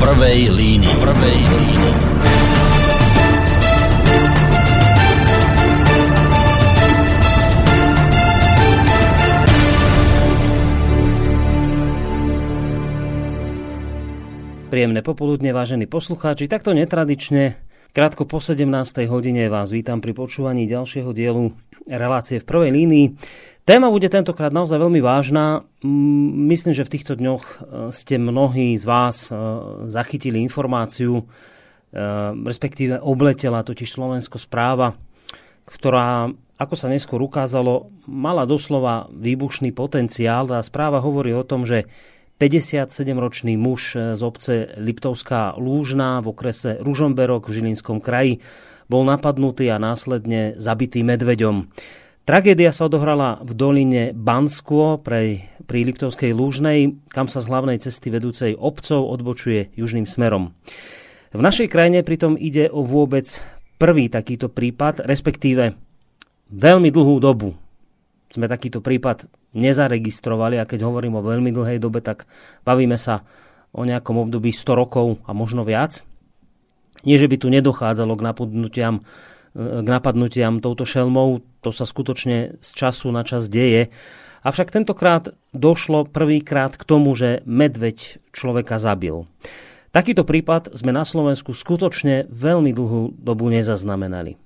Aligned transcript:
prvej 0.00 0.48
línii. 0.48 0.94
Prvej 0.96 1.38
línii. 1.44 1.92
Príjemné 14.70 15.02
popoludne, 15.02 15.50
vážení 15.50 15.84
poslucháči. 15.84 16.46
Takto 16.46 16.70
netradične, 16.70 17.58
krátko 17.90 18.24
po 18.24 18.38
17. 18.38 18.70
hodine 19.10 19.50
vás 19.50 19.74
vítam 19.74 19.98
pri 19.98 20.14
počúvaní 20.14 20.64
ďalšieho 20.64 21.10
dielu 21.10 21.52
relácie 21.90 22.38
v 22.38 22.46
prvej 22.46 22.70
línii. 22.72 23.06
Téma 23.68 23.92
bude 23.92 24.08
tentokrát 24.08 24.50
naozaj 24.50 24.80
veľmi 24.80 25.00
vážna. 25.04 25.68
Myslím, 26.48 26.72
že 26.72 26.86
v 26.86 26.92
týchto 26.96 27.14
dňoch 27.14 27.44
e, 27.44 27.54
ste 27.92 28.16
mnohí 28.16 28.74
z 28.80 28.84
vás 28.88 29.28
e, 29.28 29.36
zachytili 29.92 30.40
informáciu, 30.40 31.20
e, 31.20 31.24
respektíve 32.40 32.98
obletela 33.04 33.60
totiž 33.60 33.92
Slovensko 33.92 34.40
správa, 34.40 34.96
ktorá, 35.68 36.32
ako 36.56 36.74
sa 36.74 36.88
neskôr 36.88 37.20
ukázalo, 37.20 37.92
mala 38.08 38.48
doslova 38.48 39.12
výbušný 39.12 39.76
potenciál. 39.76 40.48
Tá 40.48 40.64
správa 40.64 41.04
hovorí 41.04 41.36
o 41.36 41.44
tom, 41.44 41.68
že 41.68 41.84
57-ročný 42.40 43.60
muž 43.60 44.16
z 44.16 44.20
obce 44.24 44.72
Liptovská 44.80 45.60
Lúžna 45.60 46.24
v 46.24 46.32
okrese 46.32 46.80
Ružomberok 46.80 47.52
v 47.52 47.60
Žilinskom 47.60 48.00
kraji 48.00 48.40
bol 48.88 49.04
napadnutý 49.04 49.68
a 49.68 49.76
následne 49.76 50.56
zabitý 50.56 51.04
medveďom. 51.04 51.68
Tragédia 52.28 52.70
sa 52.70 52.86
odohrala 52.86 53.40
v 53.40 53.52
doline 53.56 54.04
Bansko 54.12 55.00
pre, 55.00 55.50
pri 55.64 55.88
Liptovskej 55.88 56.36
Lúžnej, 56.36 57.00
kam 57.08 57.26
sa 57.26 57.40
z 57.40 57.48
hlavnej 57.48 57.80
cesty 57.80 58.12
vedúcej 58.12 58.52
obcov 58.54 59.08
odbočuje 59.08 59.72
južným 59.74 60.04
smerom. 60.04 60.52
V 61.32 61.40
našej 61.40 61.72
krajine 61.72 62.04
pritom 62.04 62.36
ide 62.36 62.68
o 62.68 62.84
vôbec 62.84 63.40
prvý 63.80 64.12
takýto 64.12 64.52
prípad, 64.52 65.08
respektíve 65.08 65.72
veľmi 66.52 66.92
dlhú 66.92 67.16
dobu 67.22 67.56
sme 68.30 68.46
takýto 68.46 68.78
prípad 68.78 69.26
nezaregistrovali 69.58 70.62
a 70.62 70.68
keď 70.68 70.86
hovorím 70.86 71.18
o 71.18 71.26
veľmi 71.26 71.50
dlhej 71.50 71.82
dobe, 71.82 71.98
tak 71.98 72.30
bavíme 72.62 72.94
sa 72.94 73.26
o 73.74 73.82
nejakom 73.82 74.22
období 74.22 74.54
100 74.54 74.70
rokov 74.78 75.18
a 75.26 75.34
možno 75.34 75.66
viac. 75.66 76.02
Nie, 77.02 77.16
že 77.18 77.26
by 77.26 77.36
tu 77.40 77.48
nedochádzalo 77.50 78.12
k 78.14 78.26
napadnutiam 78.26 79.02
k 79.56 79.86
napadnutiam 79.86 80.62
touto 80.62 80.86
šelmou. 80.86 81.42
To 81.60 81.70
sa 81.74 81.84
skutočne 81.84 82.60
z 82.62 82.70
času 82.74 83.10
na 83.10 83.26
čas 83.26 83.50
deje. 83.50 83.90
Avšak 84.40 84.72
tentokrát 84.72 85.36
došlo 85.52 86.08
prvýkrát 86.08 86.72
k 86.72 86.82
tomu, 86.86 87.12
že 87.12 87.44
medveď 87.44 88.22
človeka 88.32 88.80
zabil. 88.80 89.28
Takýto 89.90 90.22
prípad 90.22 90.72
sme 90.78 90.94
na 90.94 91.02
Slovensku 91.02 91.50
skutočne 91.52 92.30
veľmi 92.30 92.70
dlhú 92.70 93.18
dobu 93.18 93.50
nezaznamenali. 93.50 94.38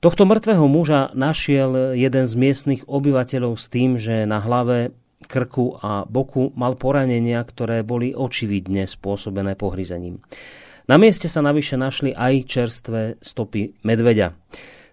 Tohto 0.00 0.24
mŕtvého 0.24 0.64
muža 0.64 1.12
našiel 1.12 1.96
jeden 1.96 2.24
z 2.24 2.34
miestnych 2.36 2.82
obyvateľov 2.88 3.56
s 3.56 3.66
tým, 3.68 4.00
že 4.00 4.24
na 4.24 4.40
hlave, 4.40 4.96
krku 5.24 5.76
a 5.80 6.04
boku 6.04 6.52
mal 6.56 6.76
poranenia, 6.76 7.40
ktoré 7.44 7.80
boli 7.80 8.12
očividne 8.12 8.84
spôsobené 8.84 9.56
pohryzením. 9.56 10.20
Na 10.86 11.02
mieste 11.02 11.26
sa 11.26 11.42
navyše 11.42 11.74
našli 11.74 12.14
aj 12.14 12.46
čerstvé 12.46 13.18
stopy 13.18 13.74
medveďa. 13.82 14.38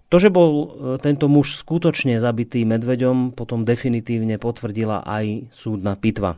To, 0.10 0.22
že 0.22 0.34
bol 0.34 0.50
e, 0.50 0.68
tento 1.02 1.26
muž 1.26 1.58
skutočne 1.58 2.22
zabitý 2.22 2.66
medveďom, 2.66 3.34
potom 3.34 3.66
definitívne 3.66 4.38
potvrdila 4.38 5.06
aj 5.06 5.50
súdna 5.54 5.98
pitva. 5.98 6.38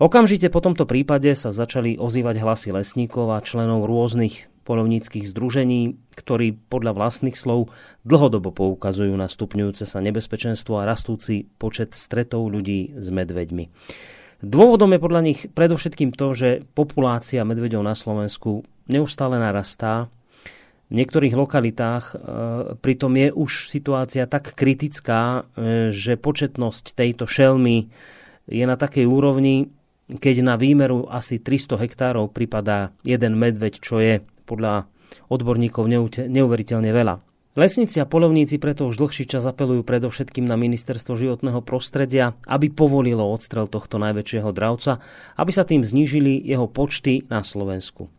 Okamžite 0.00 0.48
po 0.48 0.60
tomto 0.60 0.88
prípade 0.88 1.32
sa 1.36 1.52
začali 1.52 1.96
ozývať 1.96 2.40
hlasy 2.40 2.68
lesníkov 2.72 3.32
a 3.32 3.44
členov 3.44 3.88
rôznych 3.88 4.48
polovníckých 4.68 5.24
združení, 5.24 5.96
ktorí 6.16 6.60
podľa 6.68 6.92
vlastných 6.96 7.36
slov 7.36 7.72
dlhodobo 8.04 8.52
poukazujú 8.52 9.16
na 9.16 9.32
stupňujúce 9.32 9.88
sa 9.88 10.04
nebezpečenstvo 10.04 10.80
a 10.80 10.88
rastúci 10.88 11.48
počet 11.56 11.96
stretov 11.96 12.52
ľudí 12.52 12.92
s 12.92 13.08
medveďmi. 13.08 13.64
Dôvodom 14.44 14.92
je 14.94 15.00
podľa 15.00 15.22
nich 15.24 15.40
predovšetkým 15.50 16.12
to, 16.14 16.36
že 16.36 16.48
populácia 16.76 17.42
medveďov 17.42 17.82
na 17.82 17.96
Slovensku 17.96 18.68
neustále 18.88 19.36
narastá. 19.36 20.08
V 20.88 20.96
niektorých 20.96 21.36
lokalitách 21.36 22.04
e, 22.08 22.14
pritom 22.80 23.12
je 23.12 23.28
už 23.28 23.68
situácia 23.68 24.24
tak 24.24 24.56
kritická, 24.56 25.44
e, 25.52 25.92
že 25.92 26.16
početnosť 26.16 26.96
tejto 26.96 27.28
šelmy 27.28 27.92
je 28.48 28.64
na 28.64 28.80
takej 28.80 29.04
úrovni, 29.04 29.68
keď 30.08 30.40
na 30.40 30.56
výmeru 30.56 31.04
asi 31.12 31.36
300 31.36 31.84
hektárov 31.84 32.32
pripadá 32.32 32.96
jeden 33.04 33.36
medveď, 33.36 33.76
čo 33.76 34.00
je 34.00 34.24
podľa 34.48 34.88
odborníkov 35.28 35.84
neuveriteľne 36.32 36.88
veľa. 36.88 37.28
Lesníci 37.58 37.98
a 37.98 38.06
polovníci 38.06 38.62
preto 38.62 38.86
už 38.86 39.02
dlhší 39.02 39.26
čas 39.26 39.42
apelujú 39.42 39.82
predovšetkým 39.82 40.46
na 40.46 40.54
ministerstvo 40.54 41.18
životného 41.18 41.58
prostredia, 41.66 42.38
aby 42.46 42.70
povolilo 42.70 43.26
odstrel 43.26 43.66
tohto 43.66 43.98
najväčšieho 43.98 44.46
dravca, 44.54 45.02
aby 45.34 45.50
sa 45.50 45.66
tým 45.66 45.82
znížili 45.82 46.38
jeho 46.38 46.70
počty 46.70 47.26
na 47.26 47.42
Slovensku. 47.42 48.14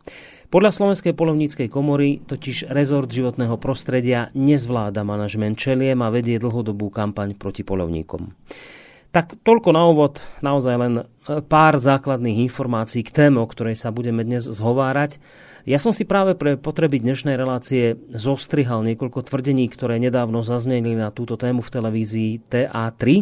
Podľa 0.49 0.73
Slovenskej 0.73 1.13
polovníckej 1.13 1.69
komory 1.69 2.25
totiž 2.25 2.73
rezort 2.73 3.05
životného 3.05 3.53
prostredia 3.61 4.33
nezvláda 4.33 5.05
manažment 5.05 5.53
čeliem 5.53 6.01
a 6.01 6.09
vedie 6.09 6.41
dlhodobú 6.41 6.89
kampaň 6.89 7.37
proti 7.37 7.61
polovníkom. 7.61 8.33
Tak 9.13 9.45
toľko 9.45 9.69
na 9.77 9.85
úvod, 9.85 10.17
naozaj 10.41 10.75
len 10.81 10.93
pár 11.45 11.77
základných 11.77 12.49
informácií 12.49 13.05
k 13.05 13.13
téme, 13.13 13.37
o 13.37 13.45
ktorej 13.45 13.77
sa 13.77 13.93
budeme 13.93 14.25
dnes 14.25 14.49
zhovárať. 14.49 15.21
Ja 15.69 15.77
som 15.77 15.93
si 15.93 16.01
práve 16.01 16.33
pre 16.33 16.57
potreby 16.57 16.97
dnešnej 16.97 17.37
relácie 17.37 18.01
zostrihal 18.09 18.81
niekoľko 18.89 19.29
tvrdení, 19.29 19.69
ktoré 19.69 20.01
nedávno 20.01 20.41
zazneli 20.41 20.97
na 20.97 21.13
túto 21.13 21.37
tému 21.37 21.61
v 21.61 21.73
televízii 21.77 22.31
TA3. 22.49 23.21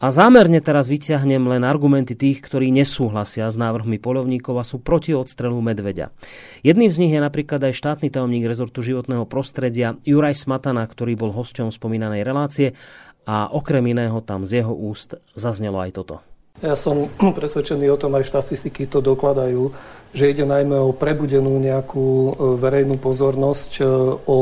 A 0.00 0.08
zámerne 0.08 0.64
teraz 0.64 0.88
vyťahnem 0.88 1.44
len 1.44 1.60
argumenty 1.60 2.16
tých, 2.16 2.40
ktorí 2.40 2.72
nesúhlasia 2.72 3.44
s 3.44 3.60
návrhmi 3.60 4.00
polovníkov 4.00 4.56
a 4.56 4.64
sú 4.64 4.80
proti 4.80 5.12
odstrelu 5.12 5.60
medveďa. 5.60 6.08
Jedným 6.64 6.88
z 6.88 7.00
nich 7.04 7.12
je 7.12 7.20
napríklad 7.20 7.60
aj 7.60 7.76
štátny 7.76 8.08
tajomník 8.08 8.48
rezortu 8.48 8.80
životného 8.80 9.28
prostredia 9.28 10.00
Juraj 10.08 10.40
Smatana, 10.40 10.88
ktorý 10.88 11.20
bol 11.20 11.36
hosťom 11.36 11.68
spomínanej 11.68 12.24
relácie 12.24 12.72
a 13.28 13.52
okrem 13.52 13.84
iného 13.92 14.24
tam 14.24 14.48
z 14.48 14.64
jeho 14.64 14.72
úst 14.72 15.20
zaznelo 15.36 15.76
aj 15.84 15.92
toto. 15.92 16.24
Ja 16.64 16.80
som 16.80 17.12
presvedčený 17.36 17.92
o 17.92 18.00
tom, 18.00 18.16
aj 18.16 18.24
štatistiky 18.24 18.88
to 18.88 19.04
dokladajú, 19.04 19.68
že 20.16 20.32
ide 20.32 20.48
najmä 20.48 20.80
o 20.80 20.96
prebudenú 20.96 21.60
nejakú 21.60 22.06
e, 22.08 22.30
verejnú 22.56 22.96
pozornosť 22.96 23.70
e, 23.78 23.82
o 24.24 24.38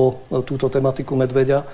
túto 0.47 0.71
tematiku 0.71 1.19
medveďa. 1.19 1.59
E, 1.63 1.67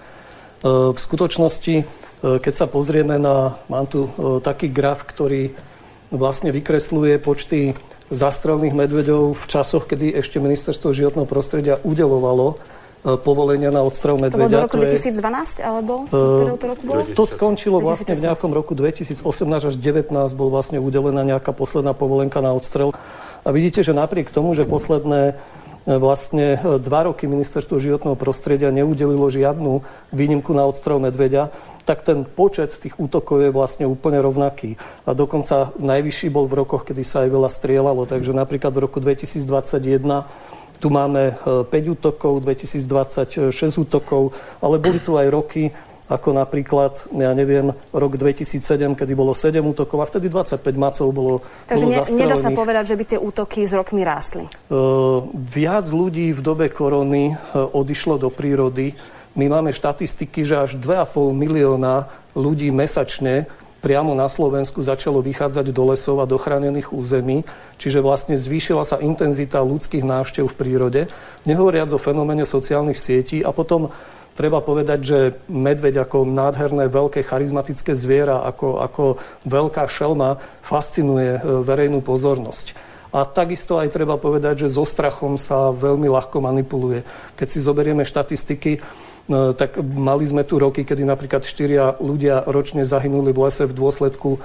v 0.92 0.98
skutočnosti, 0.98 1.74
keď 2.22 2.54
sa 2.54 2.66
pozrieme 2.68 3.18
na, 3.18 3.56
mám 3.66 3.88
tu 3.88 4.10
taký 4.44 4.70
graf, 4.70 5.02
ktorý 5.08 5.56
vlastne 6.14 6.54
vykresluje 6.54 7.18
počty 7.18 7.74
zastrelných 8.12 8.76
medveďov 8.76 9.34
v 9.34 9.44
časoch, 9.48 9.88
kedy 9.88 10.14
ešte 10.20 10.38
ministerstvo 10.38 10.92
životného 10.92 11.26
prostredia 11.26 11.80
udelovalo 11.82 12.60
E, 13.04 13.20
povolenia 13.20 13.68
na 13.68 13.84
odstrel 13.84 14.16
medveďa. 14.16 14.32
To 14.32 14.48
bolo 14.48 14.56
do 14.56 14.64
roku 14.64 14.76
2012 14.80 15.60
alebo 15.60 15.92
uh, 16.08 16.56
to 16.56 16.66
roku 16.72 16.84
bolo? 16.88 17.04
To 17.04 17.24
skončilo 17.28 17.76
vlastne 17.76 18.16
v 18.16 18.24
nejakom 18.24 18.48
roku 18.48 18.72
2018 18.72 19.20
až 19.44 19.74
2019 19.76 20.16
bol 20.32 20.48
vlastne 20.48 20.80
udelená 20.80 21.20
nejaká 21.20 21.52
posledná 21.52 21.92
povolenka 21.92 22.40
na 22.40 22.56
odstrel. 22.56 22.96
A 23.44 23.52
vidíte, 23.52 23.84
že 23.84 23.92
napriek 23.92 24.32
tomu, 24.32 24.56
že 24.56 24.64
posledné 24.64 25.36
e, 25.84 26.00
vlastne 26.00 26.56
dva 26.80 27.12
roky 27.12 27.28
ministerstvo 27.28 27.76
životného 27.76 28.16
prostredia 28.16 28.72
neudelilo 28.72 29.28
žiadnu 29.28 29.84
výnimku 30.08 30.56
na 30.56 30.64
odstrel 30.64 30.96
medveďa, 30.96 31.52
tak 31.84 32.00
ten 32.02 32.24
počet 32.24 32.80
tých 32.80 32.96
útokov 32.96 33.44
je 33.44 33.52
vlastne 33.52 33.84
úplne 33.84 34.18
rovnaký. 34.24 34.80
A 35.04 35.12
dokonca 35.12 35.76
najvyšší 35.76 36.32
bol 36.32 36.48
v 36.48 36.64
rokoch, 36.64 36.88
kedy 36.88 37.04
sa 37.04 37.28
aj 37.28 37.30
veľa 37.30 37.50
strieľalo. 37.52 38.08
Takže 38.08 38.32
napríklad 38.32 38.72
v 38.72 38.82
roku 38.88 38.98
2021 39.04 39.44
tu 40.80 40.88
máme 40.92 41.36
5 41.44 41.70
e, 41.72 41.88
útokov, 41.92 42.44
2026 42.44 43.52
útokov, 43.80 44.36
ale 44.60 44.76
boli 44.80 45.00
tu 45.00 45.16
aj 45.16 45.28
roky, 45.32 45.72
ako 46.04 46.36
napríklad, 46.36 47.08
ja 47.16 47.32
neviem, 47.32 47.72
rok 47.88 48.20
2007, 48.20 48.60
kedy 48.92 49.12
bolo 49.16 49.32
7 49.32 49.64
útokov 49.64 50.04
a 50.04 50.06
vtedy 50.08 50.28
25 50.28 50.60
macov 50.76 51.08
bolo 51.16 51.32
Takže 51.64 51.88
bolo 51.88 51.96
ne, 51.96 52.20
nedá 52.20 52.36
sa 52.36 52.52
povedať, 52.52 52.92
že 52.92 52.96
by 53.00 53.04
tie 53.08 53.18
útoky 53.20 53.64
s 53.64 53.72
rokmi 53.72 54.04
rástli? 54.04 54.44
Uh, 54.68 55.24
viac 55.32 55.88
ľudí 55.88 56.36
v 56.36 56.40
dobe 56.44 56.68
korony 56.68 57.32
uh, 57.32 57.64
odišlo 57.72 58.20
do 58.20 58.28
prírody. 58.28 58.92
My 59.34 59.50
máme 59.50 59.74
štatistiky, 59.74 60.46
že 60.46 60.62
až 60.62 60.70
2,5 60.78 61.34
milióna 61.34 62.06
ľudí 62.38 62.70
mesačne 62.70 63.50
priamo 63.82 64.14
na 64.14 64.30
Slovensku 64.30 64.80
začalo 64.80 65.20
vychádzať 65.20 65.74
do 65.74 65.90
lesov 65.90 66.22
a 66.22 66.30
do 66.30 66.38
chránených 66.38 66.94
území, 66.94 67.44
čiže 67.76 68.00
vlastne 68.00 68.38
zvýšila 68.38 68.86
sa 68.86 69.02
intenzita 69.02 69.60
ľudských 69.60 70.06
návštev 70.06 70.48
v 70.48 70.54
prírode, 70.56 71.02
nehovoriac 71.44 71.92
o 71.92 72.00
fenomene 72.00 72.48
sociálnych 72.48 72.96
sietí 72.96 73.42
a 73.42 73.52
potom 73.52 73.92
treba 74.38 74.64
povedať, 74.64 74.98
že 75.04 75.18
medveď 75.50 76.06
ako 76.06 76.30
nádherné, 76.30 76.86
veľké, 76.88 77.26
charizmatické 77.26 77.92
zviera, 77.92 78.40
ako, 78.46 78.80
ako 78.80 79.04
veľká 79.44 79.84
šelma 79.90 80.40
fascinuje 80.62 81.36
e, 81.36 81.40
verejnú 81.42 82.00
pozornosť. 82.00 82.94
A 83.14 83.22
takisto 83.22 83.78
aj 83.78 83.94
treba 83.94 84.18
povedať, 84.18 84.66
že 84.66 84.74
so 84.74 84.82
strachom 84.82 85.38
sa 85.38 85.70
veľmi 85.70 86.10
ľahko 86.10 86.42
manipuluje. 86.42 87.06
Keď 87.38 87.46
si 87.46 87.62
zoberieme 87.62 88.02
štatistiky, 88.02 88.82
tak 89.30 89.80
mali 89.80 90.28
sme 90.28 90.44
tu 90.44 90.60
roky, 90.60 90.84
kedy 90.84 91.00
napríklad 91.00 91.48
štyria 91.48 91.96
ľudia 91.96 92.44
ročne 92.44 92.84
zahynuli 92.84 93.32
v 93.32 93.48
lese 93.48 93.64
v 93.64 93.72
dôsledku 93.72 94.36
e, 94.36 94.38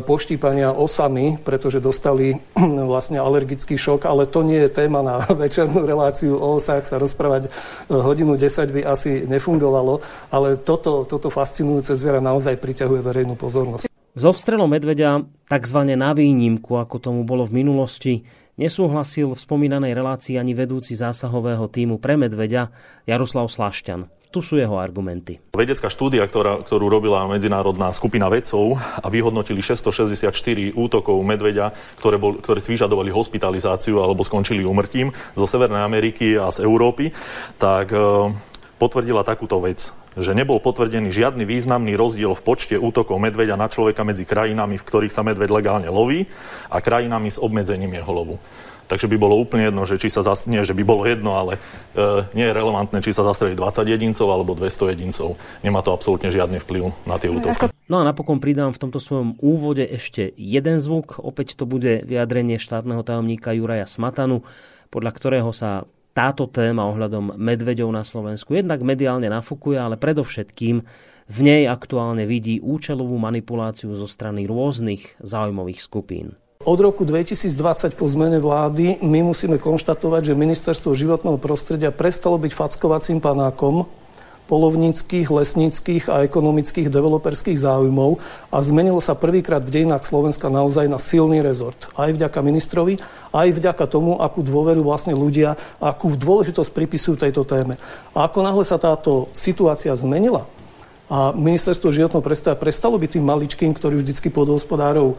poštípania 0.00 0.72
osami, 0.72 1.36
pretože 1.36 1.84
dostali 1.84 2.40
vlastne 2.90 3.20
alergický 3.20 3.76
šok, 3.76 4.08
ale 4.08 4.24
to 4.24 4.40
nie 4.40 4.64
je 4.64 4.72
téma 4.72 5.04
na 5.04 5.28
večernú 5.44 5.84
reláciu 5.84 6.40
o 6.40 6.56
osách. 6.56 6.88
Sa 6.88 6.96
rozprávať 6.96 7.48
e, 7.48 7.92
hodinu 7.92 8.40
10 8.40 8.72
by 8.72 8.80
asi 8.88 9.28
nefungovalo, 9.28 10.00
ale 10.32 10.56
toto, 10.56 11.04
toto 11.04 11.28
fascinujúce 11.28 11.92
zviera 11.92 12.24
naozaj 12.24 12.56
priťahuje 12.56 13.04
verejnú 13.04 13.36
pozornosť. 13.36 13.92
S 14.14 14.22
obstrelom 14.22 14.70
medveďa, 14.70 15.26
tzv. 15.52 15.78
na 15.98 16.16
výnimku, 16.16 16.80
ako 16.80 16.96
tomu 16.96 17.20
bolo 17.28 17.44
v 17.44 17.60
minulosti, 17.60 18.24
Nesúhlasil 18.54 19.34
v 19.34 19.42
spomínanej 19.42 19.98
relácii 19.98 20.38
ani 20.38 20.54
vedúci 20.54 20.94
zásahového 20.94 21.66
týmu 21.66 21.98
pre 21.98 22.14
medveďa 22.14 22.70
Jaroslav 23.02 23.50
Slašťan. 23.50 24.06
Tu 24.30 24.42
sú 24.46 24.58
jeho 24.58 24.78
argumenty. 24.78 25.42
Vedecká 25.54 25.90
štúdia, 25.90 26.22
ktorá, 26.26 26.62
ktorú 26.62 26.86
robila 26.86 27.26
medzinárodná 27.26 27.90
skupina 27.90 28.30
vedcov 28.30 28.78
a 28.78 29.06
vyhodnotili 29.10 29.58
664 29.58 30.30
útokov 30.74 31.18
medveďa, 31.22 31.74
ktoré, 31.98 32.18
bol, 32.18 32.38
ktoré 32.38 32.62
si 32.62 32.78
vyžadovali 32.78 33.10
hospitalizáciu 33.10 33.98
alebo 33.98 34.22
skončili 34.22 34.62
umrtím 34.62 35.10
zo 35.34 35.46
Severnej 35.50 35.82
Ameriky 35.82 36.38
a 36.38 36.50
z 36.54 36.62
Európy, 36.62 37.10
tak 37.58 37.90
e, 37.90 37.98
potvrdila 38.78 39.26
takúto 39.26 39.58
vec 39.62 39.92
že 40.14 40.30
nebol 40.30 40.62
potvrdený 40.62 41.10
žiadny 41.10 41.42
významný 41.42 41.98
rozdiel 41.98 42.38
v 42.38 42.44
počte 42.46 42.76
útokov 42.78 43.18
medveďa 43.18 43.58
na 43.58 43.66
človeka 43.66 44.06
medzi 44.06 44.22
krajinami, 44.22 44.78
v 44.78 44.86
ktorých 44.86 45.14
sa 45.14 45.26
medveď 45.26 45.50
legálne 45.50 45.90
loví 45.90 46.30
a 46.70 46.78
krajinami 46.78 47.34
s 47.34 47.42
obmedzením 47.42 47.98
jeho 47.98 48.12
lovu. 48.14 48.36
Takže 48.84 49.08
by 49.08 49.16
bolo 49.16 49.40
úplne 49.40 49.72
jedno, 49.72 49.88
že 49.88 49.96
či 49.96 50.12
sa 50.12 50.20
zas... 50.20 50.44
nie, 50.44 50.60
že 50.60 50.76
by 50.76 50.84
bolo 50.84 51.08
jedno, 51.08 51.40
ale 51.40 51.56
e, 51.96 52.28
nie 52.36 52.44
je 52.44 52.52
relevantné, 52.52 53.00
či 53.00 53.16
sa 53.16 53.24
zastrelí 53.24 53.56
20 53.56 53.80
jedincov 53.80 54.28
alebo 54.28 54.52
200 54.52 54.92
jedincov. 54.92 55.40
Nemá 55.64 55.80
to 55.80 55.96
absolútne 55.96 56.28
žiadny 56.28 56.60
vplyv 56.60 56.92
na 57.08 57.16
tie 57.16 57.32
útoky. 57.32 57.72
No 57.88 58.04
a 58.04 58.04
napokon 58.04 58.44
pridám 58.44 58.76
v 58.76 58.80
tomto 58.84 59.00
svojom 59.00 59.40
úvode 59.40 59.88
ešte 59.88 60.36
jeden 60.36 60.84
zvuk. 60.84 61.16
Opäť 61.16 61.56
to 61.56 61.64
bude 61.64 62.04
vyjadrenie 62.04 62.60
štátneho 62.60 63.00
tajomníka 63.00 63.56
Juraja 63.56 63.88
Smatanu, 63.88 64.44
podľa 64.92 65.10
ktorého 65.16 65.50
sa 65.56 65.88
táto 66.14 66.46
téma 66.46 66.86
ohľadom 66.88 67.34
medveďov 67.34 67.90
na 67.90 68.06
Slovensku 68.06 68.54
jednak 68.54 68.86
mediálne 68.86 69.26
nafúkuje, 69.26 69.76
ale 69.76 69.98
predovšetkým 69.98 70.76
v 71.24 71.38
nej 71.42 71.66
aktuálne 71.66 72.22
vidí 72.24 72.62
účelovú 72.62 73.18
manipuláciu 73.18 73.92
zo 73.98 74.06
strany 74.06 74.46
rôznych 74.46 75.18
záujmových 75.18 75.82
skupín. 75.82 76.38
Od 76.64 76.80
roku 76.80 77.04
2020 77.04 77.92
po 77.92 78.08
zmene 78.08 78.40
vlády 78.40 79.04
my 79.04 79.20
musíme 79.20 79.60
konštatovať, 79.60 80.32
že 80.32 80.38
ministerstvo 80.38 80.96
životného 80.96 81.36
prostredia 81.36 81.92
prestalo 81.92 82.40
byť 82.40 82.52
fackovacím 82.56 83.20
panákom 83.20 83.84
polovníckých, 84.44 85.28
lesníckých 85.32 86.12
a 86.12 86.24
ekonomických 86.24 86.92
developerských 86.92 87.56
záujmov 87.56 88.20
a 88.52 88.56
zmenilo 88.60 89.00
sa 89.00 89.16
prvýkrát 89.16 89.64
v 89.64 89.80
dejinách 89.80 90.04
Slovenska 90.04 90.52
naozaj 90.52 90.84
na 90.88 91.00
silný 91.00 91.40
rezort. 91.40 91.88
Aj 91.96 92.12
vďaka 92.12 92.38
ministrovi, 92.44 93.00
aj 93.32 93.48
vďaka 93.56 93.84
tomu, 93.88 94.20
akú 94.20 94.44
dôveru 94.44 94.84
vlastne 94.84 95.16
ľudia, 95.16 95.56
akú 95.80 96.12
dôležitosť 96.12 96.70
pripisujú 96.70 97.16
tejto 97.24 97.48
téme. 97.48 97.80
A 98.12 98.28
ako 98.28 98.38
náhle 98.44 98.64
sa 98.68 98.76
táto 98.76 99.32
situácia 99.32 99.96
zmenila, 99.96 100.44
a 101.04 101.36
ministerstvo 101.36 101.92
životného 101.92 102.24
prostredia 102.24 102.56
prestalo 102.56 102.96
byť 102.96 103.10
tým 103.20 103.24
maličkým, 103.28 103.70
ktorý 103.76 104.00
vždycky 104.00 104.32
podhospodárov 104.32 105.12
e, 105.12 105.16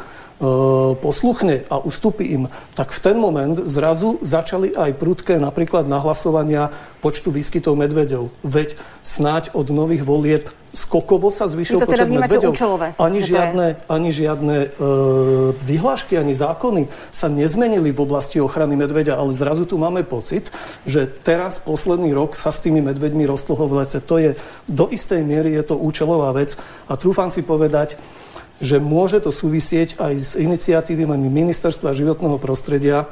posluchne 0.97 1.61
a 1.69 1.77
ustúpi 1.77 2.33
im, 2.33 2.49
tak 2.73 2.89
v 2.89 2.99
ten 3.05 3.17
moment 3.21 3.53
zrazu 3.69 4.17
začali 4.25 4.73
aj 4.73 4.97
prudké 4.97 5.37
napríklad 5.37 5.85
nahlasovania 5.85 6.73
počtu 7.05 7.29
výskytov 7.29 7.77
medveďov. 7.77 8.33
Veď 8.41 8.73
snáď 9.05 9.53
od 9.53 9.69
nových 9.69 10.01
volieb 10.01 10.49
skokovo 10.75 11.31
sa 11.31 11.48
zvyšil 11.48 11.80
to 11.80 11.88
teda 11.88 12.04
počet 12.04 12.19
medveďov. 12.19 12.51
Účelové, 12.51 12.88
ani 13.00 13.19
žiadne, 13.24 13.68
je... 13.72 13.75
ani 13.88 14.10
žiadne 14.12 14.56
e, 14.60 14.68
vyhlášky, 15.56 16.19
ani 16.19 16.36
zákony 16.36 16.92
sa 17.16 17.31
nezmenili 17.31 17.95
v 17.95 18.00
oblasti 18.04 18.44
ochrany 18.44 18.75
medveďa, 18.75 19.16
ale 19.16 19.31
zrazu 19.31 19.63
tu 19.63 19.80
máme 19.80 20.04
pocit, 20.04 20.51
že 20.83 21.07
teraz 21.07 21.57
posledný 21.63 22.12
rok 22.12 22.36
sa 22.36 22.51
s 22.51 22.60
tými 22.60 22.83
medveďmi 22.83 23.24
roztlho 23.24 23.66
v 23.66 23.81
lece. 23.81 24.04
To 24.04 24.19
je, 24.19 24.36
do 24.68 24.92
istej 24.92 25.24
miery 25.24 25.56
je 25.56 25.63
to 25.63 25.80
účelová 25.80 26.36
vec 26.36 26.60
a 26.92 26.94
trúfam 27.00 27.31
si 27.31 27.42
povedať, 27.42 27.95
že 28.60 28.80
môže 28.80 29.24
to 29.24 29.31
súvisieť 29.31 30.00
aj 30.00 30.13
s 30.19 30.31
iniciatívami 30.36 31.27
Ministerstva 31.27 31.95
životného 31.95 32.39
prostredia 32.39 33.07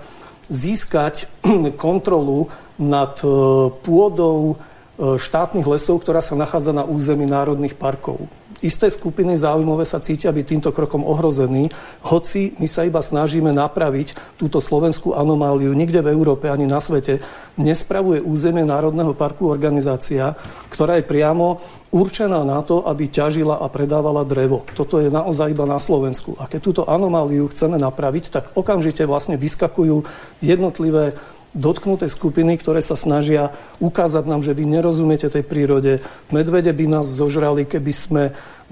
získať 0.52 1.32
kontrolu 1.80 2.52
nad 2.76 3.16
e, 3.24 3.28
pôdou 3.72 4.60
štátnych 5.00 5.66
lesov, 5.66 6.02
ktorá 6.02 6.22
sa 6.22 6.38
nachádza 6.38 6.70
na 6.70 6.86
území 6.86 7.26
národných 7.26 7.74
parkov. 7.74 8.30
Isté 8.64 8.88
skupiny 8.88 9.36
záujmové 9.36 9.84
sa 9.84 10.00
cítia 10.00 10.32
byť 10.32 10.46
týmto 10.48 10.72
krokom 10.72 11.04
ohrození, 11.04 11.68
hoci 12.08 12.56
my 12.64 12.68
sa 12.72 12.88
iba 12.88 13.04
snažíme 13.04 13.52
napraviť 13.52 14.40
túto 14.40 14.64
slovenskú 14.64 15.12
anomáliu. 15.20 15.76
Nikde 15.76 16.00
v 16.00 16.16
Európe 16.16 16.48
ani 16.48 16.64
na 16.64 16.80
svete 16.80 17.20
nespravuje 17.60 18.24
územie 18.24 18.64
Národného 18.64 19.12
parku 19.20 19.52
organizácia, 19.52 20.32
ktorá 20.72 20.96
je 20.96 21.04
priamo 21.04 21.60
určená 21.92 22.48
na 22.48 22.64
to, 22.64 22.88
aby 22.88 23.12
ťažila 23.12 23.60
a 23.60 23.68
predávala 23.68 24.24
drevo. 24.24 24.64
Toto 24.72 24.96
je 25.04 25.12
naozaj 25.12 25.52
iba 25.52 25.68
na 25.68 25.76
Slovensku. 25.76 26.40
A 26.40 26.48
keď 26.48 26.60
túto 26.64 26.84
anomáliu 26.88 27.52
chceme 27.52 27.76
napraviť, 27.76 28.32
tak 28.32 28.44
okamžite 28.56 29.04
vlastne 29.04 29.36
vyskakujú 29.36 30.08
jednotlivé 30.40 31.20
dotknuté 31.54 32.10
skupiny, 32.10 32.58
ktoré 32.58 32.82
sa 32.82 32.98
snažia 32.98 33.54
ukázať 33.78 34.26
nám, 34.26 34.42
že 34.42 34.58
vy 34.58 34.66
nerozumiete 34.66 35.30
tej 35.30 35.46
prírode. 35.46 36.02
Medvede 36.34 36.74
by 36.74 36.86
nás 36.90 37.06
zožrali, 37.06 37.64
keby 37.70 37.94
sme 37.94 38.24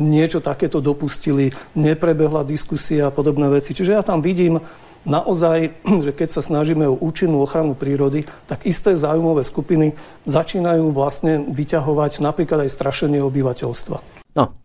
niečo 0.01 0.42
takéto 0.42 0.81
dopustili, 0.81 1.54
neprebehla 1.78 2.42
diskusia 2.42 3.07
a 3.10 3.13
podobné 3.13 3.48
veci. 3.54 3.78
Čiže 3.78 3.95
ja 3.95 4.04
tam 4.04 4.25
vidím 4.25 4.57
naozaj, 5.06 5.81
že 6.06 6.12
keď 6.13 6.30
sa 6.33 6.42
snažíme 6.42 6.86
o 6.89 6.98
účinnú 6.98 7.42
ochranu 7.42 7.78
prírody, 7.78 8.25
tak 8.50 8.66
isté 8.66 8.98
záujmové 8.98 9.45
skupiny 9.45 9.94
začínajú 10.25 10.89
vlastne 10.94 11.45
vyťahovať 11.50 12.22
napríklad 12.22 12.66
aj 12.66 12.74
strašenie 12.74 13.22
obyvateľstva. 13.22 14.25
No, 14.38 14.57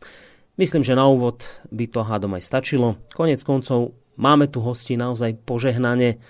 myslím, 0.56 0.82
že 0.86 0.96
na 0.96 1.04
úvod 1.04 1.44
by 1.68 1.84
to 1.90 2.00
hádom 2.00 2.36
aj 2.36 2.48
stačilo. 2.48 2.96
Konec 3.12 3.44
koncov 3.44 3.92
máme 4.16 4.48
tu 4.48 4.64
hosti 4.64 4.96
naozaj 4.96 5.36
požehnanie, 5.44 6.20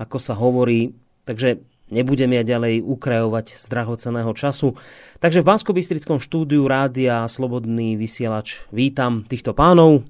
ako 0.00 0.16
sa 0.16 0.32
hovorí, 0.32 0.99
takže 1.30 1.62
nebudem 1.94 2.34
ja 2.34 2.42
ďalej 2.42 2.82
ukrajovať 2.82 3.54
z 3.54 3.64
drahoceného 3.70 4.34
času. 4.34 4.74
Takže 5.22 5.46
v 5.46 5.48
bansko 5.54 5.70
štúdiu 6.18 6.66
Rádia 6.66 7.22
Slobodný 7.30 7.94
vysielač 7.94 8.58
vítam 8.74 9.22
týchto 9.22 9.54
pánov. 9.54 10.02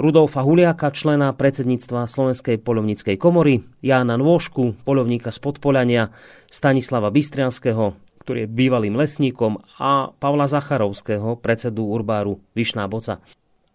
Rudolfa 0.00 0.40
Huliaka, 0.40 0.88
člena 0.96 1.36
predsedníctva 1.36 2.08
Slovenskej 2.08 2.56
polovníckej 2.64 3.20
komory, 3.20 3.68
Jána 3.84 4.16
Nôžku, 4.16 4.80
polovníka 4.88 5.28
z 5.28 5.36
Podpolania, 5.44 6.08
Stanislava 6.48 7.12
Bystrianského, 7.12 7.92
ktorý 8.24 8.48
je 8.48 8.48
bývalým 8.48 8.96
lesníkom 8.96 9.60
a 9.76 10.08
Pavla 10.16 10.48
Zacharovského, 10.48 11.36
predsedu 11.36 11.84
Urbáru 11.84 12.40
Vyšná 12.56 12.88
Boca. 12.88 13.20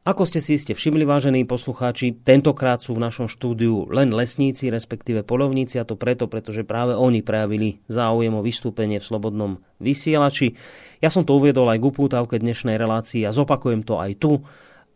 Ako 0.06 0.22
ste 0.30 0.38
si 0.38 0.54
iste 0.54 0.78
všimli, 0.78 1.02
vážení 1.02 1.50
poslucháči, 1.50 2.14
tentokrát 2.22 2.78
sú 2.78 2.94
v 2.94 3.02
našom 3.02 3.26
štúdiu 3.26 3.90
len 3.90 4.14
lesníci, 4.14 4.70
respektíve 4.70 5.26
polovníci, 5.26 5.82
a 5.82 5.88
to 5.90 5.98
preto, 5.98 6.30
pretože 6.30 6.62
práve 6.62 6.94
oni 6.94 7.26
prejavili 7.26 7.82
záujem 7.90 8.30
o 8.38 8.46
vystúpenie 8.46 9.02
v 9.02 9.08
slobodnom 9.10 9.66
vysielači. 9.82 10.62
Ja 11.02 11.10
som 11.10 11.26
to 11.26 11.42
uviedol 11.42 11.74
aj 11.74 11.82
k 11.82 11.90
upútavke 11.90 12.38
dnešnej 12.38 12.78
relácii 12.78 13.26
a 13.26 13.34
zopakujem 13.34 13.82
to 13.82 13.98
aj 13.98 14.12
tu. 14.22 14.46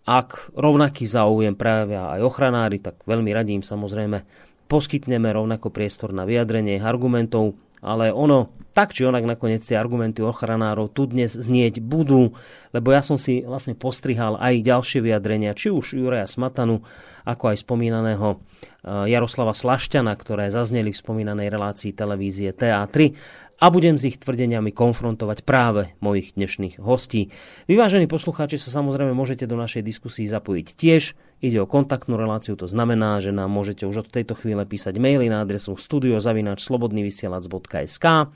Ak 0.06 0.54
rovnaký 0.54 1.10
záujem 1.10 1.58
prejavia 1.58 2.14
aj 2.14 2.30
ochranári, 2.30 2.78
tak 2.78 3.02
veľmi 3.10 3.34
radím 3.34 3.66
samozrejme 3.66 4.22
poskytneme 4.70 5.34
rovnako 5.34 5.74
priestor 5.74 6.14
na 6.14 6.30
vyjadrenie 6.30 6.78
argumentov, 6.86 7.58
ale 7.80 8.12
ono, 8.12 8.54
tak 8.76 8.96
či 8.96 9.04
onak 9.04 9.26
nakoniec 9.26 9.66
tie 9.66 9.76
argumenty 9.76 10.24
ochranárov 10.24 10.94
tu 10.94 11.10
dnes 11.10 11.34
znieť 11.34 11.84
budú, 11.84 12.38
lebo 12.72 12.94
ja 12.94 13.04
som 13.04 13.20
si 13.20 13.42
vlastne 13.44 13.76
postrihal 13.76 14.40
aj 14.40 14.64
ďalšie 14.64 15.00
vyjadrenia, 15.04 15.58
či 15.58 15.74
už 15.74 16.00
Juraja 16.00 16.30
Smatanu, 16.30 16.86
ako 17.28 17.52
aj 17.52 17.58
spomínaného 17.66 18.28
eh, 18.38 19.12
Jaroslava 19.12 19.52
Slašťana, 19.52 20.14
ktoré 20.16 20.54
zazneli 20.54 20.96
v 20.96 21.02
spomínanej 21.02 21.48
relácii 21.52 21.92
televízie 21.92 22.56
TA3 22.56 23.16
a 23.60 23.66
budem 23.68 24.00
s 24.00 24.08
ich 24.08 24.18
tvrdeniami 24.18 24.72
konfrontovať 24.72 25.44
práve 25.44 25.92
mojich 26.00 26.40
dnešných 26.40 26.80
hostí. 26.80 27.36
Vyvážení 27.68 28.08
poslucháči 28.08 28.56
sa 28.56 28.72
samozrejme 28.72 29.12
môžete 29.12 29.44
do 29.44 29.60
našej 29.60 29.84
diskusii 29.84 30.32
zapojiť 30.32 30.68
tiež. 30.80 31.04
Ide 31.40 31.64
o 31.64 31.68
kontaktnú 31.68 32.20
reláciu, 32.20 32.60
to 32.60 32.68
znamená, 32.68 33.24
že 33.24 33.32
nám 33.32 33.48
môžete 33.48 33.88
už 33.88 34.04
od 34.04 34.12
tejto 34.12 34.36
chvíle 34.36 34.68
písať 34.68 35.00
maily 35.00 35.32
na 35.32 35.40
adresu 35.40 35.80
studiozavináčslobodnyvysielac.sk 35.80 38.28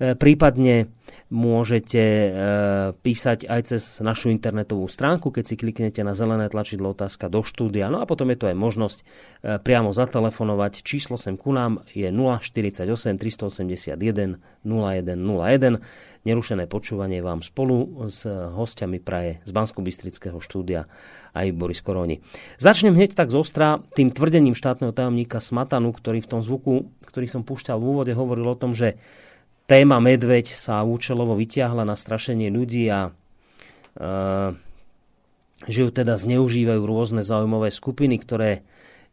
prípadne 0.00 0.88
môžete 1.30 2.02
e, 2.02 2.28
písať 2.98 3.46
aj 3.46 3.60
cez 3.70 3.82
našu 4.02 4.34
internetovú 4.34 4.90
stránku, 4.90 5.30
keď 5.30 5.44
si 5.46 5.54
kliknete 5.54 6.02
na 6.02 6.18
zelené 6.18 6.50
tlačidlo 6.50 6.90
otázka 6.90 7.30
do 7.30 7.46
štúdia. 7.46 7.86
No 7.86 8.02
a 8.02 8.06
potom 8.10 8.34
je 8.34 8.38
tu 8.42 8.44
aj 8.50 8.58
možnosť 8.58 8.98
e, 8.98 9.04
priamo 9.62 9.94
zatelefonovať. 9.94 10.82
Číslo 10.82 11.14
sem 11.14 11.38
ku 11.38 11.54
nám 11.54 11.86
je 11.94 12.10
048 12.10 12.82
381 13.14 14.42
0101. 14.66 15.80
Nerušené 16.20 16.68
počúvanie 16.68 17.24
vám 17.24 17.40
spolu 17.46 18.10
s 18.10 18.26
hostiami 18.28 19.00
praje 19.00 19.40
z 19.46 19.50
bansko 19.54 19.80
štúdia 20.42 20.84
aj 21.32 21.46
Boris 21.54 21.80
Koroni. 21.80 22.20
Začnem 22.58 22.92
hneď 22.92 23.14
tak 23.14 23.32
zostra 23.32 23.80
tým 23.94 24.10
tvrdením 24.10 24.58
štátneho 24.58 24.90
tajomníka 24.92 25.38
Smatanu, 25.40 25.94
ktorý 25.94 26.20
v 26.20 26.28
tom 26.28 26.40
zvuku, 26.42 26.90
ktorý 27.06 27.26
som 27.30 27.46
púšťal 27.46 27.78
v 27.80 27.86
úvode, 27.86 28.12
hovoril 28.12 28.52
o 28.52 28.58
tom, 28.58 28.76
že 28.76 29.00
téma 29.70 30.02
medveď 30.02 30.50
sa 30.50 30.82
účelovo 30.82 31.38
vyťahla 31.38 31.86
na 31.86 31.94
strašenie 31.94 32.50
ľudí 32.50 32.90
a 32.90 33.06
e, 33.06 33.10
že 35.70 35.78
ju 35.86 35.90
teda 35.94 36.18
zneužívajú 36.18 36.82
rôzne 36.82 37.22
zaujímavé 37.22 37.70
skupiny, 37.70 38.18
ktoré 38.18 38.66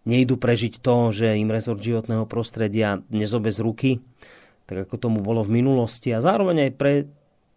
nejdu 0.10 0.42
prežiť 0.42 0.82
to, 0.82 1.14
že 1.14 1.38
im 1.38 1.54
rezort 1.54 1.78
životného 1.78 2.26
prostredia 2.26 3.06
nezobe 3.14 3.54
z 3.54 3.60
ruky, 3.62 3.92
tak 4.66 4.90
ako 4.90 4.98
tomu 4.98 5.20
bolo 5.22 5.46
v 5.46 5.62
minulosti 5.62 6.10
a 6.10 6.26
zároveň 6.26 6.68
aj 6.68 6.72
pre 6.74 6.94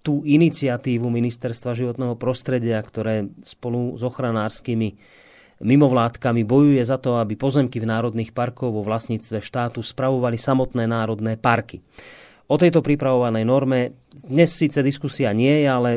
tú 0.05 0.21
iniciatívu 0.25 1.09
Ministerstva 1.09 1.73
životného 1.73 2.17
prostredia, 2.21 2.81
ktoré 2.81 3.33
spolu 3.45 3.97
s 3.97 4.03
ochranárskymi 4.05 4.97
mimovládkami 5.61 6.43
bojuje 6.45 6.81
za 6.85 6.97
to, 6.97 7.21
aby 7.21 7.37
pozemky 7.37 7.81
v 7.81 7.89
národných 7.89 8.33
parkoch 8.33 8.73
vo 8.73 8.81
vlastníctve 8.81 9.45
štátu 9.45 9.85
spravovali 9.85 10.41
samotné 10.41 10.89
národné 10.89 11.37
parky. 11.37 11.85
O 12.51 12.59
tejto 12.59 12.83
pripravovanej 12.83 13.47
norme 13.47 13.95
dnes 14.27 14.51
síce 14.51 14.83
diskusia 14.83 15.31
nie 15.31 15.63
je, 15.63 15.67
ale 15.71 15.91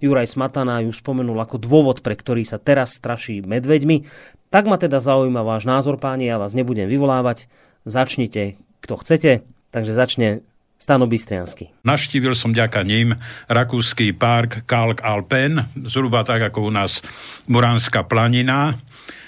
Juraj 0.00 0.32
Smatana 0.32 0.80
ju 0.80 0.88
spomenul 0.88 1.36
ako 1.36 1.60
dôvod, 1.60 2.00
pre 2.00 2.16
ktorý 2.16 2.40
sa 2.40 2.56
teraz 2.56 2.96
straší 2.96 3.44
medveďmi. 3.44 4.08
Tak 4.48 4.64
ma 4.64 4.80
teda 4.80 4.96
zaujíma 4.96 5.44
váš 5.44 5.68
názor, 5.68 6.00
páni, 6.00 6.32
ja 6.32 6.40
vás 6.40 6.56
nebudem 6.56 6.88
vyvolávať. 6.88 7.52
Začnite, 7.84 8.56
kto 8.80 8.96
chcete, 8.96 9.44
takže 9.76 9.92
začne 9.92 10.28
Stano 10.80 11.04
Bystriansky. 11.04 11.68
Naštívil 11.84 12.32
som 12.32 12.56
ďaka 12.56 12.80
ním 12.80 13.20
rakúsky 13.52 14.16
park 14.16 14.64
Kalk 14.64 15.04
Alpen, 15.04 15.68
zhruba 15.84 16.24
tak 16.24 16.48
ako 16.48 16.64
u 16.64 16.72
nás 16.72 17.04
Muránska 17.44 18.08
planina. 18.08 18.72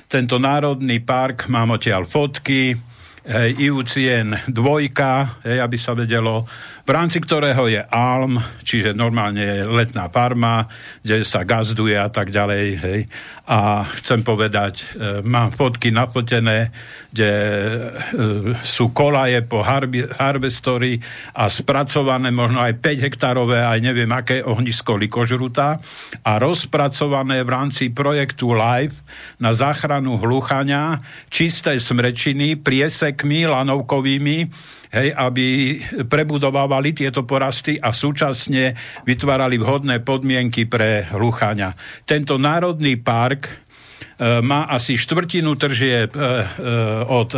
Tento 0.09 0.41
národný 0.41 1.05
park, 1.05 1.53
mám 1.53 1.77
odtiaľ 1.77 2.09
fotky, 2.09 2.81
IUCN 3.27 4.47
dvojka, 4.47 5.43
hej, 5.43 5.59
aby 5.59 5.77
sa 5.77 5.99
vedelo, 5.99 6.47
v 6.87 6.95
rámci 6.95 7.19
ktorého 7.19 7.67
je 7.67 7.83
ALM, 7.83 8.39
čiže 8.63 8.95
normálne 8.95 9.43
je 9.43 9.67
letná 9.67 10.07
parma, 10.07 10.71
kde 11.03 11.27
sa 11.27 11.43
gazduje 11.43 11.99
a 11.99 12.07
tak 12.07 12.31
ďalej. 12.31 12.65
Hej. 12.79 13.01
A 13.51 13.83
chcem 13.99 14.23
povedať, 14.23 14.95
e, 14.95 15.23
mám 15.27 15.51
fotky 15.51 15.91
nafotené, 15.91 16.71
kde 17.11 17.33
e, 17.35 17.91
sú 18.63 18.95
kolaje 18.95 19.43
po 19.43 19.67
harbi, 19.67 20.07
harvestory 20.07 21.03
a 21.35 21.51
spracované 21.51 22.31
možno 22.31 22.63
aj 22.63 22.79
5 22.79 23.07
hektárové, 23.11 23.67
aj 23.67 23.83
neviem 23.83 24.11
aké 24.15 24.47
ohnisko 24.47 24.95
likožruta 24.95 25.83
a 26.23 26.33
rozpracované 26.39 27.43
v 27.43 27.51
rámci 27.51 27.91
projektu 27.91 28.55
LIFE 28.55 28.95
na 29.43 29.51
záchranu 29.51 30.23
hluchania 30.23 31.03
čisté 31.27 31.83
smrečiny 31.83 32.63
priesekmi 32.63 33.51
lanovkovými 33.51 34.39
hej, 34.95 35.11
aby 35.15 35.79
prebudovávali 36.07 36.95
tieto 36.95 37.27
porasty 37.27 37.75
a 37.81 37.91
súčasne 37.91 38.77
vytvárali 39.03 39.59
vhodné 39.59 40.03
podmienky 40.03 40.71
pre 40.71 41.09
hluchania. 41.11 41.75
Tento 42.07 42.39
národný 42.39 43.01
park 43.01 43.66
má 44.17 44.65
asi 44.73 44.97
štvrtinu 44.97 45.61
tržieb 45.61 46.17
e, 46.17 46.21
e, 46.21 46.25
od 47.05 47.37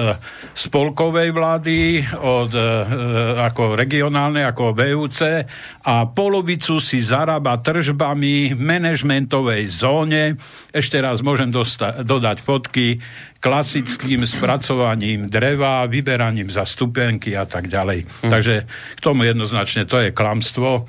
spolkovej 0.54 1.34
vlády, 1.34 2.06
od 2.22 2.54
ako 3.38 3.74
regionálnej, 3.74 4.46
ako 4.46 4.74
VUC 4.74 5.18
a 5.82 6.06
polovicu 6.06 6.78
si 6.78 7.02
zarába 7.02 7.58
tržbami 7.58 8.54
v 8.54 8.60
manažmentovej 8.62 9.66
zóne. 9.66 10.38
Ešte 10.70 11.02
raz 11.02 11.18
môžem 11.18 11.50
dosta- 11.50 12.06
dodať 12.06 12.42
fotky 12.42 13.02
klasickým 13.38 14.26
spracovaním 14.26 15.30
dreva, 15.30 15.86
vyberaním 15.86 16.50
za 16.50 16.66
stupenky 16.66 17.38
a 17.38 17.46
tak 17.46 17.70
ďalej. 17.70 18.06
Hm. 18.06 18.30
Takže 18.30 18.54
k 18.98 19.00
tomu 19.00 19.26
jednoznačne 19.26 19.86
to 19.86 20.02
je 20.02 20.10
klamstvo. 20.10 20.86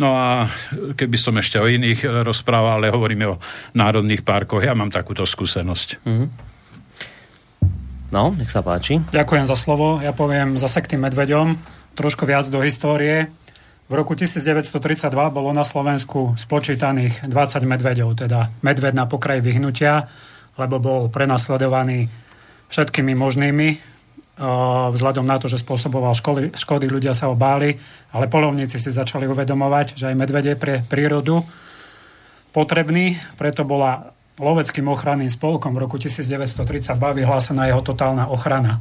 No 0.00 0.16
a 0.16 0.48
keby 0.96 1.20
som 1.20 1.36
ešte 1.36 1.60
o 1.60 1.68
iných 1.68 2.00
eh, 2.08 2.24
rozprával, 2.24 2.80
ale 2.80 2.88
hovoríme 2.88 3.28
o 3.28 3.36
národných 3.76 4.24
parkoch, 4.24 4.64
ja 4.64 4.72
mám 4.72 4.88
takúto 4.88 5.28
skúsenosť. 5.28 6.00
Mm-hmm. 6.00 6.28
No, 8.10 8.34
nech 8.34 8.50
sa 8.50 8.64
páči. 8.64 8.98
Ďakujem 9.12 9.46
za 9.46 9.54
slovo. 9.54 10.02
Ja 10.02 10.10
poviem 10.10 10.58
zase 10.58 10.82
k 10.82 10.96
tým 10.96 11.06
medveďom 11.06 11.54
trošku 11.94 12.26
viac 12.26 12.48
do 12.50 12.58
histórie. 12.64 13.30
V 13.86 13.92
roku 13.94 14.18
1932 14.18 14.80
bolo 15.30 15.50
na 15.54 15.62
Slovensku 15.62 16.34
spočítaných 16.34 17.26
20 17.26 17.66
medveďov, 17.66 18.24
teda 18.26 18.50
medved 18.62 18.94
na 18.94 19.06
pokraji 19.06 19.42
vyhnutia, 19.42 20.06
lebo 20.58 20.82
bol 20.82 21.02
prenasledovaný 21.10 22.10
všetkými 22.70 23.14
možnými 23.18 23.68
vzhľadom 24.40 25.28
na 25.28 25.36
to, 25.36 25.52
že 25.52 25.60
spôsoboval 25.60 26.16
škody, 26.16 26.56
škody, 26.56 26.88
ľudia 26.88 27.12
sa 27.12 27.28
obáli, 27.28 27.76
ale 28.16 28.24
polovníci 28.26 28.80
si 28.80 28.88
začali 28.88 29.28
uvedomovať, 29.28 30.00
že 30.00 30.08
aj 30.08 30.16
medvede 30.16 30.56
pre 30.56 30.80
prírodu 30.80 31.44
potrebný, 32.50 33.20
preto 33.36 33.68
bola 33.68 34.16
loveckým 34.40 34.88
ochranným 34.88 35.28
spolkom 35.28 35.76
v 35.76 35.84
roku 35.84 36.00
1932 36.00 36.64
vyhlásená 36.96 37.68
jeho 37.68 37.84
totálna 37.84 38.32
ochrana. 38.32 38.80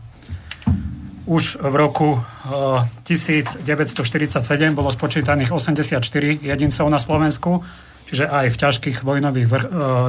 Už 1.28 1.62
v 1.62 1.76
roku 1.76 2.24
1947 3.06 3.62
bolo 4.74 4.90
spočítaných 4.90 5.52
84 5.52 6.02
jedincov 6.42 6.86
na 6.90 6.98
Slovensku, 6.98 7.62
čiže 8.10 8.26
aj 8.26 8.50
v 8.50 8.58
ťažkých 8.58 8.98
vojnových 9.06 9.48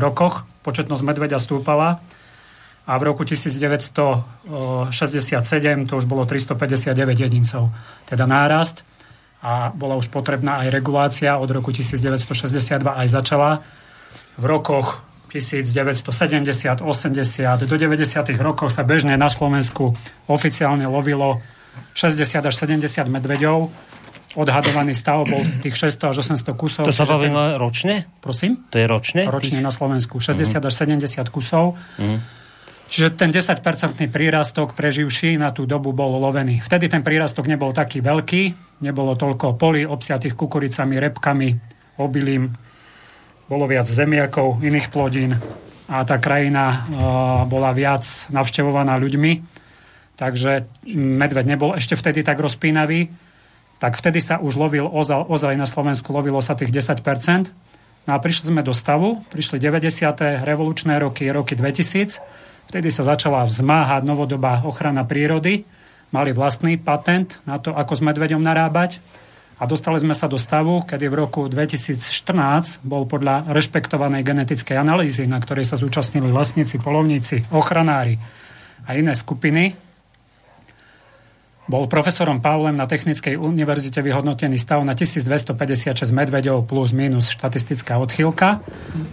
rokoch. 0.00 0.48
Početnosť 0.64 1.02
medveďa 1.04 1.36
stúpala 1.42 2.00
a 2.86 2.98
v 2.98 3.02
roku 3.02 3.24
1967 3.24 5.86
to 5.86 5.96
už 5.96 6.04
bolo 6.08 6.24
359 6.24 7.20
jedincov, 7.20 7.70
teda 8.08 8.26
nárast 8.26 8.84
a 9.40 9.72
bola 9.72 9.96
už 9.96 10.12
potrebná 10.12 10.60
aj 10.64 10.68
regulácia 10.68 11.40
od 11.40 11.48
roku 11.48 11.72
1962 11.72 12.84
aj 12.84 13.08
začala. 13.08 13.64
V 14.36 14.44
rokoch 14.44 15.00
1970, 15.32 16.82
80 16.82 17.64
do 17.64 17.76
90 17.78 18.36
rokov 18.42 18.74
sa 18.74 18.82
bežne 18.84 19.16
na 19.16 19.32
Slovensku 19.32 19.96
oficiálne 20.28 20.84
lovilo 20.84 21.40
60 21.94 22.50
až 22.50 22.54
70 22.54 23.08
medveďov. 23.08 23.70
Odhadovaný 24.30 24.94
stav 24.94 25.26
bol 25.26 25.42
tých 25.58 25.74
600 25.74 26.14
až 26.14 26.22
800 26.22 26.54
kusov. 26.54 26.86
To 26.86 26.94
sa 26.94 27.02
bavíme 27.02 27.34
ten... 27.34 27.58
ročne? 27.58 28.06
Prosím? 28.22 28.62
To 28.70 28.78
je 28.78 28.86
ročne? 28.86 29.26
Ročne 29.26 29.58
tých... 29.58 29.66
na 29.66 29.74
Slovensku. 29.74 30.22
60 30.22 30.38
uh-huh. 30.38 30.70
až 30.70 30.74
70 30.74 31.26
kusov. 31.34 31.74
Uh-huh. 31.74 32.22
Čiže 32.90 33.14
ten 33.14 33.30
10-percentný 33.30 34.10
prírastok 34.10 34.74
preživší 34.74 35.38
na 35.38 35.54
tú 35.54 35.62
dobu 35.62 35.94
bol 35.94 36.10
lovený. 36.18 36.58
Vtedy 36.58 36.90
ten 36.90 37.06
prírastok 37.06 37.46
nebol 37.46 37.70
taký 37.70 38.02
veľký, 38.02 38.42
nebolo 38.82 39.14
toľko 39.14 39.54
polí 39.54 39.86
obsiatých 39.86 40.34
kukuricami, 40.34 40.98
repkami, 40.98 41.54
obilím, 42.02 42.50
bolo 43.46 43.70
viac 43.70 43.86
zemiakov, 43.86 44.58
iných 44.58 44.90
plodín 44.90 45.38
a 45.86 46.02
tá 46.02 46.18
krajina 46.18 46.66
uh, 46.66 46.78
bola 47.46 47.70
viac 47.70 48.02
navštevovaná 48.34 48.98
ľuďmi, 48.98 49.32
takže 50.18 50.66
medveď 50.90 51.46
nebol 51.46 51.78
ešte 51.78 51.94
vtedy 51.94 52.26
tak 52.26 52.42
rozpínavý, 52.42 53.06
tak 53.78 54.02
vtedy 54.02 54.18
sa 54.18 54.42
už 54.42 54.58
lovil 54.58 54.90
ozaj, 54.90 55.30
ozaj 55.30 55.54
na 55.54 55.70
Slovensku 55.70 56.10
lovilo 56.10 56.42
sa 56.42 56.58
tých 56.58 56.74
10%. 56.74 56.98
No 58.08 58.10
a 58.10 58.18
prišli 58.18 58.50
sme 58.50 58.66
do 58.66 58.74
stavu, 58.74 59.22
prišli 59.30 59.62
90. 59.62 60.42
revolučné 60.42 60.98
roky, 60.98 61.30
roky 61.30 61.54
2000 61.54 62.49
Vtedy 62.68 62.92
sa 62.92 63.06
začala 63.06 63.48
vzmáhať 63.48 64.04
novodobá 64.04 64.66
ochrana 64.68 65.06
prírody. 65.08 65.64
Mali 66.10 66.34
vlastný 66.34 66.76
patent 66.76 67.38
na 67.46 67.56
to, 67.62 67.72
ako 67.72 67.92
s 67.96 68.02
medveďom 68.02 68.42
narábať. 68.42 69.00
A 69.60 69.68
dostali 69.68 70.00
sme 70.00 70.16
sa 70.16 70.24
do 70.24 70.40
stavu, 70.40 70.88
kedy 70.88 71.06
v 71.12 71.18
roku 71.20 71.44
2014 71.44 72.80
bol 72.80 73.04
podľa 73.04 73.52
rešpektovanej 73.52 74.24
genetickej 74.24 74.76
analýzy, 74.80 75.28
na 75.28 75.36
ktorej 75.36 75.68
sa 75.68 75.76
zúčastnili 75.76 76.32
vlastníci, 76.32 76.80
polovníci, 76.80 77.52
ochranári 77.52 78.16
a 78.88 78.96
iné 78.96 79.12
skupiny, 79.12 79.76
bol 81.70 81.86
profesorom 81.86 82.42
Pavlem 82.42 82.74
na 82.74 82.90
Technickej 82.90 83.38
univerzite 83.38 84.02
vyhodnotený 84.02 84.58
stav 84.58 84.82
na 84.82 84.98
1256 84.98 85.94
medveďov 86.10 86.66
plus 86.66 86.90
minus 86.90 87.30
štatistická 87.30 87.94
odchýlka. 88.02 88.58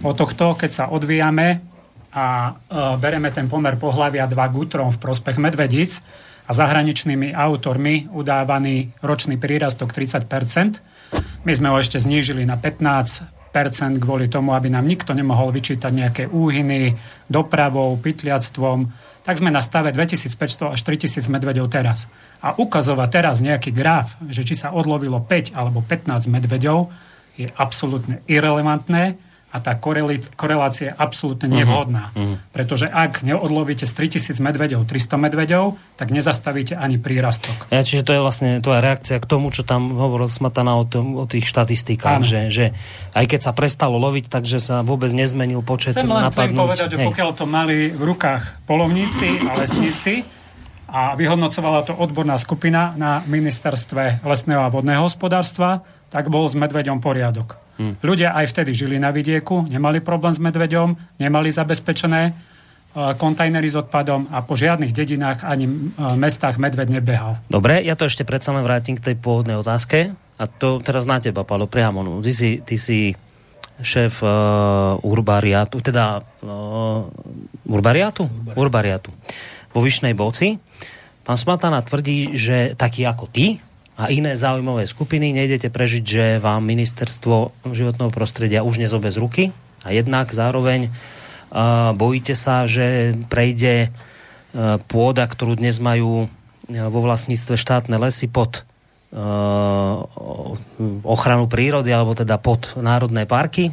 O 0.01 0.17
tohto, 0.17 0.57
keď 0.57 0.71
sa 0.73 0.83
odvíjame 0.89 1.61
a 2.17 2.25
e, 2.49 2.51
bereme 2.97 3.29
ten 3.29 3.45
pomer 3.45 3.77
pohľavia 3.77 4.25
2 4.25 4.33
k 4.33 4.55
útrom 4.57 4.89
v 4.89 4.97
prospech 4.97 5.37
medvedíc, 5.37 6.01
a 6.47 6.55
zahraničnými 6.55 7.35
autormi 7.35 8.07
udávaný 8.07 8.95
ročný 9.03 9.35
prírastok 9.35 9.91
30% 9.91 10.79
My 11.43 11.51
sme 11.55 11.71
ho 11.71 11.77
ešte 11.79 11.99
znížili 11.99 12.43
na 12.43 12.59
15% 12.59 13.31
kvôli 14.03 14.27
tomu, 14.27 14.51
aby 14.51 14.67
nám 14.71 14.83
nikto 14.83 15.15
nemohol 15.15 15.55
vyčítať 15.55 15.91
nejaké 15.91 16.23
úhyny 16.27 16.95
dopravou, 17.27 17.95
pytliactvom, 17.99 18.91
tak 19.23 19.39
sme 19.43 19.51
na 19.51 19.59
stave 19.59 19.91
2500 19.91 20.75
až 20.75 20.79
3000 20.83 21.27
medvedov 21.27 21.67
teraz. 21.67 22.07
A 22.39 22.55
ukazovať 22.55 23.09
teraz 23.11 23.35
nejaký 23.43 23.75
graf, 23.75 24.15
že 24.31 24.47
či 24.47 24.55
sa 24.55 24.71
odlovilo 24.71 25.19
5 25.19 25.51
alebo 25.51 25.83
15 25.83 26.31
medvedov, 26.31 26.91
je 27.35 27.51
absolútne 27.59 28.23
irrelevantné 28.25 29.19
a 29.47 29.63
tá 29.63 29.79
korelácia 30.35 30.91
je 30.91 30.93
absolútne 30.99 31.47
nevhodná. 31.47 32.11
Uh-huh. 32.11 32.35
Uh-huh. 32.35 32.51
Pretože 32.51 32.91
ak 32.91 33.23
neodlovíte 33.23 33.87
z 33.87 33.93
3000 33.95 34.43
medvedov 34.43 34.83
300 34.83 35.15
medvedov, 35.15 35.79
tak 35.95 36.11
nezastavíte 36.11 36.75
ani 36.75 36.99
prírastok. 36.99 37.71
Ja, 37.71 37.79
čiže 37.79 38.03
to 38.03 38.11
je 38.11 38.19
vlastne 38.19 38.59
to 38.59 38.75
je 38.75 38.79
reakcia 38.83 39.17
k 39.23 39.25
tomu, 39.25 39.47
čo 39.55 39.63
tam 39.63 39.95
hovoril 39.95 40.27
Smatana 40.27 40.75
o, 40.75 40.83
tom, 40.83 41.15
o 41.15 41.23
tých 41.23 41.47
štatistikách, 41.47 42.27
že, 42.27 42.41
že 42.51 42.65
aj 43.15 43.23
keď 43.23 43.39
sa 43.47 43.51
prestalo 43.55 43.95
loviť, 43.95 44.27
takže 44.27 44.59
sa 44.59 44.75
vôbec 44.83 45.15
nezmenil 45.15 45.63
počet 45.63 45.95
Chcem 45.95 46.11
len 46.11 46.27
povedať, 46.27 46.93
že 46.93 46.99
Hej. 46.99 47.07
pokiaľ 47.15 47.29
to 47.31 47.45
mali 47.47 47.95
v 47.95 48.03
rukách 48.03 48.67
polovníci 48.67 49.47
a 49.47 49.55
lesníci, 49.55 50.27
a 50.87 51.19
vyhodnocovala 51.19 51.83
to 51.83 51.91
odborná 51.91 52.39
skupina 52.39 52.95
na 52.95 53.19
ministerstve 53.27 54.23
lesného 54.23 54.63
a 54.63 54.71
vodného 54.71 55.03
hospodárstva, 55.03 55.83
tak 56.07 56.31
bol 56.31 56.47
s 56.47 56.55
medveďom 56.55 57.03
poriadok. 57.03 57.66
Hmm. 57.77 57.93
Ľudia 58.01 58.33
aj 58.33 58.45
vtedy 58.49 58.73
žili 58.73 58.97
na 58.97 59.13
vidieku, 59.13 59.69
nemali 59.69 60.01
problém 60.01 60.33
s 60.33 60.41
medveďom, 60.41 60.97
nemali 61.21 61.53
zabezpečené 61.53 62.21
e, 62.29 62.31
kontajnery 63.13 63.69
s 63.69 63.77
odpadom 63.77 64.25
a 64.33 64.41
po 64.41 64.57
žiadnych 64.57 64.97
dedinách 64.97 65.45
ani 65.45 65.69
e, 65.69 65.73
mestách 66.17 66.57
medveď 66.57 66.97
nebehal. 66.97 67.37
Dobre, 67.53 67.85
ja 67.85 67.93
to 67.93 68.09
ešte 68.09 68.25
predsa 68.25 68.49
len 68.49 68.65
vrátim 68.65 68.97
k 68.97 69.13
tej 69.13 69.15
pôvodnej 69.21 69.61
otázke. 69.61 70.17
A 70.37 70.45
to 70.45 70.81
teraz 70.81 71.09
na 71.09 71.17
teba, 71.17 71.45
Palo, 71.45 71.65
priamo. 71.65 72.05
No, 72.05 72.21
ty, 72.21 72.33
si, 72.33 72.61
ty 72.61 72.77
si 72.77 73.17
šéf 73.81 74.21
uh, 74.21 74.97
urbariatu, 75.01 75.81
teda 75.81 76.21
uh, 76.45 77.09
urbariatu? 77.65 78.25
Urbariatu. 78.53 79.09
Vo 79.73 79.79
Vyšnej 79.81 80.13
Boci. 80.13 80.61
Pán 81.25 81.37
Smatana 81.41 81.81
tvrdí, 81.81 82.37
že 82.37 82.77
taký 82.77 83.03
ako 83.05 83.27
ty, 83.27 83.59
a 83.97 84.13
iné 84.13 84.37
záujmové 84.37 84.85
skupiny, 84.85 85.33
nejdete 85.33 85.73
prežiť, 85.73 86.03
že 86.05 86.25
vám 86.37 86.61
ministerstvo 86.61 87.65
životného 87.73 88.13
prostredia 88.13 88.61
už 88.61 88.77
nezobe 88.77 89.09
z 89.09 89.17
ruky 89.17 89.43
a 89.81 89.89
jednak 89.89 90.29
zároveň 90.29 90.93
uh, 90.93 91.97
bojíte 91.97 92.37
sa, 92.37 92.69
že 92.69 93.17
prejde 93.25 93.89
uh, 93.89 94.77
pôda, 94.85 95.25
ktorú 95.25 95.57
dnes 95.57 95.81
majú 95.81 96.25
uh, 96.25 96.29
vo 96.69 96.99
vlastníctve 97.01 97.57
štátne 97.57 97.97
lesy 97.97 98.29
pod 98.29 98.63
ochranu 101.07 101.47
prírody 101.47 101.95
alebo 101.95 102.11
teda 102.11 102.35
pod 102.35 102.75
národné 102.75 103.23
parky 103.23 103.71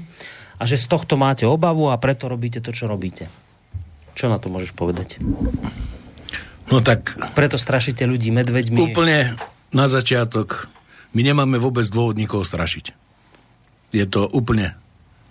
a 0.57 0.63
že 0.63 0.79
z 0.79 0.87
tohto 0.87 1.19
máte 1.19 1.43
obavu 1.43 1.91
a 1.91 1.99
preto 1.99 2.31
robíte 2.31 2.63
to, 2.63 2.71
čo 2.71 2.87
robíte. 2.87 3.27
Čo 4.15 4.31
na 4.31 4.39
to 4.39 4.47
môžeš 4.47 4.79
povedať? 4.79 5.19
No 6.71 6.79
tak... 6.79 7.19
Preto 7.35 7.59
strašíte 7.59 8.07
ľudí 8.07 8.31
medveďmi. 8.31 8.79
Úplne, 8.79 9.35
na 9.75 9.91
začiatok, 9.91 10.71
my 11.13 11.21
nemáme 11.23 11.59
vôbec 11.59 11.87
dôvod 11.91 12.15
nikoho 12.15 12.47
strašiť. 12.47 12.95
Je 13.95 14.07
to 14.07 14.27
úplne 14.31 14.75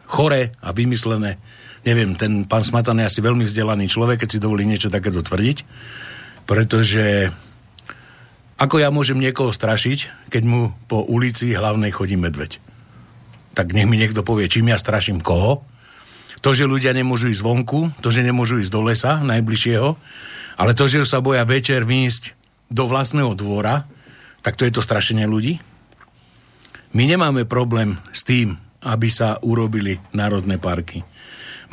chore 0.07 0.55
a 0.59 0.69
vymyslené. 0.71 1.39
Neviem, 1.83 2.15
ten 2.15 2.47
pán 2.47 2.63
Smatan 2.63 3.03
je 3.03 3.09
asi 3.09 3.19
veľmi 3.19 3.43
vzdelaný 3.43 3.91
človek, 3.91 4.23
keď 4.23 4.29
si 4.29 4.43
dovolí 4.43 4.63
niečo 4.63 4.87
takéto 4.87 5.19
tvrdiť, 5.19 5.57
pretože 6.47 7.31
ako 8.55 8.79
ja 8.79 8.87
môžem 8.93 9.19
niekoho 9.19 9.51
strašiť, 9.51 10.31
keď 10.31 10.43
mu 10.47 10.71
po 10.87 11.03
ulici 11.03 11.51
hlavnej 11.51 11.91
chodí 11.91 12.15
medveď? 12.15 12.63
Tak 13.57 13.75
nech 13.75 13.89
mi 13.89 13.99
niekto 13.99 14.23
povie, 14.23 14.47
čím 14.47 14.71
ja 14.71 14.79
straším 14.79 15.19
koho. 15.19 15.67
To, 16.43 16.51
že 16.51 16.67
ľudia 16.67 16.95
nemôžu 16.95 17.31
ísť 17.31 17.43
vonku, 17.43 17.91
to, 17.99 18.11
že 18.11 18.23
nemôžu 18.23 18.59
ísť 18.59 18.71
do 18.71 18.81
lesa 18.83 19.19
najbližšieho, 19.23 19.89
ale 20.59 20.71
to, 20.75 20.87
že 20.87 21.07
sa 21.07 21.23
boja 21.23 21.43
večer 21.47 21.83
výjsť 21.87 22.35
do 22.71 22.87
vlastného 22.87 23.31
dvora, 23.35 23.87
tak 24.43 24.59
to 24.59 24.67
je 24.67 24.75
to 24.75 24.83
strašenie 24.83 25.23
ľudí. 25.23 25.63
My 26.93 27.09
nemáme 27.09 27.47
problém 27.49 27.97
s 28.13 28.21
tým, 28.21 28.59
aby 28.83 29.09
sa 29.09 29.39
urobili 29.41 29.97
národné 30.11 30.59
parky. 30.59 31.01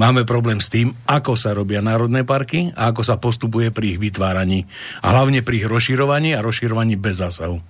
Máme 0.00 0.24
problém 0.24 0.64
s 0.64 0.72
tým, 0.72 0.96
ako 1.04 1.36
sa 1.36 1.52
robia 1.52 1.84
národné 1.84 2.24
parky 2.24 2.72
a 2.72 2.88
ako 2.88 3.04
sa 3.04 3.20
postupuje 3.20 3.68
pri 3.68 3.92
ich 3.92 3.98
vytváraní. 4.00 4.64
A 5.04 5.12
hlavne 5.12 5.44
pri 5.44 5.60
ich 5.60 5.68
rozširovaní 5.68 6.32
a 6.32 6.40
rozširovaní 6.40 6.96
bez 6.96 7.20
zásahu. 7.20 7.60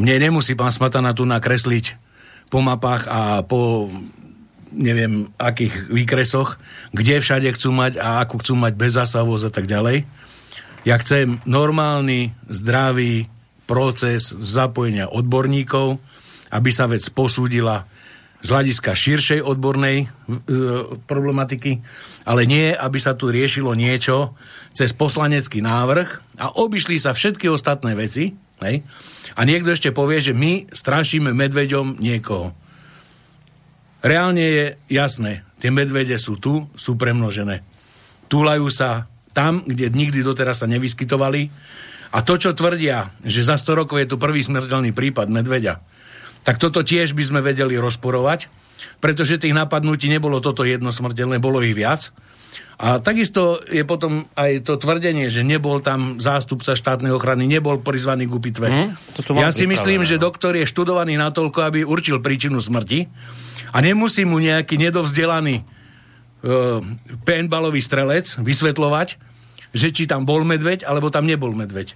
Mne 0.00 0.16
nemusí 0.16 0.56
pán 0.56 0.72
Smatana 0.72 1.12
tu 1.12 1.28
nakresliť 1.28 2.00
po 2.48 2.64
mapách 2.64 3.04
a 3.12 3.44
po 3.44 3.92
neviem 4.72 5.28
akých 5.36 5.92
výkresoch, 5.92 6.56
kde 6.96 7.20
všade 7.20 7.52
chcú 7.52 7.68
mať 7.74 8.00
a 8.00 8.24
ako 8.24 8.40
chcú 8.40 8.54
mať 8.56 8.72
bez 8.80 8.96
zásahovosť 8.96 9.44
a 9.44 9.52
tak 9.52 9.66
ďalej. 9.68 10.08
Ja 10.88 10.96
chcem 10.96 11.36
normálny, 11.44 12.32
zdravý, 12.48 13.28
proces 13.70 14.34
zapojenia 14.34 15.06
odborníkov, 15.06 16.02
aby 16.50 16.70
sa 16.74 16.90
vec 16.90 17.06
posúdila 17.14 17.86
z 18.42 18.50
hľadiska 18.50 18.90
širšej 18.90 19.40
odbornej 19.46 19.96
e, 20.02 20.06
problematiky, 21.06 21.78
ale 22.26 22.50
nie, 22.50 22.74
aby 22.74 22.98
sa 22.98 23.14
tu 23.14 23.30
riešilo 23.30 23.70
niečo 23.78 24.34
cez 24.74 24.90
poslanecký 24.90 25.62
návrh 25.62 26.40
a 26.42 26.50
obišli 26.58 26.98
sa 26.98 27.14
všetky 27.14 27.46
ostatné 27.46 27.94
veci. 27.94 28.34
Hej? 28.64 28.82
A 29.38 29.46
niekto 29.46 29.70
ešte 29.70 29.94
povie, 29.94 30.18
že 30.18 30.34
my 30.34 30.66
strašíme 30.72 31.30
medveďom 31.30 32.00
niekoho. 32.02 32.56
Reálne 34.00 34.42
je 34.42 34.64
jasné, 34.88 35.44
tie 35.60 35.68
medvede 35.68 36.16
sú 36.16 36.40
tu, 36.40 36.64
sú 36.74 36.96
premnožené. 36.96 37.60
Túlajú 38.32 38.72
sa 38.72 39.04
tam, 39.36 39.62
kde 39.62 39.92
nikdy 39.92 40.24
doteraz 40.24 40.64
sa 40.64 40.66
nevyskytovali 40.66 41.52
a 42.10 42.18
to, 42.26 42.34
čo 42.34 42.50
tvrdia, 42.50 43.14
že 43.22 43.46
za 43.46 43.54
100 43.54 43.86
rokov 43.86 44.02
je 44.02 44.10
tu 44.10 44.16
prvý 44.18 44.42
smrteľný 44.42 44.90
prípad 44.90 45.30
medveďa, 45.30 45.78
tak 46.42 46.58
toto 46.58 46.82
tiež 46.82 47.14
by 47.14 47.22
sme 47.22 47.40
vedeli 47.44 47.78
rozporovať, 47.78 48.50
pretože 48.98 49.38
tých 49.38 49.54
napadnutí 49.54 50.10
nebolo 50.10 50.42
toto 50.42 50.66
jedno 50.66 50.90
smrteľné, 50.90 51.38
bolo 51.38 51.62
ich 51.62 51.76
viac. 51.76 52.10
A 52.80 52.96
takisto 52.96 53.60
je 53.68 53.84
potom 53.84 54.24
aj 54.40 54.64
to 54.64 54.80
tvrdenie, 54.80 55.28
že 55.28 55.44
nebol 55.44 55.84
tam 55.84 56.16
zástupca 56.16 56.72
štátnej 56.72 57.12
ochrany, 57.12 57.44
nebol 57.44 57.76
prizvaný 57.76 58.24
k 58.24 58.32
upitve. 58.32 58.66
Mm, 58.72 58.88
ja 59.36 59.52
si 59.52 59.68
myslím, 59.68 60.08
že 60.08 60.16
doktor 60.16 60.56
je 60.56 60.64
študovaný 60.64 61.20
natoľko, 61.20 61.60
aby 61.60 61.80
určil 61.84 62.24
príčinu 62.24 62.56
smrti 62.56 63.04
a 63.76 63.84
nemusí 63.84 64.24
mu 64.24 64.40
nejaký 64.40 64.80
nedovzdelaný 64.80 65.60
uh, 65.60 66.80
paintballový 67.28 67.84
strelec 67.84 68.40
vysvetľovať, 68.40 69.29
že 69.70 69.94
či 69.94 70.06
tam 70.06 70.26
bol 70.26 70.42
medveď, 70.42 70.86
alebo 70.86 71.12
tam 71.12 71.26
nebol 71.26 71.54
medveď. 71.54 71.94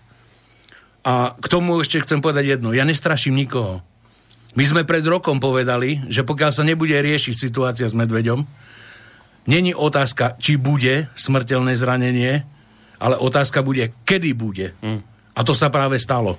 A 1.04 1.36
k 1.36 1.46
tomu 1.52 1.84
ešte 1.84 2.00
chcem 2.00 2.24
povedať 2.24 2.56
jedno. 2.56 2.72
Ja 2.72 2.88
nestraším 2.88 3.36
nikoho. 3.36 3.84
My 4.54 4.64
sme 4.64 4.86
pred 4.86 5.02
rokom 5.04 5.42
povedali, 5.42 6.00
že 6.08 6.22
pokiaľ 6.22 6.50
sa 6.54 6.62
nebude 6.62 6.94
riešiť 6.94 7.34
situácia 7.34 7.86
s 7.90 7.92
medveďom, 7.92 8.46
není 9.50 9.74
otázka, 9.74 10.38
či 10.38 10.56
bude 10.56 11.10
smrteľné 11.18 11.74
zranenie, 11.74 12.46
ale 13.02 13.18
otázka 13.18 13.60
bude, 13.66 13.90
kedy 14.06 14.30
bude. 14.32 14.72
Hmm. 14.80 15.02
A 15.34 15.42
to 15.42 15.52
sa 15.52 15.68
práve 15.68 15.98
stalo. 15.98 16.38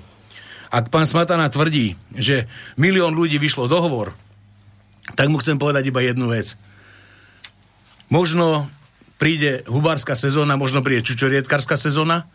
Ak 0.71 0.89
pán 0.89 1.05
Smatana 1.05 1.51
tvrdí, 1.51 1.93
že 2.15 2.49
milión 2.79 3.13
ľudí 3.13 3.37
vyšlo 3.37 3.69
dohovor, 3.69 4.15
tak 5.13 5.29
mu 5.29 5.37
chcem 5.37 5.61
povedať 5.61 5.91
iba 5.91 6.01
jednu 6.01 6.31
vec. 6.33 6.57
Možno 8.09 8.71
príde 9.15 9.63
hubárska 9.67 10.13
sezóna, 10.15 10.59
možno 10.59 10.83
príde 10.83 11.05
čučorietkárska 11.05 11.79
sezóna 11.79 12.27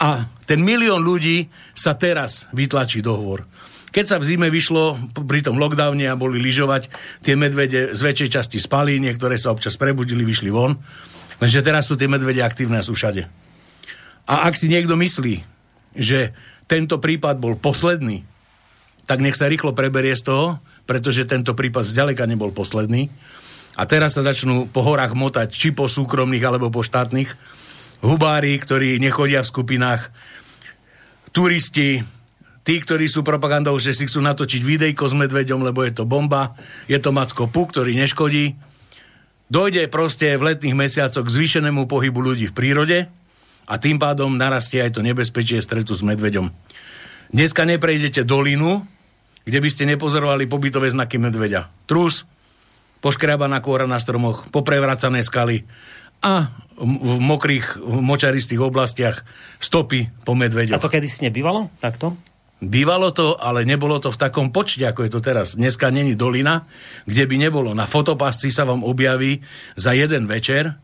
a 0.00 0.28
ten 0.48 0.60
milión 0.64 1.04
ľudí 1.04 1.48
sa 1.76 1.96
teraz 1.96 2.48
vytlačí 2.56 3.04
dohovor. 3.04 3.44
Keď 3.90 4.04
sa 4.06 4.16
v 4.22 4.28
zime 4.28 4.48
vyšlo 4.54 4.96
pri 5.26 5.42
tom 5.42 5.58
lockdowne 5.58 6.06
a 6.06 6.14
boli 6.14 6.38
lyžovať, 6.38 6.86
tie 7.26 7.34
medvede 7.34 7.90
z 7.90 8.00
väčšej 8.00 8.30
časti 8.30 8.58
spali, 8.62 9.02
niektoré 9.02 9.34
sa 9.34 9.50
občas 9.50 9.74
prebudili, 9.74 10.22
vyšli 10.22 10.48
von. 10.48 10.78
Lenže 11.42 11.64
teraz 11.66 11.90
sú 11.90 11.98
tie 11.98 12.06
medvede 12.06 12.38
aktívne 12.38 12.78
a 12.78 12.86
sú 12.86 12.94
všade. 12.94 13.26
A 14.30 14.46
ak 14.46 14.54
si 14.54 14.70
niekto 14.70 14.94
myslí, 14.94 15.42
že 15.98 16.30
tento 16.70 17.02
prípad 17.02 17.42
bol 17.42 17.58
posledný, 17.58 18.22
tak 19.10 19.18
nech 19.18 19.34
sa 19.34 19.50
rýchlo 19.50 19.74
preberie 19.74 20.14
z 20.14 20.30
toho, 20.30 20.62
pretože 20.86 21.26
tento 21.26 21.58
prípad 21.58 21.82
zďaleka 21.82 22.30
nebol 22.30 22.54
posledný 22.54 23.10
a 23.80 23.82
teraz 23.88 24.12
sa 24.12 24.20
začnú 24.20 24.68
po 24.68 24.84
horách 24.84 25.16
motať, 25.16 25.48
či 25.56 25.72
po 25.72 25.88
súkromných 25.88 26.44
alebo 26.44 26.68
po 26.68 26.84
štátnych, 26.84 27.32
hubári, 28.04 28.60
ktorí 28.60 29.00
nechodia 29.00 29.40
v 29.40 29.48
skupinách, 29.48 30.12
turisti, 31.32 32.04
tí, 32.60 32.74
ktorí 32.76 33.08
sú 33.08 33.24
propagandou, 33.24 33.72
že 33.80 33.96
si 33.96 34.04
chcú 34.04 34.20
natočiť 34.20 34.60
videjko 34.60 35.08
s 35.08 35.14
medveďom, 35.16 35.64
lebo 35.64 35.80
je 35.80 35.96
to 35.96 36.04
bomba, 36.04 36.52
je 36.92 37.00
to 37.00 37.08
Macko 37.08 37.48
Puk, 37.48 37.72
ktorý 37.72 37.96
neškodí. 37.96 38.52
Dojde 39.48 39.88
proste 39.88 40.36
v 40.36 40.52
letných 40.52 40.76
mesiacoch 40.76 41.24
k 41.24 41.34
zvýšenému 41.40 41.88
pohybu 41.88 42.20
ľudí 42.20 42.52
v 42.52 42.56
prírode 42.56 42.98
a 43.64 43.74
tým 43.80 43.96
pádom 43.96 44.36
narastie 44.36 44.84
aj 44.84 45.00
to 45.00 45.00
nebezpečie 45.00 45.56
stretu 45.64 45.96
s 45.96 46.04
medveďom. 46.04 46.52
Dneska 47.32 47.64
neprejdete 47.64 48.28
dolinu, 48.28 48.84
kde 49.48 49.58
by 49.58 49.68
ste 49.72 49.88
nepozorovali 49.88 50.44
pobytové 50.44 50.92
znaky 50.92 51.16
medveďa. 51.16 51.88
Trus, 51.88 52.28
poškrábaná 53.00 53.60
kôra 53.64 53.88
na 53.88 54.00
stromoch, 54.00 54.48
poprevracané 54.52 55.24
skaly 55.24 55.64
a 56.20 56.52
v 56.80 57.20
mokrých, 57.20 57.80
močaristých 57.80 58.60
oblastiach 58.60 59.24
stopy 59.60 60.08
po 60.24 60.32
medveďoch. 60.32 60.80
A 60.80 60.84
to 60.84 60.92
kedy 60.92 61.08
si 61.08 61.24
nebývalo 61.24 61.68
takto? 61.80 62.16
Bývalo 62.60 63.08
to, 63.08 63.40
ale 63.40 63.64
nebolo 63.64 63.96
to 63.96 64.12
v 64.12 64.20
takom 64.20 64.52
počte, 64.52 64.84
ako 64.84 65.08
je 65.08 65.12
to 65.16 65.20
teraz. 65.24 65.56
Dneska 65.56 65.88
není 65.88 66.12
dolina, 66.12 66.68
kde 67.08 67.24
by 67.24 67.36
nebolo. 67.40 67.72
Na 67.72 67.88
fotopasci 67.88 68.52
sa 68.52 68.68
vám 68.68 68.84
objaví 68.84 69.40
za 69.80 69.96
jeden 69.96 70.28
večer 70.28 70.76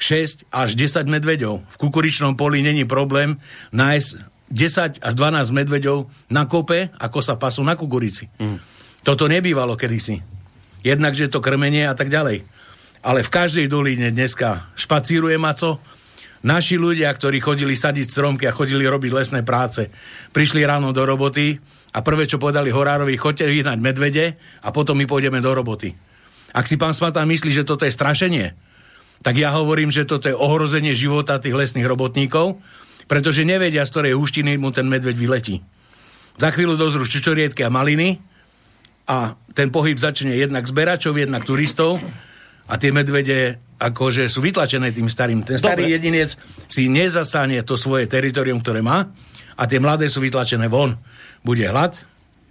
6 0.00 0.48
až 0.48 0.72
10 0.72 1.04
medveďov. 1.12 1.68
V 1.68 1.76
kukuričnom 1.76 2.32
poli 2.32 2.64
není 2.64 2.88
problém 2.88 3.36
nájsť 3.76 4.08
10 4.52 5.04
až 5.04 5.12
12 5.12 5.52
medveďov 5.52 6.08
na 6.32 6.48
kope, 6.48 6.88
ako 6.96 7.20
sa 7.20 7.36
pasú 7.36 7.60
na 7.60 7.76
kukurici. 7.76 8.32
Mm. 8.40 8.56
Toto 9.04 9.28
nebývalo 9.28 9.76
kedysi. 9.76 10.16
Jednak, 10.82 11.14
že 11.14 11.30
to 11.30 11.42
krmenie 11.42 11.86
a 11.86 11.94
tak 11.94 12.10
ďalej. 12.10 12.46
Ale 13.02 13.26
v 13.26 13.32
každej 13.34 13.66
doline 13.66 14.10
dneska 14.10 14.70
špacíruje 14.78 15.38
maco, 15.38 15.82
Naši 16.42 16.74
ľudia, 16.74 17.06
ktorí 17.14 17.38
chodili 17.38 17.78
sadiť 17.78 18.06
stromky 18.10 18.50
a 18.50 18.56
chodili 18.56 18.82
robiť 18.82 19.14
lesné 19.14 19.40
práce, 19.46 19.86
prišli 20.34 20.66
ráno 20.66 20.90
do 20.90 21.06
roboty 21.06 21.62
a 21.94 22.02
prvé, 22.02 22.26
čo 22.26 22.42
povedali 22.42 22.66
Horárovi, 22.74 23.14
chodte 23.14 23.46
vyhnať 23.46 23.78
medvede 23.78 24.34
a 24.58 24.74
potom 24.74 24.98
my 24.98 25.06
pôjdeme 25.06 25.38
do 25.38 25.54
roboty. 25.54 25.94
Ak 26.50 26.66
si 26.66 26.74
pán 26.74 26.98
Smata 26.98 27.22
myslí, 27.22 27.54
že 27.54 27.62
toto 27.62 27.86
je 27.86 27.94
strašenie, 27.94 28.58
tak 29.22 29.38
ja 29.38 29.54
hovorím, 29.54 29.94
že 29.94 30.02
toto 30.02 30.26
je 30.26 30.34
ohrozenie 30.34 30.98
života 30.98 31.38
tých 31.38 31.54
lesných 31.54 31.86
robotníkov, 31.86 32.58
pretože 33.06 33.46
nevedia, 33.46 33.86
z 33.86 33.92
ktorej 33.94 34.18
húštiny 34.18 34.58
mu 34.58 34.74
ten 34.74 34.90
medveď 34.90 35.14
vyletí. 35.14 35.62
Za 36.42 36.50
chvíľu 36.50 36.74
dozrú 36.74 37.06
čučoriedky 37.06 37.62
a 37.62 37.70
maliny 37.70 38.18
a 39.08 39.34
ten 39.52 39.68
pohyb 39.68 39.98
začne 39.98 40.34
jednak 40.34 40.64
zberačov, 40.64 41.18
jednak 41.18 41.42
turistov 41.42 41.98
a 42.70 42.74
tie 42.78 42.94
medvede 42.94 43.58
akože 43.82 44.30
sú 44.30 44.38
vytlačené 44.38 44.94
tým 44.94 45.10
starým. 45.10 45.42
Ten 45.42 45.58
starý 45.58 45.90
Dobre. 45.90 45.94
jedinec 45.98 46.38
si 46.70 46.86
nezastane 46.86 47.58
to 47.66 47.74
svoje 47.74 48.06
teritorium, 48.06 48.62
ktoré 48.62 48.78
má 48.78 49.10
a 49.58 49.62
tie 49.66 49.82
mladé 49.82 50.06
sú 50.06 50.22
vytlačené 50.22 50.70
von. 50.70 50.94
Bude 51.42 51.66
hlad, 51.66 51.98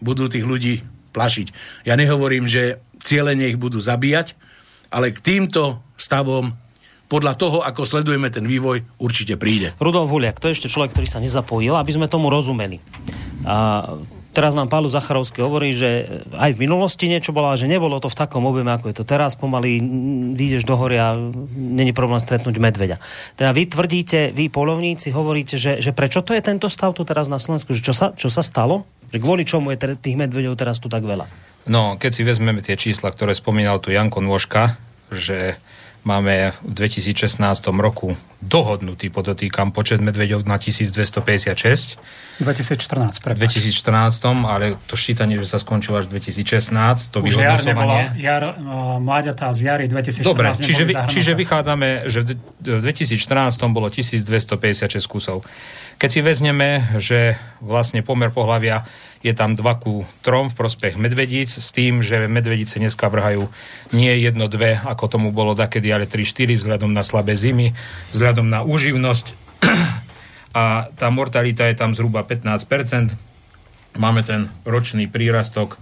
budú 0.03 0.27
tých 0.27 0.43
ľudí 0.43 0.83
plašiť. 1.15 1.47
Ja 1.87 1.95
nehovorím, 1.95 2.51
že 2.51 2.83
cieľene 2.99 3.47
ich 3.47 3.57
budú 3.57 3.79
zabíjať, 3.79 4.35
ale 4.91 5.15
k 5.15 5.23
týmto 5.23 5.79
stavom 5.95 6.51
podľa 7.11 7.35
toho, 7.35 7.59
ako 7.59 7.83
sledujeme 7.83 8.31
ten 8.31 8.47
vývoj, 8.47 8.87
určite 8.95 9.35
príde. 9.35 9.75
Rudolf 9.83 10.07
Huliak, 10.07 10.39
to 10.39 10.47
je 10.47 10.55
ešte 10.55 10.71
človek, 10.71 10.95
ktorý 10.95 11.07
sa 11.11 11.19
nezapojil, 11.19 11.75
aby 11.75 11.91
sme 11.91 12.07
tomu 12.07 12.31
rozumeli. 12.31 12.79
A 13.43 13.83
Teraz 14.31 14.55
nám 14.55 14.71
Pálu 14.71 14.87
Zacharovský 14.87 15.43
hovorí, 15.43 15.75
že 15.75 16.07
aj 16.31 16.55
v 16.55 16.63
minulosti 16.63 17.11
niečo 17.11 17.35
bolo, 17.35 17.51
ale 17.51 17.59
že 17.59 17.67
nebolo 17.67 17.99
to 17.99 18.07
v 18.07 18.15
takom 18.15 18.47
objeme, 18.47 18.71
ako 18.71 18.87
je 18.87 18.95
to 18.95 19.03
teraz. 19.03 19.35
Pomaly 19.35 19.83
vyjdeš 20.39 20.63
do 20.63 20.79
hory 20.79 20.95
a 20.95 21.19
není 21.51 21.91
problém 21.91 22.23
stretnúť 22.23 22.55
medveďa. 22.55 22.95
Teda 23.35 23.51
vy 23.51 23.67
tvrdíte, 23.67 24.31
vy 24.31 24.47
polovníci 24.47 25.11
hovoríte, 25.11 25.59
že, 25.59 25.83
že 25.83 25.91
prečo 25.91 26.23
to 26.23 26.31
je 26.31 26.39
tento 26.39 26.71
stav 26.71 26.95
tu 26.95 27.03
teraz 27.03 27.27
na 27.27 27.43
Slovensku? 27.43 27.75
Že 27.75 27.81
čo, 27.83 27.93
sa, 27.93 28.07
čo 28.15 28.31
sa 28.31 28.39
stalo? 28.39 28.87
Že 29.11 29.19
kvôli 29.19 29.43
čomu 29.43 29.75
je 29.75 29.99
tých 29.99 30.15
medveďov 30.15 30.55
teraz 30.55 30.79
tu 30.79 30.87
tak 30.87 31.03
veľa? 31.03 31.27
No, 31.67 31.99
keď 31.99 32.11
si 32.15 32.23
vezmeme 32.23 32.63
tie 32.63 32.79
čísla, 32.79 33.11
ktoré 33.11 33.35
spomínal 33.35 33.83
tu 33.83 33.91
Janko 33.91 34.23
Nôžka, 34.23 34.79
že 35.11 35.59
máme 36.03 36.53
v 36.65 36.73
2016 36.73 37.41
roku 37.77 38.17
dohodnutý, 38.41 39.13
podotýkam, 39.13 39.69
počet 39.69 40.01
medveďov 40.01 40.49
na 40.49 40.57
1256. 40.57 42.01
2014, 42.41 43.21
prepáč. 43.21 43.37
2014, 43.37 44.49
ale 44.49 44.81
to 44.89 44.97
ščítanie, 44.97 45.37
že 45.37 45.45
sa 45.45 45.61
skončilo 45.61 46.01
až 46.01 46.09
2016, 46.09 47.13
to 47.13 47.21
Už 47.21 47.37
jar 47.37 47.61
nebola, 47.61 48.17
jar, 48.17 48.57
uh, 48.57 48.97
mláďatá 48.97 49.53
z 49.53 49.59
jary 49.69 49.85
2014 49.85 50.25
Dobre, 50.25 50.49
čiže, 50.57 50.83
vy, 50.89 50.93
čiže 51.05 51.31
vychádzame, 51.37 52.09
že 52.09 52.25
v 52.25 52.81
2014 52.81 53.61
bolo 53.69 53.93
1256 53.93 55.05
kusov. 55.05 55.45
Keď 56.01 56.09
si 56.09 56.19
vezmeme, 56.25 56.97
že 56.97 57.37
vlastne 57.61 58.01
pomer 58.01 58.33
pohľavia 58.33 58.81
je 59.21 59.33
tam 59.37 59.53
2 59.53 59.61
ku 59.81 60.03
3 60.25 60.49
v 60.49 60.57
prospech 60.57 60.97
medvedíc, 60.97 61.53
s 61.53 61.69
tým, 61.69 62.01
že 62.01 62.25
medvedice 62.25 62.81
dneska 62.81 63.05
vrhajú 63.09 63.49
nie 63.93 64.11
jedno, 64.21 64.49
dve, 64.49 64.81
ako 64.81 65.17
tomu 65.17 65.29
bolo 65.29 65.53
dakedy, 65.53 65.93
ale 65.93 66.09
3-4 66.09 66.57
vzhľadom 66.57 66.91
na 66.91 67.05
slabé 67.05 67.37
zimy, 67.37 67.77
vzhľadom 68.17 68.49
na 68.49 68.65
úživnosť 68.65 69.25
a 70.61 70.89
tá 70.97 71.07
mortalita 71.13 71.69
je 71.69 71.75
tam 71.77 71.93
zhruba 71.93 72.25
15%. 72.25 73.15
Máme 74.01 74.25
ten 74.25 74.49
ročný 74.65 75.05
prírastok 75.05 75.77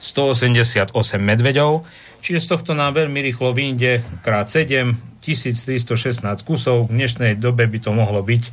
188 0.00 0.96
medveďov, 1.20 1.84
čiže 2.24 2.40
z 2.40 2.46
tohto 2.56 2.72
nám 2.72 2.96
veľmi 2.96 3.20
rýchlo 3.20 3.52
vyjde 3.52 4.00
krát 4.24 4.48
7, 4.48 4.96
1316 5.20 6.24
kusov. 6.48 6.88
V 6.88 6.96
dnešnej 6.96 7.36
dobe 7.36 7.68
by 7.68 7.78
to 7.84 7.92
mohlo 7.92 8.24
byť 8.24 8.44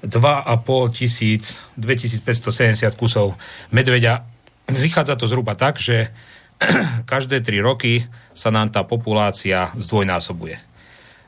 2,5 0.00 0.96
tisíc, 0.96 1.60
2570 1.76 2.96
kusov 2.96 3.36
medveďa. 3.68 4.24
Vychádza 4.70 5.16
to 5.16 5.28
zhruba 5.28 5.54
tak, 5.54 5.76
že 5.76 6.08
každé 7.10 7.40
3 7.44 7.60
roky 7.60 8.08
sa 8.32 8.48
nám 8.48 8.72
tá 8.72 8.84
populácia 8.84 9.72
zdvojnásobuje. 9.76 10.56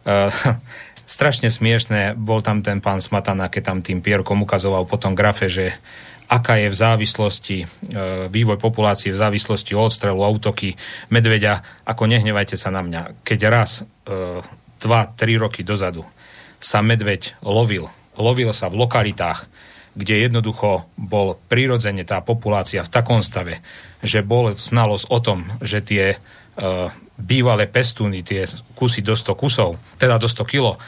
Uh, 0.02 0.32
strašne 1.12 1.52
smiešné, 1.52 2.16
bol 2.16 2.40
tam 2.40 2.64
ten 2.64 2.80
pán 2.80 3.04
Smatana, 3.04 3.52
keď 3.52 3.62
tam 3.62 3.78
tým 3.84 4.00
Pierkom 4.00 4.48
ukazoval 4.48 4.88
po 4.88 4.96
tom 4.96 5.12
grafe, 5.12 5.52
že 5.52 5.76
aká 6.32 6.56
je 6.56 6.72
v 6.72 6.76
závislosti, 6.76 7.58
e, 7.60 7.66
vývoj 8.32 8.56
populácie 8.56 9.12
v 9.12 9.20
závislosti 9.20 9.76
od 9.76 9.92
strelu, 9.92 10.16
autoky, 10.24 10.72
medveďa, 11.12 11.84
ako 11.84 12.08
nehnevajte 12.08 12.56
sa 12.56 12.72
na 12.72 12.80
mňa. 12.80 13.20
Keď 13.20 13.40
raz, 13.52 13.84
e, 14.08 14.40
2-3 14.80 15.36
roky 15.36 15.60
dozadu 15.60 16.08
sa 16.56 16.80
medveď 16.80 17.36
lovil 17.44 17.92
lovil 18.16 18.52
sa 18.52 18.68
v 18.68 18.80
lokalitách, 18.82 19.48
kde 19.92 20.24
jednoducho 20.24 20.88
bol 20.96 21.36
prirodzene 21.52 22.04
tá 22.08 22.24
populácia 22.24 22.80
v 22.80 22.92
takom 22.92 23.20
stave, 23.20 23.60
že 24.00 24.24
bol 24.24 24.56
znalosť 24.56 25.04
o 25.12 25.18
tom, 25.20 25.38
že 25.60 25.84
tie 25.84 26.04
e, 26.12 26.18
bývalé 27.20 27.68
pestúny, 27.68 28.24
tie 28.24 28.48
kusy 28.72 29.04
do 29.04 29.12
100 29.12 29.36
kusov, 29.36 29.76
teda 30.00 30.16
do 30.16 30.28
100 30.28 30.48
kilo, 30.48 30.76
e, 30.76 30.78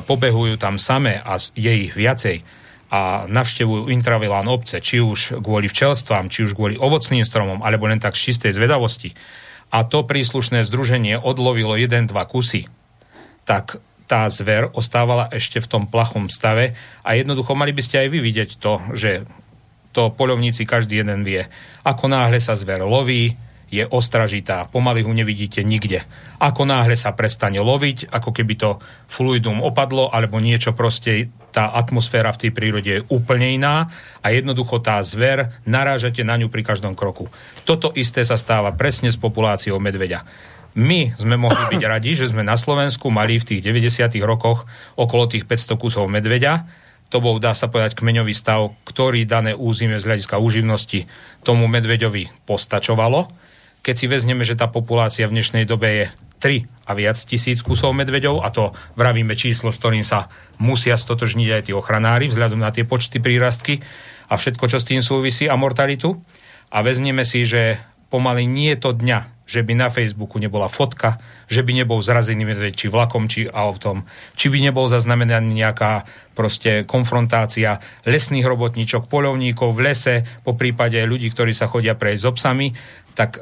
pobehujú 0.00 0.56
tam 0.56 0.80
samé 0.80 1.20
a 1.20 1.36
je 1.36 1.72
ich 1.72 1.92
viacej 1.92 2.40
a 2.86 3.26
navštevujú 3.26 3.90
intravilán 3.90 4.46
obce, 4.46 4.78
či 4.78 5.02
už 5.02 5.42
kvôli 5.42 5.66
včelstvám, 5.66 6.30
či 6.30 6.46
už 6.46 6.54
kvôli 6.54 6.78
ovocným 6.78 7.26
stromom, 7.26 7.60
alebo 7.60 7.90
len 7.90 7.98
tak 7.98 8.14
z 8.14 8.30
čistej 8.30 8.54
zvedavosti. 8.54 9.10
A 9.74 9.82
to 9.82 10.06
príslušné 10.06 10.62
združenie 10.62 11.18
odlovilo 11.18 11.74
1-2 11.74 12.14
kusy, 12.30 12.70
tak 13.42 13.82
tá 14.06 14.26
zver 14.30 14.70
ostávala 14.72 15.26
ešte 15.34 15.58
v 15.58 15.70
tom 15.70 15.84
plachom 15.90 16.30
stave 16.30 16.78
a 17.02 17.18
jednoducho 17.18 17.58
mali 17.58 17.74
by 17.74 17.82
ste 17.82 18.06
aj 18.06 18.08
vy 18.08 18.18
vidieť 18.22 18.50
to, 18.62 18.72
že 18.94 19.26
to 19.90 20.14
poľovníci 20.14 20.62
každý 20.68 21.02
jeden 21.02 21.26
vie. 21.26 21.44
Ako 21.82 22.06
náhle 22.06 22.38
sa 22.38 22.54
zver 22.54 22.84
loví, 22.86 23.34
je 23.66 23.82
ostražitá, 23.82 24.70
pomaly 24.70 25.02
ho 25.02 25.10
nevidíte 25.10 25.58
nikde. 25.66 26.06
Ako 26.38 26.62
náhle 26.62 26.94
sa 26.94 27.10
prestane 27.18 27.58
loviť, 27.58 28.14
ako 28.14 28.30
keby 28.30 28.54
to 28.54 28.78
fluidum 29.10 29.58
opadlo, 29.58 30.06
alebo 30.06 30.38
niečo 30.38 30.70
proste, 30.70 31.34
tá 31.50 31.72
atmosféra 31.74 32.30
v 32.30 32.46
tej 32.46 32.50
prírode 32.52 32.90
je 33.00 33.06
úplne 33.10 33.48
iná 33.48 33.90
a 34.22 34.30
jednoducho 34.30 34.78
tá 34.78 35.00
zver, 35.02 35.56
narážate 35.66 36.22
na 36.22 36.38
ňu 36.38 36.52
pri 36.52 36.62
každom 36.62 36.94
kroku. 36.94 37.26
Toto 37.66 37.90
isté 37.96 38.22
sa 38.22 38.38
stáva 38.38 38.70
presne 38.76 39.10
s 39.10 39.18
populáciou 39.18 39.80
medveďa 39.82 40.22
my 40.76 41.16
sme 41.16 41.40
mohli 41.40 41.72
byť 41.72 41.82
radi, 41.92 42.12
že 42.12 42.28
sme 42.28 42.44
na 42.44 42.54
Slovensku 42.54 43.08
mali 43.08 43.40
v 43.40 43.48
tých 43.56 43.60
90. 43.64 44.20
rokoch 44.22 44.68
okolo 44.94 45.24
tých 45.26 45.48
500 45.48 45.80
kusov 45.80 46.04
medveďa. 46.12 46.68
To 47.14 47.22
bol, 47.22 47.38
dá 47.38 47.54
sa 47.54 47.70
povedať, 47.70 47.96
kmeňový 47.96 48.34
stav, 48.34 48.76
ktorý 48.84 49.24
dané 49.24 49.54
územie 49.54 49.96
z 49.96 50.06
hľadiska 50.10 50.42
úživnosti 50.42 51.06
tomu 51.46 51.70
medveďovi 51.70 52.44
postačovalo. 52.44 53.30
Keď 53.80 53.94
si 53.94 54.06
vezmeme, 54.10 54.42
že 54.42 54.58
tá 54.58 54.66
populácia 54.66 55.30
v 55.30 55.38
dnešnej 55.38 55.64
dobe 55.70 55.88
je 55.88 56.06
3 56.42 56.90
a 56.90 56.92
viac 56.98 57.14
tisíc 57.14 57.62
kusov 57.62 57.94
medveďov, 57.94 58.42
a 58.42 58.50
to 58.50 58.74
vravíme 58.98 59.38
číslo, 59.38 59.70
s 59.70 59.78
ktorým 59.78 60.02
sa 60.02 60.26
musia 60.58 60.98
stotožniť 60.98 61.48
aj 61.54 61.62
tí 61.70 61.72
ochranári 61.72 62.26
vzhľadom 62.26 62.58
na 62.58 62.74
tie 62.74 62.82
počty 62.82 63.22
prírastky 63.22 63.80
a 64.26 64.34
všetko, 64.34 64.66
čo 64.66 64.82
s 64.82 64.88
tým 64.90 65.00
súvisí 65.00 65.46
a 65.46 65.54
mortalitu. 65.54 66.18
A 66.74 66.82
vezmeme 66.82 67.22
si, 67.22 67.46
že 67.46 67.78
pomaly 68.10 68.50
nie 68.50 68.74
je 68.74 68.82
to 68.82 68.90
dňa, 68.90 69.35
že 69.46 69.62
by 69.62 69.78
na 69.78 69.88
Facebooku 69.88 70.42
nebola 70.42 70.66
fotka, 70.66 71.22
že 71.46 71.62
by 71.62 71.72
nebol 71.72 72.02
zrazený 72.02 72.42
medveď 72.42 72.74
či 72.74 72.86
vlakom, 72.90 73.30
či 73.30 73.46
autom, 73.46 74.02
či 74.34 74.50
by 74.50 74.58
nebol 74.58 74.90
zaznamenaný 74.90 75.62
nejaká 75.62 76.02
proste 76.34 76.82
konfrontácia 76.82 77.78
lesných 78.02 78.44
robotníčok, 78.44 79.06
polovníkov 79.06 79.70
v 79.72 79.80
lese, 79.86 80.14
po 80.42 80.58
prípade 80.58 80.98
ľudí, 81.06 81.30
ktorí 81.30 81.54
sa 81.54 81.70
chodia 81.70 81.94
prejsť 81.94 82.22
s 82.26 82.26
obsami, 82.28 82.66
tak 83.14 83.38
e, 83.38 83.40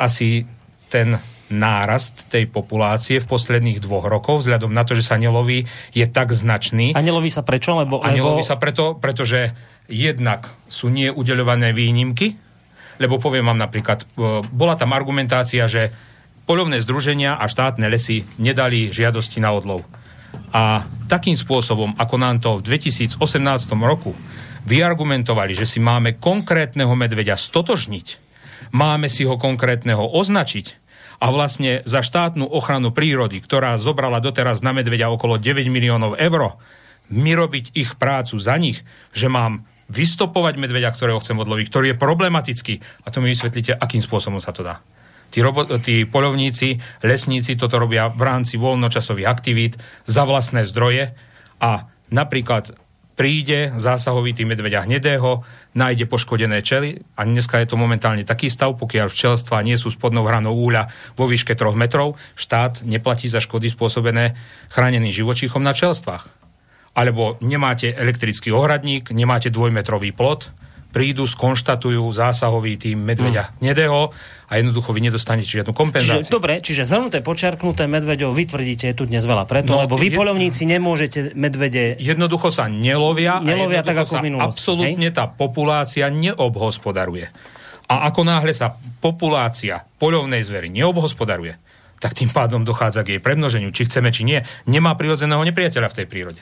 asi 0.00 0.48
ten 0.88 1.20
nárast 1.46 2.26
tej 2.26 2.50
populácie 2.50 3.22
v 3.22 3.30
posledných 3.30 3.78
dvoch 3.78 4.10
rokoch, 4.10 4.42
vzhľadom 4.42 4.74
na 4.74 4.82
to, 4.82 4.98
že 4.98 5.06
sa 5.06 5.14
neloví, 5.14 5.68
je 5.94 6.06
tak 6.10 6.34
značný. 6.34 6.90
A 6.98 7.04
neloví 7.04 7.30
sa 7.30 7.46
prečo? 7.46 7.78
Lebo, 7.78 8.02
A 8.02 8.10
neloví 8.10 8.42
lebo... 8.42 8.50
sa 8.50 8.58
preto, 8.58 8.98
pretože 8.98 9.54
jednak 9.86 10.50
sú 10.66 10.90
nie 10.90 11.06
udeľované 11.06 11.70
výnimky, 11.70 12.34
lebo 12.96 13.20
poviem 13.20 13.48
vám 13.48 13.60
napríklad, 13.60 14.04
e, 14.04 14.06
bola 14.48 14.74
tam 14.76 14.92
argumentácia, 14.96 15.68
že 15.68 15.92
polovné 16.46 16.78
združenia 16.78 17.36
a 17.36 17.50
štátne 17.50 17.90
lesy 17.90 18.22
nedali 18.38 18.94
žiadosti 18.94 19.42
na 19.42 19.50
odlov. 19.52 19.82
A 20.54 20.86
takým 21.10 21.34
spôsobom, 21.34 21.98
ako 21.98 22.16
nám 22.16 22.38
to 22.38 22.62
v 22.62 22.78
2018 22.78 23.18
roku 23.82 24.14
vyargumentovali, 24.66 25.52
že 25.54 25.66
si 25.66 25.78
máme 25.82 26.18
konkrétneho 26.18 26.92
medveďa 26.94 27.38
stotožniť, 27.38 28.06
máme 28.74 29.10
si 29.10 29.26
ho 29.26 29.38
konkrétneho 29.38 30.02
označiť 30.02 30.66
a 31.22 31.32
vlastne 31.32 31.80
za 31.88 32.04
štátnu 32.04 32.44
ochranu 32.44 32.92
prírody, 32.92 33.40
ktorá 33.40 33.78
zobrala 33.80 34.20
doteraz 34.20 34.60
na 34.60 34.76
medveďa 34.76 35.08
okolo 35.08 35.40
9 35.40 35.66
miliónov 35.70 36.18
eur, 36.20 36.60
mi 37.08 37.32
robiť 37.32 37.72
ich 37.78 37.94
prácu 37.96 38.36
za 38.36 38.58
nich, 38.58 38.82
že 39.14 39.30
mám 39.30 39.64
vystopovať 39.86 40.58
medveďa, 40.58 40.90
ktorého 40.94 41.22
chcem 41.22 41.38
odloviť, 41.38 41.66
ktorý 41.70 41.86
je 41.94 42.00
problematický. 42.00 42.74
A 43.06 43.10
to 43.14 43.22
mi 43.22 43.30
vysvetlíte, 43.30 43.78
akým 43.78 44.02
spôsobom 44.02 44.42
sa 44.42 44.50
to 44.50 44.66
dá. 44.66 44.82
Tí, 45.30 45.42
robo- 45.42 45.66
tí 45.82 46.06
polovníci, 46.06 46.78
lesníci 47.02 47.58
toto 47.58 47.82
robia 47.82 48.06
v 48.10 48.22
rámci 48.22 48.58
voľnočasových 48.58 49.26
aktivít 49.26 49.74
za 50.06 50.22
vlastné 50.22 50.62
zdroje 50.62 51.14
a 51.58 51.90
napríklad 52.14 52.78
príde 53.16 53.72
zásahový 53.80 54.36
tým 54.36 54.52
medveďa 54.52 54.84
hnedého, 54.84 55.42
nájde 55.72 56.04
poškodené 56.04 56.60
čely 56.60 57.00
a 57.16 57.24
dneska 57.24 57.58
je 57.58 57.72
to 57.72 57.80
momentálne 57.80 58.22
taký 58.22 58.52
stav, 58.52 58.76
pokiaľ 58.76 59.08
včelstva 59.08 59.64
nie 59.64 59.74
sú 59.80 59.88
spodnou 59.88 60.28
hranou 60.28 60.52
úľa 60.52 60.92
vo 61.16 61.24
výške 61.24 61.56
3 61.56 61.72
metrov, 61.74 62.20
štát 62.36 62.84
neplatí 62.84 63.26
za 63.26 63.40
škody 63.40 63.72
spôsobené 63.72 64.36
chráneným 64.68 65.10
živočíchom 65.10 65.64
na 65.64 65.72
čelstvách. 65.72 66.45
Alebo 66.96 67.36
nemáte 67.44 67.92
elektrický 67.92 68.56
ohradník, 68.56 69.12
nemáte 69.12 69.52
dvojmetrový 69.52 70.16
plot, 70.16 70.48
prídu, 70.96 71.28
skonštatujú 71.28 72.08
zásahový 72.08 72.80
tým 72.80 73.04
medveďa 73.04 73.52
mm. 73.52 73.52
hnedého 73.60 74.16
a 74.48 74.52
jednoducho 74.56 74.96
vy 74.96 75.00
nedostanete 75.04 75.60
žiadnu 75.60 75.76
kompenzáciu. 75.76 76.24
Čiže, 76.24 76.32
dobre, 76.32 76.64
čiže 76.64 76.88
zhrnuté, 76.88 77.20
počarknuté 77.20 77.84
medveďov 77.84 78.32
vy 78.32 78.48
tvrdíte 78.48 78.88
je 78.88 78.96
tu 78.96 79.04
dnes 79.04 79.20
veľa 79.20 79.44
preto, 79.44 79.76
no, 79.76 79.84
lebo 79.84 80.00
vy 80.00 80.08
je... 80.08 80.16
polovníci 80.16 80.64
nemôžete 80.64 81.36
medvede... 81.36 82.00
Jednoducho 82.00 82.48
sa 82.48 82.72
nelovia, 82.72 83.44
nelovia 83.44 83.84
a 83.84 83.86
tak 83.86 84.08
ako 84.08 84.16
sa 84.16 84.24
minulosti. 84.24 84.48
absolútne 84.56 85.08
tá 85.12 85.28
populácia 85.28 86.08
neobhospodaruje. 86.08 87.28
A 87.92 88.08
ako 88.08 88.24
náhle 88.24 88.56
sa 88.56 88.80
populácia 89.04 89.84
poľovnej 90.00 90.40
zvery 90.40 90.72
neobhospodaruje, 90.72 91.60
tak 92.00 92.16
tým 92.16 92.32
pádom 92.32 92.64
dochádza 92.64 93.04
k 93.04 93.18
jej 93.18 93.20
premnoženiu, 93.20 93.68
či 93.68 93.84
chceme, 93.84 94.08
či 94.08 94.24
nie. 94.24 94.40
Nemá 94.64 94.96
prirodzeného 94.96 95.44
nepriateľa 95.44 95.92
v 95.92 95.96
tej 96.02 96.06
prírode. 96.08 96.40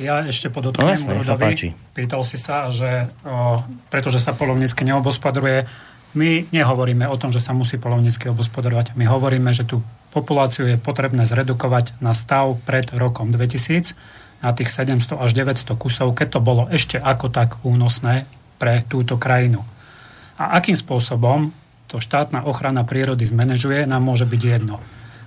Ja 0.00 0.24
ešte 0.24 0.48
podotknem, 0.48 0.88
no, 0.88 0.96
jasné, 0.96 1.12
sa 1.20 1.36
páči. 1.36 1.76
pýtal 1.92 2.24
si 2.24 2.40
sa, 2.40 2.72
že 2.72 3.12
o, 3.20 3.60
pretože 3.92 4.16
sa 4.16 4.32
polovnícky 4.32 4.80
neobospodaruje, 4.88 5.68
my 6.16 6.50
nehovoríme 6.50 7.06
o 7.06 7.14
tom, 7.20 7.30
že 7.30 7.38
sa 7.38 7.54
musí 7.54 7.78
polovnícky 7.78 8.26
obospodarovať. 8.32 8.98
My 8.98 9.06
hovoríme, 9.06 9.54
že 9.54 9.62
tú 9.62 9.84
populáciu 10.10 10.66
je 10.66 10.74
potrebné 10.74 11.22
zredukovať 11.22 12.02
na 12.02 12.10
stav 12.10 12.58
pred 12.66 12.90
rokom 12.90 13.30
2000 13.30 13.94
na 14.40 14.50
tých 14.56 14.72
700 14.72 15.20
až 15.20 15.30
900 15.36 15.76
kusov, 15.76 16.16
keď 16.16 16.28
to 16.34 16.40
bolo 16.40 16.66
ešte 16.72 16.96
ako 16.96 17.28
tak 17.28 17.60
únosné 17.62 18.24
pre 18.56 18.82
túto 18.88 19.20
krajinu. 19.20 19.62
A 20.40 20.56
akým 20.58 20.74
spôsobom 20.74 21.52
to 21.86 22.00
štátna 22.00 22.48
ochrana 22.48 22.82
prírody 22.82 23.28
zmanéžuje, 23.28 23.84
nám 23.84 24.00
môže 24.00 24.24
byť 24.24 24.40
jedno. 24.40 24.80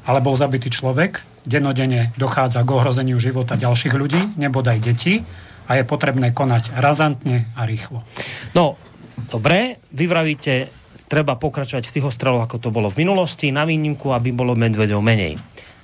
Ale 0.04 0.20
bol 0.20 0.36
zabitý 0.36 0.68
človek, 0.68 1.24
denodene 1.48 2.12
dochádza 2.20 2.64
k 2.64 2.74
ohrozeniu 2.76 3.20
života 3.20 3.56
ďalších 3.56 3.94
ľudí, 3.96 4.36
nebodaj 4.36 4.80
detí 4.84 5.24
a 5.68 5.80
je 5.80 5.84
potrebné 5.88 6.36
konať 6.36 6.76
razantne 6.76 7.48
a 7.56 7.64
rýchlo. 7.64 8.04
No, 8.52 8.76
dobre, 9.32 9.80
vy 9.96 10.06
vravíte, 10.08 10.68
treba 11.08 11.40
pokračovať 11.40 11.84
v 11.88 11.94
tých 11.94 12.08
ostreloch, 12.10 12.48
ako 12.48 12.58
to 12.60 12.70
bolo 12.74 12.92
v 12.92 13.06
minulosti, 13.06 13.54
na 13.54 13.64
výnimku, 13.64 14.12
aby 14.12 14.36
bolo 14.36 14.60
medvedov 14.60 15.00
menej. 15.00 15.40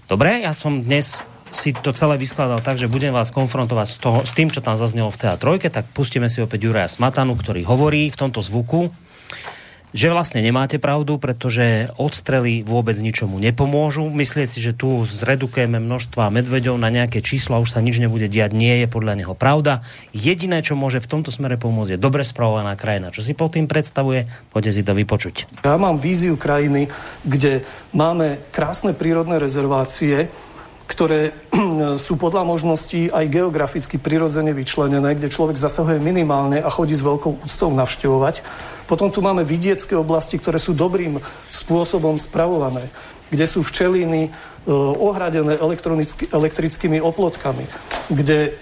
Dobre, 0.09 0.43
ja 0.43 0.51
som 0.51 0.83
dnes 0.83 1.21
si 1.49 1.73
to 1.73 1.93
celé 1.93 2.17
vyskladal 2.17 2.61
tak, 2.61 2.77
že 2.77 2.89
budem 2.89 3.13
vás 3.13 3.33
konfrontovať 3.33 3.87
s, 3.89 3.97
toho, 3.97 4.19
s 4.21 4.33
tým, 4.37 4.53
čo 4.53 4.61
tam 4.61 4.77
zaznelo 4.77 5.09
v 5.09 5.21
teatrojke, 5.21 5.69
tak 5.73 5.89
pustíme 5.93 6.29
si 6.29 6.41
opäť 6.41 6.69
Juraja 6.69 6.89
Smatanu, 6.89 7.33
ktorý 7.33 7.65
hovorí 7.65 8.13
v 8.13 8.19
tomto 8.19 8.41
zvuku, 8.41 8.93
že 9.89 10.13
vlastne 10.13 10.45
nemáte 10.45 10.77
pravdu, 10.77 11.17
pretože 11.17 11.89
odstrely 11.97 12.61
vôbec 12.61 12.93
ničomu 13.01 13.41
nepomôžu. 13.41 14.05
Myslieť 14.13 14.47
si, 14.47 14.59
že 14.61 14.77
tu 14.77 15.03
zredukujeme 15.05 15.81
množstva 15.81 16.29
medveďov 16.29 16.77
na 16.77 16.93
nejaké 16.93 17.25
číslo 17.25 17.57
a 17.57 17.63
už 17.63 17.73
sa 17.73 17.81
nič 17.81 17.97
nebude 17.97 18.29
diať, 18.29 18.53
nie 18.53 18.85
je 18.85 18.87
podľa 18.87 19.17
neho 19.17 19.33
pravda. 19.33 19.81
Jediné, 20.13 20.61
čo 20.61 20.77
môže 20.77 21.01
v 21.01 21.09
tomto 21.09 21.33
smere 21.33 21.57
pomôcť, 21.57 21.97
je 21.97 21.99
dobre 22.01 22.21
spravovaná 22.21 22.77
krajina. 22.77 23.09
Čo 23.09 23.25
si 23.25 23.33
pod 23.33 23.57
tým 23.57 23.65
predstavuje, 23.65 24.29
poďte 24.53 24.75
si 24.77 24.81
to 24.85 24.93
vypočuť. 24.93 25.65
Ja 25.65 25.81
mám 25.81 25.97
víziu 25.97 26.37
krajiny, 26.37 26.89
kde 27.25 27.65
máme 27.97 28.37
krásne 28.53 28.93
prírodné 28.93 29.41
rezervácie, 29.41 30.29
ktoré 30.89 31.37
sú 32.05 32.17
podľa 32.17 32.41
možností 32.49 33.13
aj 33.13 33.29
geograficky 33.29 34.01
prirodzene 34.01 34.57
vyčlenené, 34.57 35.13
kde 35.13 35.29
človek 35.29 35.61
zasahuje 35.61 36.01
minimálne 36.01 36.57
a 36.57 36.73
chodí 36.73 36.97
s 36.97 37.05
veľkou 37.05 37.45
úctou 37.45 37.69
navštevovať. 37.69 38.41
Potom 38.89 39.13
tu 39.13 39.21
máme 39.21 39.45
vidiecké 39.45 39.93
oblasti, 39.93 40.41
ktoré 40.41 40.57
sú 40.57 40.73
dobrým 40.73 41.21
spôsobom 41.53 42.17
spravované, 42.17 42.89
kde 43.29 43.45
sú 43.45 43.61
včeliny 43.61 44.27
e, 44.27 44.29
ohradené 44.73 45.61
elektrickými 46.33 46.97
oplotkami, 46.97 47.69
kde 48.09 48.57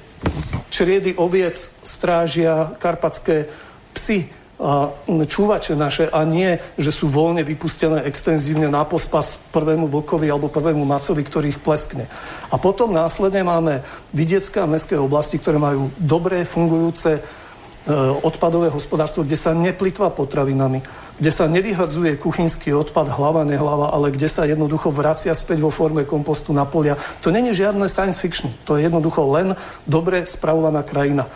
čriedy 0.68 1.16
oviec 1.16 1.56
strážia 1.88 2.76
karpatské 2.76 3.48
psy 3.96 4.28
a 4.58 4.90
čúvače 5.06 5.78
naše 5.78 6.10
a 6.10 6.26
nie, 6.26 6.58
že 6.82 6.90
sú 6.90 7.14
voľne 7.14 7.46
vypustené 7.46 8.10
extenzívne 8.10 8.66
na 8.66 8.82
pospas 8.90 9.38
prvému 9.54 9.86
vlkovi 9.86 10.34
alebo 10.34 10.50
prvému 10.50 10.82
macovi, 10.82 11.22
ktorý 11.22 11.54
ich 11.54 11.62
pleskne. 11.62 12.10
A 12.50 12.58
potom 12.58 12.90
následne 12.90 13.46
máme 13.46 13.86
vidiecké 14.18 14.58
a 14.58 14.70
mestské 14.70 14.98
oblasti, 14.98 15.38
ktoré 15.38 15.62
majú 15.62 15.94
dobré 16.02 16.42
fungujúce 16.42 17.22
E, 17.88 17.96
odpadové 18.20 18.68
hospodárstvo, 18.68 19.24
kde 19.24 19.40
sa 19.40 19.56
neplitva 19.56 20.12
potravinami, 20.12 20.84
kde 21.16 21.32
sa 21.32 21.48
nevyhadzuje 21.48 22.20
kuchynský 22.20 22.76
odpad 22.76 23.16
hlava, 23.16 23.48
nehlava, 23.48 23.96
ale 23.96 24.12
kde 24.12 24.28
sa 24.28 24.44
jednoducho 24.44 24.92
vracia 24.92 25.32
späť 25.32 25.64
vo 25.64 25.72
forme 25.72 26.04
kompostu 26.04 26.52
na 26.52 26.68
polia. 26.68 27.00
To 27.24 27.32
není 27.32 27.56
žiadne 27.56 27.88
science 27.88 28.20
fiction. 28.20 28.52
To 28.68 28.76
je 28.76 28.92
jednoducho 28.92 29.24
len 29.32 29.56
dobre 29.88 30.28
spravovaná 30.28 30.84
krajina. 30.84 31.32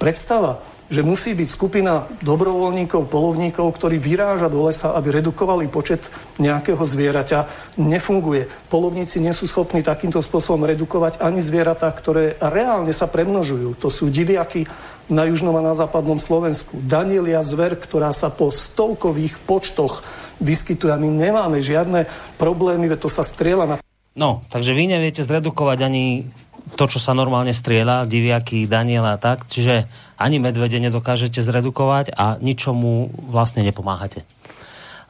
Predstava, 0.00 0.64
že 0.90 1.06
musí 1.06 1.38
byť 1.38 1.48
skupina 1.48 2.10
dobrovoľníkov, 2.20 3.06
polovníkov, 3.06 3.78
ktorí 3.78 4.02
vyráža 4.02 4.50
do 4.50 4.66
lesa, 4.66 4.92
aby 4.98 5.22
redukovali 5.22 5.70
počet 5.70 6.10
nejakého 6.42 6.82
zvieraťa, 6.82 7.46
nefunguje. 7.78 8.50
Polovníci 8.66 9.22
nie 9.22 9.30
sú 9.30 9.46
schopní 9.46 9.86
takýmto 9.86 10.18
spôsobom 10.18 10.66
redukovať 10.66 11.22
ani 11.22 11.38
zvieratá, 11.38 11.86
ktoré 11.94 12.34
reálne 12.42 12.90
sa 12.90 13.06
premnožujú. 13.06 13.78
To 13.78 13.88
sú 13.88 14.10
diviaky, 14.10 14.66
na 15.10 15.26
južnom 15.26 15.52
a 15.58 15.66
na 15.66 15.74
západnom 15.74 16.22
Slovensku. 16.22 16.78
Danielia 16.78 17.42
zver, 17.42 17.74
ktorá 17.74 18.14
sa 18.14 18.30
po 18.30 18.54
stovkových 18.54 19.42
počtoch 19.42 20.06
vyskytuje 20.38 20.94
a 20.94 21.02
my 21.02 21.10
nemáme 21.10 21.58
žiadne 21.58 22.06
problémy, 22.38 22.86
veď 22.86 23.04
to 23.04 23.10
sa 23.10 23.26
strieľa 23.26 23.64
na... 23.66 23.74
No, 24.14 24.46
takže 24.48 24.70
vy 24.70 24.86
neviete 24.86 25.26
zredukovať 25.26 25.78
ani 25.82 26.30
to, 26.78 26.86
čo 26.86 27.02
sa 27.02 27.12
normálne 27.12 27.50
strieľa, 27.50 28.06
diviaky, 28.06 28.70
Daniela 28.70 29.18
a 29.18 29.20
tak, 29.20 29.50
čiže 29.50 29.90
ani 30.20 30.36
medvede 30.36 30.76
nedokážete 30.76 31.40
zredukovať 31.40 32.12
a 32.12 32.36
ničomu 32.36 33.08
vlastne 33.32 33.64
nepomáhate. 33.64 34.28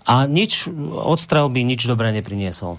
A 0.07 0.31
nič, 0.31 0.71
odstrel 0.95 1.51
by 1.51 1.67
nič 1.67 1.85
dobré 1.91 2.15
nepriniesol. 2.15 2.79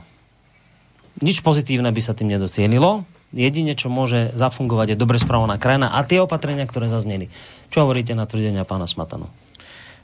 Nič 1.20 1.44
pozitívne 1.44 1.92
by 1.92 2.02
sa 2.02 2.16
tým 2.16 2.32
nedocielilo, 2.32 3.04
Jedine, 3.32 3.80
čo 3.80 3.88
môže 3.88 4.36
zafungovať, 4.36 4.94
je 4.94 4.98
dobre 5.00 5.16
správaná 5.16 5.56
krajina 5.56 5.96
a 5.96 6.04
tie 6.04 6.20
opatrenia, 6.20 6.68
ktoré 6.68 6.92
zazneli. 6.92 7.32
Čo 7.72 7.88
hovoríte 7.88 8.12
na 8.12 8.28
tvrdenia 8.28 8.68
pána 8.68 8.92
Smatanu? 8.92 9.32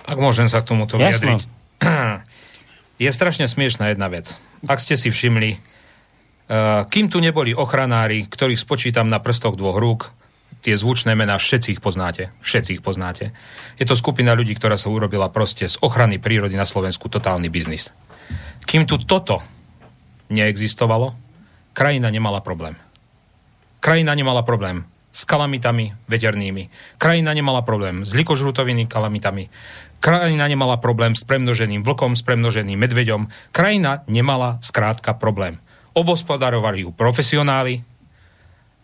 Ak 0.08 0.16
môžem 0.16 0.48
sa 0.48 0.64
k 0.64 0.72
tomuto 0.72 0.96
vyjadriť. 0.96 1.44
Je 3.04 3.10
strašne 3.12 3.46
smiešná 3.46 3.92
jedna 3.92 4.08
vec. 4.08 4.32
Ak 4.64 4.80
ste 4.80 4.96
si 4.96 5.12
všimli, 5.12 5.50
eh, 5.54 5.60
kým 6.88 7.12
tu 7.12 7.20
neboli 7.20 7.52
ochranári, 7.52 8.24
ktorých 8.32 8.58
spočítam 8.58 9.12
na 9.12 9.20
prstoch 9.20 9.60
dvoch 9.60 9.76
rúk, 9.76 10.16
tie 10.62 10.74
zvučné 10.74 11.14
mená, 11.14 11.38
všetci 11.38 11.78
ich 11.78 11.82
poznáte. 11.82 12.34
Všetci 12.42 12.80
ich 12.80 12.84
poznáte. 12.84 13.32
Je 13.78 13.86
to 13.86 13.94
skupina 13.94 14.34
ľudí, 14.34 14.58
ktorá 14.58 14.76
sa 14.76 14.92
urobila 14.92 15.30
proste 15.30 15.70
z 15.70 15.78
ochrany 15.80 16.18
prírody 16.18 16.58
na 16.58 16.66
Slovensku 16.66 17.08
totálny 17.08 17.48
biznis. 17.48 17.94
Kým 18.68 18.84
tu 18.90 19.00
toto 19.00 19.40
neexistovalo, 20.34 21.16
krajina 21.72 22.12
nemala 22.12 22.44
problém 22.44 22.76
krajina 23.88 24.12
nemala 24.20 24.44
problém 24.44 24.84
s 25.16 25.24
kalamitami 25.24 25.96
veternými. 26.12 26.68
Krajina 27.00 27.32
nemala 27.32 27.64
problém 27.64 28.04
s 28.04 28.12
likožrutovými 28.12 28.84
kalamitami. 28.86 29.48
Krajina 30.04 30.46
nemala 30.46 30.78
problém 30.78 31.16
s 31.16 31.24
premnoženým 31.24 31.82
vlkom, 31.82 32.14
s 32.14 32.22
premnoženým 32.22 32.78
medveďom. 32.78 33.32
Krajina 33.56 34.06
nemala 34.06 34.62
skrátka 34.62 35.16
problém. 35.16 35.58
Obospodarovali 35.98 36.86
ju 36.86 36.94
profesionáli, 36.94 37.82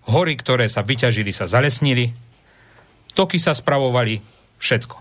hory, 0.10 0.36
ktoré 0.36 0.68
sa 0.68 0.84
vyťažili, 0.84 1.32
sa 1.32 1.48
zalesnili, 1.48 2.12
toky 3.16 3.39
sa 3.39 3.56
spravovali, 3.56 4.20
všetko. 4.60 4.98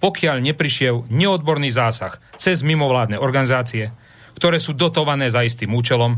Pokiaľ 0.00 0.40
neprišiel 0.40 1.12
neodborný 1.12 1.68
zásah 1.68 2.16
cez 2.40 2.64
mimovládne 2.64 3.20
organizácie, 3.20 3.92
ktoré 4.38 4.56
sú 4.56 4.72
dotované 4.72 5.28
za 5.28 5.44
istým 5.44 5.76
účelom, 5.76 6.16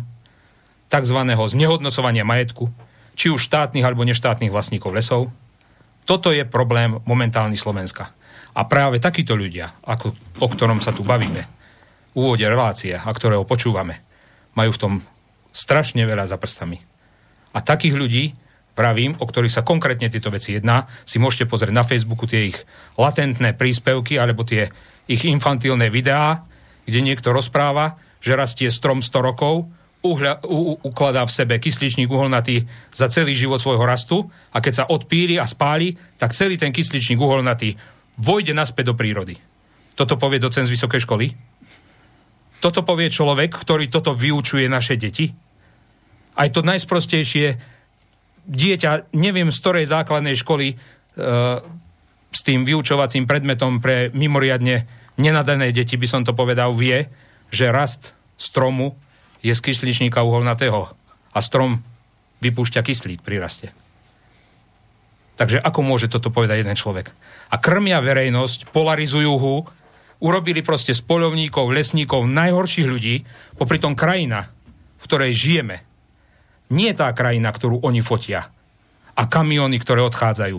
tzv. 0.87 1.19
znehodnocovania 1.25 2.23
majetku, 2.23 2.71
či 3.19 3.33
už 3.33 3.43
štátnych 3.49 3.83
alebo 3.83 4.07
neštátnych 4.07 4.53
vlastníkov 4.53 4.93
lesov, 4.95 5.33
toto 6.05 6.31
je 6.31 6.45
problém 6.45 7.01
momentálny 7.03 7.57
Slovenska. 7.57 8.13
A 8.53 8.69
práve 8.69 9.01
takíto 9.01 9.33
ľudia, 9.33 9.73
ako, 9.81 10.13
o 10.39 10.47
ktorom 10.47 10.85
sa 10.85 10.93
tu 10.93 11.01
bavíme, 11.03 11.43
v 12.13 12.17
úvode 12.17 12.45
relácie 12.45 12.93
a 12.93 13.09
ktorého 13.09 13.49
počúvame, 13.49 14.05
majú 14.53 14.71
v 14.77 14.81
tom 14.81 14.93
strašne 15.57 16.05
veľa 16.05 16.29
za 16.29 16.37
prstami. 16.37 16.92
A 17.53 17.59
takých 17.61 17.97
ľudí, 17.97 18.25
pravím, 18.73 19.17
o 19.21 19.29
ktorých 19.29 19.53
sa 19.53 19.67
konkrétne 19.67 20.09
tieto 20.09 20.33
veci 20.33 20.57
jedná, 20.57 20.89
si 21.05 21.21
môžete 21.21 21.49
pozrieť 21.49 21.75
na 21.77 21.85
Facebooku 21.85 22.25
tie 22.25 22.53
ich 22.53 22.59
latentné 22.97 23.53
príspevky 23.53 24.17
alebo 24.17 24.45
tie 24.45 24.73
ich 25.09 25.23
infantilné 25.29 25.93
videá, 25.93 26.45
kde 26.89 27.05
niekto 27.05 27.31
rozpráva, 27.31 28.01
že 28.23 28.39
rastie 28.39 28.73
strom 28.73 29.05
100 29.05 29.29
rokov, 29.29 29.69
uhľa, 30.03 30.43
u, 30.47 30.79
ukladá 30.83 31.23
v 31.27 31.35
sebe 31.35 31.55
kysličník 31.63 32.11
uholnatý 32.11 32.67
za 32.91 33.07
celý 33.07 33.39
život 33.39 33.63
svojho 33.63 33.87
rastu 33.87 34.27
a 34.51 34.59
keď 34.59 34.73
sa 34.83 34.89
odpíli 34.91 35.39
a 35.39 35.47
spáli, 35.47 35.95
tak 36.19 36.35
celý 36.35 36.59
ten 36.59 36.75
kysličník 36.75 37.19
uholnatý 37.19 37.79
vojde 38.19 38.53
naspäť 38.53 38.93
do 38.93 38.95
prírody. 38.99 39.39
Toto 39.95 40.19
povie 40.19 40.43
docen 40.43 40.67
z 40.67 40.73
vysokej 40.75 41.01
školy? 41.07 41.27
Toto 42.63 42.87
povie 42.87 43.11
človek, 43.11 43.51
ktorý 43.59 43.91
toto 43.91 44.15
vyučuje 44.15 44.71
naše 44.71 44.95
deti? 44.95 45.31
Aj 46.37 46.49
to 46.53 46.61
najsprostejšie 46.65 47.61
dieťa, 48.49 49.15
neviem 49.15 49.53
z 49.53 49.59
ktorej 49.63 49.87
základnej 49.87 50.35
školy 50.35 50.75
e, 50.75 50.77
s 52.33 52.41
tým 52.43 52.65
vyučovacím 52.65 53.29
predmetom 53.29 53.79
pre 53.79 54.09
mimoriadne 54.11 54.89
nenadané 55.21 55.71
deti, 55.71 56.01
by 56.01 56.09
som 56.09 56.23
to 56.25 56.33
povedal, 56.33 56.73
vie, 56.73 57.07
že 57.53 57.69
rast 57.69 58.17
stromu 58.41 58.97
je 59.45 59.53
z 59.53 59.61
kysličníka 59.61 60.25
uholnatého 60.25 60.89
a 61.33 61.39
strom 61.45 61.85
vypúšťa 62.41 62.81
kyslík 62.81 63.21
pri 63.21 63.39
raste. 63.39 63.69
Takže 65.37 65.61
ako 65.61 65.81
môže 65.85 66.11
toto 66.13 66.29
povedať 66.29 66.65
jeden 66.65 66.77
človek? 66.77 67.13
A 67.53 67.57
krmia 67.61 68.01
verejnosť, 68.01 68.73
polarizujú 68.73 69.33
ho, 69.37 69.55
urobili 70.23 70.63
proste 70.63 70.95
z 70.95 71.03
poľovníkov, 71.03 71.73
lesníkov 71.75 72.31
najhorších 72.31 72.89
ľudí, 72.89 73.27
popri 73.59 73.83
tom 73.83 73.99
krajina, 73.99 74.49
v 75.03 75.05
ktorej 75.05 75.33
žijeme, 75.35 75.83
nie 76.71 76.93
tá 76.95 77.11
krajina, 77.17 77.51
ktorú 77.51 77.83
oni 77.83 78.05
fotia. 78.05 78.47
A 79.13 79.23
kamiony, 79.29 79.77
ktoré 79.83 80.01
odchádzajú. 80.07 80.59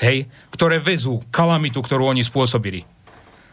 Hej? 0.00 0.30
Ktoré 0.54 0.80
vezú 0.80 1.20
kalamitu, 1.28 1.82
ktorú 1.84 2.08
oni 2.08 2.24
spôsobili. 2.24 2.86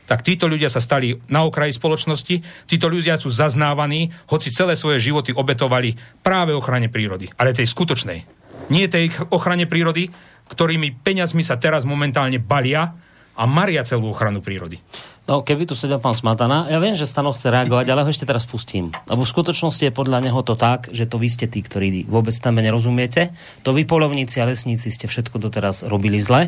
Tak 0.07 0.23
títo 0.23 0.47
ľudia 0.47 0.71
sa 0.71 0.79
stali 0.79 1.19
na 1.27 1.43
okraji 1.43 1.75
spoločnosti, 1.75 2.35
títo 2.63 2.87
ľudia 2.87 3.19
sú 3.19 3.27
zaznávaní, 3.27 4.07
hoci 4.31 4.55
celé 4.55 4.79
svoje 4.79 5.03
životy 5.03 5.35
obetovali 5.35 5.99
práve 6.23 6.55
ochrane 6.55 6.87
prírody. 6.87 7.27
Ale 7.35 7.51
tej 7.51 7.67
skutočnej. 7.67 8.23
Nie 8.71 8.87
tej 8.87 9.11
ochrane 9.35 9.67
prírody, 9.67 10.07
ktorými 10.47 11.03
peňazmi 11.03 11.43
sa 11.43 11.59
teraz 11.59 11.83
momentálne 11.83 12.39
balia 12.39 12.95
a 13.35 13.43
maria 13.43 13.83
celú 13.83 14.15
ochranu 14.15 14.39
prírody. 14.39 14.79
No, 15.27 15.43
keby 15.43 15.67
tu 15.67 15.75
sedel 15.75 15.99
pán 15.99 16.15
Smatana, 16.15 16.71
ja 16.71 16.79
viem, 16.79 16.95
že 16.95 17.03
Stano 17.03 17.35
chce 17.35 17.51
reagovať, 17.51 17.91
ale 17.91 18.07
ho 18.07 18.09
ešte 18.09 18.23
teraz 18.23 18.47
pustím. 18.47 18.95
Lebo 19.11 19.27
v 19.27 19.33
skutočnosti 19.35 19.83
je 19.83 19.91
podľa 19.91 20.23
neho 20.23 20.39
to 20.39 20.55
tak, 20.55 20.87
že 20.95 21.03
to 21.03 21.19
vy 21.19 21.27
ste 21.27 21.51
tí, 21.51 21.59
ktorí 21.59 22.07
vôbec 22.07 22.31
tam 22.39 22.55
nerozumiete. 22.55 23.35
To 23.67 23.75
vy 23.75 23.83
polovníci 23.83 24.39
a 24.39 24.47
lesníci 24.47 24.87
ste 24.87 25.11
všetko 25.11 25.35
doteraz 25.35 25.83
robili 25.83 26.23
zle 26.23 26.47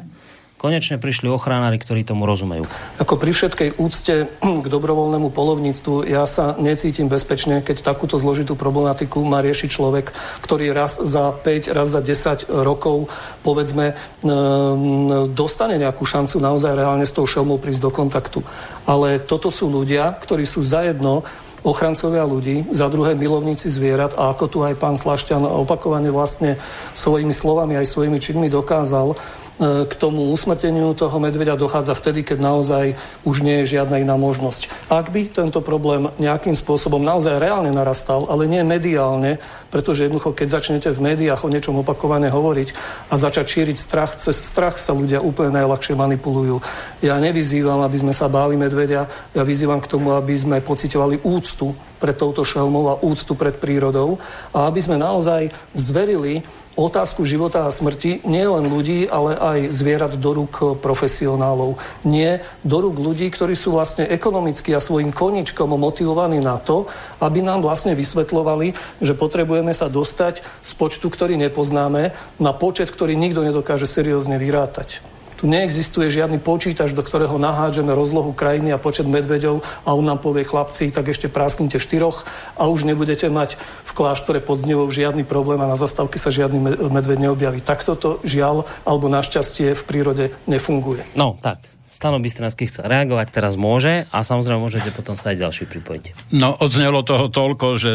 konečne 0.59 0.99
prišli 0.99 1.31
ochranári, 1.31 1.79
ktorí 1.79 2.03
tomu 2.03 2.27
rozumejú. 2.27 2.67
Ako 2.99 3.15
pri 3.15 3.31
všetkej 3.31 3.79
úcte 3.79 4.27
k 4.43 4.65
dobrovoľnému 4.67 5.31
polovníctvu, 5.31 6.03
ja 6.03 6.27
sa 6.27 6.59
necítim 6.59 7.07
bezpečne, 7.07 7.63
keď 7.63 7.79
takúto 7.79 8.19
zložitú 8.19 8.59
problematiku 8.59 9.23
má 9.23 9.39
riešiť 9.39 9.69
človek, 9.71 10.11
ktorý 10.43 10.75
raz 10.75 10.99
za 10.99 11.31
5, 11.31 11.71
raz 11.71 11.87
za 11.87 12.03
10 12.03 12.51
rokov, 12.51 13.07
povedzme, 13.41 13.95
ehm, 13.95 15.31
dostane 15.31 15.79
nejakú 15.79 16.03
šancu 16.03 16.43
naozaj 16.43 16.75
reálne 16.75 17.07
s 17.07 17.15
tou 17.15 17.23
šelmou 17.23 17.55
prísť 17.55 17.87
do 17.87 17.91
kontaktu. 17.95 18.43
Ale 18.83 19.23
toto 19.23 19.47
sú 19.47 19.71
ľudia, 19.71 20.11
ktorí 20.19 20.43
sú 20.43 20.59
zajedno 20.59 21.23
ochrancovia 21.63 22.23
ľudí, 22.23 22.71
za 22.71 22.87
druhé 22.87 23.19
milovníci 23.19 23.67
zvierat 23.67 24.15
a 24.15 24.31
ako 24.31 24.45
tu 24.47 24.57
aj 24.63 24.79
pán 24.79 24.95
Slašťan 24.95 25.43
opakovane 25.43 26.07
vlastne 26.07 26.55
svojimi 26.95 27.35
slovami 27.35 27.75
aj 27.75 27.87
svojimi 27.87 28.15
činmi 28.15 28.47
dokázal, 28.47 29.15
E, 29.15 29.48
k 29.59 29.93
tomu 29.99 30.31
usmrteniu 30.31 30.95
toho 30.95 31.19
medveďa 31.19 31.59
dochádza 31.59 31.91
vtedy, 31.91 32.23
keď 32.23 32.39
naozaj 32.39 32.85
už 33.27 33.43
nie 33.43 33.61
je 33.61 33.75
žiadna 33.75 33.99
iná 33.99 34.15
možnosť. 34.15 34.71
Ak 34.87 35.11
by 35.11 35.27
tento 35.27 35.59
problém 35.59 36.07
nejakým 36.15 36.55
spôsobom 36.55 37.03
naozaj 37.03 37.43
reálne 37.43 37.75
narastal, 37.75 38.23
ale 38.31 38.47
nie 38.47 38.63
mediálne, 38.63 39.35
pretože 39.67 40.07
jednoducho, 40.07 40.31
keď 40.31 40.47
začnete 40.47 40.89
v 40.95 41.03
médiách 41.11 41.43
o 41.43 41.51
niečom 41.51 41.75
opakovane 41.83 42.31
hovoriť 42.31 42.71
a 43.11 43.19
začať 43.19 43.45
šíriť 43.59 43.77
strach, 43.77 44.15
cez 44.15 44.39
strach 44.39 44.79
sa 44.79 44.95
ľudia 44.95 45.19
úplne 45.19 45.51
najľahšie 45.51 45.93
manipulujú. 45.93 46.63
Ja 47.03 47.19
nevyzývam, 47.19 47.83
aby 47.83 47.99
sme 47.99 48.15
sa 48.15 48.31
báli 48.31 48.55
medveďa, 48.55 49.35
ja 49.35 49.43
vyzývam 49.43 49.83
k 49.83 49.91
tomu, 49.91 50.15
aby 50.15 50.39
sme 50.39 50.63
pocitovali 50.63 51.19
úctu 51.27 51.75
pred 51.99 52.15
touto 52.15 52.47
šelmou 52.47 52.87
a 52.95 52.99
úctu 53.03 53.35
pred 53.35 53.59
prírodou 53.59 54.15
a 54.55 54.71
aby 54.71 54.79
sme 54.79 54.95
naozaj 54.95 55.51
zverili 55.75 56.47
otázku 56.79 57.27
života 57.27 57.67
a 57.67 57.75
smrti 57.75 58.23
nie 58.23 58.47
len 58.47 58.71
ľudí, 58.71 59.11
ale 59.11 59.35
aj 59.35 59.59
zvierat 59.75 60.15
do 60.15 60.31
rúk 60.31 60.79
profesionálov. 60.79 61.75
Nie 62.07 62.41
do 62.63 62.79
rúk 62.79 62.95
ľudí, 62.95 63.27
ktorí 63.27 63.53
sú 63.53 63.75
vlastne 63.75 64.07
ekonomicky 64.07 64.71
a 64.71 64.79
svojim 64.79 65.11
koničkom 65.11 65.75
motivovaní 65.75 66.39
na 66.39 66.55
to, 66.55 66.87
aby 67.19 67.43
nám 67.43 67.59
vlastne 67.59 67.93
vysvetlovali, 67.93 68.73
že 69.03 69.11
potrebujeme 69.11 69.75
sa 69.75 69.91
dostať 69.91 70.41
z 70.63 70.71
počtu, 70.79 71.11
ktorý 71.11 71.35
nepoznáme, 71.35 72.15
na 72.39 72.51
počet, 72.55 72.87
ktorý 72.89 73.19
nikto 73.19 73.43
nedokáže 73.43 73.85
seriózne 73.85 74.39
vyrátať. 74.39 75.18
Tu 75.39 75.47
neexistuje 75.47 76.11
žiadny 76.11 76.43
počítač, 76.43 76.91
do 76.91 76.99
ktorého 76.99 77.39
nahádžeme 77.39 77.95
rozlohu 77.95 78.35
krajiny 78.35 78.75
a 78.75 78.81
počet 78.81 79.07
medveďov 79.07 79.63
a 79.87 79.95
on 79.95 80.03
nám 80.03 80.19
povie 80.19 80.43
chlapci, 80.43 80.91
tak 80.91 81.07
ešte 81.07 81.31
prásknite 81.31 81.79
štyroch 81.79 82.27
a 82.59 82.67
už 82.67 82.83
nebudete 82.83 83.31
mať 83.31 83.55
v 83.87 83.91
kláštore 83.95 84.43
pod 84.43 84.59
Znevou 84.59 84.91
žiadny 84.91 85.23
problém 85.23 85.63
a 85.63 85.71
na 85.71 85.79
zastávke 85.79 86.19
sa 86.19 86.27
žiadny 86.27 86.83
medveď 86.91 87.31
neobjaví. 87.31 87.63
Takto 87.63 87.95
to 87.95 88.09
žiaľ 88.27 88.67
alebo 88.83 89.07
našťastie 89.07 89.71
v 89.79 89.83
prírode 89.87 90.35
nefunguje. 90.43 91.07
No, 91.15 91.39
tak. 91.39 91.78
Stano 91.89 92.21
Bystriansky 92.21 92.69
chce 92.69 92.85
reagovať, 92.85 93.33
teraz 93.33 93.57
môže 93.57 94.05
a 94.13 94.21
samozrejme 94.21 94.61
môžete 94.61 94.93
potom 94.93 95.17
sa 95.17 95.33
aj 95.33 95.41
ďalší 95.41 95.63
pripojiť. 95.65 96.31
No, 96.37 96.53
odznelo 96.53 97.01
toho 97.01 97.33
toľko, 97.33 97.67
že 97.81 97.93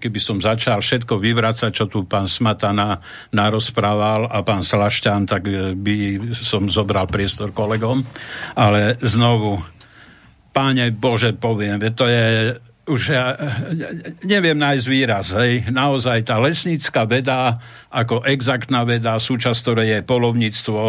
keby 0.00 0.16
som 0.16 0.40
začal 0.40 0.80
všetko 0.80 1.20
vyvracať, 1.20 1.68
čo 1.68 1.84
tu 1.84 2.08
pán 2.08 2.32
Smatana 2.32 3.04
narozprával 3.36 4.32
a 4.32 4.40
pán 4.40 4.64
Slašťan, 4.64 5.28
tak 5.28 5.52
e, 5.52 5.76
by 5.76 5.96
som 6.32 6.72
zobral 6.72 7.04
priestor 7.04 7.52
kolegom. 7.52 8.08
Ale 8.56 8.96
znovu, 9.04 9.60
páne 10.56 10.88
Bože, 10.88 11.36
poviem, 11.36 11.76
to 11.92 12.08
je 12.08 12.56
už 12.86 13.02
ja 13.10 13.34
neviem 14.22 14.54
nájsť 14.54 14.86
výraz, 14.86 15.34
hej. 15.34 15.66
Naozaj 15.74 16.30
tá 16.30 16.38
lesnícka 16.38 17.02
veda, 17.02 17.58
ako 17.90 18.22
exaktná 18.22 18.86
veda, 18.86 19.18
súčasť 19.18 19.58
ktorej 19.58 19.88
je 19.90 20.00
polovníctvo, 20.06 20.80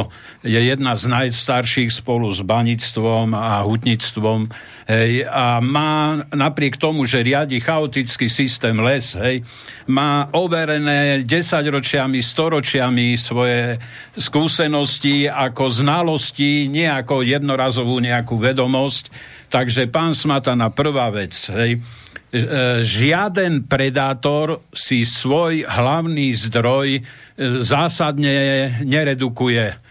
je 0.46 0.62
jedna 0.62 0.94
z 0.94 1.10
najstarších 1.10 1.90
spolu 1.90 2.30
s 2.30 2.46
banictvom 2.46 3.34
a 3.34 3.66
hutníctvom. 3.66 4.46
Hej. 4.86 5.26
A 5.26 5.58
má 5.58 6.22
napriek 6.30 6.78
tomu, 6.78 7.10
že 7.10 7.26
riadi 7.26 7.58
chaotický 7.58 8.30
systém 8.30 8.78
les, 8.78 9.18
hej, 9.18 9.42
má 9.90 10.30
overené 10.38 11.26
desaťročiami, 11.26 12.22
storočiami 12.22 13.18
svoje 13.18 13.82
skúsenosti 14.14 15.26
ako 15.26 15.66
znalosti, 15.74 16.70
nie 16.70 16.86
ako 16.86 17.26
jednorazovú 17.26 17.98
nejakú 18.00 18.38
vedomosť, 18.38 19.10
Takže 19.48 19.88
pán 19.88 20.12
Smatana, 20.12 20.68
prvá 20.70 21.08
vec, 21.08 21.32
hej, 21.56 21.80
e, 21.80 21.80
žiaden 22.84 23.64
predátor 23.64 24.60
si 24.76 25.08
svoj 25.08 25.64
hlavný 25.64 26.36
zdroj 26.36 27.00
e, 27.00 27.02
zásadne 27.64 28.36
neredukuje 28.84 29.87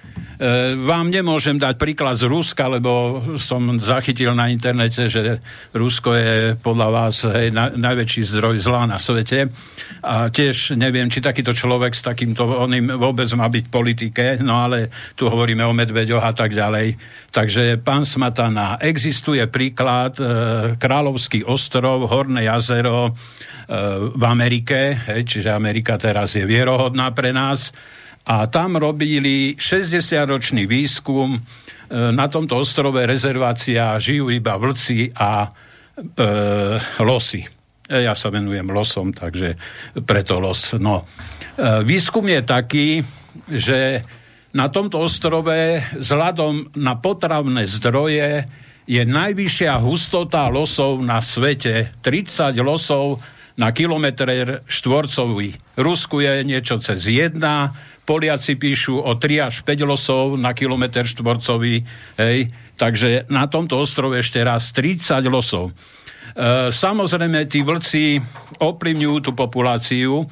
vám 0.84 1.09
nemôžem 1.09 1.57
dať 1.57 1.80
príklad 1.80 2.20
z 2.20 2.28
Ruska, 2.28 2.68
lebo 2.68 3.24
som 3.41 3.80
zachytil 3.80 4.37
na 4.37 4.53
internete, 4.53 5.09
že 5.09 5.41
Rusko 5.72 6.12
je 6.12 6.37
podľa 6.61 6.89
vás 6.93 7.24
hej, 7.24 7.49
na, 7.53 7.72
najväčší 7.72 8.22
zdroj 8.37 8.61
zla 8.61 8.84
na 8.84 9.01
svete. 9.01 9.49
A 10.05 10.28
tiež 10.28 10.76
neviem, 10.76 11.09
či 11.09 11.24
takýto 11.24 11.57
človek 11.57 11.97
s 11.97 12.05
takýmto 12.05 12.45
oným 12.45 13.01
vôbec 13.01 13.28
má 13.32 13.49
byť 13.49 13.64
v 13.64 13.74
politike, 13.74 14.24
no 14.45 14.61
ale 14.61 14.93
tu 15.16 15.32
hovoríme 15.32 15.64
o 15.64 15.72
medveďoch 15.72 16.24
a 16.24 16.32
tak 16.37 16.53
ďalej. 16.53 17.01
Takže 17.32 17.80
pán 17.80 18.05
Smatana, 18.05 18.76
existuje 18.80 19.45
príklad 19.49 20.16
e, 20.16 20.22
Kráľovský 20.76 21.45
ostrov, 21.49 22.09
Horné 22.09 22.49
jazero 22.49 23.09
e, 23.09 23.12
v 24.12 24.22
Amerike, 24.24 24.97
hej, 25.12 25.24
čiže 25.24 25.53
Amerika 25.53 25.97
teraz 25.97 26.37
je 26.37 26.45
vierohodná 26.45 27.12
pre 27.16 27.32
nás 27.32 27.72
a 28.27 28.51
tam 28.51 28.74
robili 28.74 29.55
60-ročný 29.55 30.66
výskum. 30.66 31.39
E, 31.39 31.41
na 32.11 32.27
tomto 32.27 32.59
ostrove 32.59 32.99
rezervácia 33.07 33.95
žijú 34.03 34.35
iba 34.35 34.59
vlci 34.59 35.14
a 35.14 35.47
e, 35.47 35.51
losy. 37.07 37.47
E, 37.87 38.03
ja 38.03 38.18
sa 38.18 38.35
venujem 38.35 38.66
losom, 38.66 39.14
takže 39.14 39.55
preto 40.03 40.43
los. 40.43 40.74
No. 40.74 41.07
E, 41.55 41.87
výskum 41.87 42.27
je 42.27 42.41
taký, 42.43 42.89
že 43.47 44.03
na 44.57 44.72
tomto 44.74 45.07
ostrove 45.07 45.79
vzhľadom 45.95 46.74
na 46.74 46.99
potravné 46.99 47.62
zdroje 47.68 48.49
je 48.87 49.03
najvyššia 49.03 49.79
hustota 49.83 50.51
losov 50.51 50.99
na 50.99 51.22
svete. 51.22 51.95
30 52.03 52.59
losov 52.62 53.22
na 53.57 53.72
kilometr 53.72 54.62
štvorcový. 54.68 55.79
Rusku 55.81 56.20
je 56.20 56.45
niečo 56.45 56.77
cez 56.79 57.09
1, 57.09 57.41
Poliaci 58.07 58.54
píšu 58.54 59.02
o 59.02 59.18
3 59.18 59.50
až 59.50 59.54
5 59.66 59.82
losov 59.82 60.38
na 60.38 60.54
kilometr 60.54 61.02
štvorcový, 61.02 61.82
hej, 62.22 62.46
takže 62.78 63.26
na 63.26 63.50
tomto 63.50 63.82
ostrove 63.82 64.14
ešte 64.22 64.38
raz 64.46 64.70
30 64.70 65.26
losov. 65.26 65.74
E, 65.74 66.70
samozrejme, 66.70 67.50
tí 67.50 67.66
vlci 67.66 68.22
ovplyvňujú 68.62 69.16
tú 69.26 69.30
populáciu, 69.34 70.22
e, 70.22 70.24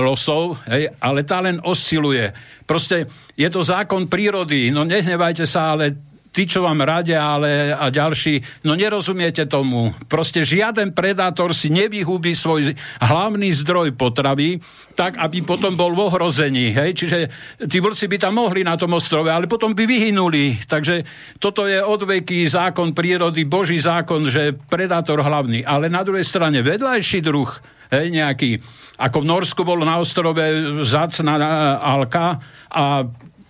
losov, 0.00 0.56
hej, 0.72 0.88
ale 0.96 1.28
tá 1.28 1.44
len 1.44 1.60
osciluje. 1.60 2.32
Proste 2.64 3.04
je 3.36 3.48
to 3.52 3.60
zákon 3.60 4.08
prírody, 4.08 4.72
no 4.72 4.88
nehnevajte 4.88 5.44
sa, 5.44 5.76
ale 5.76 6.07
tí, 6.38 6.46
čo 6.46 6.62
vám 6.62 6.86
radia, 6.86 7.34
ale 7.34 7.74
a 7.74 7.90
ďalší, 7.90 8.62
no 8.62 8.78
nerozumiete 8.78 9.50
tomu. 9.50 9.90
Proste 10.06 10.46
žiaden 10.46 10.94
predátor 10.94 11.50
si 11.50 11.66
nevyhubí 11.66 12.30
svoj 12.38 12.78
hlavný 13.02 13.50
zdroj 13.50 13.98
potravy, 13.98 14.62
tak, 14.94 15.18
aby 15.18 15.42
potom 15.42 15.74
bol 15.74 15.98
v 15.98 16.06
ohrození. 16.06 16.70
Hej? 16.70 16.94
Čiže 16.94 17.18
tí 17.66 17.82
vlci 17.82 18.06
by 18.06 18.22
tam 18.22 18.38
mohli 18.38 18.62
na 18.62 18.78
tom 18.78 18.94
ostrove, 18.94 19.26
ale 19.26 19.50
potom 19.50 19.74
by 19.74 19.82
vyhynuli. 19.82 20.62
Takže 20.62 21.02
toto 21.42 21.66
je 21.66 21.82
odveký 21.82 22.46
zákon 22.46 22.94
prírody, 22.94 23.42
boží 23.42 23.82
zákon, 23.82 24.30
že 24.30 24.54
predátor 24.54 25.18
hlavný. 25.18 25.66
Ale 25.66 25.90
na 25.90 26.06
druhej 26.06 26.22
strane 26.22 26.62
vedľajší 26.62 27.18
druh, 27.18 27.50
hej, 27.90 28.14
nejaký, 28.14 28.62
ako 28.94 29.26
v 29.26 29.26
Norsku 29.26 29.66
bol 29.66 29.82
na 29.82 29.98
ostrove 29.98 30.38
zácna 30.86 31.34
alka 31.82 32.38
a 32.70 33.02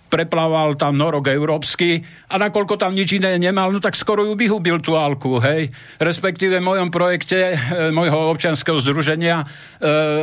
preplával 0.08 0.74
tam 0.74 0.96
norok 0.96 1.28
európsky 1.28 2.00
a 2.32 2.40
nakoľko 2.40 2.80
tam 2.80 2.96
nič 2.96 3.20
iné 3.20 3.36
nemal, 3.36 3.68
no 3.68 3.80
tak 3.80 3.94
skoro 3.94 4.24
ju 4.24 4.32
vyhubil 4.32 4.80
tú 4.80 4.96
alku, 4.96 5.36
hej. 5.44 5.68
Respektíve 6.00 6.60
v 6.60 6.68
mojom 6.68 6.88
projekte 6.88 7.54
e, 7.54 7.56
mojho 7.92 8.32
občianského 8.32 8.80
združenia 8.80 9.44
e, 9.44 9.46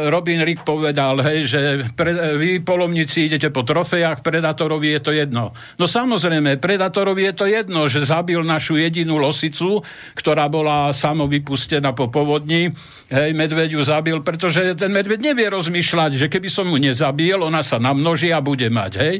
Robin 0.09 0.41
Rick 0.41 0.65
povedal, 0.65 1.21
hej, 1.21 1.39
že 1.45 1.61
pre, 1.93 2.37
vy 2.37 2.65
polovníci 2.65 3.29
idete 3.29 3.53
po 3.53 3.61
trofejách, 3.61 4.25
predatorovi 4.25 4.97
je 4.97 5.01
to 5.01 5.11
jedno. 5.13 5.53
No 5.77 5.85
samozrejme, 5.85 6.57
predatorovi 6.57 7.29
je 7.29 7.33
to 7.33 7.45
jedno, 7.45 7.85
že 7.85 8.05
zabil 8.05 8.41
našu 8.41 8.81
jedinú 8.81 9.21
losicu, 9.21 9.85
ktorá 10.17 10.49
bola 10.49 10.89
samovypustená 10.89 11.93
po 11.93 12.09
povodni, 12.09 12.73
hej, 13.13 13.29
medveď 13.37 13.77
ju 13.77 13.81
zabil, 13.85 14.17
pretože 14.25 14.73
ten 14.73 14.89
medveď 14.89 15.33
nevie 15.33 15.47
rozmýšľať, 15.53 16.17
že 16.17 16.27
keby 16.29 16.49
som 16.49 16.65
mu 16.65 16.81
nezabil, 16.81 17.37
ona 17.37 17.61
sa 17.61 17.77
namnoží 17.77 18.33
a 18.33 18.41
bude 18.41 18.65
mať, 18.69 18.93
hej. 18.97 19.17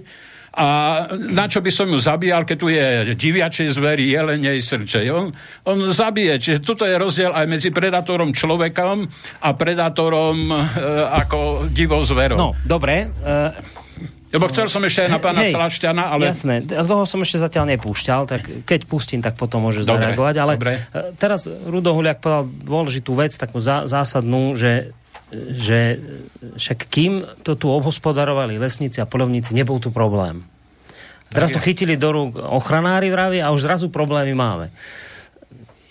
A 0.55 0.67
na 1.19 1.51
čo 1.51 1.59
by 1.59 1.67
som 1.67 1.91
ju 1.91 1.99
zabíjal, 1.99 2.47
keď 2.47 2.57
tu 2.57 2.71
je 2.71 3.11
diviačej 3.11 3.75
zvery, 3.75 4.07
jelenej 4.07 4.63
srče. 4.63 5.03
On, 5.11 5.27
on 5.67 5.77
zabije. 5.91 6.39
Čiže 6.39 6.63
toto 6.63 6.87
je 6.87 6.95
rozdiel 6.95 7.35
aj 7.35 7.43
medzi 7.43 7.75
predátorom 7.75 8.31
človekom 8.31 9.03
a 9.43 9.49
predátorom 9.51 10.47
e, 10.47 10.55
ako 11.11 11.67
divou 11.67 11.99
zverou. 12.07 12.39
No, 12.39 12.49
dobre. 12.63 13.11
E... 13.19 13.75
Lebo 14.35 14.51
chcel 14.51 14.67
som 14.67 14.83
ešte 14.83 15.07
aj 15.07 15.09
na 15.15 15.19
pána 15.23 15.47
Hej, 15.47 15.55
ale... 15.55 16.23
Jasné, 16.27 16.67
toho 16.67 17.07
som 17.07 17.23
ešte 17.23 17.39
zatiaľ 17.39 17.71
nepúšťal, 17.75 18.21
tak 18.27 18.67
keď 18.67 18.83
pustím, 18.83 19.23
tak 19.23 19.39
potom 19.39 19.63
môže 19.63 19.83
dobre, 19.83 20.11
zareagovať. 20.11 20.35
Ale 20.39 20.53
dobre. 20.59 20.75
E, 20.75 21.15
teraz 21.15 21.47
Rudo 21.47 21.95
Huliak 21.95 22.19
povedal 22.19 22.47
dôležitú 22.47 23.15
vec, 23.15 23.31
takú 23.35 23.63
zá, 23.63 23.87
zásadnú, 23.87 24.55
že 24.59 24.91
že 25.33 25.97
však 26.55 26.85
kým 26.89 27.25
to 27.41 27.57
tu 27.57 27.67
obhospodarovali 27.71 28.61
lesníci 28.61 29.01
a 29.01 29.09
polovníci, 29.09 29.57
nebol 29.57 29.81
tu 29.81 29.89
problém. 29.89 30.45
Teraz 31.33 31.51
to 31.51 31.59
chytili 31.59 31.97
do 31.97 32.13
rúk 32.13 32.37
ochranári 32.37 33.09
vraví 33.09 33.41
a 33.41 33.49
už 33.51 33.65
zrazu 33.65 33.89
problémy 33.89 34.37
máme. 34.37 34.69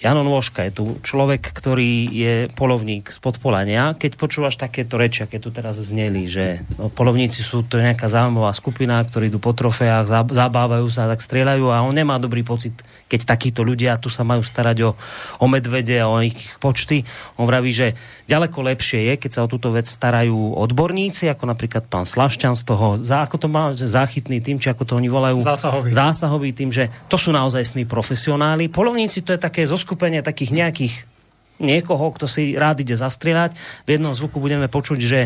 Jano 0.05 0.21
Nôžka 0.21 0.69
je 0.69 0.73
tu 0.77 0.85
človek, 1.01 1.41
ktorý 1.41 2.13
je 2.13 2.35
polovník 2.53 3.09
z 3.09 3.19
podpolania. 3.25 3.97
Keď 3.97 4.21
počúvaš 4.21 4.61
takéto 4.61 5.01
reči, 5.01 5.25
aké 5.25 5.41
tu 5.41 5.49
teraz 5.49 5.81
zneli, 5.81 6.29
že 6.29 6.61
no, 6.77 6.93
polovníci 6.93 7.41
sú 7.41 7.65
to 7.65 7.81
nejaká 7.81 8.05
zaujímavá 8.13 8.53
skupina, 8.53 9.01
ktorí 9.01 9.33
idú 9.33 9.41
po 9.41 9.57
trofeách, 9.57 10.29
zabávajú 10.29 10.93
sa, 10.93 11.09
tak 11.09 11.25
strieľajú 11.25 11.73
a 11.73 11.81
on 11.81 11.97
nemá 11.97 12.21
dobrý 12.21 12.45
pocit, 12.45 12.85
keď 13.15 13.31
takíto 13.31 13.63
ľudia 13.63 13.95
tu 14.03 14.11
sa 14.11 14.27
majú 14.27 14.43
starať 14.43 14.83
o, 14.83 14.91
o 15.39 15.47
medvede 15.47 16.03
a 16.03 16.11
o 16.11 16.19
ich 16.19 16.59
počty. 16.59 17.07
On 17.39 17.47
vraví, 17.47 17.71
že 17.71 17.95
ďaleko 18.27 18.59
lepšie 18.75 19.15
je, 19.15 19.15
keď 19.23 19.31
sa 19.31 19.41
o 19.47 19.51
túto 19.51 19.71
vec 19.71 19.87
starajú 19.87 20.59
odborníci, 20.59 21.31
ako 21.31 21.47
napríklad 21.47 21.87
pán 21.87 22.03
Slašťan 22.03 22.59
z 22.59 22.63
toho, 22.67 22.99
za, 22.99 23.23
ako 23.23 23.37
to 23.39 23.47
má, 23.47 23.71
záchytný 23.71 24.43
tým, 24.43 24.59
či 24.59 24.75
ako 24.75 24.83
to 24.83 24.99
oni 24.99 25.07
volajú, 25.07 25.39
zásahový, 25.39 25.95
zásahový 25.95 26.51
tým, 26.51 26.75
že 26.75 26.91
to 27.07 27.15
sú 27.15 27.31
naozaj 27.31 27.63
profesionáli. 27.87 28.67
Polovníci 28.67 29.23
to 29.23 29.31
je 29.31 29.39
také 29.39 29.63
zoskupenie 29.63 30.27
takých 30.27 30.51
nejakých 30.51 31.14
niekoho, 31.63 32.11
kto 32.11 32.27
si 32.27 32.59
rád 32.59 32.83
ide 32.83 32.99
zastrieľať. 32.99 33.55
V 33.87 33.89
jednom 33.95 34.11
zvuku 34.11 34.43
budeme 34.43 34.67
počuť, 34.67 34.99
že 34.99 35.21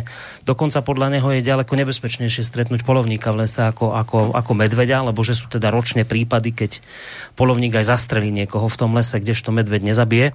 dokonca 0.44 0.84
podľa 0.84 1.16
neho 1.16 1.28
je 1.32 1.40
ďaleko 1.40 1.72
nebezpečnejšie 1.72 2.44
stretnúť 2.44 2.84
polovníka 2.84 3.32
v 3.32 3.48
lese 3.48 3.64
ako, 3.64 3.96
ako, 3.96 4.36
ako 4.36 4.52
medveďa, 4.52 5.08
lebo 5.08 5.24
že 5.24 5.32
sú 5.32 5.48
teda 5.48 5.72
ročné 5.72 6.04
prípady, 6.04 6.52
keď 6.52 6.84
polovník 7.32 7.72
aj 7.76 7.88
zastrelí 7.96 8.28
niekoho 8.28 8.68
v 8.68 8.78
tom 8.78 8.92
lese, 8.92 9.16
kdežto 9.16 9.54
medveď 9.54 9.80
nezabije. 9.88 10.26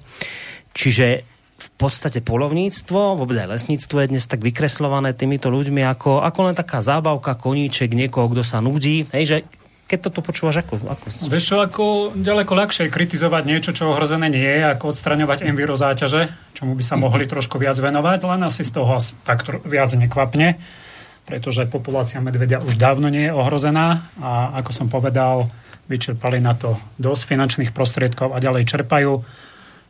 Čiže 0.74 1.30
v 1.64 1.70
podstate 1.80 2.20
polovníctvo, 2.20 3.16
vôbec 3.16 3.40
aj 3.40 3.56
lesníctvo 3.56 4.04
je 4.04 4.12
dnes 4.12 4.26
tak 4.26 4.44
vykreslované 4.44 5.16
týmito 5.16 5.48
ľuďmi 5.48 5.86
ako, 5.86 6.20
ako 6.26 6.40
len 6.50 6.56
taká 6.58 6.84
zábavka, 6.84 7.40
koníček 7.40 7.96
niekoho, 7.96 8.28
kto 8.34 8.44
sa 8.44 8.60
nudí. 8.60 9.08
Hej, 9.16 9.24
že 9.24 9.38
keď 9.94 10.10
toto 10.10 10.26
počúvaš, 10.26 10.66
ako... 10.66 10.82
ako... 10.90 11.06
Vieš 11.30 11.46
čo, 11.46 11.58
ako 11.62 11.84
ďaleko 12.18 12.50
ľahšie 12.58 12.90
kritizovať 12.90 13.44
niečo, 13.46 13.78
čo 13.78 13.94
ohrozené 13.94 14.26
nie 14.26 14.42
je, 14.42 14.66
ako 14.74 14.90
odstraňovať 14.90 15.46
enviro 15.46 15.78
záťaže, 15.78 16.34
čomu 16.58 16.74
by 16.74 16.82
sa 16.82 16.98
mohli 16.98 17.30
trošku 17.30 17.62
viac 17.62 17.78
venovať, 17.78 18.26
len 18.26 18.42
asi 18.42 18.66
z 18.66 18.74
toho 18.74 18.98
tak 19.22 19.46
viac 19.70 19.94
nekvapne, 19.94 20.58
pretože 21.30 21.70
populácia 21.70 22.18
medvedia 22.26 22.58
už 22.58 22.74
dávno 22.74 23.14
nie 23.14 23.30
je 23.30 23.38
ohrozená 23.38 24.10
a 24.18 24.58
ako 24.66 24.72
som 24.74 24.88
povedal, 24.90 25.54
vyčerpali 25.86 26.42
na 26.42 26.58
to 26.58 26.74
dosť 26.98 27.30
finančných 27.30 27.72
prostriedkov 27.76 28.34
a 28.34 28.42
ďalej 28.42 28.66
čerpajú 28.66 29.12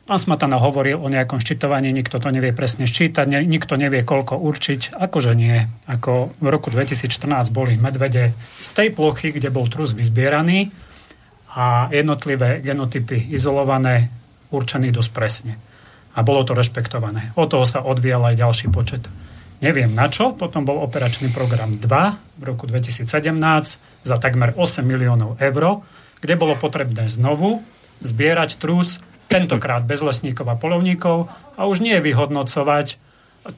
Pán 0.03 0.19
Smatana 0.19 0.59
hovoril 0.59 0.99
o 0.99 1.07
nejakom 1.07 1.39
ščitovaní, 1.39 1.87
nikto 1.95 2.19
to 2.19 2.27
nevie 2.27 2.51
presne 2.51 2.83
ščítať, 2.83 3.23
ne, 3.23 3.39
nikto 3.39 3.79
nevie 3.79 4.03
koľko 4.03 4.35
určiť. 4.35 4.99
Akože 4.99 5.31
nie. 5.31 5.63
Ako 5.87 6.35
v 6.43 6.47
roku 6.51 6.67
2014 6.67 7.23
boli 7.55 7.79
medvede 7.79 8.35
z 8.59 8.69
tej 8.75 8.91
plochy, 8.91 9.31
kde 9.31 9.47
bol 9.47 9.71
trus 9.71 9.95
vyzbieraný 9.95 10.75
a 11.55 11.87
jednotlivé 11.87 12.59
genotypy 12.59 13.31
izolované, 13.31 14.11
určený 14.51 14.91
dosť 14.91 15.11
presne. 15.15 15.53
A 16.13 16.19
bolo 16.19 16.43
to 16.43 16.51
rešpektované. 16.51 17.31
O 17.39 17.47
toho 17.47 17.63
sa 17.63 17.79
odvíjal 17.87 18.27
aj 18.27 18.43
ďalší 18.43 18.67
počet. 18.75 19.07
Neviem 19.63 19.95
na 19.95 20.11
čo, 20.11 20.35
potom 20.35 20.67
bol 20.67 20.83
operačný 20.83 21.31
program 21.31 21.79
2 21.79 21.87
v 22.37 22.43
roku 22.43 22.67
2017 22.67 23.07
za 24.03 24.15
takmer 24.19 24.51
8 24.59 24.83
miliónov 24.83 25.39
eur, 25.39 25.79
kde 26.19 26.35
bolo 26.35 26.59
potrebné 26.59 27.07
znovu 27.07 27.63
zbierať 28.03 28.59
trus 28.59 28.99
tentokrát 29.27 29.83
bez 29.83 30.01
lesníkov 30.03 30.47
a 30.49 30.59
polovníkov 30.59 31.29
a 31.57 31.65
už 31.65 31.83
nie 31.83 31.97
vyhodnocovať 31.99 32.97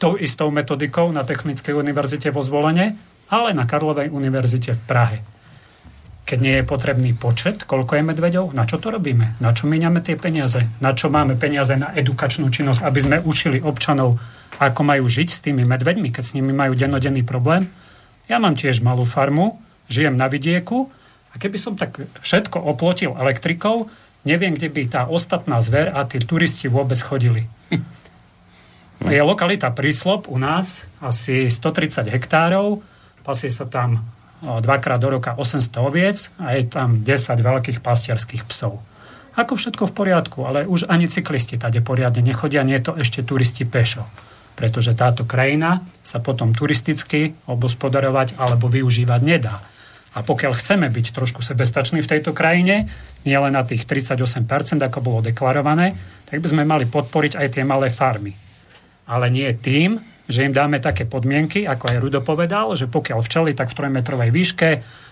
tou 0.02 0.18
istou 0.18 0.50
metodikou 0.50 1.14
na 1.14 1.22
Technickej 1.22 1.78
univerzite 1.78 2.34
vo 2.34 2.42
Zvolene, 2.42 2.98
ale 3.30 3.54
na 3.54 3.70
Karlovej 3.70 4.10
univerzite 4.10 4.74
v 4.74 4.82
Prahe. 4.86 5.18
Keď 6.26 6.40
nie 6.42 6.58
je 6.58 6.66
potrebný 6.66 7.14
počet, 7.14 7.70
koľko 7.70 8.02
je 8.02 8.04
medveďov, 8.10 8.58
na 8.58 8.66
čo 8.66 8.82
to 8.82 8.90
robíme? 8.90 9.38
Na 9.38 9.54
čo 9.54 9.70
míňame 9.70 10.02
tie 10.02 10.18
peniaze? 10.18 10.66
Na 10.82 10.98
čo 10.98 11.14
máme 11.14 11.38
peniaze 11.38 11.78
na 11.78 11.94
edukačnú 11.94 12.50
činnosť, 12.50 12.82
aby 12.82 13.00
sme 13.00 13.18
učili 13.22 13.62
občanov, 13.62 14.18
ako 14.58 14.82
majú 14.82 15.06
žiť 15.06 15.28
s 15.30 15.44
tými 15.46 15.62
medveďmi, 15.70 16.10
keď 16.10 16.24
s 16.26 16.34
nimi 16.34 16.50
majú 16.50 16.74
dennodenný 16.74 17.22
problém? 17.22 17.70
Ja 18.26 18.42
mám 18.42 18.58
tiež 18.58 18.82
malú 18.82 19.06
farmu, 19.06 19.62
žijem 19.86 20.18
na 20.18 20.26
vidieku 20.26 20.90
A 21.36 21.40
keby 21.40 21.60
som 21.60 21.76
tak 21.76 22.00
všetko 22.24 22.64
oplotil 22.64 23.12
elektrikou, 23.12 23.92
neviem, 24.26 24.58
kde 24.58 24.68
by 24.74 24.82
tá 24.90 25.02
ostatná 25.08 25.62
zver 25.62 25.94
a 25.94 26.04
tí 26.04 26.20
turisti 26.20 26.68
vôbec 26.68 26.98
chodili. 27.00 27.46
Je 29.06 29.22
lokalita 29.22 29.70
Príslop 29.70 30.26
u 30.26 30.42
nás, 30.42 30.82
asi 31.00 31.48
130 31.52 32.10
hektárov, 32.10 32.82
pasie 33.22 33.54
sa 33.54 33.70
tam 33.70 34.02
dvakrát 34.42 34.98
do 34.98 35.10
roka 35.14 35.38
800 35.38 35.72
oviec 35.78 36.18
a 36.42 36.58
je 36.58 36.66
tam 36.66 37.06
10 37.06 37.06
veľkých 37.40 37.80
pastierských 37.86 38.44
psov. 38.50 38.82
Ako 39.36 39.60
všetko 39.60 39.92
v 39.92 39.94
poriadku, 39.94 40.48
ale 40.48 40.64
už 40.64 40.88
ani 40.88 41.12
cyklisti 41.12 41.60
tady 41.60 41.84
poriadne 41.84 42.24
nechodia, 42.24 42.64
nie 42.64 42.80
je 42.80 42.88
to 42.88 42.94
ešte 42.96 43.20
turisti 43.28 43.68
pešo. 43.68 44.08
Pretože 44.56 44.96
táto 44.96 45.28
krajina 45.28 45.84
sa 46.00 46.24
potom 46.24 46.56
turisticky 46.56 47.36
obospodarovať 47.44 48.40
alebo 48.40 48.72
využívať 48.72 49.22
nedá. 49.22 49.60
A 50.16 50.24
pokiaľ 50.24 50.56
chceme 50.56 50.88
byť 50.88 51.12
trošku 51.12 51.44
sebestační 51.44 52.00
v 52.00 52.12
tejto 52.16 52.32
krajine, 52.32 52.88
nielen 53.28 53.52
na 53.52 53.68
tých 53.68 53.84
38%, 53.84 54.80
ako 54.80 55.00
bolo 55.04 55.20
deklarované, 55.20 55.92
tak 56.24 56.40
by 56.40 56.48
sme 56.48 56.64
mali 56.64 56.88
podporiť 56.88 57.36
aj 57.36 57.48
tie 57.52 57.64
malé 57.68 57.92
farmy. 57.92 58.32
Ale 59.12 59.28
nie 59.28 59.52
tým, 59.60 60.00
že 60.26 60.48
im 60.48 60.56
dáme 60.56 60.82
také 60.82 61.06
podmienky, 61.06 61.68
ako 61.68 61.92
aj 61.92 62.02
Rudo 62.02 62.22
povedal, 62.24 62.74
že 62.74 62.90
pokiaľ 62.90 63.20
včely, 63.22 63.52
tak 63.54 63.70
v 63.70 63.78
trojmetrovej 63.78 64.32
výške, 64.32 64.70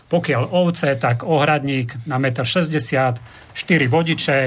pokiaľ 0.09 0.55
ovce, 0.55 0.95
tak 0.97 1.27
ohradník 1.27 2.07
na 2.09 2.17
1,60 2.17 2.73
m, 2.73 3.19
4 3.53 3.93
vodiče 3.93 4.39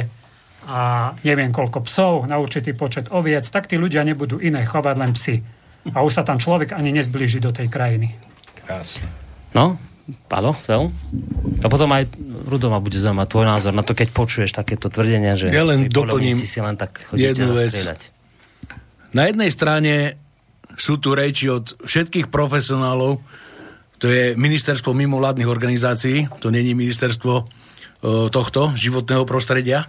a 0.67 1.15
neviem 1.23 1.55
koľko 1.55 1.87
psov 1.87 2.13
na 2.27 2.43
určitý 2.43 2.75
počet 2.75 3.15
oviec, 3.15 3.47
tak 3.47 3.71
tí 3.71 3.79
ľudia 3.79 4.03
nebudú 4.03 4.43
iné 4.43 4.67
chovať, 4.67 4.95
len 4.99 5.15
psy. 5.15 5.39
A 5.95 6.03
už 6.03 6.19
sa 6.19 6.27
tam 6.27 6.43
človek 6.43 6.75
ani 6.75 6.91
nezblíži 6.91 7.39
do 7.39 7.55
tej 7.55 7.71
krajiny. 7.71 8.11
Krásne. 8.67 9.07
No, 9.55 9.79
Palo, 10.31 10.55
chcel? 10.55 10.95
A 11.63 11.67
potom 11.67 11.91
aj 11.91 12.07
Rudova 12.47 12.79
bude 12.79 12.95
zaujímať 12.95 13.27
tvoj 13.27 13.47
názor 13.47 13.75
na 13.75 13.83
to, 13.83 13.91
keď 13.91 14.15
počuješ 14.15 14.55
takéto 14.55 14.87
tvrdenia, 14.87 15.35
že 15.35 15.51
ja 15.51 15.67
len 15.67 15.91
doplním 15.91 16.39
si 16.39 16.63
len 16.63 16.79
tak 16.79 17.03
jednu 17.11 17.59
vec. 17.59 17.75
Na 19.11 19.27
jednej 19.27 19.51
strane 19.51 20.15
sú 20.79 21.03
tu 21.03 21.19
reči 21.19 21.51
od 21.51 21.75
všetkých 21.83 22.31
profesionálov, 22.31 23.19
to 23.99 24.07
je 24.07 24.39
ministerstvo 24.39 24.93
mimovládnych 24.95 25.49
organizácií, 25.49 26.31
to 26.39 26.53
není 26.53 26.77
ministerstvo 26.77 27.35
e, 27.41 27.45
tohto 28.29 28.77
životného 28.77 29.25
prostredia, 29.25 29.89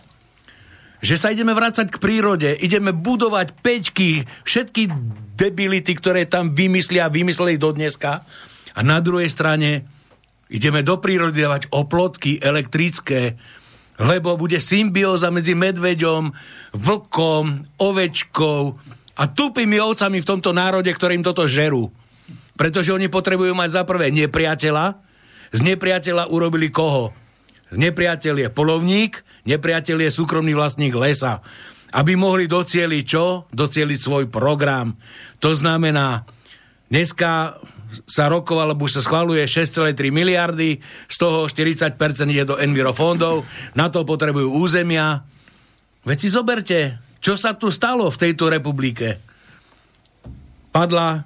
že 1.04 1.20
sa 1.20 1.30
ideme 1.30 1.54
vrácať 1.54 1.94
k 1.94 2.02
prírode, 2.02 2.50
ideme 2.58 2.90
budovať 2.96 3.54
peťky, 3.62 4.26
všetky 4.48 4.90
debility, 5.38 5.94
ktoré 5.94 6.26
tam 6.26 6.58
vymyslia, 6.58 7.12
vymysleli 7.12 7.62
do 7.62 7.70
dneska. 7.70 8.26
A 8.74 8.80
na 8.82 8.98
druhej 8.98 9.30
strane 9.30 9.86
ideme 10.52 10.84
do 10.84 11.00
prírody 11.00 11.44
dávať 11.44 11.72
oplotky 11.72 12.40
elektrické, 12.40 13.36
lebo 13.98 14.38
bude 14.38 14.62
symbióza 14.62 15.34
medzi 15.34 15.58
medveďom, 15.58 16.30
vlkom, 16.78 17.46
ovečkou 17.82 18.62
a 19.18 19.24
tupými 19.26 19.82
ovcami 19.82 20.22
v 20.22 20.30
tomto 20.30 20.54
národe, 20.54 20.94
ktorým 20.94 21.26
toto 21.26 21.50
žerú. 21.50 21.90
Pretože 22.54 22.94
oni 22.94 23.10
potrebujú 23.10 23.54
mať 23.58 23.70
za 23.74 23.84
prvé 23.86 24.14
nepriateľa. 24.14 24.86
Z 25.54 25.60
nepriateľa 25.66 26.30
urobili 26.30 26.70
koho? 26.70 27.14
Nepriateľ 27.74 28.48
je 28.48 28.50
polovník, 28.54 29.22
nepriateľ 29.50 30.08
je 30.08 30.12
súkromný 30.14 30.54
vlastník 30.54 30.94
lesa. 30.94 31.42
Aby 31.96 32.20
mohli 32.20 32.46
docieliť 32.46 33.04
čo? 33.08 33.48
Docieliť 33.50 34.00
svoj 34.00 34.26
program. 34.28 35.00
To 35.40 35.56
znamená, 35.56 36.28
dneska 36.92 37.58
sa 38.08 38.28
rokovalo, 38.28 38.74
alebo 38.74 38.86
už 38.86 39.00
sa 39.00 39.06
schvaluje 39.06 39.44
6,3 39.46 39.94
miliardy, 40.12 40.80
z 41.08 41.16
toho 41.18 41.48
40% 41.48 41.98
ide 42.30 42.46
do 42.48 42.56
envirofondov, 42.60 43.48
na 43.74 43.88
to 43.88 44.04
potrebujú 44.04 44.52
územia. 44.54 45.24
Veď 46.08 46.18
si 46.18 46.30
zoberte, 46.32 46.80
čo 47.20 47.36
sa 47.36 47.56
tu 47.56 47.72
stalo 47.74 48.08
v 48.08 48.18
tejto 48.18 48.48
republike. 48.48 49.20
Padla 50.72 51.26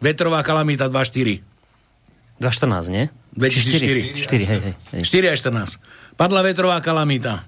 vetrová 0.00 0.44
kalamita 0.44 0.88
2,4. 0.88 2.40
2,14, 2.40 2.92
nie? 2.92 3.04
2004. 3.34 4.26
4, 4.26 4.50
hej, 4.50 4.60
hej, 4.60 4.74
hej. 4.74 5.02
4 5.02 5.32
až 5.34 5.38
14. 5.42 5.80
Padla 6.14 6.40
vetrová 6.46 6.78
kalamita. 6.78 7.42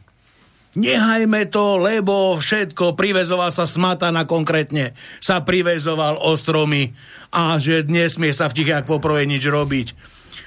Nehajme 0.76 1.48
to, 1.48 1.80
lebo 1.80 2.36
všetko, 2.36 2.92
privezoval 3.00 3.48
sa 3.48 3.64
smatana 3.64 4.28
konkrétne, 4.28 4.92
sa 5.24 5.40
privezoval 5.40 6.20
ostromy 6.20 6.92
a 7.32 7.56
že 7.56 7.80
dnes 7.80 8.20
smie 8.20 8.36
sa 8.36 8.52
v 8.52 8.60
Tichiakvoprove 8.60 9.24
nič 9.24 9.48
robiť. 9.48 9.96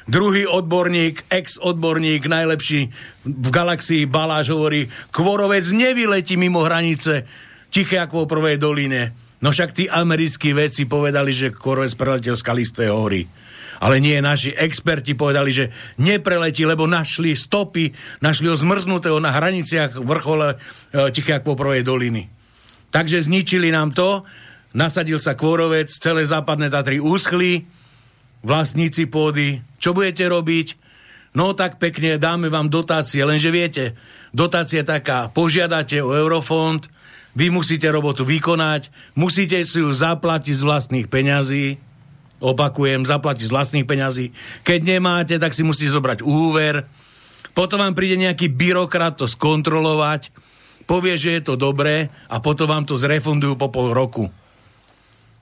Druhý 0.05 0.45
odborník, 0.45 1.25
ex-odborník, 1.33 2.29
najlepší 2.29 2.81
v 3.25 3.49
galaxii 3.49 4.05
Baláš 4.05 4.53
hovorí, 4.53 4.85
Kvorovec 5.09 5.65
nevyletí 5.73 6.37
mimo 6.37 6.61
hranice 6.61 7.25
Tichiakvoprovej 7.73 8.61
doline. 8.61 9.17
No 9.41 9.49
však 9.49 9.73
tí 9.73 9.85
americkí 9.89 10.53
vedci 10.53 10.85
povedali, 10.85 11.33
že 11.33 11.49
Kvorovec 11.53 11.97
preletel 11.97 12.37
z 12.37 12.45
Kalisté 12.45 12.85
hory 12.93 13.25
ale 13.79 14.03
nie 14.03 14.19
naši 14.19 14.51
experti 14.53 15.15
povedali, 15.15 15.51
že 15.55 15.65
nepreletí, 15.97 16.67
lebo 16.67 16.83
našli 16.85 17.33
stopy, 17.33 17.95
našli 18.19 18.51
ho 18.51 18.55
zmrznutého 18.55 19.17
na 19.23 19.31
hraniciach 19.31 19.95
vrchole 19.99 20.53
e, 20.53 20.57
Tichiakvoprovej 21.15 21.87
doliny. 21.87 22.27
Takže 22.91 23.23
zničili 23.23 23.71
nám 23.71 23.95
to, 23.95 24.27
nasadil 24.75 25.17
sa 25.17 25.33
kvorovec, 25.33 25.87
celé 25.89 26.27
západné 26.27 26.67
Tatry 26.67 26.99
úschli, 26.99 27.63
vlastníci 28.43 29.07
pôdy, 29.07 29.63
čo 29.79 29.95
budete 29.95 30.27
robiť? 30.27 30.67
No 31.35 31.53
tak 31.53 31.77
pekne, 31.77 32.17
dáme 32.17 32.49
vám 32.49 32.67
dotácie, 32.67 33.21
lenže 33.21 33.53
viete, 33.53 33.93
dotácia 34.33 34.81
taká, 34.81 35.29
požiadate 35.29 36.01
o 36.01 36.11
eurofond, 36.11 36.89
vy 37.37 37.53
musíte 37.53 37.85
robotu 37.93 38.25
vykonať, 38.25 38.89
musíte 39.13 39.61
si 39.61 39.79
ju 39.79 39.89
zaplatiť 39.93 40.55
z 40.57 40.65
vlastných 40.65 41.07
peňazí, 41.07 41.88
Opakujem, 42.39 43.03
zaplatiť 43.03 43.45
z 43.47 43.53
vlastných 43.53 43.87
peňazí. 43.87 44.31
Keď 44.63 44.79
nemáte, 44.83 45.35
tak 45.35 45.51
si 45.51 45.67
musíte 45.67 45.91
zobrať 45.91 46.23
úver. 46.23 46.87
Potom 47.51 47.83
vám 47.83 47.91
príde 47.91 48.15
nejaký 48.15 48.47
byrokrat 48.47 49.19
to 49.19 49.27
skontrolovať, 49.27 50.31
povie, 50.87 51.19
že 51.19 51.35
je 51.35 51.41
to 51.51 51.59
dobré 51.59 52.07
a 52.31 52.39
potom 52.39 52.71
vám 52.71 52.87
to 52.87 52.95
zrefundujú 52.95 53.59
po 53.59 53.67
pol 53.67 53.91
roku. 53.91 54.31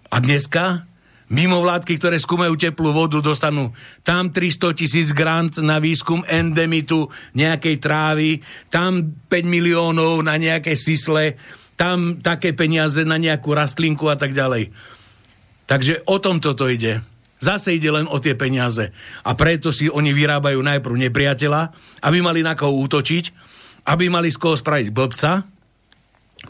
A 0.10 0.18
dneska 0.18 0.90
mimovládky, 1.28 2.00
ktoré 2.00 2.18
skúmajú 2.18 2.56
teplú 2.56 2.96
vodu, 2.96 3.20
dostanú 3.20 3.76
tam 4.02 4.32
300 4.32 4.80
tisíc 4.80 5.12
grant 5.12 5.60
na 5.60 5.78
výskum 5.78 6.24
endemitu 6.26 7.12
nejakej 7.36 7.76
trávy, 7.78 8.42
tam 8.72 9.04
5 9.28 9.44
miliónov 9.46 10.24
na 10.24 10.40
nejaké 10.40 10.74
sisle, 10.74 11.36
tam 11.78 12.24
také 12.24 12.58
peniaze 12.58 13.04
na 13.06 13.20
nejakú 13.20 13.54
rastlinku 13.54 14.10
a 14.10 14.18
tak 14.18 14.34
ďalej. 14.34 14.97
Takže 15.68 16.08
o 16.08 16.18
tom 16.24 16.40
toto 16.40 16.72
ide. 16.72 17.04
Zase 17.38 17.78
ide 17.78 17.94
len 17.94 18.10
o 18.10 18.18
tie 18.18 18.34
peniaze. 18.34 18.90
A 19.22 19.38
preto 19.38 19.70
si 19.70 19.92
oni 19.92 20.10
vyrábajú 20.10 20.58
najprv 20.58 20.96
nepriateľa, 21.08 21.62
aby 22.02 22.18
mali 22.24 22.42
na 22.42 22.58
koho 22.58 22.74
útočiť, 22.82 23.26
aby 23.86 24.10
mali 24.10 24.34
z 24.34 24.42
koho 24.42 24.58
spraviť 24.58 24.88
blbca. 24.90 25.46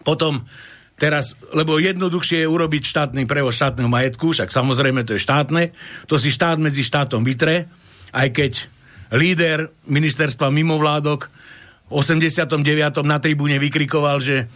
Potom 0.08 0.48
teraz, 0.96 1.36
lebo 1.52 1.76
jednoduchšie 1.82 2.46
je 2.46 2.48
urobiť 2.48 2.84
štátny 2.88 3.28
prevoz 3.28 3.60
štátneho 3.60 3.92
majetku, 3.92 4.32
však 4.32 4.48
samozrejme 4.48 5.04
to 5.04 5.20
je 5.20 5.26
štátne, 5.26 5.76
to 6.08 6.16
si 6.16 6.32
štát 6.32 6.58
medzi 6.62 6.82
štátom 6.86 7.22
vytre, 7.22 7.68
aj 8.16 8.28
keď 8.32 8.52
líder 9.14 9.72
ministerstva 9.88 10.48
mimovládok 10.52 11.28
v 11.88 11.92
89. 11.92 12.64
na 13.08 13.18
tribúne 13.20 13.56
vykrikoval, 13.60 14.20
že 14.20 14.48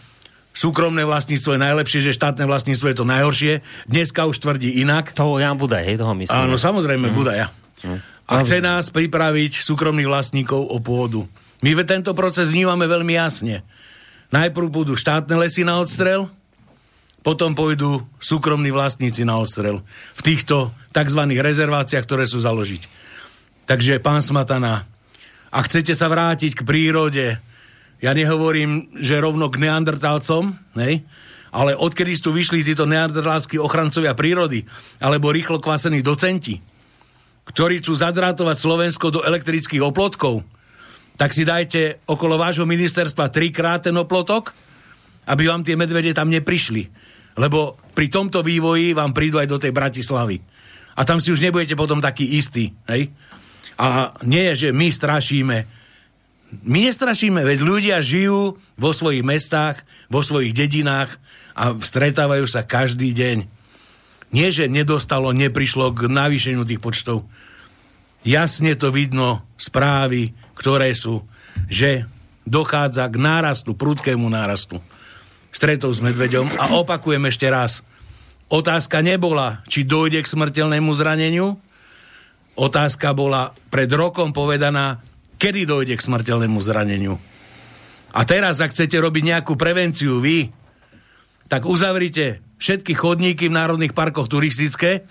súkromné 0.52 1.04
vlastníctvo 1.04 1.56
je 1.56 1.60
najlepšie, 1.60 2.00
že 2.04 2.16
štátne 2.16 2.44
vlastníctvo 2.44 2.86
je 2.92 2.96
to 2.96 3.06
najhoršie. 3.08 3.52
Dneska 3.88 4.28
už 4.28 4.36
tvrdí 4.38 4.80
inak. 4.80 5.16
To 5.16 5.40
Jan 5.40 5.56
Budaj, 5.56 5.82
hej, 5.84 5.96
toho 6.00 6.12
myslím. 6.16 6.48
Áno, 6.48 6.56
samozrejme, 6.60 7.10
mm. 7.10 7.14
Budaja. 7.16 7.50
Mm. 7.82 7.98
A 8.28 8.32
chce 8.40 8.62
nás 8.64 8.88
pripraviť 8.88 9.60
súkromných 9.60 10.08
vlastníkov 10.08 10.60
o 10.72 10.78
pôdu. 10.78 11.28
My 11.60 11.76
tento 11.84 12.14
proces 12.16 12.48
vnímame 12.54 12.88
veľmi 12.88 13.14
jasne. 13.18 13.66
Najprv 14.32 14.68
budú 14.72 14.92
štátne 14.96 15.36
lesy 15.36 15.62
na 15.62 15.76
odstrel, 15.76 16.32
potom 17.22 17.54
pôjdu 17.54 18.02
súkromní 18.18 18.74
vlastníci 18.74 19.22
na 19.22 19.38
odstrel 19.38 19.84
v 20.18 20.20
týchto 20.24 20.74
tzv. 20.90 21.20
rezerváciách, 21.38 22.02
ktoré 22.02 22.24
sú 22.26 22.42
založiť. 22.42 22.82
Takže, 23.68 24.02
pán 24.02 24.24
Smatana, 24.24 24.82
ak 25.54 25.70
chcete 25.70 25.94
sa 25.94 26.10
vrátiť 26.10 26.58
k 26.58 26.66
prírode, 26.66 27.38
ja 28.02 28.10
nehovorím, 28.10 28.98
že 28.98 29.22
rovno 29.22 29.46
k 29.46 29.62
neandertálcom, 29.62 30.58
hej, 30.82 31.06
ale 31.54 31.78
odkedy 31.78 32.18
tu 32.18 32.34
vyšli 32.34 32.66
títo 32.66 32.82
neandertálskí 32.82 33.62
ochrancovia 33.62 34.18
prírody, 34.18 34.66
alebo 34.98 35.30
rýchlo 35.30 35.62
kvasení 35.62 36.02
docenti, 36.02 36.58
ktorí 37.46 37.78
chcú 37.78 37.94
zadrátovať 37.94 38.56
Slovensko 38.58 39.14
do 39.14 39.20
elektrických 39.22 39.86
oplotkov, 39.86 40.42
tak 41.14 41.30
si 41.30 41.46
dajte 41.46 42.02
okolo 42.10 42.40
vášho 42.40 42.66
ministerstva 42.66 43.30
trikrát 43.30 43.86
ten 43.86 43.94
oplotok, 43.94 44.50
aby 45.30 45.46
vám 45.46 45.62
tie 45.62 45.78
medvede 45.78 46.10
tam 46.10 46.26
neprišli. 46.32 46.90
Lebo 47.38 47.78
pri 47.94 48.10
tomto 48.10 48.42
vývoji 48.42 48.96
vám 48.96 49.14
prídu 49.14 49.38
aj 49.38 49.48
do 49.48 49.60
tej 49.60 49.70
Bratislavy. 49.70 50.42
A 50.98 51.06
tam 51.06 51.20
si 51.22 51.32
už 51.32 51.40
nebudete 51.40 51.78
potom 51.78 52.02
taký 52.02 52.26
istý. 52.36 52.74
Hej? 52.88 53.12
A 53.80 54.12
nie, 54.28 54.52
že 54.52 54.74
my 54.74 54.88
strašíme. 54.92 55.81
My 56.60 56.84
nestrašíme, 56.84 57.40
veď 57.40 57.58
ľudia 57.64 57.96
žijú 58.04 58.60
vo 58.76 58.90
svojich 58.92 59.24
mestách, 59.24 59.80
vo 60.12 60.20
svojich 60.20 60.52
dedinách 60.52 61.16
a 61.56 61.72
stretávajú 61.72 62.44
sa 62.44 62.60
každý 62.60 63.16
deň. 63.16 63.48
Nie, 64.36 64.52
že 64.52 64.68
nedostalo, 64.68 65.32
neprišlo 65.32 65.96
k 65.96 66.12
navýšeniu 66.12 66.68
tých 66.68 66.80
počtov. 66.80 67.24
Jasne 68.22 68.76
to 68.76 68.92
vidno 68.92 69.48
správy, 69.56 70.36
ktoré 70.52 70.92
sú, 70.92 71.24
že 71.72 72.04
dochádza 72.44 73.08
k 73.08 73.16
nárastu, 73.16 73.72
prudkému 73.72 74.28
nárastu 74.28 74.80
stretov 75.52 75.92
s 75.92 76.00
medveďom. 76.00 76.56
A 76.56 76.72
opakujem 76.80 77.28
ešte 77.28 77.46
raz. 77.52 77.84
Otázka 78.48 79.04
nebola, 79.04 79.60
či 79.68 79.84
dojde 79.84 80.24
k 80.24 80.32
smrteľnému 80.32 80.90
zraneniu. 80.96 81.60
Otázka 82.56 83.12
bola 83.12 83.52
pred 83.68 83.88
rokom 83.92 84.32
povedaná, 84.32 85.00
kedy 85.42 85.66
dojde 85.66 85.98
k 85.98 86.06
smrteľnému 86.06 86.62
zraneniu. 86.62 87.18
A 88.14 88.22
teraz, 88.22 88.62
ak 88.62 88.70
chcete 88.70 88.94
robiť 88.94 89.34
nejakú 89.34 89.58
prevenciu 89.58 90.22
vy, 90.22 90.54
tak 91.50 91.66
uzavrite 91.66 92.38
všetky 92.62 92.94
chodníky 92.94 93.50
v 93.50 93.56
národných 93.58 93.90
parkoch 93.90 94.30
turistické 94.30 95.02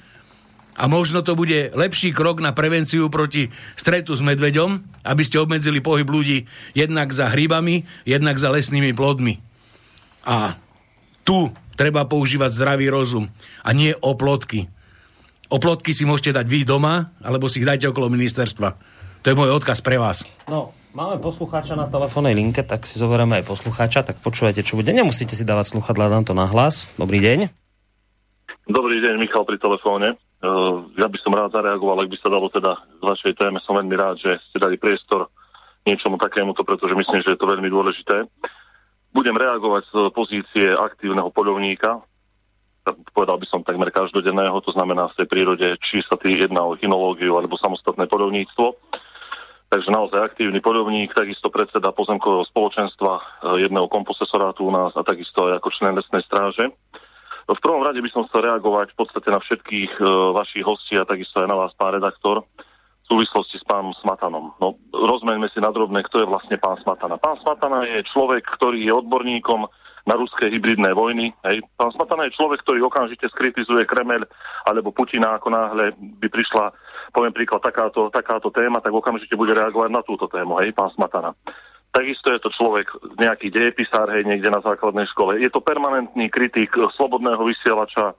a 0.80 0.88
možno 0.88 1.20
to 1.20 1.36
bude 1.36 1.76
lepší 1.76 2.16
krok 2.16 2.40
na 2.40 2.56
prevenciu 2.56 3.12
proti 3.12 3.52
stretu 3.76 4.16
s 4.16 4.24
medveďom, 4.24 5.04
aby 5.04 5.24
ste 5.28 5.44
obmedzili 5.44 5.84
pohyb 5.84 6.08
ľudí 6.08 6.48
jednak 6.72 7.12
za 7.12 7.28
hrybami, 7.28 7.84
jednak 8.08 8.40
za 8.40 8.56
lesnými 8.56 8.96
plodmi. 8.96 9.44
A 10.24 10.56
tu 11.28 11.52
treba 11.76 12.08
používať 12.08 12.56
zdravý 12.56 12.88
rozum 12.88 13.28
a 13.68 13.70
nie 13.76 13.92
oplotky. 14.00 14.72
Oplotky 15.52 15.92
si 15.92 16.08
môžete 16.08 16.40
dať 16.40 16.48
vy 16.48 16.64
doma, 16.64 17.12
alebo 17.20 17.52
si 17.52 17.60
ich 17.60 17.68
dajte 17.68 17.92
okolo 17.92 18.08
ministerstva. 18.08 18.91
To 19.22 19.30
je 19.30 19.38
môj 19.38 19.53
odkaz 19.53 19.86
pre 19.86 20.01
vás. 20.01 20.26
No, 20.49 20.74
máme 20.97 21.22
poslucháča 21.22 21.78
na 21.78 21.86
telefónnej 21.86 22.34
linke, 22.34 22.65
tak 22.65 22.89
si 22.89 22.97
zoberieme 22.97 23.38
aj 23.38 23.45
poslucháča, 23.45 24.01
tak 24.01 24.17
počúvajte, 24.17 24.65
čo 24.65 24.82
bude. 24.82 24.89
Nemusíte 24.89 25.38
si 25.38 25.45
dávať 25.45 25.78
sluchadla, 25.78 26.09
dám 26.09 26.26
to 26.26 26.34
na 26.34 26.49
hlas. 26.49 26.89
Dobrý 26.97 27.22
deň. 27.22 27.45
Dobrý 28.65 28.97
deň, 28.97 29.22
Michal 29.22 29.45
pri 29.45 29.61
telefóne. 29.61 30.17
Uh, 30.41 30.89
ja 30.97 31.05
by 31.05 31.17
som 31.22 31.38
rád 31.38 31.53
zareagoval, 31.53 32.01
ak 32.01 32.09
by 32.09 32.17
sa 32.17 32.34
dalo 32.34 32.49
teda 32.49 32.74
z 32.97 33.03
vašej 33.05 33.34
téme. 33.38 33.61
Som 33.61 33.78
veľmi 33.78 33.93
rád, 33.93 34.17
že 34.17 34.41
ste 34.49 34.57
dali 34.57 34.82
priestor 34.82 35.30
niečomu 35.86 36.17
takémuto, 36.17 36.65
pretože 36.65 36.97
myslím, 36.97 37.22
že 37.22 37.38
je 37.38 37.39
to 37.41 37.45
veľmi 37.45 37.69
dôležité. 37.69 38.26
Budem 39.13 39.38
reagovať 39.38 39.86
z 39.86 39.93
pozície 40.17 40.65
aktívneho 40.74 41.30
poľovníka, 41.30 42.01
povedal 43.13 43.38
by 43.38 43.45
som 43.45 43.61
takmer 43.61 43.93
každodenného, 43.93 44.57
to 44.65 44.74
znamená 44.74 45.05
v 45.13 45.17
tej 45.22 45.28
prírode, 45.30 45.67
či 45.78 46.01
sa 46.09 46.17
tý 46.17 46.34
jedná 46.41 46.65
o 46.65 46.74
chinológiu 46.74 47.38
alebo 47.38 47.59
samostatné 47.61 48.09
poľovníctvo. 48.09 48.65
Takže 49.72 49.88
naozaj 49.88 50.19
aktívny 50.19 50.59
poľovník, 50.59 51.15
takisto 51.15 51.47
predseda 51.47 51.95
pozemkového 51.95 52.43
spoločenstva 52.51 53.13
eh, 53.15 53.24
jedného 53.63 53.88
komposesorátu 53.88 54.67
u 54.67 54.72
nás 54.76 54.91
a 54.99 55.07
takisto 55.07 55.47
aj 55.47 55.63
ako 55.63 55.69
člen 55.80 55.95
lesnej 55.95 56.24
stráže. 56.28 56.67
V 57.51 57.59
prvom 57.59 57.84
rade 57.84 57.99
by 57.99 58.09
som 58.11 58.24
chcel 58.28 58.47
reagovať 58.47 58.95
v 58.95 58.99
podstate 59.01 59.28
na 59.28 59.41
všetkých 59.41 59.99
uh, 59.99 60.32
vašich 60.32 60.63
hostí 60.63 60.95
a 60.95 61.03
takisto 61.03 61.43
aj 61.43 61.51
na 61.51 61.57
vás, 61.59 61.76
pán 61.76 61.99
redaktor 61.99 62.47
súvislosti 63.11 63.59
s 63.59 63.67
pánom 63.67 63.91
Smatanom. 63.99 64.55
No, 64.63 64.80
rozmeňme 64.95 65.51
si 65.51 65.59
na 65.59 65.67
drobné, 65.76 66.07
kto 66.07 66.24
je 66.24 66.32
vlastne 66.32 66.55
pán 66.55 66.80
Smatana. 66.80 67.19
Pán 67.19 67.36
Smatana 67.43 67.84
je 67.84 68.07
človek, 68.07 68.47
ktorý 68.55 68.88
je 68.88 68.93
odborníkom 68.95 69.67
na 70.07 70.15
ruské 70.15 70.47
hybridné 70.47 70.95
vojny. 70.95 71.36
Hej. 71.43 71.67
Pán 71.76 71.91
Smatana 71.91 72.32
je 72.32 72.38
človek, 72.39 72.63
ktorý 72.63 72.88
okamžite 72.88 73.28
skritizuje 73.28 73.84
Kremel 73.84 74.24
alebo 74.63 74.95
Putina, 74.95 75.36
ako 75.36 75.51
náhle 75.51 75.91
by 76.24 76.28
prišla, 76.32 76.72
poviem 77.12 77.36
príklad, 77.36 77.59
takáto, 77.62 78.09
takáto 78.09 78.49
téma, 78.49 78.80
tak 78.80 78.95
okamžite 78.95 79.36
bude 79.36 79.51
reagovať 79.51 79.89
na 79.91 80.01
túto 80.01 80.26
tému, 80.32 80.57
hej, 80.64 80.72
pán 80.72 80.89
Smatana. 80.95 81.36
Takisto 81.91 82.32
je 82.32 82.39
to 82.39 82.49
človek, 82.55 82.88
nejaký 83.20 83.51
dejepisár, 83.51 84.07
hej, 84.16 84.24
niekde 84.24 84.47
na 84.47 84.64
základnej 84.64 85.05
škole. 85.12 85.43
Je 85.43 85.51
to 85.51 85.59
permanentný 85.59 86.32
kritik 86.32 86.72
slobodného 86.95 87.43
vysielača, 87.43 88.16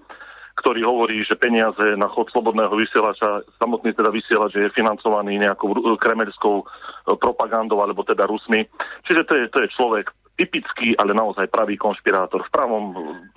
ktorý 0.60 0.84
hovorí, 0.84 1.24
že 1.24 1.40
peniaze 1.40 1.96
na 1.96 2.04
chod 2.12 2.28
slobodného 2.28 2.76
vysielača, 2.76 3.40
samotný 3.56 3.96
teda 3.96 4.12
vysielač 4.12 4.52
je 4.52 4.76
financovaný 4.76 5.40
nejakou 5.40 5.96
kremelskou 5.96 6.68
propagandou 7.16 7.80
alebo 7.80 8.04
teda 8.04 8.28
Rusmi. 8.28 8.68
Čiže 9.08 9.22
to 9.24 9.32
je, 9.40 9.44
to 9.48 9.58
je 9.64 9.68
človek 9.72 10.12
typický, 10.42 10.98
ale 10.98 11.14
naozaj 11.14 11.46
pravý 11.54 11.78
konšpirátor 11.78 12.42
v 12.42 12.50
pravom 12.50 12.84
e, 12.90 12.96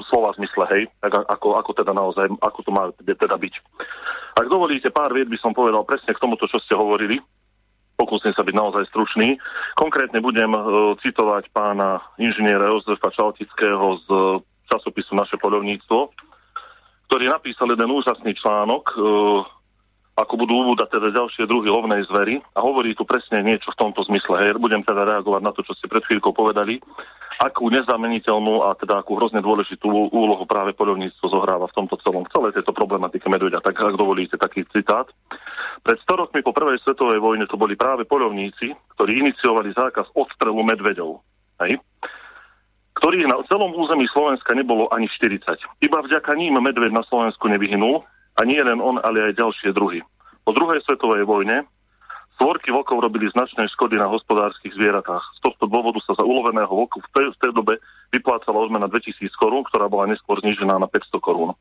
slova 0.09 0.33
zmysle, 0.33 0.65
hej, 0.73 0.83
tak 1.05 1.21
ako, 1.29 1.61
ako 1.61 1.71
teda 1.77 1.93
naozaj, 1.93 2.25
ako 2.41 2.59
to 2.65 2.71
má 2.73 2.89
teda 2.97 3.37
byť. 3.37 3.53
Ak 4.41 4.49
dovolíte 4.49 4.89
pár 4.89 5.13
vied, 5.13 5.29
by 5.29 5.37
som 5.37 5.53
povedal 5.53 5.85
presne 5.85 6.17
k 6.17 6.21
tomuto, 6.21 6.49
čo 6.49 6.57
ste 6.65 6.73
hovorili. 6.73 7.21
Pokúsim 7.95 8.33
sa 8.35 8.43
byť 8.43 8.55
naozaj 8.57 8.91
stručný. 8.91 9.39
Konkrétne 9.79 10.19
budem 10.19 10.51
uh, 10.51 10.91
citovať 10.99 11.47
pána 11.55 12.03
inžiniera 12.19 12.67
Jozefa 12.67 13.07
Čaltického 13.15 14.03
z 14.03 14.07
časopisu 14.67 15.15
Naše 15.15 15.39
poľovníctvo, 15.39 16.11
ktorý 17.07 17.31
napísal 17.31 17.71
jeden 17.71 17.87
úžasný 17.87 18.33
článok, 18.35 18.83
e, 18.91 18.97
ako 20.15 20.33
budú 20.39 20.63
ubúdať 20.63 20.95
teda 20.95 21.11
ďalšie 21.11 21.43
druhy 21.43 21.67
lovnej 21.67 22.07
zvery 22.07 22.39
a 22.55 22.63
hovorí 22.63 22.95
tu 22.95 23.03
presne 23.03 23.43
niečo 23.43 23.75
v 23.75 23.79
tomto 23.83 23.99
zmysle. 24.07 24.47
Hej, 24.47 24.55
budem 24.63 24.79
teda 24.79 25.03
reagovať 25.03 25.41
na 25.43 25.51
to, 25.51 25.59
čo 25.67 25.75
ste 25.75 25.91
pred 25.91 26.07
chvíľkou 26.07 26.31
povedali, 26.31 26.79
akú 27.43 27.67
nezameniteľnú 27.67 28.63
a 28.63 28.79
teda 28.79 29.03
akú 29.03 29.19
hrozne 29.19 29.43
dôležitú 29.43 29.91
úlohu 30.15 30.47
práve 30.47 30.71
poľovníctvo 30.71 31.25
zohráva 31.27 31.67
v 31.67 31.75
tomto 31.75 31.99
celom, 31.99 32.23
v 32.23 32.31
celej 32.31 32.55
tejto 32.55 32.71
problematike 32.71 33.27
medveďa. 33.27 33.59
Tak 33.59 33.75
ak 33.75 33.99
dovolíte 33.99 34.39
taký 34.39 34.63
citát. 34.71 35.11
Pred 35.83 35.99
100 36.07 36.21
rokmi 36.23 36.39
po 36.39 36.55
prvej 36.55 36.79
svetovej 36.87 37.19
vojne 37.19 37.43
to 37.51 37.59
boli 37.59 37.75
práve 37.75 38.07
poľovníci, 38.07 38.71
ktorí 38.95 39.19
iniciovali 39.19 39.75
zákaz 39.75 40.15
odstrelu 40.15 40.63
medveďov. 40.63 41.19
Hej 41.67 41.83
ktorých 42.95 43.27
na 43.27 43.35
celom 43.51 43.75
území 43.75 44.07
Slovenska 44.07 44.55
nebolo 44.55 44.87
ani 44.87 45.11
40. 45.11 45.43
Iba 45.83 45.99
vďaka 45.99 46.31
ním 46.39 46.63
medveď 46.63 46.95
na 46.95 47.03
Slovensku 47.03 47.43
nevyhynul 47.51 48.07
a 48.35 48.41
nie 48.43 48.59
len 48.59 48.79
on, 48.83 48.99
ale 48.99 49.31
aj 49.31 49.39
ďalšie 49.39 49.71
druhy. 49.71 50.03
Po 50.45 50.51
druhej 50.53 50.83
svetovej 50.85 51.25
vojne 51.25 51.65
svorky 52.35 52.69
vlkov 52.69 53.01
robili 53.01 53.31
značné 53.31 53.65
škody 53.73 53.95
na 53.95 54.11
hospodárskych 54.11 54.75
zvieratách. 54.75 55.23
Z 55.39 55.39
tohto 55.41 55.65
dôvodu 55.71 55.97
sa 56.03 56.13
za 56.19 56.23
uloveného 56.27 56.69
vlku 56.69 56.99
v 56.99 57.09
tej, 57.15 57.25
v 57.31 57.39
tej 57.41 57.51
dobe 57.55 57.73
vyplácala 58.11 58.59
odmena 58.59 58.91
2000 58.91 59.31
korún, 59.39 59.63
ktorá 59.65 59.87
bola 59.87 60.11
neskôr 60.11 60.37
znižená 60.43 60.75
na 60.75 60.87
500 60.91 61.17
korún. 61.23 61.55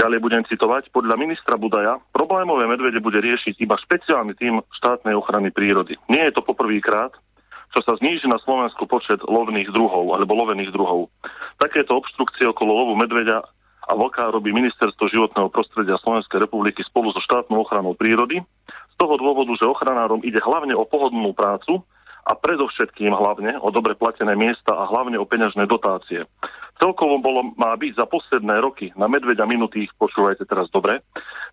Ďalej 0.00 0.18
budem 0.18 0.42
citovať. 0.48 0.90
Podľa 0.90 1.14
ministra 1.14 1.54
Budaja 1.54 2.00
problémové 2.10 2.66
medvede 2.66 2.98
bude 2.98 3.22
riešiť 3.22 3.60
iba 3.60 3.78
špeciálny 3.78 4.34
tým 4.34 4.58
štátnej 4.82 5.14
ochrany 5.14 5.54
prírody. 5.54 5.94
Nie 6.10 6.26
je 6.28 6.36
to 6.36 6.42
poprvýkrát, 6.42 7.12
čo 7.72 7.80
sa 7.86 7.96
zníži 7.96 8.28
na 8.28 8.36
Slovensku 8.42 8.84
počet 8.84 9.20
lovných 9.24 9.72
druhov 9.72 10.12
alebo 10.16 10.36
lovených 10.36 10.74
druhov. 10.74 11.08
Takéto 11.56 11.96
obštrukcie 11.96 12.44
okolo 12.50 12.72
lovu 12.84 12.94
medveďa 12.98 13.46
a 13.88 13.92
vlka 13.98 14.30
robí 14.30 14.54
Ministerstvo 14.54 15.10
životného 15.10 15.50
prostredia 15.50 15.98
Slovenskej 15.98 16.46
republiky 16.46 16.86
spolu 16.86 17.10
so 17.10 17.20
štátnou 17.22 17.66
ochranou 17.66 17.98
prírody. 17.98 18.38
Z 18.92 18.94
toho 18.96 19.18
dôvodu, 19.18 19.50
že 19.58 19.66
ochranárom 19.66 20.22
ide 20.22 20.38
hlavne 20.38 20.76
o 20.78 20.86
pohodlnú 20.86 21.34
prácu 21.34 21.82
a 22.22 22.38
predovšetkým 22.38 23.10
hlavne 23.10 23.58
o 23.58 23.68
dobre 23.74 23.98
platené 23.98 24.38
miesta 24.38 24.70
a 24.70 24.86
hlavne 24.86 25.18
o 25.18 25.26
peňažné 25.26 25.66
dotácie. 25.66 26.22
Celkovo 26.78 27.18
bolo, 27.18 27.50
má 27.58 27.74
byť 27.74 27.98
za 27.98 28.06
posledné 28.06 28.62
roky 28.62 28.94
na 28.94 29.10
medveďa 29.10 29.46
minutých, 29.46 29.90
počúvajte 29.98 30.46
teraz 30.46 30.70
dobre, 30.70 31.02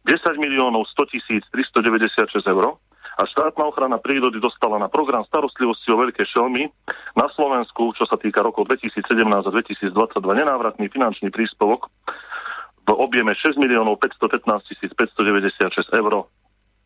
10 0.06 0.38
miliónov 0.38 0.86
100 0.94 1.14
tisíc 1.14 1.44
396 1.50 2.46
eur, 2.46 2.78
a 3.20 3.28
štátna 3.28 3.68
ochrana 3.68 4.00
prírody 4.00 4.40
dostala 4.40 4.80
na 4.80 4.88
program 4.88 5.28
starostlivosti 5.28 5.92
o 5.92 6.00
veľké 6.00 6.24
šelmy 6.24 6.72
na 7.20 7.28
Slovensku, 7.36 7.92
čo 8.00 8.08
sa 8.08 8.16
týka 8.16 8.40
rokov 8.40 8.72
2017 8.72 9.04
a 9.28 9.52
2022, 9.52 9.92
nenávratný 10.40 10.88
finančný 10.88 11.28
príspevok 11.28 11.92
v 12.88 12.90
objeme 12.96 13.36
6 13.36 13.60
miliónov 13.60 14.00
515 14.00 14.72
596 14.72 16.00
eur. 16.00 16.32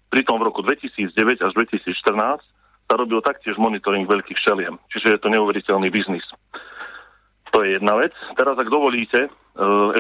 Pritom 0.10 0.42
v 0.42 0.44
roku 0.50 0.66
2009 0.66 1.46
až 1.46 1.52
2014 1.54 2.42
sa 2.90 2.96
robil 2.98 3.22
taktiež 3.22 3.56
monitoring 3.62 4.10
veľkých 4.10 4.40
šeliem, 4.42 4.82
čiže 4.90 5.16
je 5.16 5.20
to 5.22 5.30
neuveriteľný 5.30 5.94
biznis. 5.94 6.26
To 7.54 7.62
je 7.62 7.78
jedna 7.78 7.94
vec. 8.02 8.14
Teraz, 8.34 8.58
ak 8.58 8.66
dovolíte, 8.66 9.30
e, 9.30 9.30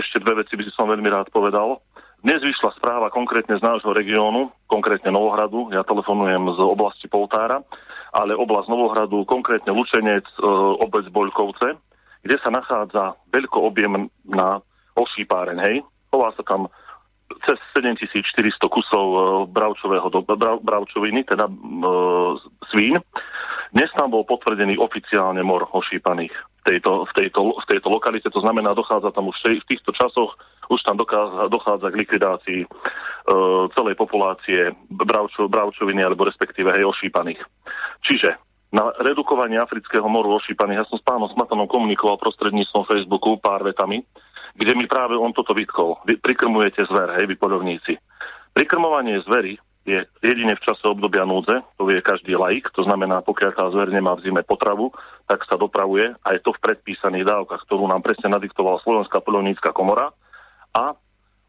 ešte 0.02 0.18
dve 0.26 0.42
veci 0.42 0.58
by 0.58 0.66
som 0.74 0.90
veľmi 0.90 1.06
rád 1.14 1.30
povedal. 1.30 1.78
Dnes 2.24 2.40
vyšla 2.40 2.72
správa 2.80 3.12
konkrétne 3.12 3.60
z 3.60 3.66
nášho 3.68 3.92
regiónu, 3.92 4.48
konkrétne 4.72 5.12
Novohradu, 5.12 5.76
ja 5.76 5.84
telefonujem 5.84 6.56
z 6.56 6.60
oblasti 6.64 7.12
Poltára, 7.12 7.60
ale 8.16 8.32
oblasť 8.32 8.72
Novohradu, 8.72 9.28
konkrétne 9.28 9.76
Lučenec, 9.76 10.24
e, 10.40 10.48
obec 10.80 11.04
Boľkovce, 11.12 11.76
kde 12.24 12.38
sa 12.40 12.48
nachádza 12.48 13.20
veľko 13.28 13.68
objem 13.68 14.08
na 14.24 14.64
ošípáreň, 14.96 15.58
hej. 15.68 15.76
Chová 16.16 16.32
sa 16.40 16.48
tam 16.48 16.72
cez 17.44 17.60
7400 17.76 18.72
kusov 18.72 19.06
e, 19.12 19.20
bravčového 19.52 20.08
do, 20.08 20.24
brav, 20.24 20.64
bravčoviny, 20.64 21.28
teda 21.28 21.52
e, 21.52 21.54
svín. 22.72 23.04
Dnes 23.76 23.92
tam 24.00 24.16
bol 24.16 24.24
potvrdený 24.24 24.80
oficiálne 24.80 25.44
mor 25.44 25.68
ošípaných. 25.76 26.32
Tejto, 26.64 26.91
v, 27.05 27.11
tejto, 27.14 27.41
v 27.59 27.66
tejto 27.68 27.88
lokalite. 27.91 28.28
To 28.32 28.41
znamená, 28.41 28.74
dochádza 28.74 29.11
tam 29.11 29.28
už 29.30 29.38
v 29.43 29.70
týchto 29.70 29.91
časoch, 29.91 30.36
už 30.72 30.80
tam 30.84 30.95
dochádza, 30.97 31.51
dochádza 31.51 31.88
k 31.91 31.99
likvidácii 31.99 32.61
e, 32.64 32.68
celej 33.76 33.95
populácie 33.99 34.72
bravčo, 34.88 35.51
bravčoviny, 35.51 36.01
alebo 36.03 36.24
respektíve 36.24 36.72
hej, 36.72 36.88
ošípaných. 36.88 37.41
Čiže 38.03 38.39
na 38.74 38.89
redukovanie 39.03 39.61
afrického 39.61 40.07
moru 40.09 40.39
ošípaných, 40.41 40.82
ja 40.82 40.89
som 40.89 40.97
s 40.97 41.05
pánom 41.05 41.30
Smatanom 41.30 41.70
komunikoval 41.70 42.18
prostredníctvom 42.18 42.89
Facebooku 42.89 43.38
pár 43.38 43.61
vetami, 43.61 44.01
kde 44.57 44.74
mi 44.74 44.86
práve 44.89 45.14
on 45.14 45.34
toto 45.34 45.53
vytkol. 45.53 46.01
Vy 46.09 46.18
prikrmujete 46.18 46.86
zver, 46.89 47.18
hej, 47.22 47.26
vy 47.30 47.36
polovníci. 47.38 47.93
Prikrmovanie 48.53 49.22
zvery 49.26 49.57
je 49.84 50.00
jedine 50.24 50.56
v 50.56 50.64
čase 50.64 50.84
obdobia 50.88 51.28
núdze, 51.28 51.60
to 51.76 51.84
vie 51.84 52.00
každý 52.00 52.40
laik, 52.40 52.72
to 52.72 52.88
znamená, 52.88 53.20
pokiaľ 53.20 53.52
tá 53.52 53.68
zver 53.68 53.92
nemá 53.92 54.16
v 54.16 54.24
zime 54.32 54.42
potravu, 54.44 54.96
tak 55.28 55.44
sa 55.44 55.60
dopravuje 55.60 56.16
a 56.24 56.28
je 56.32 56.40
to 56.40 56.56
v 56.56 56.64
predpísaných 56.64 57.28
dávkach, 57.28 57.68
ktorú 57.68 57.84
nám 57.92 58.00
presne 58.00 58.32
nadiktovala 58.32 58.80
Slovenská 58.84 59.20
polovnícka 59.20 59.76
komora 59.76 60.16
a 60.72 60.96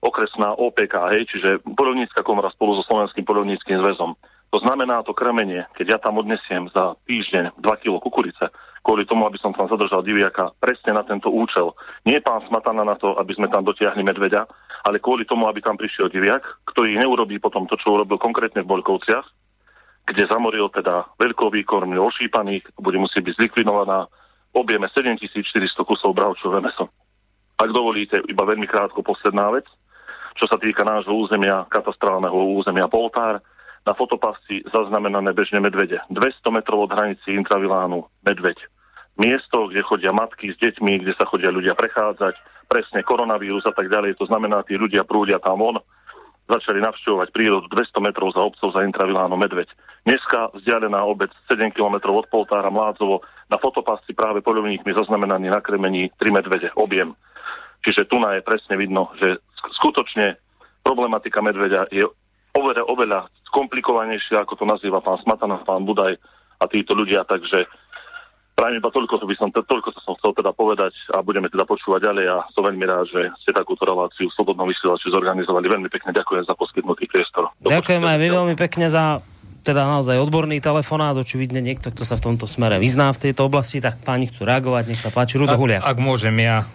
okresná 0.02 0.52
OPK, 0.58 0.94
hej, 1.16 1.22
čiže 1.30 1.64
polovnícka 1.64 2.20
komora 2.26 2.50
spolu 2.52 2.76
so 2.76 2.82
Slovenským 2.90 3.24
polovníckým 3.24 3.80
zväzom. 3.80 4.18
To 4.52 4.58
znamená 4.62 5.02
to 5.02 5.16
krmenie, 5.16 5.66
keď 5.74 5.86
ja 5.96 5.98
tam 5.98 6.20
odnesiem 6.20 6.70
za 6.70 6.94
týždeň 7.10 7.58
2 7.58 7.82
kg 7.82 7.98
kukurice, 7.98 8.50
kvôli 8.84 9.08
tomu, 9.08 9.24
aby 9.24 9.40
som 9.40 9.56
tam 9.56 9.66
zadržal 9.66 10.04
diviaka 10.04 10.52
presne 10.60 10.92
na 10.94 11.02
tento 11.02 11.32
účel. 11.32 11.72
Nie 12.04 12.20
je 12.20 12.26
pán 12.26 12.44
Smatana 12.46 12.84
na 12.84 12.94
to, 13.00 13.16
aby 13.16 13.32
sme 13.34 13.48
tam 13.48 13.64
dotiahli 13.64 14.04
medveďa, 14.04 14.44
ale 14.84 15.00
kvôli 15.00 15.24
tomu, 15.24 15.48
aby 15.48 15.64
tam 15.64 15.80
prišiel 15.80 16.12
diviak, 16.12 16.44
ktorý 16.68 17.00
neurobí 17.00 17.40
potom 17.40 17.64
to, 17.64 17.80
čo 17.80 17.96
urobil 17.96 18.20
konkrétne 18.20 18.60
v 18.62 18.70
Boľkovciach, 18.70 19.26
kde 20.04 20.28
zamoril 20.28 20.68
teda 20.68 21.08
veľkovýkormne 21.16 21.96
ošípaných, 21.96 22.76
bude 22.76 23.00
musieť 23.00 23.24
byť 23.24 23.34
zlikvidovaná 23.40 24.04
objeme 24.52 24.86
7400 24.92 25.88
kusov 25.88 26.12
bravčové 26.12 26.60
meso. 26.60 26.92
Ak 27.56 27.72
dovolíte, 27.72 28.20
iba 28.28 28.44
veľmi 28.44 28.68
krátko 28.68 29.00
posledná 29.00 29.48
vec, 29.50 29.64
čo 30.36 30.44
sa 30.46 30.60
týka 30.60 30.84
nášho 30.84 31.14
územia, 31.16 31.64
katastrálneho 31.72 32.34
územia 32.60 32.86
Poltár, 32.86 33.40
na 33.84 33.92
fotopasci 33.92 34.64
zaznamenané 34.72 35.36
bežne 35.36 35.60
medvede. 35.60 36.00
200 36.08 36.40
metrov 36.56 36.88
od 36.88 36.94
hranici 36.96 37.36
intravilánu 37.36 38.04
medveď 38.24 38.56
miesto, 39.20 39.70
kde 39.70 39.86
chodia 39.86 40.10
matky 40.10 40.50
s 40.50 40.56
deťmi, 40.58 41.06
kde 41.06 41.12
sa 41.14 41.28
chodia 41.28 41.54
ľudia 41.54 41.78
prechádzať, 41.78 42.34
presne 42.66 43.04
koronavírus 43.06 43.64
a 43.68 43.72
tak 43.72 43.88
ďalej. 43.88 44.18
To 44.18 44.26
znamená, 44.26 44.64
tí 44.64 44.74
ľudia 44.74 45.04
prúdia 45.06 45.38
tam 45.38 45.60
von, 45.60 45.78
začali 46.44 46.80
navštevovať 46.84 47.28
prírodu 47.32 47.66
200 47.72 48.04
metrov 48.04 48.28
za 48.36 48.44
obcov 48.44 48.68
za 48.76 48.84
intravilánom 48.84 49.40
Medveď. 49.40 49.68
Dneska 50.04 50.52
vzdialená 50.52 51.00
obec 51.08 51.32
7 51.48 51.72
km 51.72 52.12
od 52.12 52.28
Poltára 52.28 52.68
Mládzovo 52.68 53.24
na 53.48 53.56
fotopasci 53.56 54.12
práve 54.12 54.44
poľovníkmi 54.44 54.92
zaznamenaný 54.92 55.48
na 55.48 55.64
kremení 55.64 56.12
3 56.20 56.36
medvede, 56.36 56.68
objem. 56.76 57.16
Čiže 57.84 58.08
tu 58.08 58.16
je 58.20 58.40
presne 58.44 58.76
vidno, 58.76 59.12
že 59.20 59.40
skutočne 59.80 60.36
problematika 60.84 61.40
medveďa 61.40 61.88
je 61.92 62.04
oveľa, 62.56 62.84
oveľa 62.88 63.20
komplikovanejšia, 63.52 64.44
ako 64.44 64.56
to 64.56 64.64
nazýva 64.68 65.00
pán 65.00 65.20
Smatana, 65.24 65.64
pán 65.64 65.84
Budaj 65.84 66.16
a 66.60 66.64
títo 66.68 66.92
ľudia, 66.96 67.24
takže 67.24 67.68
Prajem 68.54 68.78
iba 68.78 68.86
toľko, 68.86 69.18
to 69.18 69.26
by 69.26 69.34
som, 69.34 69.50
toľko 69.50 69.88
to 69.90 70.00
som 70.06 70.14
chcel 70.14 70.30
teda 70.30 70.54
povedať 70.54 70.94
a 71.10 71.26
budeme 71.26 71.50
teda 71.50 71.66
počúvať 71.66 72.06
ďalej 72.06 72.26
a 72.30 72.36
som 72.54 72.62
veľmi 72.62 72.86
rád, 72.86 73.10
že 73.10 73.20
ste 73.42 73.50
takúto 73.50 73.82
reláciu 73.82 74.30
v 74.30 74.34
Slobodnom 74.38 74.70
vysielači 74.70 75.10
zorganizovali. 75.10 75.66
Veľmi 75.66 75.90
pekne 75.90 76.14
ďakujem 76.14 76.46
za 76.46 76.54
poskytnutý 76.54 77.10
priestor. 77.10 77.50
Ďakujem 77.66 78.02
aj 78.06 78.18
vy 78.22 78.28
veľmi 78.30 78.54
pekne 78.54 78.86
za 78.86 79.18
teda 79.64 79.88
naozaj 79.88 80.20
odborný 80.20 80.60
telefonát, 80.60 81.16
očividne 81.16 81.64
niekto, 81.64 81.88
kto 81.88 82.04
sa 82.04 82.20
v 82.20 82.30
tomto 82.30 82.44
smere 82.44 82.76
vyzná 82.76 83.10
v 83.16 83.28
tejto 83.28 83.48
oblasti, 83.48 83.80
tak 83.80 83.96
páni 84.04 84.28
chcú 84.28 84.44
reagovať, 84.44 84.84
nech 84.92 85.00
sa 85.00 85.08
páči, 85.08 85.40
Rudo 85.40 85.56
Hulia. 85.56 85.80
Ak, 85.80 85.96
ak 85.96 85.98
môžem 86.04 86.36
ja 86.36 86.62
e, 86.62 86.66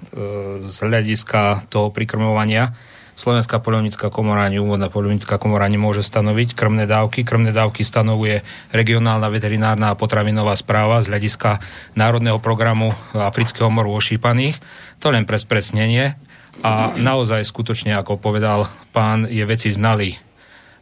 z 0.65 0.77
hľadiska 0.89 1.69
toho 1.69 1.93
prikrmovania, 1.93 2.73
Slovenská 3.19 3.59
poľovnická 3.59 4.07
komora 4.07 4.47
ani 4.47 4.63
úvodná 4.63 4.87
poľovnická 4.87 5.43
komora 5.43 5.67
nemôže 5.67 5.99
stanoviť 6.07 6.55
krmné 6.55 6.87
dávky. 6.87 7.27
Krmné 7.27 7.51
dávky 7.51 7.83
stanovuje 7.83 8.47
regionálna 8.71 9.27
veterinárna 9.27 9.91
a 9.91 9.99
potravinová 9.99 10.55
správa 10.55 11.03
z 11.03 11.11
hľadiska 11.11 11.59
Národného 11.99 12.39
programu 12.39 12.95
Afrického 13.11 13.67
moru 13.67 13.91
ošípaných. 13.91 14.63
To 15.03 15.11
len 15.11 15.27
pre 15.27 15.35
spresnenie. 15.35 16.15
A 16.63 16.95
naozaj 16.95 17.43
skutočne, 17.43 17.91
ako 17.99 18.23
povedal 18.23 18.71
pán, 18.95 19.27
je 19.27 19.43
veci 19.43 19.67
znali. 19.67 20.15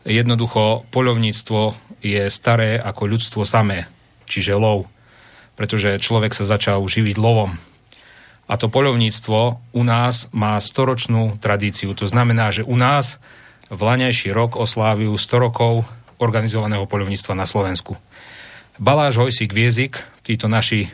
Jednoducho, 0.05 0.85
poľovníctvo 0.93 1.73
je 2.05 2.29
staré 2.29 2.77
ako 2.77 3.17
ľudstvo 3.17 3.49
samé, 3.49 3.89
čiže 4.29 4.53
lov. 4.53 4.85
Pretože 5.57 5.97
človek 5.97 6.37
sa 6.37 6.45
začal 6.45 6.85
živiť 6.85 7.17
lovom 7.17 7.57
a 8.47 8.53
to 8.55 8.71
poľovníctvo 8.71 9.39
u 9.75 9.81
nás 9.83 10.31
má 10.31 10.55
storočnú 10.55 11.35
tradíciu. 11.43 11.91
To 11.99 12.07
znamená, 12.07 12.47
že 12.55 12.63
u 12.63 12.79
nás 12.79 13.19
v 13.67 13.79
laňajší 13.83 14.31
rok 14.31 14.55
osláviu 14.55 15.11
100 15.19 15.43
rokov 15.43 15.83
organizovaného 16.17 16.87
poľovníctva 16.87 17.35
na 17.35 17.43
Slovensku. 17.43 17.99
Baláš 18.79 19.19
Hojsík 19.19 19.51
Viezik, 19.51 19.99
títo 20.23 20.47
naši, 20.47 20.87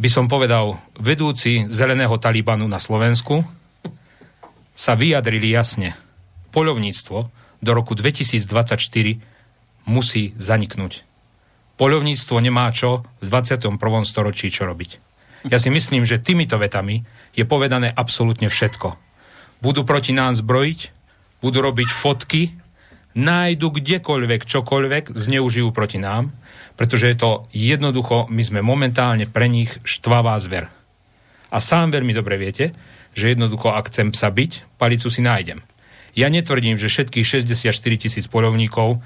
by 0.00 0.08
som 0.08 0.32
povedal, 0.32 0.80
vedúci 0.96 1.68
zeleného 1.68 2.16
Talibanu 2.16 2.64
na 2.64 2.80
Slovensku, 2.80 3.44
sa 4.72 4.94
vyjadrili 4.96 5.50
jasne. 5.52 5.98
Poľovníctvo 6.54 7.18
do 7.60 7.70
roku 7.74 7.92
2024 7.98 8.78
musí 9.84 10.32
zaniknúť. 10.38 11.02
Poľovníctvo 11.76 12.36
nemá 12.38 12.70
čo 12.70 13.04
v 13.20 13.26
21. 13.26 13.76
storočí 14.06 14.48
čo 14.48 14.64
robiť. 14.64 15.07
Ja 15.46 15.62
si 15.62 15.70
myslím, 15.70 16.02
že 16.02 16.18
týmito 16.18 16.58
vetami 16.58 17.06
je 17.38 17.46
povedané 17.46 17.86
absolútne 17.94 18.50
všetko. 18.50 18.98
Budú 19.62 19.86
proti 19.86 20.10
nám 20.10 20.34
zbrojiť, 20.34 20.80
budú 21.38 21.58
robiť 21.62 21.88
fotky, 21.90 22.58
nájdu 23.14 23.70
kdekoľvek, 23.70 24.42
čokoľvek, 24.42 25.14
zneužijú 25.14 25.70
proti 25.70 26.02
nám, 26.02 26.34
pretože 26.74 27.10
je 27.10 27.16
to 27.18 27.30
jednoducho, 27.50 28.30
my 28.30 28.42
sme 28.42 28.60
momentálne 28.62 29.26
pre 29.26 29.50
nich 29.50 29.70
štvavá 29.82 30.38
zver. 30.38 30.70
A 31.50 31.58
sám 31.58 31.90
veľmi 31.90 32.14
dobre 32.14 32.38
viete, 32.38 32.74
že 33.14 33.34
jednoducho, 33.34 33.74
ak 33.74 33.90
chcem 33.90 34.14
psa 34.14 34.30
byť, 34.30 34.78
palicu 34.78 35.10
si 35.10 35.22
nájdem. 35.22 35.62
Ja 36.14 36.30
netvrdím, 36.30 36.78
že 36.78 36.90
všetkých 36.90 37.26
64 37.46 37.74
tisíc 37.98 38.26
polovníkov 38.30 39.02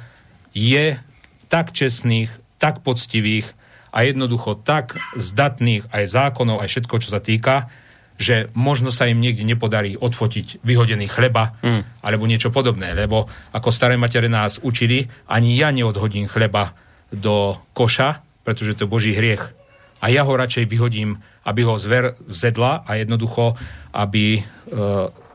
je 0.53 1.01
tak 1.49 1.73
čestných, 1.73 2.29
tak 2.61 2.85
poctivých, 2.85 3.53
a 3.93 3.99
jednoducho 4.09 4.57
tak 4.65 4.97
zdatných 5.15 5.93
aj 5.93 6.05
zákonov, 6.09 6.65
aj 6.65 6.69
všetko, 6.73 6.95
čo 6.99 7.13
sa 7.13 7.21
týka, 7.21 7.69
že 8.17 8.49
možno 8.57 8.89
sa 8.95 9.09
im 9.09 9.21
niekde 9.21 9.45
nepodarí 9.45 9.99
odfotiť 9.99 10.65
vyhodený 10.65 11.07
chleba 11.13 11.59
mm. 11.61 12.03
alebo 12.05 12.25
niečo 12.25 12.49
podobné, 12.49 12.97
lebo 12.97 13.29
ako 13.53 13.69
staré 13.69 14.01
matere 14.01 14.33
nás 14.33 14.61
učili, 14.65 15.09
ani 15.29 15.59
ja 15.59 15.75
neodhodím 15.75 16.29
chleba 16.29 16.73
do 17.13 17.57
koša, 17.77 18.25
pretože 18.47 18.79
to 18.79 18.85
je 18.87 18.93
Boží 18.93 19.13
hriech. 19.13 19.53
A 20.03 20.11
ja 20.11 20.27
ho 20.27 20.33
radšej 20.35 20.67
vyhodím, 20.67 21.23
aby 21.47 21.63
ho 21.63 21.79
zver 21.79 22.19
zedla 22.27 22.83
a 22.83 22.99
jednoducho, 22.99 23.55
aby 23.95 24.39
e, 24.39 24.41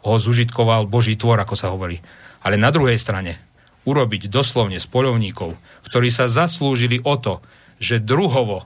ho 0.04 0.16
zužitkoval 0.16 0.88
Boží 0.88 1.16
tvor, 1.16 1.40
ako 1.40 1.56
sa 1.56 1.72
hovorí. 1.72 2.00
Ale 2.44 2.60
na 2.60 2.72
druhej 2.72 3.00
strane, 3.00 3.40
urobiť 3.88 4.28
doslovne 4.28 4.80
z 4.80 4.88
ktorí 5.88 6.12
sa 6.12 6.28
zaslúžili 6.28 7.00
o 7.00 7.16
to, 7.16 7.40
že 7.78 8.02
druhovo 8.02 8.66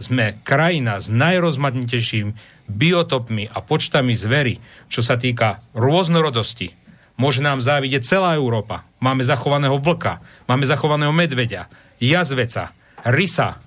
sme 0.00 0.40
krajina 0.42 0.96
s 0.96 1.12
najrozmanitejším 1.12 2.34
biotopmi 2.70 3.50
a 3.50 3.58
počtami 3.60 4.16
zvery, 4.16 4.56
čo 4.88 5.04
sa 5.04 5.20
týka 5.20 5.60
rôznorodosti. 5.76 6.72
Môže 7.20 7.44
nám 7.44 7.60
závidieť 7.60 8.06
celá 8.06 8.32
Európa. 8.40 8.88
Máme 9.02 9.20
zachovaného 9.26 9.76
vlka, 9.76 10.24
máme 10.48 10.64
zachovaného 10.64 11.12
medveďa, 11.12 11.68
jazveca, 12.00 12.72
rysa, 13.04 13.60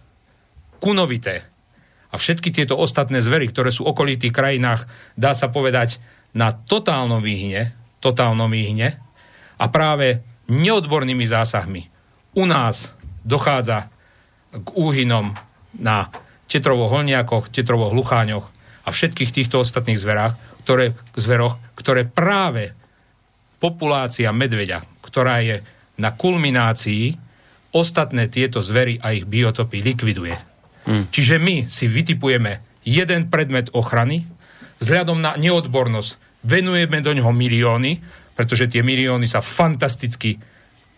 kunovité 0.82 1.46
a 2.10 2.18
všetky 2.18 2.50
tieto 2.50 2.74
ostatné 2.82 3.22
zvery, 3.22 3.54
ktoré 3.54 3.70
sú 3.70 3.86
v 3.86 3.94
okolitých 3.94 4.34
krajinách, 4.34 4.90
dá 5.14 5.38
sa 5.38 5.54
povedať, 5.54 6.02
na 6.34 6.50
totálnom 6.50 7.22
výhne, 7.22 7.78
totálnom 8.02 8.50
výhne 8.50 8.98
a 9.62 9.66
práve 9.70 10.26
neodbornými 10.50 11.30
zásahmi 11.30 11.94
u 12.34 12.44
nás 12.50 12.90
dochádza 13.22 13.93
k 14.54 14.68
úhynom 14.78 15.34
na 15.82 16.14
tetrovo-holniakoch, 16.46 17.50
tetrovo-hlucháňoch 17.50 18.46
a 18.86 18.90
všetkých 18.94 19.34
týchto 19.34 19.66
ostatných 19.66 19.98
zverách, 19.98 20.38
ktoré, 20.62 20.94
zveroch, 21.18 21.58
ktoré 21.74 22.06
práve 22.06 22.78
populácia 23.58 24.30
medveďa, 24.30 24.86
ktorá 25.02 25.42
je 25.42 25.66
na 25.98 26.14
kulminácii, 26.14 27.18
ostatné 27.74 28.30
tieto 28.30 28.62
zvery 28.62 29.02
a 29.02 29.18
ich 29.18 29.26
biotopy 29.26 29.82
likviduje. 29.82 30.36
Hmm. 30.86 31.10
Čiže 31.10 31.42
my 31.42 31.66
si 31.66 31.90
vytipujeme 31.90 32.84
jeden 32.86 33.32
predmet 33.34 33.74
ochrany, 33.74 34.28
vzhľadom 34.78 35.24
na 35.24 35.34
neodbornosť 35.40 36.44
venujeme 36.44 37.00
do 37.00 37.16
ňoho 37.16 37.32
milióny, 37.32 37.92
pretože 38.36 38.68
tie 38.68 38.84
milióny 38.84 39.26
sa 39.26 39.40
fantasticky, 39.40 40.38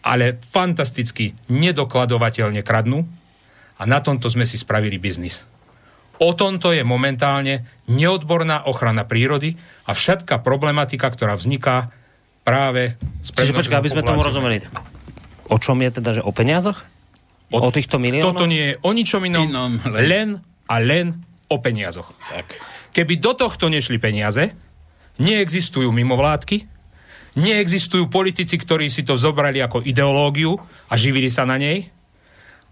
ale 0.03 0.35
fantasticky 0.41 1.31
nedokladovateľne 1.53 2.65
kradnú, 2.65 3.05
a 3.75 3.83
na 3.83 3.99
tomto 3.99 4.31
sme 4.31 4.47
si 4.47 4.55
spravili 4.55 4.95
biznis. 4.95 5.43
O 6.15 6.31
tomto 6.31 6.71
je 6.71 6.83
momentálne 6.87 7.67
neodborná 7.91 8.63
ochrana 8.71 9.03
prírody 9.03 9.59
a 9.83 9.91
všetká 9.91 10.39
problematika, 10.39 11.11
ktorá 11.11 11.35
vzniká 11.35 11.91
práve 12.47 12.95
z 13.19 13.29
Čiže 13.35 13.57
počkaj, 13.57 13.79
aby 13.83 13.91
sme 13.91 14.03
tomu 14.05 14.23
rozumeli. 14.23 14.63
O 15.51 15.57
čom 15.59 15.81
je 15.83 15.89
teda, 15.99 16.09
že 16.15 16.21
o 16.23 16.31
peniazoch? 16.31 16.79
O, 17.51 17.59
o 17.61 17.69
týchto 17.69 17.99
miliónoch? 17.99 18.31
Toto 18.31 18.47
nie 18.47 18.73
je 18.73 18.75
o 18.79 18.89
ničom 18.95 19.21
inom, 19.27 19.45
inom 19.45 19.71
len. 19.91 20.07
len 20.07 20.29
a 20.65 20.75
len 20.81 21.13
o 21.51 21.57
peniazoch. 21.61 22.15
Tak. 22.31 22.47
Keby 22.95 23.19
do 23.19 23.35
tohto 23.35 23.67
nešli 23.67 23.99
peniaze, 23.99 24.55
neexistujú 25.19 25.91
mimovládky, 25.91 26.63
neexistujú 27.35 28.07
politici, 28.07 28.55
ktorí 28.55 28.87
si 28.87 29.03
to 29.03 29.19
zobrali 29.19 29.59
ako 29.59 29.83
ideológiu 29.83 30.55
a 30.87 30.93
živili 30.95 31.27
sa 31.27 31.43
na 31.43 31.59
nej. 31.59 31.91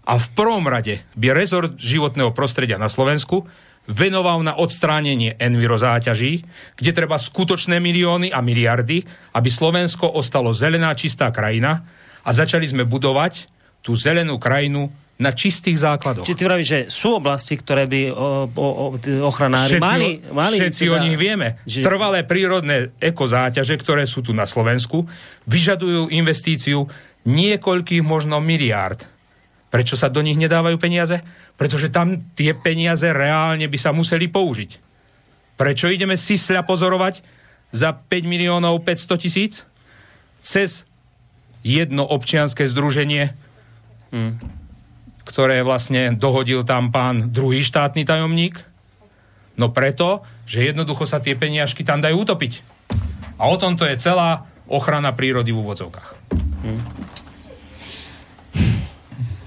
A 0.04 0.20
v 0.20 0.26
prvom 0.36 0.68
rade 0.68 1.00
by 1.16 1.32
rezort 1.32 1.80
životného 1.80 2.36
prostredia 2.36 2.76
na 2.76 2.92
Slovensku 2.92 3.48
venoval 3.84 4.40
na 4.40 4.56
odstránenie 4.56 5.36
envirozáťaží, 5.36 6.44
kde 6.76 6.90
treba 6.92 7.20
skutočné 7.20 7.80
milióny 7.80 8.32
a 8.32 8.40
miliardy, 8.40 9.04
aby 9.36 9.48
Slovensko 9.52 10.08
ostalo 10.08 10.56
zelená, 10.56 10.92
čistá 10.96 11.28
krajina 11.28 11.84
a 12.24 12.30
začali 12.32 12.64
sme 12.64 12.88
budovať 12.88 13.48
tú 13.84 13.92
zelenú 13.92 14.40
krajinu 14.40 14.88
na 15.14 15.30
čistých 15.30 15.78
základoch. 15.78 16.26
Čiže 16.26 16.38
ty 16.40 16.44
vravíš, 16.48 16.68
že 16.68 16.80
sú 16.90 17.22
oblasti, 17.22 17.54
ktoré 17.54 17.86
by 17.86 18.00
o, 18.10 18.50
o, 18.50 18.66
o, 18.66 18.86
ochranári 19.28 19.78
všetci, 19.78 19.84
mali, 19.84 20.10
mali... 20.32 20.56
Všetci 20.58 20.84
teda, 20.90 20.94
o 20.96 20.96
nich 21.06 21.16
vieme. 21.20 21.62
Že... 21.68 21.86
Trvalé 21.86 22.26
prírodné 22.26 22.90
ekozáťaže, 22.98 23.78
ktoré 23.78 24.10
sú 24.10 24.26
tu 24.26 24.34
na 24.34 24.42
Slovensku, 24.48 25.06
vyžadujú 25.46 26.10
investíciu 26.10 26.90
niekoľkých 27.28 28.02
možno 28.02 28.42
miliárd. 28.42 29.13
Prečo 29.74 29.98
sa 29.98 30.06
do 30.06 30.22
nich 30.22 30.38
nedávajú 30.38 30.78
peniaze? 30.78 31.18
Pretože 31.58 31.90
tam 31.90 32.22
tie 32.38 32.54
peniaze 32.54 33.10
reálne 33.10 33.66
by 33.66 33.78
sa 33.78 33.90
museli 33.90 34.30
použiť. 34.30 34.78
Prečo 35.58 35.90
ideme 35.90 36.14
Sisľa 36.14 36.62
pozorovať 36.62 37.26
za 37.74 37.90
5 37.90 38.06
miliónov 38.22 38.86
500 38.86 39.18
tisíc? 39.18 39.66
Cez 40.38 40.86
jedno 41.66 42.06
občianské 42.06 42.70
združenie 42.70 43.34
hmm 44.14 44.62
ktoré 45.24 45.64
vlastne 45.64 46.12
dohodil 46.14 46.62
tam 46.62 46.92
pán 46.92 47.32
druhý 47.32 47.64
štátny 47.64 48.04
tajomník? 48.04 48.60
No 49.56 49.72
preto, 49.72 50.22
že 50.44 50.70
jednoducho 50.70 51.08
sa 51.08 51.18
tie 51.18 51.34
peniažky 51.34 51.82
tam 51.82 52.04
dajú 52.04 52.22
utopiť. 52.22 52.60
A 53.40 53.48
o 53.50 53.56
tomto 53.56 53.88
je 53.88 53.98
celá 53.98 54.46
ochrana 54.68 55.10
prírody 55.16 55.50
v 55.50 55.60
úvodzovkách. 55.64 56.08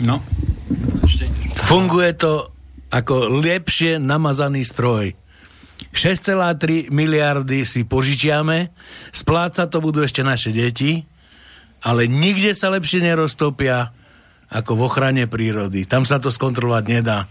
No. 0.03 0.21
Funguje 1.67 2.11
to 2.15 2.53
ako 2.93 3.41
lepšie 3.43 3.99
namazaný 3.99 4.63
stroj. 4.63 5.15
6,3 5.91 6.93
miliardy 6.93 7.65
si 7.65 7.81
požičiame, 7.85 8.69
spláca 9.09 9.65
to 9.65 9.81
budú 9.81 10.05
ešte 10.05 10.21
naše 10.21 10.53
deti, 10.53 11.05
ale 11.81 12.05
nikde 12.05 12.53
sa 12.53 12.69
lepšie 12.69 13.01
neroztopia, 13.01 13.93
ako 14.47 14.79
v 14.79 14.81
ochrane 14.87 15.23
prírody. 15.27 15.83
Tam 15.83 16.07
sa 16.07 16.23
to 16.23 16.31
skontrolovať 16.31 16.85
nedá. 16.87 17.27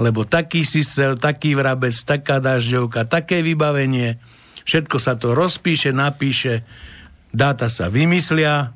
Lebo 0.00 0.26
taký 0.26 0.66
sisel, 0.66 1.20
taký 1.20 1.54
vrabec, 1.54 1.94
taká 2.02 2.42
dažďovka, 2.42 3.06
také 3.06 3.44
vybavenie, 3.44 4.18
všetko 4.66 4.96
sa 4.98 5.14
to 5.14 5.36
rozpíše, 5.36 5.94
napíše, 5.94 6.66
dáta 7.30 7.70
sa 7.70 7.92
vymyslia. 7.92 8.74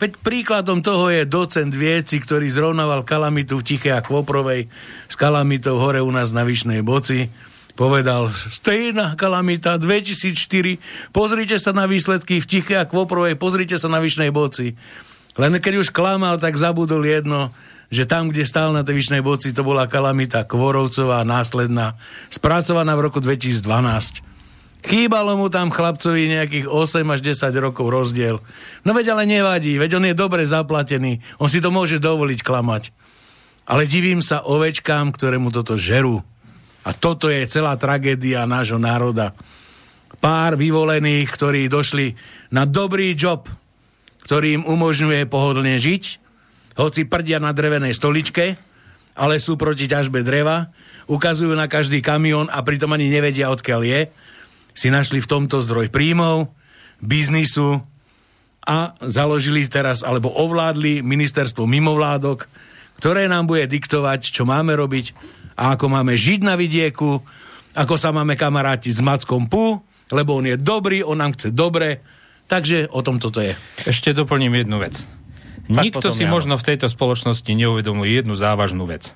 Veď 0.00 0.16
príkladom 0.24 0.80
toho 0.80 1.12
je 1.12 1.28
docent 1.28 1.68
Vieci, 1.68 2.16
ktorý 2.16 2.48
zrovnával 2.48 3.04
kalamitu 3.04 3.60
v 3.60 3.66
Tiché 3.68 3.92
a 3.92 4.00
Kvoprovej 4.00 4.72
s 5.04 5.14
kalamitou 5.14 5.76
hore 5.76 6.00
u 6.00 6.08
nás 6.08 6.32
na 6.32 6.40
Vyšnej 6.40 6.80
Boci. 6.80 7.28
Povedal, 7.76 8.32
stejná 8.32 9.12
kalamita 9.12 9.76
2004, 9.76 11.12
pozrite 11.12 11.60
sa 11.60 11.76
na 11.76 11.84
výsledky 11.84 12.40
v 12.40 12.48
Tiché 12.48 12.80
a 12.80 12.88
Kvoprovej, 12.88 13.36
pozrite 13.36 13.76
sa 13.76 13.92
na 13.92 14.00
Vyšnej 14.00 14.32
Boci. 14.32 14.72
Len 15.36 15.52
keď 15.60 15.84
už 15.84 15.92
klamal, 15.92 16.40
tak 16.40 16.56
zabudol 16.56 17.04
jedno, 17.04 17.52
že 17.92 18.08
tam, 18.08 18.32
kde 18.32 18.48
stál 18.48 18.72
na 18.72 18.80
tej 18.80 19.02
vyšnej 19.02 19.20
boci, 19.20 19.50
to 19.50 19.66
bola 19.66 19.90
kalamita 19.90 20.46
Kvorovcová, 20.46 21.26
následná, 21.26 21.98
spracovaná 22.30 22.94
v 22.94 23.04
roku 23.10 23.18
2012. 23.18 24.29
Chýbalo 24.80 25.36
mu 25.36 25.52
tam 25.52 25.68
chlapcovi 25.68 26.32
nejakých 26.32 26.66
8 26.66 27.04
až 27.12 27.20
10 27.20 27.52
rokov 27.60 27.86
rozdiel. 27.92 28.40
No 28.84 28.96
veď 28.96 29.12
ale 29.12 29.28
nevadí, 29.28 29.76
veď 29.76 30.00
on 30.00 30.08
je 30.08 30.16
dobre 30.16 30.48
zaplatený, 30.48 31.20
on 31.36 31.52
si 31.52 31.60
to 31.60 31.68
môže 31.68 32.00
dovoliť 32.00 32.40
klamať. 32.40 32.92
Ale 33.68 33.84
divím 33.84 34.24
sa 34.24 34.40
ovečkám, 34.42 35.12
ktoré 35.14 35.36
mu 35.36 35.52
toto 35.52 35.76
žerú. 35.76 36.24
A 36.80 36.96
toto 36.96 37.28
je 37.28 37.44
celá 37.44 37.76
tragédia 37.76 38.48
nášho 38.48 38.80
národa. 38.80 39.36
Pár 40.18 40.56
vyvolených, 40.56 41.28
ktorí 41.28 41.68
došli 41.68 42.16
na 42.50 42.64
dobrý 42.64 43.12
job, 43.12 43.46
ktorý 44.24 44.60
im 44.60 44.64
umožňuje 44.64 45.28
pohodlne 45.28 45.76
žiť, 45.76 46.02
hoci 46.80 47.04
prdia 47.04 47.36
na 47.36 47.52
drevenej 47.52 47.92
stoličke, 47.92 48.56
ale 49.18 49.36
sú 49.36 49.60
proti 49.60 49.84
ťažbe 49.84 50.24
dreva, 50.24 50.72
ukazujú 51.10 51.52
na 51.52 51.68
každý 51.68 52.00
kamión 52.00 52.48
a 52.48 52.62
pritom 52.64 52.88
ani 52.94 53.10
nevedia, 53.10 53.52
odkiaľ 53.52 53.80
je, 53.84 54.00
si 54.72 54.88
našli 54.88 55.22
v 55.22 55.30
tomto 55.30 55.60
zdroj 55.60 55.90
príjmov, 55.92 56.52
biznisu 57.00 57.80
a 58.64 58.92
založili 59.02 59.64
teraz, 59.66 60.04
alebo 60.04 60.30
ovládli 60.30 61.00
ministerstvo 61.00 61.64
mimovládok, 61.64 62.46
ktoré 63.00 63.26
nám 63.26 63.48
bude 63.48 63.64
diktovať, 63.64 64.30
čo 64.30 64.44
máme 64.44 64.76
robiť 64.76 65.16
a 65.56 65.74
ako 65.76 65.86
máme 65.88 66.12
žiť 66.14 66.40
na 66.44 66.54
vidieku, 66.54 67.24
ako 67.72 67.94
sa 67.96 68.12
máme 68.12 68.36
kamaráti 68.36 68.92
s 68.92 69.00
Mackom 69.00 69.48
Pu, 69.48 69.80
lebo 70.10 70.36
on 70.36 70.46
je 70.48 70.56
dobrý, 70.60 71.00
on 71.00 71.18
nám 71.22 71.32
chce 71.38 71.54
dobre, 71.54 72.04
Takže 72.50 72.90
o 72.90 72.98
tom 73.06 73.22
toto 73.22 73.38
je. 73.38 73.54
Ešte 73.86 74.10
doplním 74.10 74.66
jednu 74.66 74.82
vec. 74.82 74.98
Tak 75.70 75.86
Nikto 75.86 76.10
si 76.10 76.26
ja. 76.26 76.30
možno 76.34 76.58
v 76.58 76.66
tejto 76.66 76.90
spoločnosti 76.90 77.46
neuvedomuje 77.46 78.10
jednu 78.10 78.34
závažnú 78.34 78.90
vec. 78.90 79.14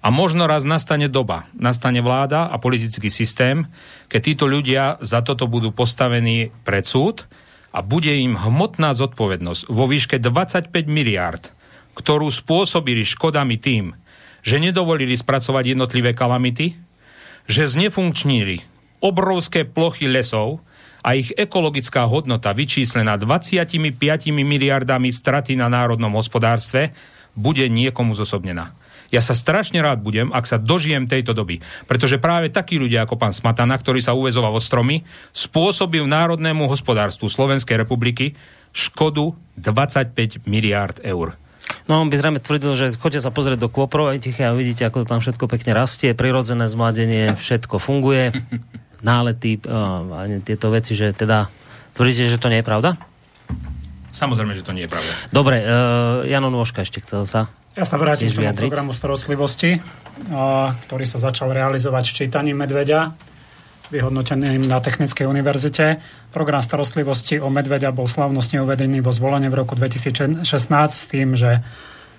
A 0.00 0.08
možno 0.08 0.48
raz 0.48 0.64
nastane 0.64 1.12
doba, 1.12 1.44
nastane 1.52 2.00
vláda 2.00 2.48
a 2.48 2.56
politický 2.56 3.12
systém, 3.12 3.68
keď 4.08 4.20
títo 4.20 4.44
ľudia 4.48 4.96
za 5.04 5.20
toto 5.20 5.44
budú 5.44 5.76
postavení 5.76 6.48
pred 6.64 6.88
súd 6.88 7.28
a 7.70 7.84
bude 7.84 8.10
im 8.10 8.34
hmotná 8.34 8.96
zodpovednosť 8.96 9.68
vo 9.68 9.84
výške 9.84 10.16
25 10.16 10.72
miliárd, 10.88 11.52
ktorú 12.00 12.32
spôsobili 12.32 13.04
škodami 13.04 13.60
tým, 13.60 13.92
že 14.40 14.56
nedovolili 14.56 15.12
spracovať 15.12 15.76
jednotlivé 15.76 16.16
kalamity, 16.16 16.80
že 17.44 17.68
znefunkčnili 17.68 18.64
obrovské 19.04 19.68
plochy 19.68 20.08
lesov, 20.08 20.64
a 21.00 21.16
ich 21.16 21.32
ekologická 21.32 22.04
hodnota 22.04 22.52
vyčíslená 22.52 23.16
25 23.16 23.80
miliardami 24.32 25.08
straty 25.08 25.56
na 25.56 25.72
národnom 25.72 26.12
hospodárstve 26.12 26.92
bude 27.32 27.64
niekomu 27.72 28.12
zosobnená. 28.12 28.76
Ja 29.10 29.18
sa 29.18 29.34
strašne 29.34 29.82
rád 29.82 30.02
budem, 30.02 30.30
ak 30.30 30.46
sa 30.46 30.56
dožijem 30.56 31.10
tejto 31.10 31.34
doby. 31.34 31.58
Pretože 31.90 32.22
práve 32.22 32.50
takí 32.50 32.78
ľudia 32.78 33.06
ako 33.06 33.18
pán 33.18 33.34
Smatana, 33.34 33.74
ktorý 33.74 33.98
sa 33.98 34.14
uvezoval 34.14 34.54
od 34.54 34.62
stromy, 34.62 35.02
spôsobil 35.34 36.06
národnému 36.06 36.70
hospodárstvu 36.70 37.26
Slovenskej 37.26 37.78
republiky 37.82 38.38
škodu 38.70 39.34
25 39.58 40.46
miliárd 40.46 41.02
eur. 41.02 41.34
No 41.86 42.02
on 42.02 42.10
by 42.10 42.18
zrejme 42.18 42.38
tvrdil, 42.42 42.74
že 42.74 42.94
choďte 42.98 43.22
sa 43.22 43.34
pozrieť 43.34 43.62
do 43.62 43.70
tiché 44.18 44.46
a 44.46 44.54
vidíte, 44.54 44.86
ako 44.86 45.06
to 45.06 45.10
tam 45.10 45.20
všetko 45.22 45.46
pekne 45.46 45.74
rastie, 45.74 46.14
prirodzené 46.14 46.66
zmladenie, 46.66 47.34
všetko 47.34 47.78
funguje. 47.78 48.30
nálety 49.00 49.60
a 49.64 50.28
tieto 50.44 50.68
veci, 50.68 50.92
že 50.92 51.16
teda 51.16 51.48
tvrdíte, 51.96 52.28
že 52.28 52.40
to 52.40 52.52
nie 52.52 52.60
je 52.60 52.66
pravda? 52.66 53.00
Samozrejme, 54.10 54.52
že 54.52 54.66
to 54.66 54.74
nie 54.74 54.84
je 54.84 54.92
pravda. 54.92 55.12
Dobre, 55.30 55.62
uh, 55.62 56.26
Jano 56.26 56.50
Nôžka 56.50 56.82
ešte 56.84 57.00
chcel 57.02 57.24
sa 57.24 57.48
Ja 57.78 57.86
sa 57.86 57.96
vrátim 57.96 58.26
k 58.26 58.34
tomu 58.34 58.66
programu 58.66 58.90
starostlivosti, 58.90 59.78
ktorý 60.86 61.04
sa 61.06 61.22
začal 61.22 61.54
realizovať 61.54 62.10
čítaním 62.10 62.58
medveďa, 62.58 63.14
vyhodnoteným 63.90 64.66
na 64.66 64.78
Technickej 64.82 65.26
univerzite. 65.26 66.02
Program 66.30 66.62
starostlivosti 66.62 67.38
o 67.42 67.50
medveďa 67.50 67.90
bol 67.94 68.06
slavnostne 68.06 68.62
uvedený 68.62 69.02
vo 69.02 69.10
zvolenie 69.10 69.50
v 69.50 69.58
roku 69.62 69.74
2016 69.74 70.46
s 70.90 71.04
tým, 71.10 71.38
že 71.38 71.62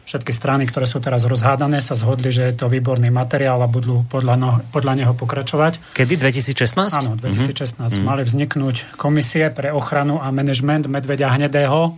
Všetky 0.01 0.33
strany, 0.33 0.65
ktoré 0.65 0.89
sú 0.89 0.97
teraz 0.97 1.23
rozhádané, 1.29 1.77
sa 1.77 1.93
zhodli, 1.93 2.33
že 2.33 2.49
je 2.49 2.57
to 2.57 2.65
výborný 2.65 3.13
materiál 3.13 3.61
a 3.61 3.69
budú 3.69 4.01
podľa, 4.09 4.35
no, 4.35 4.49
podľa 4.73 4.97
neho 4.97 5.13
pokračovať. 5.13 5.93
Kedy? 5.93 6.17
2016? 6.17 6.97
Áno, 6.97 7.13
2016. 7.21 7.77
Mm-hmm. 7.77 8.01
Mali 8.01 8.25
vzniknúť 8.25 8.97
komisie 8.97 9.53
pre 9.53 9.69
ochranu 9.69 10.17
a 10.17 10.33
manažment 10.33 10.89
medvedia 10.89 11.29
hnedého 11.29 11.93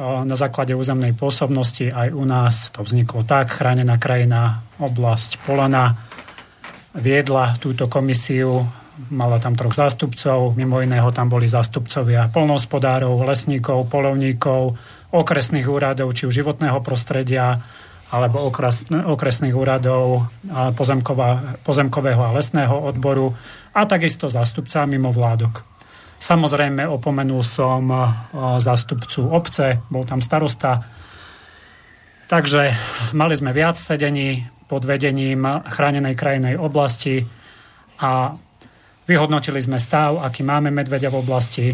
na 0.00 0.36
základe 0.36 0.76
územnej 0.76 1.16
pôsobnosti. 1.16 1.88
Aj 1.88 2.12
u 2.12 2.28
nás 2.28 2.68
to 2.72 2.84
vzniklo 2.84 3.24
tak. 3.24 3.48
Chránená 3.56 3.96
krajina, 3.96 4.60
oblasť 4.76 5.40
Polana 5.48 5.96
viedla 6.92 7.56
túto 7.56 7.88
komisiu 7.88 8.64
mala 9.12 9.36
tam 9.36 9.52
troch 9.52 9.76
zástupcov, 9.76 10.56
mimo 10.56 10.80
iného 10.80 11.12
tam 11.12 11.28
boli 11.28 11.44
zástupcovia 11.44 12.32
polnohospodárov, 12.32 13.28
lesníkov, 13.28 13.92
polovníkov, 13.92 14.72
okresných 15.12 15.68
úradov, 15.68 16.16
či 16.16 16.24
už 16.24 16.40
životného 16.40 16.80
prostredia, 16.80 17.60
alebo 18.08 18.48
okres, 18.48 18.88
okresných 18.88 19.52
úradov 19.52 20.30
pozemkového 21.66 22.22
a 22.22 22.34
lesného 22.38 22.72
odboru 22.72 23.34
a 23.74 23.84
takisto 23.84 24.30
zástupca 24.30 24.86
mimo 24.88 25.12
vládok. 25.12 25.75
Samozrejme, 26.16 26.88
opomenul 26.90 27.42
som 27.46 27.86
zástupcu 28.58 29.30
obce, 29.30 29.80
bol 29.86 30.02
tam 30.02 30.18
starosta. 30.18 30.82
Takže 32.26 32.74
mali 33.14 33.34
sme 33.38 33.54
viac 33.54 33.78
sedení 33.78 34.42
pod 34.66 34.82
vedením 34.82 35.46
chránenej 35.46 36.18
krajinej 36.18 36.58
oblasti 36.58 37.22
a 38.02 38.34
vyhodnotili 39.06 39.62
sme 39.62 39.78
stav, 39.78 40.18
aký 40.18 40.42
máme 40.42 40.74
medvedia 40.74 41.06
v 41.06 41.22
oblasti, 41.22 41.70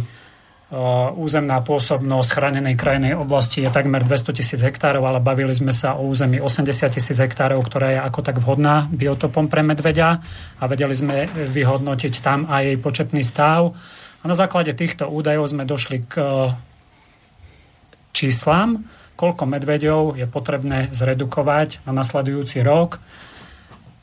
územná 1.17 1.61
pôsobnosť 1.61 2.29
chránenej 2.33 2.81
krajnej 2.81 3.13
oblasti 3.13 3.61
je 3.61 3.69
takmer 3.69 4.05
200 4.05 4.33
tisíc 4.37 4.61
hektárov, 4.61 5.05
ale 5.05 5.21
bavili 5.21 5.53
sme 5.53 5.69
sa 5.69 6.01
o 6.01 6.09
území 6.09 6.41
80 6.41 6.93
tisíc 6.93 7.17
hektárov, 7.17 7.61
ktorá 7.61 7.93
je 7.93 8.01
ako 8.01 8.21
tak 8.25 8.41
vhodná 8.41 8.89
biotopom 8.89 9.53
pre 9.53 9.61
medveďa 9.61 10.09
a 10.61 10.65
vedeli 10.65 10.97
sme 10.97 11.29
vyhodnotiť 11.29 12.15
tam 12.25 12.49
aj 12.49 12.73
jej 12.73 12.79
početný 12.81 13.21
stav. 13.21 13.73
A 14.23 14.25
na 14.31 14.39
základe 14.39 14.71
týchto 14.73 15.11
údajov 15.11 15.51
sme 15.51 15.67
došli 15.67 16.07
k 16.07 16.15
číslam, 18.15 18.87
koľko 19.19 19.45
medveďov 19.51 20.17
je 20.19 20.27
potrebné 20.31 20.95
zredukovať 20.95 21.83
na 21.87 21.93
nasledujúci 21.95 22.63
rok 22.63 23.03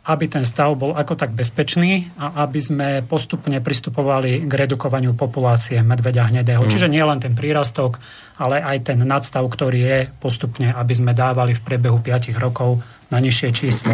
aby 0.10 0.26
ten 0.26 0.42
stav 0.42 0.74
bol 0.74 0.98
ako 0.98 1.14
tak 1.14 1.38
bezpečný 1.38 2.10
a 2.18 2.50
aby 2.50 2.58
sme 2.58 2.88
postupne 3.06 3.62
pristupovali 3.62 4.42
k 4.50 4.52
redukovaniu 4.66 5.14
populácie 5.14 5.78
medveďa 5.86 6.34
hnedého. 6.34 6.66
Mm. 6.66 6.72
Čiže 6.74 6.90
nie 6.90 7.06
len 7.06 7.22
ten 7.22 7.38
prírastok, 7.38 8.02
ale 8.42 8.58
aj 8.58 8.90
ten 8.90 9.00
nadstav, 9.06 9.46
ktorý 9.46 9.80
je 9.80 10.00
postupne, 10.18 10.74
aby 10.74 10.94
sme 10.98 11.14
dávali 11.14 11.54
v 11.54 11.62
priebehu 11.62 12.02
5 12.02 12.34
rokov 12.42 12.82
na 13.14 13.22
nižšie 13.22 13.50
číslo. 13.54 13.94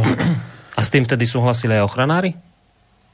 A 0.79 0.81
s 0.83 0.91
tým 0.91 1.03
vtedy 1.03 1.27
súhlasili 1.27 1.75
aj 1.75 1.83
ochranári? 1.83 2.31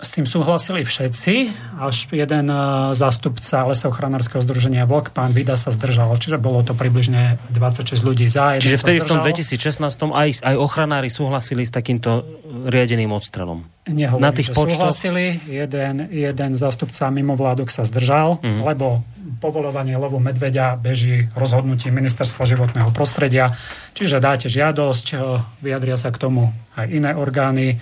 S 0.01 0.09
tým 0.17 0.25
súhlasili 0.25 0.81
všetci, 0.81 1.53
až 1.77 2.09
jeden 2.09 2.49
e, 2.49 2.57
zástupca 2.97 3.69
lesochranárskeho 3.69 4.41
združenia 4.41 4.89
VLK, 4.89 5.13
pán 5.13 5.29
Vida, 5.29 5.53
sa 5.53 5.69
zdržal. 5.69 6.17
Čiže 6.17 6.41
bolo 6.41 6.65
to 6.65 6.73
približne 6.73 7.37
26 7.53 8.01
ľudí 8.01 8.25
za. 8.25 8.57
Čiže 8.57 8.81
vtedy 8.81 8.97
v 9.05 9.09
tom 9.13 9.21
2016 9.21 9.77
aj, 10.09 10.41
aj 10.41 10.55
ochranári 10.57 11.13
súhlasili 11.13 11.69
s 11.69 11.71
takýmto 11.71 12.25
riadeným 12.65 13.13
odstrelom? 13.13 13.61
Nehovorím, 13.85 14.25
Na 14.25 14.33
tých 14.33 14.49
že 14.49 14.57
počtoch? 14.57 14.89
súhlasili. 14.89 15.37
Jeden, 15.45 16.09
jeden 16.09 16.51
zástupca 16.57 17.13
mimo 17.13 17.37
vládok 17.37 17.69
sa 17.69 17.85
zdržal, 17.85 18.41
mm. 18.41 18.65
lebo 18.65 19.05
povolovanie 19.37 19.97
lovu 20.01 20.17
medveďa 20.17 20.81
beží 20.81 21.29
rozhodnutí 21.37 21.93
Ministerstva 21.93 22.49
životného 22.49 22.89
prostredia. 22.89 23.53
Čiže 23.93 24.17
dáte 24.17 24.49
žiadosť, 24.49 25.05
e, 25.13 25.15
vyjadria 25.61 25.93
sa 25.93 26.09
k 26.09 26.17
tomu 26.17 26.49
aj 26.73 26.89
iné 26.89 27.13
orgány 27.13 27.77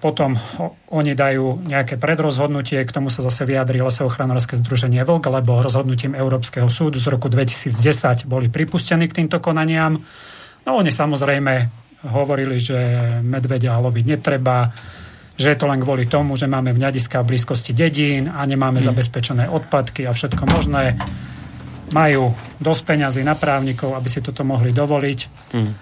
potom 0.00 0.40
oni 0.88 1.12
dajú 1.12 1.60
nejaké 1.68 2.00
predrozhodnutie, 2.00 2.80
k 2.80 2.94
tomu 2.94 3.12
sa 3.12 3.20
zase 3.20 3.44
vyjadrí 3.44 3.84
Lesoochránarské 3.84 4.56
združenie 4.56 5.04
Vlk, 5.04 5.28
lebo 5.28 5.60
rozhodnutím 5.60 6.16
Európskeho 6.16 6.70
súdu 6.72 6.96
z 6.96 7.12
roku 7.12 7.28
2010 7.28 8.24
boli 8.24 8.48
pripustení 8.48 9.04
k 9.10 9.22
týmto 9.22 9.42
konaniam. 9.42 10.00
No 10.64 10.70
oni 10.80 10.88
samozrejme 10.88 11.52
hovorili, 12.06 12.56
že 12.62 12.78
medvedia 13.20 13.76
loviť 13.76 14.04
netreba, 14.06 14.70
že 15.36 15.52
je 15.52 15.58
to 15.58 15.68
len 15.68 15.82
kvôli 15.84 16.08
tomu, 16.08 16.38
že 16.38 16.48
máme 16.48 16.72
v 16.72 16.82
ňadiska 16.86 17.20
v 17.20 17.36
blízkosti 17.36 17.76
dedín 17.76 18.30
a 18.30 18.40
nemáme 18.46 18.80
mm. 18.80 18.86
zabezpečené 18.88 19.44
odpadky 19.52 20.08
a 20.08 20.16
všetko 20.16 20.42
možné. 20.48 20.96
Majú 21.92 22.32
dosť 22.62 22.82
peňazí 22.82 23.22
na 23.22 23.36
právnikov, 23.36 23.94
aby 23.94 24.08
si 24.08 24.24
toto 24.24 24.42
mohli 24.48 24.72
dovoliť. 24.72 25.18
Mm. 25.52 25.72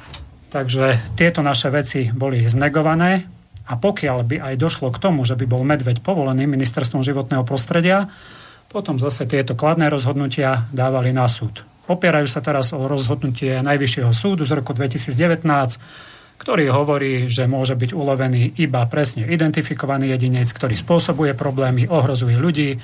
Takže 0.50 1.14
tieto 1.18 1.42
naše 1.42 1.70
veci 1.70 2.10
boli 2.10 2.46
znegované 2.46 3.33
a 3.64 3.80
pokiaľ 3.80 4.18
by 4.28 4.36
aj 4.52 4.54
došlo 4.60 4.92
k 4.92 5.00
tomu, 5.00 5.24
že 5.24 5.36
by 5.40 5.48
bol 5.48 5.64
medveď 5.64 6.04
povolený 6.04 6.44
ministerstvom 6.44 7.00
životného 7.00 7.44
prostredia, 7.48 8.12
potom 8.68 8.98
zase 9.00 9.24
tieto 9.24 9.56
kladné 9.56 9.88
rozhodnutia 9.88 10.68
dávali 10.74 11.14
na 11.14 11.30
súd. 11.30 11.64
Opierajú 11.84 12.24
sa 12.28 12.40
teraz 12.40 12.72
o 12.72 12.84
rozhodnutie 12.88 13.60
Najvyššieho 13.60 14.12
súdu 14.12 14.48
z 14.48 14.56
roku 14.56 14.72
2019, 14.72 15.44
ktorý 16.40 16.64
hovorí, 16.72 17.30
že 17.30 17.46
môže 17.46 17.76
byť 17.76 17.90
ulovený 17.92 18.58
iba 18.60 18.84
presne 18.88 19.28
identifikovaný 19.28 20.12
jedinec, 20.16 20.50
ktorý 20.50 20.74
spôsobuje 20.76 21.32
problémy, 21.36 21.88
ohrozuje 21.88 22.36
ľudí, 22.36 22.76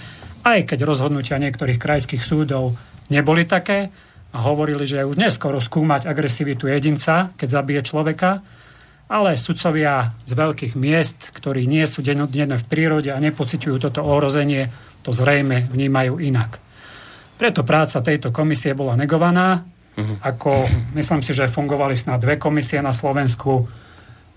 aj 0.45 0.72
keď 0.72 0.78
rozhodnutia 0.85 1.43
niektorých 1.43 1.81
krajských 1.81 2.24
súdov 2.24 2.76
neboli 3.12 3.45
také 3.45 3.91
a 4.31 4.39
hovorili, 4.47 4.87
že 4.87 5.03
je 5.03 5.09
už 5.09 5.18
neskoro 5.18 5.59
skúmať 5.59 6.07
agresivitu 6.07 6.70
jedinca, 6.70 7.35
keď 7.35 7.49
zabije 7.51 7.81
človeka, 7.83 8.41
ale 9.11 9.35
sudcovia 9.35 10.07
z 10.23 10.33
veľkých 10.39 10.79
miest, 10.79 11.35
ktorí 11.35 11.67
nie 11.67 11.83
sú 11.91 11.99
dennodenne 11.99 12.55
v 12.55 12.69
prírode 12.71 13.11
a 13.11 13.19
nepociťujú 13.19 13.77
toto 13.83 14.07
ohrozenie, 14.07 14.71
to 15.03 15.11
zrejme 15.11 15.67
vnímajú 15.67 16.23
inak. 16.23 16.63
Preto 17.35 17.67
práca 17.67 17.99
tejto 17.99 18.31
komisie 18.31 18.71
bola 18.79 18.95
negovaná, 18.95 19.67
uh-huh. 19.67 20.23
ako 20.23 20.71
myslím 20.95 21.27
si, 21.27 21.35
že 21.35 21.51
fungovali 21.51 21.99
snad 21.99 22.23
dve 22.23 22.39
komisie 22.39 22.79
na 22.79 22.95
Slovensku. 22.95 23.67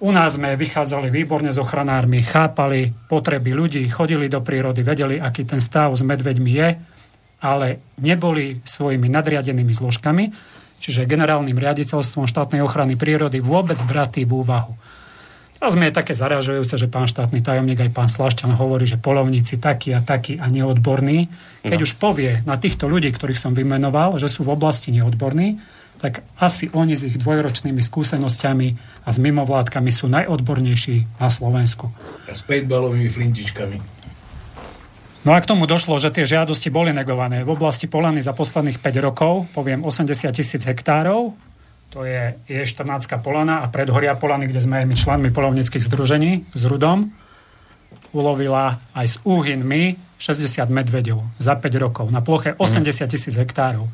U 0.04 0.10
nás 0.10 0.42
sme 0.42 0.58
vychádzali 0.58 1.14
výborne 1.14 1.54
s 1.54 1.62
ochranármi, 1.62 2.26
chápali 2.26 2.90
potreby 2.90 3.54
ľudí, 3.54 3.86
chodili 3.94 4.26
do 4.26 4.42
prírody, 4.42 4.82
vedeli, 4.82 5.22
aký 5.22 5.46
ten 5.46 5.62
stav 5.62 5.94
s 5.94 6.02
medveďmi 6.02 6.52
je, 6.52 6.70
ale 7.46 7.94
neboli 8.02 8.58
svojimi 8.66 9.06
nadriadenými 9.06 9.74
zložkami 9.76 10.26
čiže 10.84 11.08
generálnym 11.08 11.56
riaditeľstvom 11.56 12.28
štátnej 12.28 12.60
ochrany 12.60 13.00
prírody 13.00 13.40
vôbec 13.40 13.80
bratý 13.88 14.28
v 14.28 14.44
úvahu. 14.44 14.76
Teraz 15.64 15.80
mi 15.80 15.88
je 15.88 15.96
také 15.96 16.12
zaražujúce, 16.12 16.76
že 16.76 16.92
pán 16.92 17.08
štátny 17.08 17.40
tajomník 17.40 17.88
aj 17.88 17.96
pán 17.96 18.12
Slašťan 18.12 18.60
hovorí, 18.60 18.84
že 18.84 19.00
polovníci 19.00 19.64
takí 19.64 19.96
a 19.96 20.04
takí 20.04 20.36
a 20.36 20.52
neodborní. 20.52 21.32
Keď 21.64 21.80
no. 21.80 21.86
už 21.88 21.92
povie 21.96 22.44
na 22.44 22.60
týchto 22.60 22.92
ľudí, 22.92 23.08
ktorých 23.16 23.40
som 23.40 23.56
vymenoval, 23.56 24.20
že 24.20 24.28
sú 24.28 24.44
v 24.44 24.60
oblasti 24.60 24.92
neodborní, 24.92 25.64
tak 26.04 26.20
asi 26.36 26.68
oni 26.68 27.00
s 27.00 27.08
ich 27.08 27.16
dvojročnými 27.16 27.80
skúsenosťami 27.80 28.68
a 29.08 29.10
s 29.16 29.18
mimovládkami 29.24 29.88
sú 29.88 30.12
najodbornejší 30.12 31.24
na 31.24 31.32
Slovensku. 31.32 31.96
A 32.28 32.36
s 32.36 32.44
paintballovými 32.44 33.08
flintičkami. 33.08 34.04
No 35.24 35.32
a 35.32 35.40
k 35.40 35.48
tomu 35.48 35.64
došlo, 35.64 35.96
že 36.04 36.12
tie 36.12 36.28
žiadosti 36.28 36.68
boli 36.68 36.92
negované. 36.92 37.48
V 37.48 37.56
oblasti 37.56 37.88
Polany 37.88 38.20
za 38.20 38.36
posledných 38.36 38.84
5 38.84 39.06
rokov, 39.08 39.48
poviem 39.56 39.80
80 39.88 40.36
tisíc 40.36 40.68
hektárov, 40.68 41.32
to 41.94 42.10
je, 42.10 42.34
je 42.50 42.66
14 42.66 43.06
Polana 43.22 43.62
a 43.62 43.70
predhoria 43.70 44.18
Polany, 44.18 44.50
kde 44.50 44.66
sme 44.66 44.82
aj 44.82 44.86
my 44.90 44.96
členmi 44.98 45.30
polovnických 45.30 45.86
združení 45.86 46.50
s 46.52 46.66
Rudom, 46.66 47.14
ulovila 48.18 48.82
aj 48.98 49.06
s 49.06 49.16
úhynmi 49.22 50.18
60 50.18 50.74
medvedov 50.74 51.22
za 51.38 51.54
5 51.54 51.70
rokov 51.78 52.10
na 52.10 52.26
ploche 52.26 52.58
80 52.58 52.82
mhm. 52.82 53.12
tisíc 53.14 53.36
hektárov. 53.38 53.86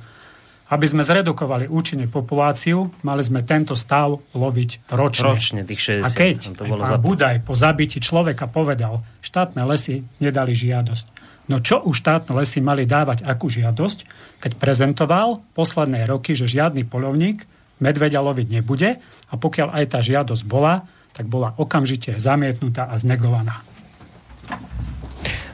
Aby 0.69 0.85
sme 0.85 1.01
zredukovali 1.01 1.65
účinne 1.65 2.05
populáciu, 2.05 2.93
mali 3.01 3.25
sme 3.25 3.41
tento 3.41 3.73
stav 3.73 4.13
loviť 4.37 4.93
ročne. 4.93 5.25
Ročne, 5.25 5.61
tých 5.65 6.05
60. 6.05 6.05
A 6.05 6.09
keď 6.13 6.35
to 6.53 6.63
bolo 6.69 6.85
pán 6.85 7.01
Budaj 7.01 7.41
po 7.41 7.57
zabití 7.57 7.97
človeka 7.97 8.45
povedal, 8.45 9.01
štátne 9.25 9.65
lesy 9.65 10.05
nedali 10.21 10.53
žiadosť. 10.53 11.18
No 11.49 11.57
čo 11.57 11.81
už 11.81 11.97
štátne 11.97 12.37
lesy 12.37 12.61
mali 12.61 12.85
dávať 12.85 13.25
akú 13.25 13.49
žiadosť, 13.49 14.05
keď 14.39 14.51
prezentoval 14.61 15.41
posledné 15.57 16.05
roky, 16.05 16.37
že 16.37 16.45
žiadny 16.45 16.85
polovník 16.85 17.43
medveďa 17.81 18.21
loviť 18.21 18.47
nebude 18.61 19.01
a 19.01 19.33
pokiaľ 19.33 19.73
aj 19.73 19.85
tá 19.89 19.99
žiadosť 20.05 20.43
bola, 20.45 20.85
tak 21.17 21.25
bola 21.25 21.57
okamžite 21.57 22.21
zamietnutá 22.21 22.85
a 22.85 22.95
znegovaná. 23.01 23.65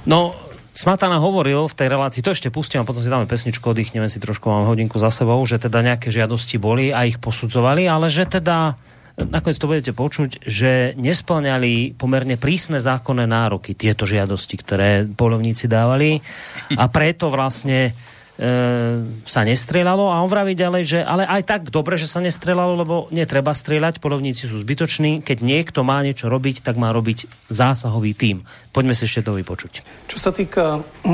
No, 0.06 0.36
Smatana 0.76 1.24
hovoril 1.24 1.72
v 1.72 1.78
tej 1.80 1.88
relácii, 1.88 2.20
to 2.20 2.36
ešte 2.36 2.52
pustím 2.52 2.84
a 2.84 2.88
potom 2.88 3.00
si 3.00 3.08
dáme 3.08 3.32
pesničku, 3.32 3.64
oddychneme 3.64 4.12
si 4.12 4.20
trošku, 4.20 4.52
mám 4.52 4.68
hodinku 4.68 5.00
za 5.00 5.08
sebou, 5.08 5.40
že 5.48 5.56
teda 5.56 5.80
nejaké 5.80 6.12
žiadosti 6.12 6.60
boli 6.60 6.92
a 6.92 7.08
ich 7.08 7.16
posudzovali, 7.16 7.88
ale 7.88 8.12
že 8.12 8.28
teda 8.28 8.76
nakoniec 9.16 9.58
to 9.58 9.70
budete 9.72 9.92
počuť, 9.96 10.44
že 10.44 10.92
nesplňali 11.00 11.96
pomerne 11.96 12.36
prísne 12.36 12.84
zákonné 12.84 13.24
nároky 13.24 13.72
tieto 13.72 14.04
žiadosti, 14.04 14.56
ktoré 14.60 14.90
polovníci 15.08 15.72
dávali 15.72 16.20
a 16.76 16.92
preto 16.92 17.32
vlastne 17.32 17.96
e, 18.36 18.44
sa 19.24 19.42
nestrelalo 19.48 20.12
a 20.12 20.20
on 20.20 20.28
vraví 20.28 20.52
ďalej, 20.52 20.84
že 20.84 21.00
ale 21.00 21.24
aj 21.24 21.42
tak 21.48 21.62
dobre, 21.72 21.96
že 21.96 22.12
sa 22.12 22.20
nestrelalo, 22.20 22.76
lebo 22.76 23.08
netreba 23.16 23.56
strieľať, 23.56 24.04
polovníci 24.04 24.52
sú 24.52 24.60
zbytoční, 24.60 25.24
keď 25.24 25.38
niekto 25.40 25.88
má 25.88 26.04
niečo 26.04 26.28
robiť, 26.28 26.60
tak 26.60 26.76
má 26.76 26.92
robiť 26.92 27.32
zásahový 27.48 28.12
tím. 28.12 28.44
Poďme 28.76 28.92
si 28.92 29.08
ešte 29.08 29.24
to 29.24 29.32
vypočuť. 29.40 29.80
Čo 30.12 30.18
sa 30.20 30.36
týka 30.36 30.80
e, 30.80 31.08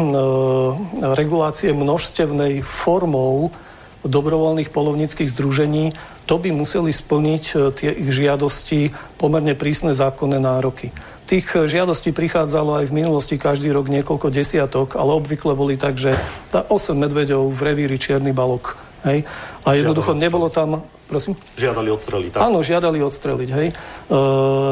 regulácie 1.13 1.69
množstevnej 1.69 2.65
formou 2.65 3.53
dobrovoľných 4.01 4.73
polovníckých 4.73 5.29
združení, 5.29 5.93
to 6.31 6.39
by 6.39 6.47
museli 6.55 6.95
splniť 6.95 7.43
e, 7.51 7.55
tie 7.75 7.91
ich 7.91 8.07
žiadosti 8.15 8.95
pomerne 9.19 9.51
prísne 9.51 9.91
zákonné 9.91 10.39
nároky. 10.39 10.95
Tých 11.27 11.43
e, 11.59 11.67
žiadostí 11.67 12.15
prichádzalo 12.15 12.79
aj 12.79 12.85
v 12.87 12.95
minulosti 13.03 13.35
každý 13.35 13.67
rok 13.75 13.91
niekoľko 13.91 14.31
desiatok, 14.31 14.95
ale 14.95 15.11
obvykle 15.11 15.51
boli 15.59 15.75
tak, 15.75 15.99
že 15.99 16.15
tá 16.47 16.63
8 16.63 16.95
medveďov 16.95 17.51
v 17.51 17.59
revíri 17.67 17.99
Čierny 17.99 18.31
balok. 18.31 18.79
Hej? 19.03 19.27
A 19.67 19.75
jednoducho 19.75 20.15
nebolo 20.15 20.47
tam 20.47 20.87
Prosím? 21.11 21.35
Žiadali 21.59 21.91
odstreliť, 21.91 22.29
tak? 22.31 22.39
Áno, 22.39 22.63
žiadali 22.63 23.03
odstreliť, 23.03 23.49
hej. 23.51 23.67
E, 23.67 23.73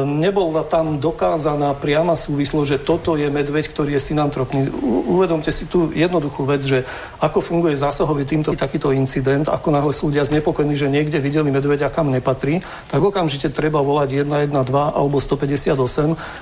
nebola 0.08 0.64
tam 0.64 0.96
dokázaná 0.96 1.76
priama 1.76 2.16
súvislosť, 2.16 2.64
že 2.64 2.78
toto 2.80 3.12
je 3.20 3.28
medveď, 3.28 3.68
ktorý 3.68 4.00
je 4.00 4.08
synantropný. 4.08 4.72
U, 4.72 5.20
uvedomte 5.20 5.52
si 5.52 5.68
tú 5.68 5.92
jednoduchú 5.92 6.48
vec, 6.48 6.64
že 6.64 6.88
ako 7.20 7.44
funguje 7.44 7.76
zásahový 7.76 8.24
týmto 8.24 8.56
takýto 8.56 8.88
incident, 8.96 9.52
ako 9.52 9.68
náhle 9.68 9.92
sú 9.92 10.08
ľudia 10.08 10.24
znepokojení, 10.24 10.80
že 10.80 10.88
niekde 10.88 11.20
videli 11.20 11.52
medveďa, 11.52 11.92
kam 11.92 12.08
nepatrí, 12.08 12.64
tak 12.88 13.04
okamžite 13.04 13.52
treba 13.52 13.84
volať 13.84 14.24
112 14.24 14.96
alebo 14.96 15.20
158 15.20 15.76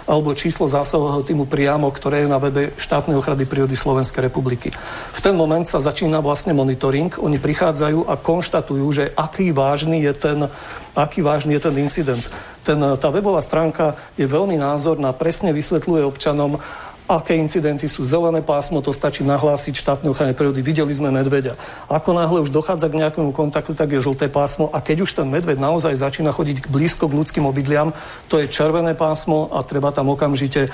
alebo 0.06 0.30
číslo 0.38 0.70
zásahového 0.70 1.26
týmu 1.26 1.50
priamo, 1.50 1.90
ktoré 1.90 2.22
je 2.22 2.30
na 2.30 2.38
webe 2.38 2.70
štátnej 2.78 3.18
ochrany 3.18 3.50
prírody 3.50 3.74
Slovenskej 3.74 4.30
republiky. 4.30 4.70
V 5.10 5.18
ten 5.18 5.34
moment 5.34 5.66
sa 5.66 5.82
začína 5.82 6.22
vlastne 6.22 6.54
monitoring. 6.54 7.10
Oni 7.18 7.42
prichádzajú 7.42 8.06
a 8.06 8.14
konštatujú, 8.14 8.86
že 8.94 9.04
aký 9.18 9.50
vážny 9.50 9.87
je 9.96 10.12
ten, 10.12 10.38
aký 10.92 11.24
vážny 11.24 11.56
je 11.56 11.62
ten 11.64 11.74
incident. 11.80 12.20
Ten, 12.60 12.76
tá 13.00 13.08
webová 13.08 13.40
stránka 13.40 13.96
je 14.20 14.28
veľmi 14.28 14.60
názorná, 14.60 15.16
presne 15.16 15.56
vysvetľuje 15.56 16.04
občanom, 16.04 16.60
aké 17.08 17.40
incidenty 17.40 17.88
sú 17.88 18.04
zelené 18.04 18.44
pásmo, 18.44 18.84
to 18.84 18.92
stačí 18.92 19.24
nahlásiť 19.24 19.72
štátnej 19.80 20.12
ochrane 20.12 20.36
prírody. 20.36 20.60
Videli 20.60 20.92
sme 20.92 21.08
medveďa. 21.08 21.56
Ako 21.88 22.12
náhle 22.12 22.44
už 22.44 22.52
dochádza 22.52 22.92
k 22.92 23.00
nejakému 23.00 23.32
kontaktu, 23.32 23.72
tak 23.72 23.96
je 23.96 24.04
žlté 24.04 24.28
pásmo 24.28 24.68
a 24.68 24.84
keď 24.84 25.08
už 25.08 25.16
ten 25.16 25.24
medveď 25.24 25.56
naozaj 25.56 25.96
začína 25.96 26.36
chodiť 26.36 26.68
blízko 26.68 27.08
k 27.08 27.16
ľudským 27.16 27.48
obydliam, 27.48 27.96
to 28.28 28.36
je 28.36 28.52
červené 28.52 28.92
pásmo 28.92 29.48
a 29.48 29.64
treba 29.64 29.88
tam 29.88 30.12
okamžite 30.12 30.68
e, 30.68 30.70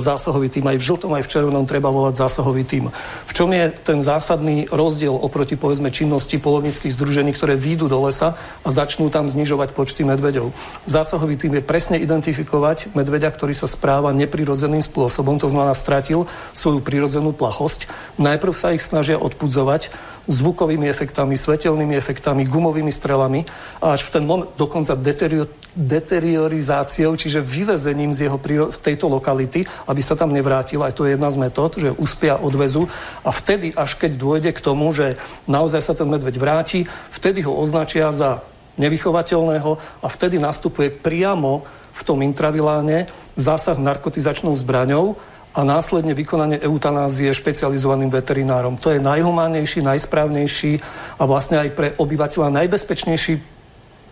zásahový 0.00 0.48
tým. 0.48 0.64
Aj 0.72 0.80
v 0.80 0.86
žltom, 0.88 1.12
aj 1.12 1.28
v 1.28 1.32
červenom 1.36 1.68
treba 1.68 1.92
volať 1.92 2.16
zásahový 2.16 2.64
tým. 2.64 2.88
V 3.28 3.32
čom 3.36 3.52
je 3.52 3.68
ten 3.84 4.00
zásadný 4.00 4.72
rozdiel 4.72 5.12
oproti 5.12 5.60
povedzme 5.60 5.92
činnosti 5.92 6.40
polovnických 6.40 6.96
združení, 6.96 7.36
ktoré 7.36 7.60
výjdu 7.60 7.92
do 7.92 8.00
lesa 8.08 8.40
a 8.64 8.68
začnú 8.72 9.12
tam 9.12 9.28
znižovať 9.28 9.76
počty 9.76 10.08
medveďov. 10.08 10.48
Zásahový 10.88 11.36
tým 11.36 11.60
je 11.60 11.62
presne 11.62 12.00
identifikovať 12.00 12.96
medveďa, 12.96 13.28
ktorý 13.36 13.52
sa 13.52 13.68
správa 13.68 14.16
neprirodzeným 14.16 14.80
spôsobom, 14.80 15.36
to 15.36 15.57
znamená 15.58 15.74
stratil 15.74 16.30
svoju 16.54 16.78
prirodzenú 16.78 17.34
plachosť. 17.34 17.90
Najprv 18.22 18.54
sa 18.54 18.70
ich 18.70 18.86
snažia 18.86 19.18
odpudzovať 19.18 19.90
zvukovými 20.30 20.86
efektami, 20.86 21.34
svetelnými 21.34 21.98
efektami, 21.98 22.46
gumovými 22.46 22.92
strelami 22.92 23.42
a 23.82 23.98
až 23.98 24.06
v 24.06 24.12
ten 24.14 24.24
moment 24.28 24.46
dokonca 24.54 24.94
deterior, 24.94 25.50
deteriorizáciou, 25.74 27.16
čiže 27.16 27.42
vyvezením 27.42 28.14
z 28.14 28.28
jeho 28.28 28.38
z 28.70 28.78
tejto 28.78 29.08
lokality, 29.08 29.64
aby 29.88 30.00
sa 30.04 30.14
tam 30.14 30.30
nevrátil. 30.30 30.84
Aj 30.84 30.94
to 30.94 31.08
je 31.08 31.16
jedna 31.16 31.32
z 31.32 31.40
metód, 31.40 31.80
že 31.80 31.96
uspia 31.96 32.38
odvezu 32.38 32.86
a 33.24 33.30
vtedy, 33.34 33.72
až 33.74 33.96
keď 33.98 34.10
dôjde 34.14 34.50
k 34.54 34.62
tomu, 34.62 34.92
že 34.94 35.18
naozaj 35.48 35.80
sa 35.80 35.96
ten 35.96 36.06
medveď 36.06 36.36
vráti, 36.38 36.84
vtedy 37.10 37.42
ho 37.42 37.56
označia 37.56 38.12
za 38.12 38.44
nevychovateľného 38.78 39.80
a 40.04 40.06
vtedy 40.06 40.38
nastupuje 40.38 40.92
priamo 40.92 41.66
v 41.98 42.02
tom 42.06 42.22
intraviláne 42.22 43.10
zásah 43.34 43.74
narkotizačnou 43.80 44.54
zbraňou 44.54 45.18
a 45.58 45.66
následne 45.66 46.14
vykonanie 46.14 46.62
eutanázie 46.62 47.34
špecializovaným 47.34 48.14
veterinárom. 48.14 48.78
To 48.78 48.94
je 48.94 49.02
najhumánnejší, 49.02 49.82
najsprávnejší 49.82 50.78
a 51.18 51.26
vlastne 51.26 51.58
aj 51.58 51.68
pre 51.74 51.88
obyvateľa 51.98 52.54
najbezpečnejší 52.62 53.42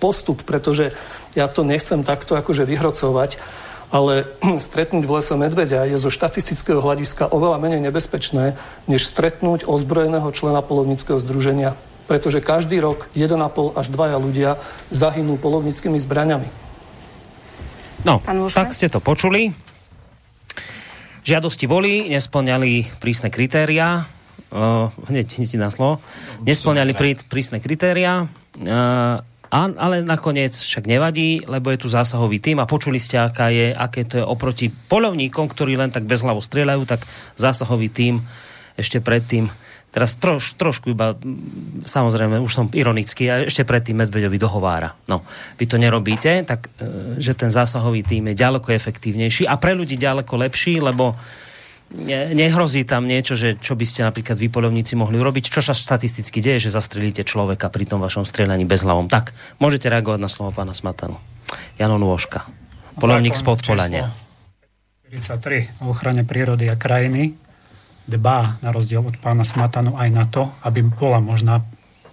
postup, 0.03 0.43
pretože 0.43 0.91
ja 1.39 1.47
to 1.47 1.63
nechcem 1.63 2.03
takto 2.03 2.35
akože 2.35 2.67
vyhrocovať, 2.67 3.39
ale 3.95 4.27
stretnúť 4.67 5.07
v 5.07 5.15
lese 5.15 5.39
medveďa 5.39 5.87
je 5.87 6.03
zo 6.03 6.11
štatistického 6.11 6.83
hľadiska 6.83 7.31
oveľa 7.31 7.63
menej 7.63 7.79
nebezpečné, 7.87 8.59
než 8.91 9.07
stretnúť 9.07 9.71
ozbrojeného 9.71 10.27
člena 10.35 10.67
polovnického 10.67 11.23
združenia. 11.23 11.79
Pretože 12.11 12.43
každý 12.43 12.83
rok 12.83 13.07
1,5 13.15 13.79
až 13.79 13.87
2 13.91 14.19
ľudia 14.19 14.59
zahynú 14.91 15.39
polovnickými 15.39 15.99
zbraňami. 15.99 16.51
No, 18.07 18.23
tak 18.51 18.71
ste 18.71 18.87
to 18.87 19.03
počuli. 19.03 19.66
Žiadosti 21.27 21.67
boli, 21.67 22.07
nesplňali 22.07 23.03
prísne 23.03 23.35
kritériá, 23.35 24.07
uh, 24.55 24.95
hneď, 25.11 25.43
hneď 25.43 25.59
na 25.59 25.75
slovo, 25.75 25.99
nesplňali 26.47 26.95
prí, 26.95 27.19
prísne 27.27 27.59
kritériá, 27.59 28.31
uh, 28.31 29.19
ale 29.51 30.07
nakoniec 30.07 30.55
však 30.55 30.87
nevadí, 30.87 31.43
lebo 31.51 31.75
je 31.75 31.83
tu 31.83 31.91
zásahový 31.91 32.39
tým 32.39 32.63
a 32.63 32.71
počuli 32.71 33.03
ste, 33.03 33.19
aká 33.19 33.51
je, 33.51 33.75
aké 33.75 34.07
to 34.07 34.23
je 34.23 34.25
oproti 34.25 34.71
polovníkom, 34.71 35.51
ktorí 35.51 35.75
len 35.75 35.91
tak 35.91 36.07
bezhlavo 36.07 36.39
strieľajú, 36.39 36.87
tak 36.87 37.03
zásahový 37.35 37.91
tým 37.91 38.23
ešte 38.79 39.03
predtým 39.03 39.51
teraz 39.97 40.21
troš, 40.21 40.53
trošku 40.61 40.93
iba, 40.93 41.17
samozrejme, 41.89 42.37
už 42.45 42.53
som 42.53 42.69
ironický, 42.69 43.33
a 43.33 43.35
ešte 43.49 43.65
predtým 43.65 44.05
Medveďovi 44.05 44.37
dohovára. 44.37 44.93
No, 45.09 45.25
vy 45.57 45.65
to 45.65 45.81
nerobíte, 45.81 46.45
tak 46.45 46.69
e, 46.77 47.17
že 47.17 47.33
ten 47.33 47.49
zásahový 47.49 48.05
tým 48.05 48.29
je 48.29 48.37
ďaleko 48.37 48.77
efektívnejší 48.77 49.49
a 49.49 49.57
pre 49.57 49.73
ľudí 49.73 49.97
ďaleko 49.97 50.37
lepší, 50.37 50.85
lebo 50.85 51.17
nehrozí 52.37 52.85
tam 52.85 53.09
niečo, 53.09 53.41
že 53.41 53.57
čo 53.57 53.73
by 53.73 53.89
ste 53.89 54.05
napríklad 54.05 54.37
vy 54.37 54.53
polovníci 54.53 55.01
mohli 55.01 55.17
urobiť, 55.17 55.49
čo 55.49 55.65
sa 55.65 55.73
statisticky 55.73 56.45
deje, 56.45 56.69
že 56.69 56.77
zastrelíte 56.77 57.25
človeka 57.25 57.73
pri 57.73 57.89
tom 57.89 58.05
vašom 58.05 58.29
strieľaní 58.29 58.69
bez 58.69 58.85
hlavom. 58.85 59.09
Tak, 59.09 59.33
môžete 59.57 59.89
reagovať 59.89 60.21
na 60.21 60.29
slovo 60.29 60.53
pána 60.53 60.77
Smatanu. 60.77 61.17
Jano 61.81 61.97
Nôžka, 61.97 62.45
polovník 63.01 63.33
z 63.33 63.43
Podpolania. 63.49 64.13
43 65.09 65.81
o 65.81 65.95
ochrane 65.95 66.27
prírody 66.27 66.69
a 66.69 66.77
krajiny 66.77 67.46
dbá 68.07 68.63
na 68.63 68.71
rozdiel 68.71 69.03
od 69.03 69.19
pána 69.19 69.43
Smatanu 69.43 69.99
aj 69.99 70.09
na 70.15 70.25
to, 70.27 70.51
aby, 70.63 70.83
bola 70.83 71.19
možná, 71.19 71.63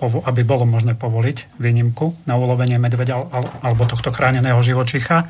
aby 0.02 0.41
bolo 0.41 0.66
možné 0.66 0.98
povoliť 0.98 1.58
výnimku 1.62 2.26
na 2.26 2.36
ulovenie 2.36 2.82
medveďa 2.82 3.30
alebo 3.62 3.86
tohto 3.86 4.10
chráneného 4.10 4.60
živočicha. 4.60 5.30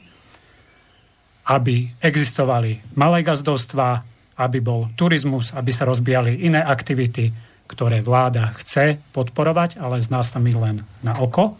aby 1.48 1.88
existovali 2.04 2.84
malé 3.00 3.24
gazdovstvá, 3.24 4.04
aby 4.36 4.58
bol 4.60 4.92
turizmus, 4.94 5.56
aby 5.56 5.72
sa 5.72 5.88
rozbijali 5.88 6.44
iné 6.44 6.60
aktivity, 6.60 7.32
ktoré 7.64 8.04
vláda 8.04 8.52
chce 8.60 9.00
podporovať, 9.16 9.80
ale 9.80 10.04
z 10.04 10.12
nás 10.12 10.28
tam 10.28 10.44
len 10.44 10.84
na 11.00 11.16
oko. 11.16 11.56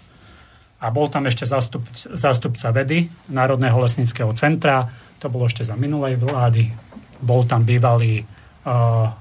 a 0.80 0.88
bol 0.88 1.12
tam 1.12 1.28
ešte 1.28 1.44
zástup, 1.44 1.84
zástupca 1.92 2.72
vedy 2.72 3.08
Národného 3.28 3.76
lesnického 3.84 4.32
centra, 4.32 4.88
to 5.20 5.28
bolo 5.28 5.44
ešte 5.44 5.60
za 5.60 5.76
minulej 5.76 6.16
vlády, 6.16 6.72
bol 7.20 7.44
tam 7.44 7.68
bývalý 7.68 8.24
uh, 8.24 9.12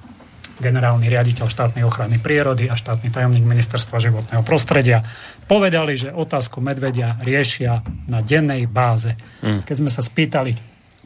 generálny 0.60 1.08
riaditeľ 1.08 1.48
štátnej 1.48 1.88
ochrany 1.88 2.20
prírody 2.20 2.68
a 2.68 2.76
štátny 2.76 3.10
tajomník 3.10 3.48
ministerstva 3.48 3.98
životného 3.98 4.44
prostredia. 4.44 5.02
Povedali, 5.48 5.96
že 5.96 6.14
otázku 6.14 6.60
medvedia 6.60 7.18
riešia 7.24 7.82
na 8.12 8.20
dennej 8.20 8.68
báze. 8.68 9.16
Mm. 9.42 9.64
Keď 9.64 9.76
sme 9.76 9.92
sa 9.92 10.04
spýtali, 10.04 10.54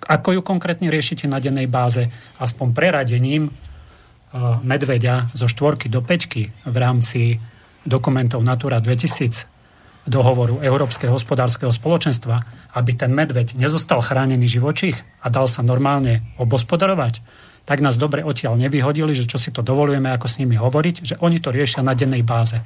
ako 0.03 0.35
ju 0.35 0.41
konkrétne 0.43 0.91
riešite 0.91 1.29
na 1.29 1.39
dennej 1.39 1.69
báze, 1.69 2.09
aspoň 2.41 2.67
preradením 2.75 3.47
uh, 3.47 4.59
medvedia 4.65 5.31
zo 5.31 5.47
štvorky 5.47 5.87
do 5.87 6.03
peťky 6.03 6.51
v 6.67 6.75
rámci 6.75 7.39
dokumentov 7.87 8.43
Natura 8.43 8.83
2000 8.83 9.53
dohovoru 10.03 10.59
Európskeho 10.59 11.15
hospodárskeho 11.15 11.71
spoločenstva, 11.71 12.43
aby 12.75 12.91
ten 12.91 13.15
medveď 13.15 13.55
nezostal 13.55 14.03
chránený 14.03 14.51
živočích 14.51 14.99
a 15.23 15.31
dal 15.31 15.47
sa 15.47 15.63
normálne 15.63 16.35
obospodarovať, 16.35 17.23
tak 17.63 17.79
nás 17.79 17.95
dobre 17.95 18.23
odtiaľ 18.23 18.59
nevyhodili, 18.59 19.15
že 19.15 19.27
čo 19.27 19.39
si 19.39 19.49
to 19.49 19.63
dovolujeme, 19.63 20.11
ako 20.11 20.27
s 20.27 20.39
nimi 20.39 20.59
hovoriť, 20.59 20.95
že 21.03 21.15
oni 21.23 21.39
to 21.39 21.49
riešia 21.51 21.79
na 21.79 21.95
dennej 21.95 22.23
báze. 22.23 22.59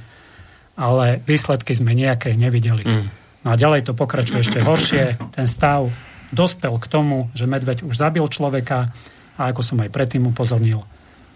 Ale 0.77 1.21
výsledky 1.25 1.73
sme 1.73 1.93
nejaké 1.93 2.33
nevideli. 2.33 2.85
Mm. 2.85 3.05
No 3.45 3.47
a 3.53 3.55
ďalej 3.57 3.89
to 3.89 3.93
pokračuje 3.93 4.41
ešte 4.41 4.61
horšie. 4.61 5.17
Ten 5.33 5.45
stav 5.45 5.89
dospel 6.33 6.73
k 6.81 6.89
tomu, 6.89 7.29
že 7.37 7.49
medveď 7.49 7.85
už 7.85 7.97
zabil 7.97 8.25
človeka 8.25 8.89
a 9.37 9.41
ako 9.53 9.61
som 9.61 9.77
aj 9.81 9.93
predtým 9.93 10.25
upozornil, 10.25 10.81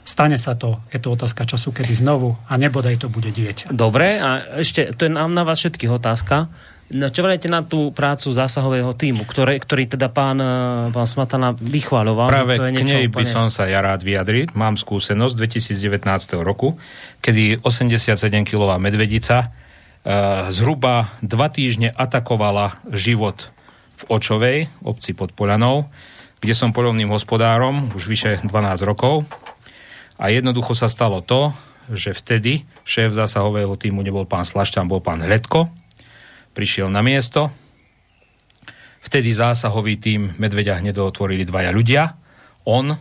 Stane 0.02 0.34
sa 0.34 0.58
to, 0.58 0.82
je 0.90 0.98
to 0.98 1.14
otázka 1.14 1.46
času, 1.46 1.70
kedy 1.70 1.94
znovu 1.94 2.34
a 2.50 2.58
nebodaj 2.58 3.06
to 3.06 3.08
bude 3.08 3.30
dieťa. 3.30 3.70
Dobre, 3.70 4.18
a 4.18 4.58
ešte, 4.58 4.98
to 4.98 5.06
je 5.06 5.12
nám 5.14 5.30
na 5.38 5.46
vás 5.46 5.62
všetkých 5.62 5.94
otázka. 5.94 6.50
No, 6.92 7.08
čo 7.08 7.24
vrajte 7.24 7.48
na 7.48 7.64
tú 7.64 7.96
prácu 7.96 8.36
zásahového 8.36 8.92
týmu, 8.92 9.24
ktoré, 9.24 9.56
ktorý 9.56 9.88
teda 9.88 10.12
pán, 10.12 10.38
e, 10.44 10.92
pán 10.92 11.08
Smatana 11.08 11.56
vychváľoval? 11.56 12.28
Práve 12.28 12.60
to 12.60 12.68
je 12.68 12.74
k 12.76 12.82
nej 12.84 13.06
by 13.08 13.24
som 13.24 13.48
sa 13.48 13.72
ja 13.72 13.80
rád 13.80 14.04
vyjadriť. 14.04 14.52
Mám 14.60 14.76
skúsenosť 14.76 15.34
2019 15.40 16.04
roku, 16.44 16.76
kedy 17.24 17.64
87-kilová 17.64 18.76
medvedica 18.82 19.48
uh, 19.48 20.50
zhruba 20.52 21.14
dva 21.24 21.48
týždne 21.48 21.94
atakovala 21.96 22.84
život 22.92 23.54
v 24.02 24.04
Očovej, 24.12 24.58
obci 24.82 25.16
pod 25.16 25.32
Polanou, 25.32 25.88
kde 26.42 26.58
som 26.58 26.74
polovným 26.74 27.14
hospodárom 27.14 27.94
už 27.94 28.10
vyše 28.10 28.32
12 28.44 28.52
rokov 28.84 29.24
a 30.18 30.34
jednoducho 30.34 30.74
sa 30.74 30.90
stalo 30.90 31.22
to, 31.22 31.54
že 31.90 32.18
vtedy 32.18 32.66
šéf 32.86 33.14
zásahového 33.14 33.74
týmu 33.78 34.02
nebol 34.02 34.26
pán 34.26 34.44
Slašťan, 34.46 34.90
bol 34.90 35.00
pán 35.00 35.22
Hledko. 35.22 35.81
Prišiel 36.52 36.92
na 36.92 37.00
miesto. 37.00 37.48
Vtedy 39.02 39.32
zásahový 39.32 39.96
tým 39.98 40.36
Medveďa 40.36 40.84
hneď 40.84 41.00
otvorili 41.00 41.48
dvaja 41.48 41.72
ľudia. 41.72 42.04
On 42.68 42.92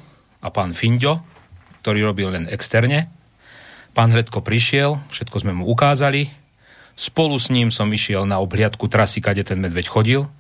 a 0.40 0.48
pán 0.54 0.70
Finďo, 0.72 1.20
ktorý 1.82 2.14
robil 2.14 2.30
len 2.30 2.46
externe. 2.46 3.10
Pán 3.90 4.14
Hledko 4.14 4.40
prišiel, 4.40 5.02
všetko 5.10 5.36
sme 5.42 5.52
mu 5.52 5.66
ukázali. 5.66 6.30
Spolu 6.94 7.36
s 7.36 7.50
ním 7.50 7.74
som 7.74 7.90
išiel 7.90 8.22
na 8.22 8.38
obhliadku 8.38 8.86
trasy, 8.86 9.18
kde 9.18 9.42
ten 9.42 9.58
medveď 9.58 9.90
chodil. 9.90 10.30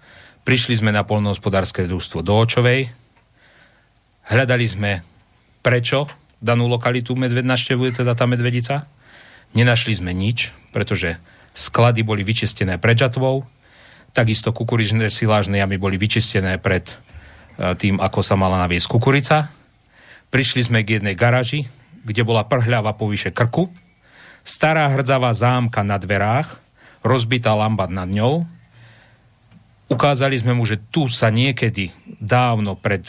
Prišli 0.46 0.78
sme 0.78 0.94
na 0.94 1.02
polnohospodárske 1.02 1.84
družstvo 1.90 2.22
do 2.22 2.32
Očovej. 2.38 2.94
Hľadali 4.30 4.66
sme, 4.70 5.02
prečo 5.60 6.06
danú 6.38 6.70
lokalitu 6.70 7.18
medved 7.18 7.44
naštevuje, 7.44 8.00
teda 8.00 8.14
tá 8.14 8.24
medvedica. 8.24 8.86
Nenašli 9.52 9.98
sme 9.98 10.14
nič, 10.14 10.54
pretože 10.72 11.18
sklady 11.54 12.06
boli 12.06 12.22
vyčistené 12.22 12.78
pred 12.78 12.96
žatvou, 12.96 13.46
takisto 14.10 14.50
kukuričné 14.50 15.10
silážne 15.10 15.58
jamy 15.58 15.78
boli 15.78 15.94
vyčistené 15.98 16.58
pred 16.58 16.86
e, 16.90 17.74
tým, 17.78 17.98
ako 18.02 18.20
sa 18.22 18.34
mala 18.34 18.58
naviesť 18.66 18.90
kukurica. 18.90 19.50
Prišli 20.30 20.66
sme 20.66 20.86
k 20.86 20.98
jednej 20.98 21.18
garaži, 21.18 21.66
kde 22.06 22.22
bola 22.22 22.46
prhľava 22.46 22.94
povyše 22.94 23.34
krku, 23.34 23.70
stará 24.46 24.88
hrdzavá 24.90 25.30
zámka 25.34 25.82
na 25.82 25.98
dverách, 26.00 26.58
rozbitá 27.04 27.52
lamba 27.54 27.90
nad 27.90 28.08
ňou. 28.08 28.46
Ukázali 29.90 30.38
sme 30.38 30.54
mu, 30.54 30.62
že 30.62 30.78
tu 30.78 31.10
sa 31.10 31.34
niekedy 31.34 31.90
dávno 32.06 32.78
pred 32.78 33.02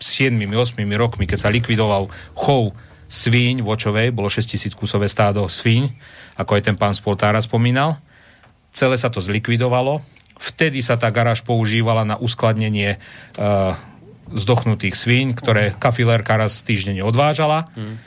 7-8 0.00 0.80
rokmi, 0.96 1.28
keď 1.28 1.38
sa 1.38 1.52
likvidoval 1.52 2.08
chov 2.32 2.72
svíň 3.08 3.60
v 3.60 3.68
Očovej, 3.68 4.08
bolo 4.10 4.32
6 4.32 4.56
tisíc 4.56 4.72
kusové 4.72 5.06
stádo 5.06 5.44
svíň, 5.46 5.92
ako 6.34 6.58
aj 6.58 6.62
ten 6.70 6.76
pán 6.78 6.94
Spoltára 6.94 7.38
spomínal. 7.42 7.98
Celé 8.74 8.98
sa 8.98 9.10
to 9.10 9.22
zlikvidovalo. 9.22 10.02
Vtedy 10.34 10.82
sa 10.82 10.98
tá 10.98 11.08
garáž 11.14 11.46
používala 11.46 12.02
na 12.02 12.18
uskladnenie 12.18 12.98
uh, 13.38 13.78
zdochnutých 14.34 14.98
svíň, 14.98 15.38
ktoré 15.38 15.72
kafilérka 15.78 16.34
raz 16.34 16.58
týždenne 16.66 17.06
odvážala. 17.06 17.70
Hmm. 17.78 18.02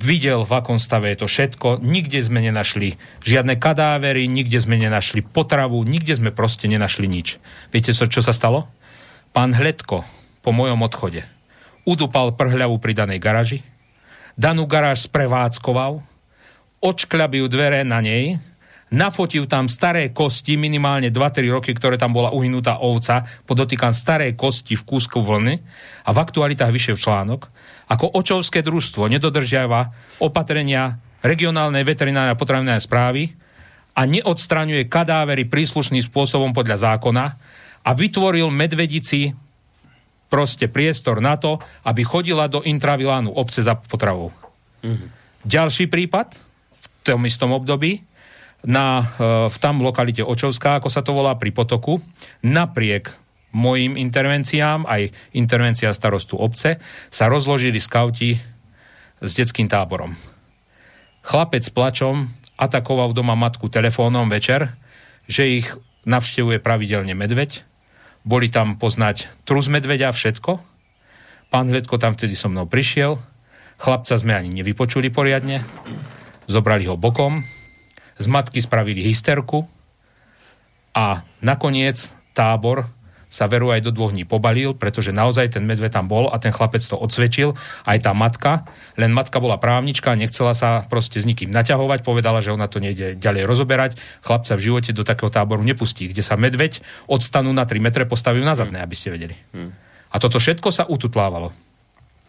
Videl, 0.00 0.44
v 0.44 0.52
akom 0.52 0.76
stave 0.76 1.12
je 1.14 1.24
to 1.24 1.26
všetko. 1.30 1.80
Nikde 1.80 2.20
sme 2.20 2.44
nenašli 2.44 2.96
žiadne 3.24 3.56
kadávery, 3.56 4.28
nikde 4.28 4.60
sme 4.60 4.76
nenašli 4.76 5.24
potravu, 5.24 5.80
nikde 5.84 6.16
sme 6.18 6.34
proste 6.34 6.68
nenašli 6.68 7.06
nič. 7.08 7.40
Viete, 7.72 7.94
čo 7.94 8.20
sa 8.20 8.32
stalo? 8.32 8.68
Pán 9.32 9.56
Hledko, 9.56 10.04
po 10.44 10.50
mojom 10.52 10.84
odchode. 10.84 11.24
Udupal 11.88 12.36
prhľavu 12.36 12.76
pri 12.80 12.92
danej 12.96 13.20
garaži, 13.20 13.58
danú 14.36 14.68
garáž 14.68 15.08
sprevádzkoval, 15.08 16.13
očkľabil 16.84 17.48
dvere 17.48 17.80
na 17.80 18.04
nej, 18.04 18.36
nafotil 18.92 19.48
tam 19.48 19.72
staré 19.72 20.12
kosti, 20.12 20.60
minimálne 20.60 21.08
2-3 21.08 21.48
roky, 21.48 21.72
ktoré 21.72 21.96
tam 21.96 22.12
bola 22.12 22.30
uhynutá 22.36 22.84
ovca, 22.84 23.24
podotýkam 23.48 23.96
staré 23.96 24.36
kosti 24.36 24.76
v 24.76 24.84
kúsku 24.84 25.24
vlny 25.24 25.54
a 26.04 26.10
v 26.12 26.18
aktualitách 26.20 26.68
vyšiel 26.68 27.00
článok, 27.00 27.48
ako 27.88 28.20
očovské 28.20 28.60
družstvo 28.60 29.08
nedodržiava 29.08 29.90
opatrenia 30.20 31.00
regionálnej 31.24 31.82
veterinárnej 31.88 32.36
a 32.36 32.40
potravinárnej 32.40 32.84
správy 32.84 33.32
a 33.96 34.04
neodstraňuje 34.04 34.84
kadávery 34.86 35.48
príslušným 35.48 36.04
spôsobom 36.04 36.52
podľa 36.52 36.92
zákona 36.92 37.24
a 37.84 37.90
vytvoril 37.96 38.52
medvedici 38.52 39.32
proste 40.28 40.68
priestor 40.68 41.24
na 41.24 41.40
to, 41.40 41.56
aby 41.86 42.04
chodila 42.04 42.50
do 42.50 42.60
intravilánu 42.60 43.32
obce 43.32 43.62
za 43.64 43.78
potravou. 43.78 44.34
Mm-hmm. 44.82 45.08
Ďalší 45.44 45.86
prípad 45.88 46.53
tom 47.04 47.28
istom 47.28 47.52
období 47.52 48.00
na, 48.64 49.04
e, 49.04 49.04
v 49.52 49.56
tam 49.60 49.84
lokalite 49.84 50.24
Očovská, 50.24 50.80
ako 50.80 50.88
sa 50.88 51.04
to 51.04 51.12
volá, 51.12 51.36
pri 51.36 51.52
potoku, 51.52 52.00
napriek 52.40 53.12
mojim 53.54 53.94
intervenciám, 53.94 54.88
aj 54.88 55.12
intervencia 55.36 55.92
starostu 55.94 56.34
obce, 56.40 56.82
sa 57.12 57.30
rozložili 57.30 57.78
skauti 57.78 58.34
s 59.22 59.30
detským 59.36 59.70
táborom. 59.70 60.16
Chlapec 61.22 61.62
s 61.62 61.70
plačom 61.70 62.26
atakoval 62.58 63.14
doma 63.14 63.38
matku 63.38 63.70
telefónom 63.70 64.26
večer, 64.26 64.74
že 65.30 65.48
ich 65.48 65.68
navštevuje 66.04 66.60
pravidelne 66.60 67.16
medveď, 67.16 67.64
boli 68.24 68.48
tam 68.48 68.80
poznať 68.80 69.28
trus 69.44 69.68
medveďa, 69.68 70.12
všetko. 70.12 70.60
Pán 71.52 71.68
Hledko 71.68 72.00
tam 72.00 72.16
vtedy 72.16 72.32
so 72.34 72.48
mnou 72.48 72.64
prišiel. 72.64 73.20
Chlapca 73.76 74.16
sme 74.16 74.32
ani 74.32 74.50
nevypočuli 74.60 75.12
poriadne. 75.12 75.60
Zobrali 76.46 76.84
ho 76.88 76.96
bokom. 76.98 77.44
Z 78.18 78.26
matky 78.30 78.62
spravili 78.62 79.02
hysterku. 79.04 79.66
A 80.94 81.26
nakoniec 81.42 82.10
tábor 82.34 82.86
sa 83.34 83.50
veru 83.50 83.74
aj 83.74 83.82
do 83.82 83.90
dvoch 83.90 84.14
dní 84.14 84.22
pobalil, 84.22 84.78
pretože 84.78 85.10
naozaj 85.10 85.58
ten 85.58 85.66
medve 85.66 85.90
tam 85.90 86.06
bol 86.06 86.30
a 86.30 86.38
ten 86.38 86.54
chlapec 86.54 86.78
to 86.86 86.94
odsvedčil, 86.94 87.58
aj 87.82 88.06
tá 88.06 88.14
matka, 88.14 88.62
len 88.94 89.10
matka 89.10 89.42
bola 89.42 89.58
právnička, 89.58 90.14
nechcela 90.14 90.54
sa 90.54 90.86
proste 90.86 91.18
s 91.18 91.26
nikým 91.26 91.50
naťahovať, 91.50 92.06
povedala, 92.06 92.38
že 92.38 92.54
ona 92.54 92.70
to 92.70 92.78
nejde 92.78 93.18
ďalej 93.18 93.42
rozoberať, 93.42 93.98
chlapca 94.22 94.54
v 94.54 94.64
živote 94.70 94.94
do 94.94 95.02
takého 95.02 95.34
táboru 95.34 95.66
nepustí, 95.66 96.06
kde 96.06 96.22
sa 96.22 96.38
medveď 96.38 96.78
odstanú 97.10 97.50
na 97.50 97.66
3 97.66 97.82
metre 97.82 98.06
postavil 98.06 98.46
na 98.46 98.54
zadné, 98.54 98.78
aby 98.78 98.94
ste 98.94 99.10
vedeli. 99.10 99.34
Hmm. 99.50 99.74
A 100.14 100.22
toto 100.22 100.38
všetko 100.38 100.70
sa 100.70 100.86
ututlávalo. 100.86 101.50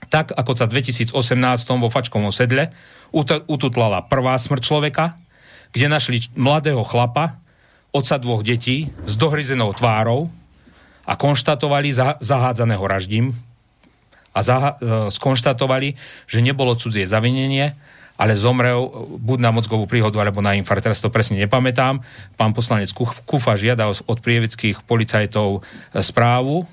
Tak, 0.09 0.33
ako 0.33 0.57
sa 0.57 0.65
v 0.65 0.81
2018 0.81 1.13
vo 1.69 1.89
Fačkovom 1.93 2.33
sedle 2.33 2.73
ututlala 3.49 4.05
prvá 4.05 4.37
smrť 4.37 4.61
človeka, 4.61 5.05
kde 5.75 5.91
našli 5.91 6.17
mladého 6.37 6.81
chlapa, 6.87 7.41
otca 7.91 8.15
dvoch 8.19 8.43
detí 8.43 8.91
s 9.07 9.13
dohryzenou 9.19 9.71
tvárou, 9.75 10.31
a 11.05 11.13
konštatovali 11.13 11.93
za, 11.93 12.17
zahádzaného 12.17 12.81
raždím 12.81 13.25
a 14.35 14.39
zaha, 14.41 14.75
e, 14.75 15.13
skonštatovali, 15.13 15.95
že 16.25 16.41
nebolo 16.41 16.73
cudzie 16.75 17.05
zavinenie, 17.05 17.77
ale 18.17 18.33
zomrel 18.33 18.79
buď 19.21 19.39
na 19.39 19.51
mozgovú 19.53 19.85
príhodu 19.85 20.17
alebo 20.19 20.41
na 20.41 20.57
infarkt. 20.57 20.87
Teraz 20.87 21.03
to 21.03 21.13
presne 21.13 21.39
nepamätám. 21.39 22.01
Pán 22.35 22.51
poslanec 22.55 22.91
Kufa 23.27 23.53
žiada 23.59 23.87
od 23.87 24.17
prievických 24.19 24.83
policajtov 24.83 25.61
e, 25.61 26.01
správu, 26.01 26.65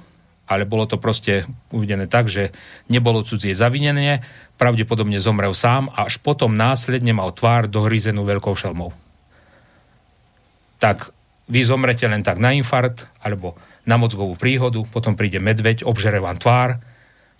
ale 0.47 0.69
bolo 0.69 0.85
to 0.85 0.99
proste 0.99 1.49
uvedené 1.71 2.11
tak, 2.11 2.29
že 2.29 2.53
nebolo 2.91 3.25
cudzie 3.25 3.57
zavinenie, 3.57 4.21
pravdepodobne 4.61 5.19
zomrel 5.19 5.57
sám 5.57 5.91
a 5.95 6.07
až 6.07 6.21
potom 6.23 6.53
následne 6.53 7.11
mal 7.17 7.35
tvár 7.35 7.67
dohryzenú 7.67 8.23
veľkou 8.23 8.55
šelmou. 8.55 8.95
Tak 10.83 11.15
vy 11.51 11.61
zomrete 11.67 12.07
len 12.07 12.23
tak 12.23 12.39
na 12.39 12.55
infarkt 12.55 13.11
alebo 13.23 13.59
na 13.83 13.99
mozgovú 13.99 14.39
príhodu, 14.39 14.83
potom 14.87 15.19
príde 15.19 15.43
medveď, 15.43 15.83
obžere 15.83 16.23
vám 16.23 16.39
tvár, 16.39 16.79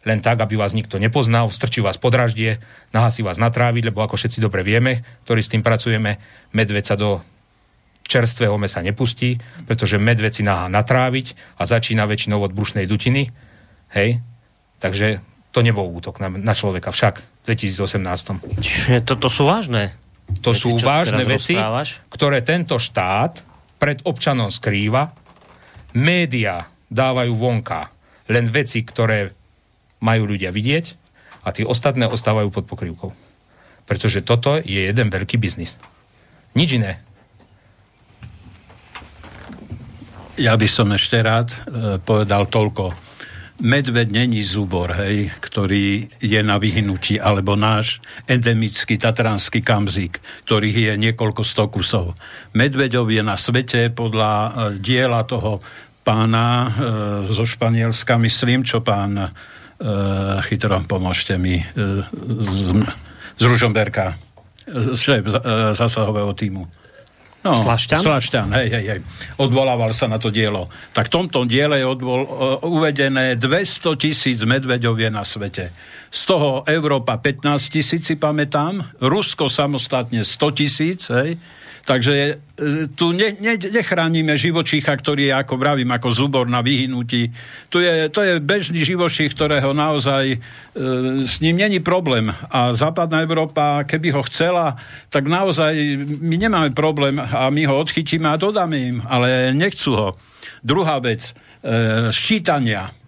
len 0.03 0.19
tak, 0.19 0.43
aby 0.43 0.59
vás 0.59 0.75
nikto 0.75 0.99
nepoznal, 0.99 1.47
strčí 1.55 1.79
vás 1.79 1.95
podraždie, 1.95 2.59
nahasí 2.91 3.23
vás 3.23 3.39
natráviť, 3.39 3.95
lebo 3.95 4.03
ako 4.03 4.19
všetci 4.19 4.43
dobre 4.43 4.67
vieme, 4.67 5.07
ktorí 5.23 5.41
s 5.47 5.53
tým 5.55 5.63
pracujeme, 5.63 6.19
medveď 6.51 6.85
sa 6.85 6.97
do 6.99 7.23
čerstvého 8.13 8.61
mesa 8.61 8.85
nepustí, 8.85 9.41
pretože 9.65 9.97
medveď 9.97 10.33
si 10.37 10.43
náha 10.45 10.69
natráviť 10.69 11.57
a 11.57 11.65
začína 11.65 12.05
väčšinou 12.05 12.45
od 12.45 12.53
brušnej 12.53 12.85
dutiny. 12.85 13.33
Hej? 13.97 14.21
Takže 14.77 15.25
to 15.53 15.65
nebol 15.65 15.89
útok 15.89 16.21
na, 16.21 16.29
na 16.29 16.53
človeka 16.53 16.93
však 16.93 17.15
v 17.21 17.57
2018. 17.57 18.61
Čiže 18.61 19.01
toto 19.09 19.33
sú 19.33 19.49
vážne 19.49 19.97
To 20.45 20.53
sú 20.53 20.77
veci, 20.77 20.81
čo 20.81 20.87
vážne 20.89 21.25
veci, 21.25 21.57
rozprávaš? 21.57 21.89
ktoré 22.13 22.45
tento 22.45 22.77
štát 22.77 23.45
pred 23.81 24.05
občanom 24.05 24.53
skrýva. 24.53 25.13
Média 25.97 26.69
dávajú 26.89 27.33
vonka 27.37 27.93
len 28.33 28.49
veci, 28.49 28.81
ktoré 28.81 29.33
majú 30.01 30.33
ľudia 30.37 30.53
vidieť 30.53 30.87
a 31.45 31.53
tie 31.53 31.69
ostatné 31.69 32.09
ostávajú 32.09 32.49
pod 32.49 32.65
pokrývkou. 32.69 33.11
Pretože 33.85 34.25
toto 34.25 34.57
je 34.57 34.89
jeden 34.89 35.13
veľký 35.13 35.37
biznis. 35.37 35.77
Nič 36.57 36.81
iné. 36.81 37.03
Ja 40.43 40.59
by 40.59 40.67
som 40.67 40.91
ešte 40.91 41.23
rád 41.23 41.55
e, 41.55 42.03
povedal 42.03 42.51
toľko. 42.51 42.91
Medveď 43.63 44.11
není 44.11 44.43
zúbor, 44.43 44.91
hej, 44.99 45.31
ktorý 45.39 46.11
je 46.19 46.41
na 46.43 46.59
vyhnutí, 46.59 47.15
alebo 47.23 47.55
náš 47.55 48.03
endemický 48.27 48.99
tatranský 48.99 49.63
kamzík, 49.63 50.19
ktorých 50.43 50.77
je 50.83 50.93
niekoľko 50.99 51.47
sto 51.47 51.71
kusov. 51.71 52.19
Medveďov 52.59 53.07
je 53.15 53.23
na 53.23 53.39
svete 53.39 53.95
podľa 53.95 54.33
e, 54.35 54.51
diela 54.83 55.23
toho 55.23 55.63
pána 56.03 56.47
e, 56.51 56.71
zo 57.31 57.47
Španielska, 57.47 58.19
myslím, 58.19 58.67
čo 58.67 58.83
pán 58.83 59.15
e, 59.23 59.27
chytro, 60.51 60.83
pomôžte 60.91 61.39
mi, 61.39 61.63
e, 61.63 61.65
z, 62.43 62.83
z 63.39 63.43
Ružomberka, 63.47 64.19
e, 64.67 64.99
šéf 64.99 65.23
zásahového 65.79 66.35
týmu. 66.35 66.67
No, 67.43 67.59
Slašťan? 67.59 68.01
Slašťan, 68.07 68.49
hej, 68.55 68.69
hej, 68.71 68.85
hej. 68.87 69.01
Odvolával 69.43 69.91
sa 69.91 70.07
na 70.07 70.23
to 70.23 70.31
dielo. 70.31 70.71
Tak 70.95 71.11
v 71.11 71.15
tomto 71.19 71.43
diele 71.43 71.83
je 71.83 71.87
odvol, 71.91 72.23
uh, 72.23 72.63
uvedené 72.63 73.35
200 73.35 73.99
tisíc 73.99 74.39
medveďov 74.47 74.95
je 75.03 75.11
na 75.11 75.27
svete. 75.27 75.75
Z 76.07 76.21
toho 76.31 76.63
Európa 76.71 77.19
15 77.19 77.43
tisíc, 77.67 78.07
si 78.07 78.15
pamätám, 78.15 78.95
Rusko 79.03 79.51
samostatne 79.51 80.23
100 80.23 80.59
tisíc, 80.59 81.11
hej. 81.11 81.35
Takže 81.83 82.15
e, 82.15 82.35
tu 82.95 83.11
ne, 83.11 83.35
ne, 83.43 83.59
nechránime 83.59 84.39
živočícha, 84.39 84.95
ktorý 84.95 85.31
je, 85.31 85.35
ako 85.35 85.55
vravím, 85.59 85.91
ako 85.91 86.15
zubor 86.15 86.47
na 86.47 86.63
vyhnutí. 86.63 87.35
Tu 87.67 87.79
je, 87.83 88.07
to 88.07 88.23
je 88.23 88.39
bežný 88.39 88.87
živočích, 88.87 89.35
ktorého 89.35 89.75
naozaj 89.75 90.25
e, 90.31 90.39
s 91.27 91.43
ním 91.43 91.59
není 91.59 91.83
problém. 91.83 92.31
A 92.55 92.71
západná 92.71 93.27
Európa, 93.27 93.83
keby 93.83 94.15
ho 94.15 94.23
chcela, 94.31 94.79
tak 95.11 95.27
naozaj 95.27 95.75
my 96.23 96.37
nemáme 96.39 96.71
problém 96.71 97.19
a 97.19 97.51
my 97.51 97.67
ho 97.67 97.75
odchytíme 97.83 98.31
a 98.31 98.39
dodáme 98.39 98.79
im, 98.79 98.99
ale 99.11 99.51
nechcú 99.51 99.91
ho. 99.99 100.09
Druhá 100.63 101.03
vec, 101.03 101.35
e, 101.67 102.15
ščítania. 102.15 103.02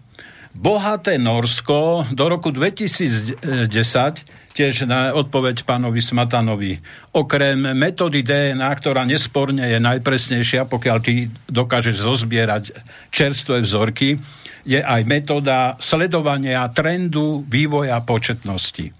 Bohaté 0.54 1.18
Norsko 1.18 2.06
do 2.14 2.30
roku 2.30 2.54
2010 2.54 3.42
tiež 4.54 4.86
na 4.86 5.10
odpoveď 5.10 5.66
pánovi 5.66 5.98
Smatanovi. 5.98 6.78
Okrem 7.10 7.74
metódy 7.74 8.22
DNA, 8.22 8.70
ktorá 8.78 9.02
nesporne 9.02 9.66
je 9.66 9.82
najpresnejšia, 9.82 10.70
pokiaľ 10.70 10.98
ty 11.02 11.26
dokážeš 11.50 12.06
zozbierať 12.06 12.70
čerstvé 13.10 13.66
vzorky, 13.66 14.14
je 14.62 14.78
aj 14.78 15.02
metóda 15.10 15.74
sledovania 15.82 16.70
trendu 16.70 17.42
vývoja 17.50 17.98
početnosti. 18.06 18.94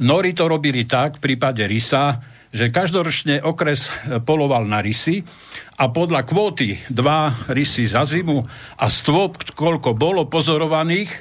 Nori 0.00 0.32
to 0.32 0.48
robili 0.48 0.88
tak 0.88 1.20
v 1.20 1.24
prípade 1.28 1.60
rysa, 1.68 2.16
že 2.48 2.72
každoročne 2.72 3.44
okres 3.44 3.92
poloval 4.24 4.64
na 4.64 4.80
rysy 4.80 5.20
a 5.76 5.92
podľa 5.92 6.24
kvóty 6.24 6.80
dva 6.88 7.36
rysy 7.52 7.84
za 7.84 8.08
zimu 8.08 8.40
a 8.80 8.86
stôp, 8.88 9.36
koľko 9.52 9.92
bolo 9.92 10.24
pozorovaných, 10.24 11.10
e, 11.12 11.20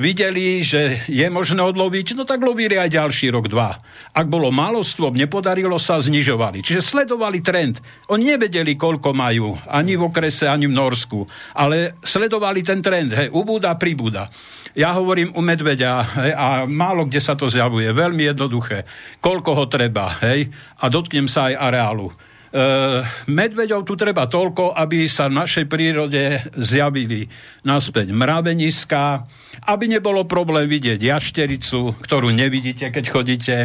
videli, 0.00 0.64
že 0.64 1.04
je 1.04 1.28
možné 1.28 1.60
odloviť, 1.60 2.16
no 2.16 2.24
tak 2.24 2.40
lovili 2.40 2.80
aj 2.80 2.88
ďalší 2.88 3.28
rok, 3.28 3.52
dva. 3.52 3.76
Ak 4.16 4.32
bolo 4.32 4.48
málo 4.48 4.80
stôp, 4.80 5.12
nepodarilo 5.12 5.76
sa, 5.76 6.00
znižovali. 6.00 6.64
Čiže 6.64 6.80
sledovali 6.80 7.44
trend. 7.44 7.84
Oni 8.08 8.32
nevedeli, 8.32 8.80
koľko 8.80 9.12
majú, 9.12 9.60
ani 9.68 10.00
v 10.00 10.08
okrese, 10.08 10.48
ani 10.48 10.72
v 10.72 10.76
Norsku, 10.76 11.28
ale 11.52 12.00
sledovali 12.00 12.64
ten 12.64 12.80
trend, 12.80 13.12
hej, 13.12 13.28
ubúda, 13.28 13.76
pribúda. 13.76 14.24
Ja 14.72 14.96
hovorím 14.96 15.36
u 15.36 15.44
medveďa 15.44 15.92
hej, 16.16 16.32
a 16.32 16.64
málo 16.64 17.04
kde 17.04 17.20
sa 17.20 17.36
to 17.36 17.44
zjavuje. 17.44 17.92
Veľmi 17.92 18.24
jednoduché. 18.24 18.88
Koľko 19.20 19.52
ho 19.52 19.64
treba, 19.68 20.16
hej, 20.24 20.48
a 20.80 20.88
dotknem 20.88 21.28
sa 21.28 21.52
aj 21.52 21.60
areálu. 21.60 22.08
Uh, 22.52 23.00
medveďov 23.32 23.80
tu 23.88 23.96
treba 23.96 24.28
toľko, 24.28 24.76
aby 24.76 25.08
sa 25.08 25.32
v 25.32 25.40
našej 25.40 25.64
prírode 25.72 26.36
zjavili 26.52 27.24
naspäť 27.64 28.12
mraveniska, 28.12 29.24
aby 29.68 29.84
nebolo 29.86 30.24
problém 30.24 30.66
vidieť 30.66 30.98
jaštericu, 30.98 31.98
ktorú 32.00 32.32
nevidíte, 32.32 32.88
keď 32.88 33.04
chodíte, 33.08 33.56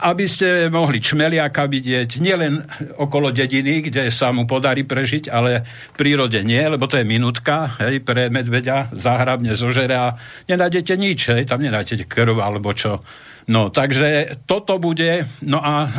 aby 0.00 0.24
ste 0.24 0.70
mohli 0.70 1.02
čmeliaka 1.02 1.66
vidieť, 1.66 2.22
nielen 2.22 2.64
okolo 2.96 3.34
dediny, 3.34 3.90
kde 3.90 4.08
sa 4.08 4.30
mu 4.30 4.46
podarí 4.46 4.86
prežiť, 4.86 5.28
ale 5.28 5.66
v 5.92 5.94
prírode 5.98 6.40
nie, 6.46 6.62
lebo 6.62 6.86
to 6.86 6.96
je 6.96 7.06
minutka, 7.06 7.74
hej, 7.82 8.00
pre 8.00 8.30
medveďa, 8.30 8.94
zahrabne 8.94 9.52
zožere 9.58 9.96
a 9.96 10.16
nenájdete 10.46 10.94
nič, 10.96 11.34
hej, 11.34 11.42
tam 11.44 11.60
nenájdete 11.60 12.06
krv 12.06 12.40
alebo 12.40 12.72
čo. 12.72 13.02
No, 13.44 13.68
takže 13.68 14.40
toto 14.48 14.80
bude, 14.80 15.28
no 15.44 15.60
a 15.60 15.92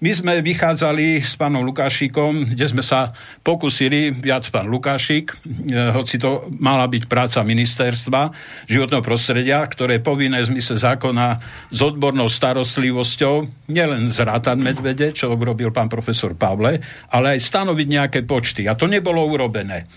my 0.00 0.10
sme 0.12 0.40
vychádzali 0.40 1.20
s 1.20 1.36
pánom 1.36 1.60
Lukášikom, 1.60 2.48
kde 2.56 2.64
sme 2.64 2.80
sa 2.80 3.12
pokusili, 3.44 4.08
viac 4.08 4.48
pán 4.48 4.72
Lukášik, 4.72 5.36
eh, 5.68 5.92
hoci 5.92 6.16
to 6.16 6.48
mala 6.56 6.88
byť 6.88 7.04
práca 7.04 7.44
ministerstva 7.44 8.32
životného 8.68 9.00
prostredia, 9.00 9.64
ktoré 9.64 9.98
je 9.98 10.06
povinné 10.06 10.44
v 10.44 10.54
zmysle 10.54 10.76
zákona 10.76 11.40
s 11.72 11.80
odbornou 11.80 12.28
starostlivosťou, 12.28 13.66
nielen 13.72 14.12
zrátať 14.12 14.60
medvede, 14.60 15.16
čo 15.16 15.32
urobil 15.32 15.72
pán 15.72 15.88
profesor 15.88 16.36
Pavle, 16.36 16.78
ale 17.08 17.26
aj 17.34 17.40
stanoviť 17.40 17.86
nejaké 17.88 18.20
počty. 18.28 18.68
A 18.68 18.76
to 18.76 18.84
nebolo 18.84 19.24
urobené. 19.24 19.88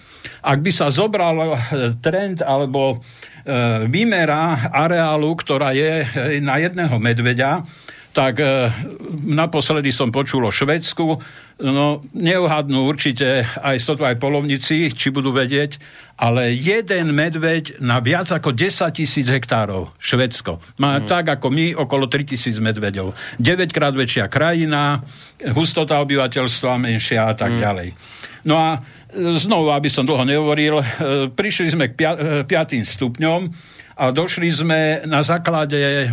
Ak 0.41 0.63
by 0.63 0.71
sa 0.71 0.87
zobral 0.87 1.35
eh, 1.43 1.59
trend 1.99 2.41
alebo 2.41 3.03
E, 3.41 3.89
výmera 3.89 4.69
areálu, 4.69 5.33
ktorá 5.33 5.73
je 5.73 6.05
e, 6.05 6.37
na 6.45 6.61
jedného 6.61 6.93
medveďa, 7.01 7.65
tak 8.11 8.43
e, 8.43 8.67
naposledy 9.23 9.91
som 9.95 10.11
počul 10.11 10.43
o 10.43 10.51
Švedsku, 10.51 11.15
no 11.63 12.03
neuhadnú 12.11 12.83
určite 12.91 13.47
aj 13.63 13.77
to 13.79 14.03
aj 14.03 14.19
polovníci, 14.19 14.91
či 14.91 15.07
budú 15.15 15.31
vedieť, 15.31 15.79
ale 16.19 16.51
jeden 16.51 17.15
medveď 17.15 17.79
na 17.79 18.03
viac 18.03 18.27
ako 18.29 18.51
10 18.51 18.91
tisíc 18.91 19.31
hektárov, 19.31 19.95
Švedsko. 19.95 20.59
Má 20.83 20.99
mm. 20.99 21.07
tak 21.07 21.25
ako 21.39 21.47
my 21.49 21.71
okolo 21.73 22.11
3 22.11 22.35
tisíc 22.35 22.59
medveďov. 22.59 23.15
9 23.39 23.71
krát 23.71 23.95
väčšia 23.95 24.27
krajina, 24.27 24.99
hustota 25.55 26.03
obyvateľstva 26.03 26.77
menšia 26.77 27.31
a 27.31 27.33
tak 27.33 27.55
mm. 27.55 27.59
ďalej. 27.63 27.89
No 28.43 28.59
a 28.59 28.83
znovu, 29.39 29.71
aby 29.71 29.87
som 29.91 30.07
dlho 30.07 30.23
nehovoril, 30.23 30.79
e, 30.79 30.85
prišli 31.31 31.67
sme 31.71 31.91
k 31.91 31.93
pia- 31.95 32.19
e, 32.19 32.43
piatým 32.47 32.83
stupňom 32.83 33.51
a 34.01 34.09
došli 34.09 34.49
sme 34.49 35.05
na 35.05 35.21
základe 35.21 35.77
e, 35.77 36.05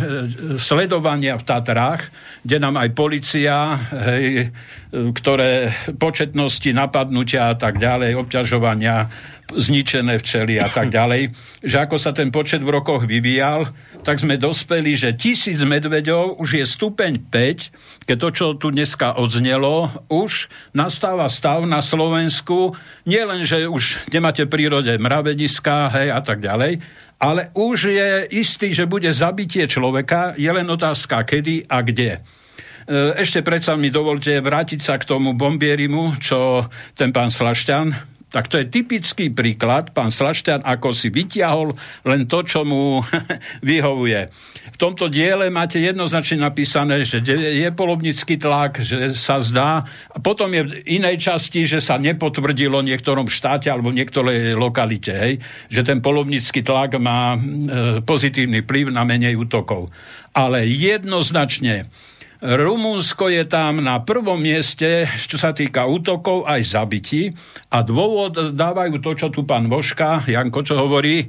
sledovania 0.61 1.33
v 1.41 1.47
Tatrách, 1.49 2.05
kde 2.45 2.61
nám 2.61 2.77
aj 2.77 2.89
policia, 2.93 3.73
hej, 4.13 4.53
ktoré 4.93 5.73
početnosti 5.97 6.69
napadnutia 6.69 7.49
a 7.49 7.55
tak 7.57 7.81
ďalej, 7.81 8.13
obťažovania, 8.13 9.09
zničené 9.49 10.21
včely 10.21 10.61
a 10.61 10.69
tak 10.69 10.93
ďalej, 10.93 11.33
že 11.65 11.77
ako 11.81 11.97
sa 11.97 12.13
ten 12.13 12.29
počet 12.29 12.61
v 12.61 12.69
rokoch 12.69 13.09
vyvíjal, 13.09 13.65
tak 14.03 14.19
sme 14.19 14.39
dospeli, 14.39 14.95
že 14.95 15.15
tisíc 15.15 15.59
medveďov 15.61 16.39
už 16.39 16.63
je 16.63 16.65
stupeň 16.65 17.19
5, 17.27 18.07
keď 18.07 18.17
to, 18.17 18.29
čo 18.31 18.45
tu 18.55 18.71
dneska 18.71 19.19
odznelo, 19.19 19.91
už 20.07 20.47
nastáva 20.71 21.27
stav 21.27 21.67
na 21.67 21.83
Slovensku, 21.83 22.73
nie 23.03 23.21
len, 23.21 23.43
že 23.43 23.67
už 23.67 24.09
nemáte 24.09 24.47
v 24.47 24.53
prírode 24.53 24.95
mraveniska, 24.97 25.91
hej, 25.91 26.09
a 26.15 26.21
tak 26.23 26.39
ďalej, 26.39 26.79
ale 27.19 27.51
už 27.51 27.91
je 27.91 28.09
istý, 28.31 28.71
že 28.71 28.87
bude 28.87 29.11
zabitie 29.11 29.67
človeka, 29.67 30.39
je 30.39 30.47
len 30.47 30.65
otázka 30.71 31.27
kedy 31.27 31.67
a 31.67 31.83
kde. 31.83 32.15
E, 32.15 32.19
ešte 33.19 33.43
predsa 33.43 33.75
mi 33.75 33.91
dovolte 33.91 34.39
vrátiť 34.39 34.79
sa 34.79 34.95
k 34.95 35.03
tomu 35.03 35.35
bombierimu, 35.35 36.17
čo 36.23 36.71
ten 36.95 37.11
pán 37.11 37.27
Slašťan 37.27 38.18
tak 38.29 38.45
to 38.45 38.61
je 38.61 38.69
typický 38.69 39.33
príklad, 39.33 39.89
pán 39.89 40.13
Slašťan, 40.13 40.61
ako 40.61 40.93
si 40.93 41.09
vytiahol 41.09 41.73
len 42.05 42.29
to, 42.29 42.45
čo 42.45 42.61
mu 42.61 43.01
vyhovuje. 43.69 44.29
V 44.69 44.77
tomto 44.77 45.09
diele 45.09 45.49
máte 45.49 45.81
jednoznačne 45.81 46.45
napísané, 46.45 47.01
že 47.03 47.25
je 47.25 47.69
polovnický 47.73 48.37
tlak, 48.37 48.85
že 48.85 49.11
sa 49.17 49.41
zdá. 49.41 49.81
Potom 50.21 50.53
je 50.53 50.61
v 50.61 50.71
inej 51.01 51.25
časti, 51.25 51.65
že 51.65 51.81
sa 51.81 51.97
nepotvrdilo 51.97 52.79
v 52.85 52.93
niektorom 52.93 53.25
štáte 53.25 53.67
alebo 53.67 53.89
v 53.89 54.05
niektorej 54.05 54.53
lokalite, 54.53 55.11
hej, 55.11 55.33
že 55.67 55.81
ten 55.81 55.99
polovnický 55.99 56.61
tlak 56.61 57.01
má 57.01 57.33
e, 57.33 57.39
pozitívny 58.05 58.61
vplyv 58.61 58.93
na 58.93 59.03
menej 59.03 59.35
útokov. 59.35 59.89
Ale 60.37 60.69
jednoznačne 60.69 61.89
Rumunsko 62.39 63.27
je 63.27 63.43
tam 63.43 63.83
na 63.83 63.99
prvom 63.99 64.39
mieste, 64.39 65.03
čo 65.27 65.35
sa 65.35 65.51
týka 65.51 65.83
útokov 65.83 66.47
aj 66.47 66.71
zabití. 66.71 67.27
A 67.67 67.83
dôvod 67.83 68.55
dávajú 68.55 68.95
to, 69.03 69.11
čo 69.11 69.27
tu 69.27 69.43
pán 69.43 69.67
Voška, 69.67 70.23
Janko, 70.23 70.63
čo 70.63 70.79
hovorí, 70.79 71.19
e, 71.19 71.27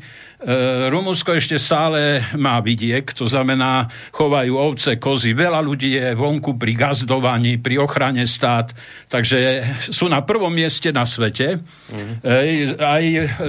Rumunsko 0.86 1.34
ešte 1.34 1.58
stále 1.58 2.22
má 2.38 2.62
vidiek, 2.62 3.02
to 3.10 3.26
znamená, 3.26 3.90
chovajú 4.14 4.54
ovce, 4.54 5.02
kozy, 5.02 5.34
veľa 5.34 5.58
ľudí 5.58 5.98
je 5.98 6.14
vonku 6.14 6.54
pri 6.54 6.78
gazdovaní, 6.78 7.58
pri 7.58 7.82
ochrane 7.82 8.22
stát, 8.30 8.70
takže 9.10 9.66
sú 9.90 10.06
na 10.06 10.22
prvom 10.22 10.54
mieste 10.54 10.94
na 10.94 11.10
svete, 11.10 11.58
mm. 11.90 12.22
e, 12.22 12.34
aj 12.78 13.04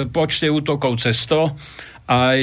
počte 0.09 0.49
útokov 0.49 0.97
100 0.97 1.90
aj 2.11 2.41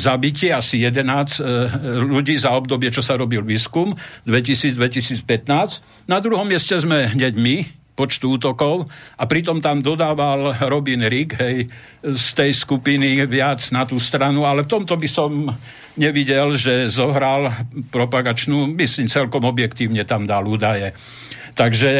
zabitie 0.00 0.48
asi 0.48 0.80
11 0.80 1.04
e, 1.04 1.52
ľudí 2.00 2.40
za 2.40 2.56
obdobie, 2.56 2.88
čo 2.88 3.04
sa 3.04 3.20
robil 3.20 3.44
výskum 3.44 3.92
2000-2015. 4.24 6.08
Na 6.08 6.24
druhom 6.24 6.48
mieste 6.48 6.72
sme 6.80 7.12
hneď 7.12 7.36
my, 7.36 7.56
počtu 7.94 8.40
útokov 8.40 8.90
a 9.14 9.22
pritom 9.28 9.62
tam 9.62 9.78
dodával 9.78 10.56
Robin 10.66 11.06
Rick 11.06 11.38
hej, 11.38 11.70
z 12.02 12.26
tej 12.34 12.50
skupiny 12.50 13.22
viac 13.30 13.62
na 13.70 13.86
tú 13.86 14.02
stranu, 14.02 14.42
ale 14.48 14.66
v 14.66 14.72
tomto 14.72 14.98
by 14.98 15.08
som 15.08 15.52
nevidel, 15.94 16.58
že 16.58 16.90
zohral 16.90 17.54
propagačnú, 17.94 18.66
myslím 18.74 19.06
celkom 19.06 19.46
objektívne 19.46 20.02
tam 20.02 20.26
dal 20.26 20.42
údaje. 20.42 20.90
Takže 21.54 21.90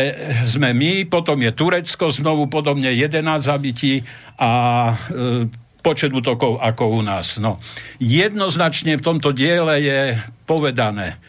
sme 0.51 0.74
my, 0.74 1.06
potom 1.06 1.39
je 1.39 1.55
Turecko, 1.55 2.10
znovu 2.10 2.51
podobne 2.51 2.90
11 2.90 3.22
zabití 3.39 4.02
a 4.35 4.51
e, 4.90 5.47
počet 5.85 6.09
útokov 6.09 6.56
ako 6.56 6.97
u 6.97 7.01
nás. 7.05 7.36
No. 7.36 7.61
Jednoznačne 8.01 8.97
v 8.97 9.05
tomto 9.05 9.36
diele 9.36 9.85
je 9.85 10.01
povedané, 10.48 11.20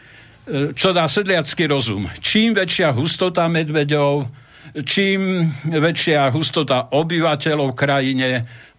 e, 0.48 0.72
čo 0.72 0.96
dá 0.96 1.04
sedliacký 1.12 1.68
rozum. 1.68 2.08
Čím 2.24 2.56
väčšia 2.56 2.96
hustota 2.96 3.52
medveďov, 3.52 4.32
čím 4.88 5.44
väčšia 5.68 6.32
hustota 6.32 6.88
obyvateľov 6.96 7.76
v 7.76 7.80
krajine 7.80 8.30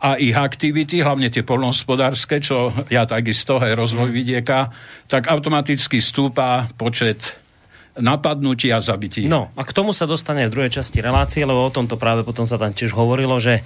a 0.01 0.17
ich 0.17 0.37
aktivity, 0.37 1.05
hlavne 1.05 1.29
tie 1.29 1.45
polnohospodárske, 1.45 2.41
čo 2.41 2.73
ja 2.89 3.05
takisto, 3.05 3.61
aj 3.61 3.77
rozvoj 3.77 4.09
vidieka, 4.09 4.73
tak 5.09 5.29
automaticky 5.29 6.01
stúpa 6.01 6.69
počet 6.77 7.37
napadnutí 7.97 8.69
a 8.73 8.85
zabití. 8.85 9.25
No 9.25 9.49
a 9.57 9.65
k 9.65 9.73
tomu 9.73 9.97
sa 9.97 10.05
dostane 10.05 10.45
v 10.45 10.53
druhej 10.53 10.81
časti 10.81 11.01
relácie, 11.01 11.49
lebo 11.49 11.65
o 11.65 11.73
tomto 11.73 11.97
práve 11.97 12.29
potom 12.29 12.45
sa 12.45 12.61
tam 12.61 12.73
tiež 12.77 12.93
hovorilo, 12.93 13.41
že 13.41 13.65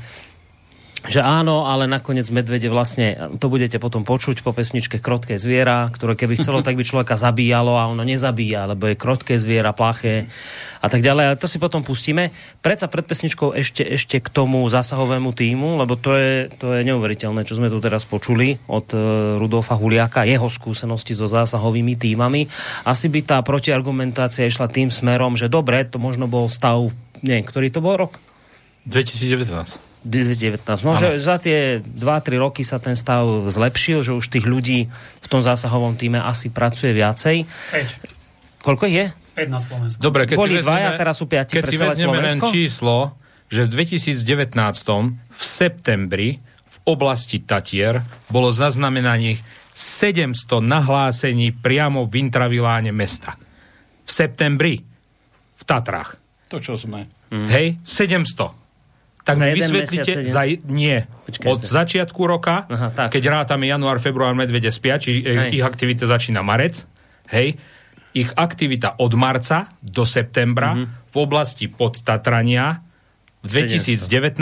že 1.09 1.25
áno, 1.25 1.65
ale 1.65 1.89
nakoniec 1.89 2.29
medvede 2.29 2.69
vlastne, 2.69 3.17
to 3.41 3.49
budete 3.49 3.81
potom 3.81 4.05
počuť 4.05 4.45
po 4.45 4.53
pesničke 4.53 5.01
Krotké 5.01 5.41
zviera, 5.41 5.89
ktoré 5.89 6.13
keby 6.13 6.37
chcelo, 6.37 6.61
tak 6.67 6.77
by 6.77 6.85
človeka 6.85 7.17
zabíjalo 7.17 7.81
a 7.81 7.89
ono 7.89 8.05
nezabíja, 8.05 8.69
lebo 8.69 8.85
je 8.85 9.01
krotké 9.01 9.41
zviera, 9.41 9.73
plaché 9.73 10.29
a 10.85 10.93
tak 10.93 11.01
ďalej. 11.01 11.25
Ale 11.33 11.41
to 11.41 11.49
si 11.49 11.57
potom 11.57 11.81
pustíme. 11.81 12.29
Predsa 12.61 12.93
pred 12.93 13.09
pesničkou 13.09 13.57
ešte, 13.57 13.81
ešte 13.81 14.21
k 14.21 14.29
tomu 14.29 14.61
zásahovému 14.69 15.33
týmu, 15.33 15.81
lebo 15.81 15.97
to 15.97 16.13
je, 16.13 16.53
to 16.61 16.77
je 16.77 16.85
neuveriteľné, 16.85 17.49
čo 17.49 17.57
sme 17.57 17.73
tu 17.73 17.81
teraz 17.81 18.05
počuli 18.05 18.61
od 18.69 18.93
uh, 18.93 19.01
Rudolfa 19.41 19.81
Huliaka, 19.81 20.29
jeho 20.29 20.53
skúsenosti 20.53 21.17
so 21.17 21.25
zásahovými 21.25 21.97
týmami. 21.97 22.45
Asi 22.85 23.09
by 23.09 23.21
tá 23.25 23.39
protiargumentácia 23.41 24.45
išla 24.45 24.69
tým 24.69 24.93
smerom, 24.93 25.33
že 25.33 25.49
dobre, 25.49 25.81
to 25.89 25.97
možno 25.97 26.29
bol 26.29 26.45
stav, 26.53 26.93
neviem, 27.25 27.49
ktorý 27.49 27.73
to 27.73 27.81
bol 27.81 27.97
rok? 27.97 28.21
2019. 28.85 29.90
2019. 30.01 30.87
No, 30.89 30.97
že 30.97 31.21
za 31.21 31.37
tie 31.37 31.85
2-3 31.85 32.41
roky 32.41 32.65
sa 32.65 32.81
ten 32.81 32.97
stav 32.97 33.27
zlepšil, 33.45 34.01
že 34.01 34.17
už 34.17 34.33
tých 34.33 34.49
ľudí 34.49 34.89
v 35.21 35.27
tom 35.29 35.45
zásahovom 35.45 35.97
týme 36.01 36.17
asi 36.17 36.49
pracuje 36.49 36.97
viacej. 36.97 37.45
5. 37.45 38.65
Koľko 38.65 38.85
je? 38.89 39.13
5 39.37 39.49
na 39.53 39.61
Slovensku. 39.61 40.01
Dobre, 40.01 40.25
keď 40.25 40.37
Boli 40.37 40.57
si 40.57 40.65
vezmeme, 40.65 40.81
dvaja, 40.81 40.91
teraz 40.97 41.15
sú 41.21 41.25
5 41.29 41.53
keď 41.53 41.63
pre 41.65 41.73
si 41.73 41.77
vezmeme 41.77 42.19
len 42.21 42.37
Slovensko? 42.41 42.47
číslo, 42.49 42.97
že 43.53 43.61
v 43.67 43.69
2019 43.77 44.57
v 45.29 45.43
septembri 45.43 46.29
v 46.41 46.77
oblasti 46.87 47.43
Tatier 47.43 48.01
bolo 48.31 48.55
zaznamenaných 48.55 49.43
700 49.75 50.61
nahlásení 50.61 51.57
priamo 51.57 52.05
v 52.05 52.29
intraviláne 52.29 52.93
mesta. 52.93 53.37
V 54.05 54.11
septembri 54.11 54.81
v 55.57 55.63
Tatrách. 55.65 56.17
To, 56.49 56.59
čo 56.59 56.77
sme. 56.77 57.07
Mm. 57.31 57.49
Hej, 57.49 57.67
700. 57.85 58.61
Tak 59.31 59.37
Za 59.37 59.45
mi 59.45 59.55
vysvetlite, 59.55 60.13
mesiac 60.13 60.27
za, 60.27 60.43
nie, 60.67 60.97
Počkaj 61.25 61.47
od 61.47 61.59
sa. 61.61 61.67
začiatku 61.81 62.21
roka, 62.21 62.67
Aha, 62.67 62.89
tak. 62.91 63.09
keď 63.11 63.23
rátame 63.33 63.65
január, 63.65 63.97
február, 63.97 64.35
medvede 64.35 64.69
spia, 64.69 64.97
či 64.97 65.21
Hej. 65.21 65.55
ich 65.55 65.63
aktivita 65.63 66.05
začína 66.05 66.41
marec, 66.41 66.83
hej, 67.29 67.55
ich 68.11 68.27
aktivita 68.29 68.97
od 68.97 69.13
marca 69.15 69.71
do 69.79 70.03
septembra 70.03 70.75
Mhm. 70.75 70.85
v 71.07 71.17
oblasti 71.17 71.67
podtatrania 71.67 72.83
v 73.41 73.47
2019 73.47 74.37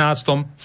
700 0.54 0.56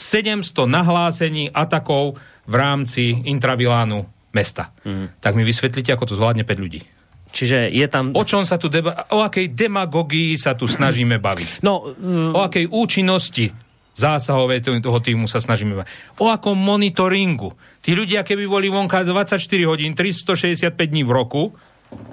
nahlásení 0.66 1.50
atakov 1.50 2.16
v 2.44 2.54
rámci 2.54 3.14
intravilánu 3.22 4.02
mesta. 4.32 4.72
Mhm. 4.82 5.20
Tak 5.20 5.34
mi 5.34 5.44
vysvetlite, 5.44 5.90
ako 5.90 6.06
to 6.06 6.16
zvládne 6.16 6.42
5 6.42 6.58
ľudí. 6.58 6.82
Čiže 7.30 7.66
je 7.68 7.88
tam... 7.88 8.14
O 8.14 8.22
čom 8.22 8.42
sa 8.42 8.56
tu 8.56 8.70
deba- 8.70 9.10
o 9.10 9.20
akej 9.20 9.50
demagogii 9.50 10.38
sa 10.38 10.54
tu 10.54 10.64
snažíme 10.66 11.18
baviť? 11.18 11.62
No, 11.62 11.92
O 12.30 12.40
akej 12.40 12.70
účinnosti 12.70 13.50
zásahovej 13.94 14.82
toho- 14.82 15.04
týmu 15.04 15.30
sa 15.30 15.38
snažíme? 15.38 15.86
O 16.18 16.30
akom 16.30 16.58
monitoringu? 16.58 17.54
Tí 17.82 17.94
ľudia, 17.94 18.26
keby 18.26 18.50
boli 18.50 18.68
vonka 18.70 19.06
24 19.06 19.38
hodín, 19.70 19.94
365 19.94 20.74
dní 20.90 21.04
v 21.06 21.12
roku, 21.12 21.44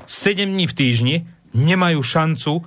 7 0.04 0.44
dní 0.44 0.66
v 0.68 0.74
týždni, 0.76 1.16
nemajú 1.56 2.00
šancu 2.02 2.62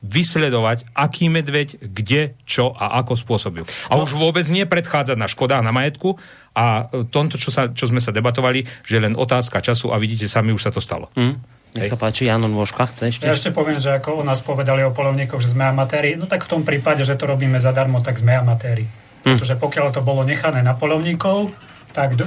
vysledovať, 0.00 0.88
aký 0.96 1.28
medveď, 1.28 1.76
kde, 1.76 2.32
čo 2.48 2.72
a 2.72 2.96
ako 3.04 3.20
spôsobil. 3.20 3.64
A 3.92 4.00
už 4.00 4.16
vôbec 4.16 4.48
nie 4.48 4.64
predchádzať 4.64 5.16
na 5.20 5.28
škodách 5.28 5.60
na 5.60 5.76
majetku 5.76 6.16
a 6.56 6.88
e, 6.88 7.04
tomto, 7.04 7.36
čo, 7.36 7.52
sa, 7.52 7.68
čo 7.68 7.84
sme 7.84 8.00
sa 8.00 8.08
debatovali, 8.08 8.64
že 8.80 8.96
je 8.96 9.04
len 9.04 9.12
otázka 9.12 9.60
času 9.60 9.92
a 9.92 10.00
vidíte 10.00 10.24
sami, 10.24 10.56
už 10.56 10.64
sa 10.64 10.72
to 10.72 10.80
stalo. 10.80 11.12
Hm? 11.20 11.36
Nech 11.70 11.86
sa 11.86 11.94
páči, 11.94 12.26
Janon 12.26 12.50
Voška, 12.58 12.90
chce 12.90 13.14
ešte? 13.14 13.22
Ja 13.30 13.38
ešte 13.38 13.54
poviem, 13.54 13.78
že 13.78 13.94
ako 13.94 14.20
o 14.20 14.26
nás 14.26 14.42
povedali 14.42 14.82
o 14.82 14.90
polovníkoch, 14.90 15.38
že 15.38 15.54
sme 15.54 15.70
amatéri, 15.70 16.18
no 16.18 16.26
tak 16.26 16.42
v 16.42 16.58
tom 16.58 16.62
prípade, 16.66 17.06
že 17.06 17.14
to 17.14 17.30
robíme 17.30 17.62
zadarmo, 17.62 18.02
tak 18.02 18.18
sme 18.18 18.34
amatéri. 18.34 18.90
Hm. 19.22 19.38
Pretože 19.38 19.54
pokiaľ 19.54 19.94
to 19.94 20.02
bolo 20.02 20.26
nechané 20.26 20.66
na 20.66 20.74
polovníkov, 20.74 21.54
tak 21.94 22.18
do, 22.18 22.26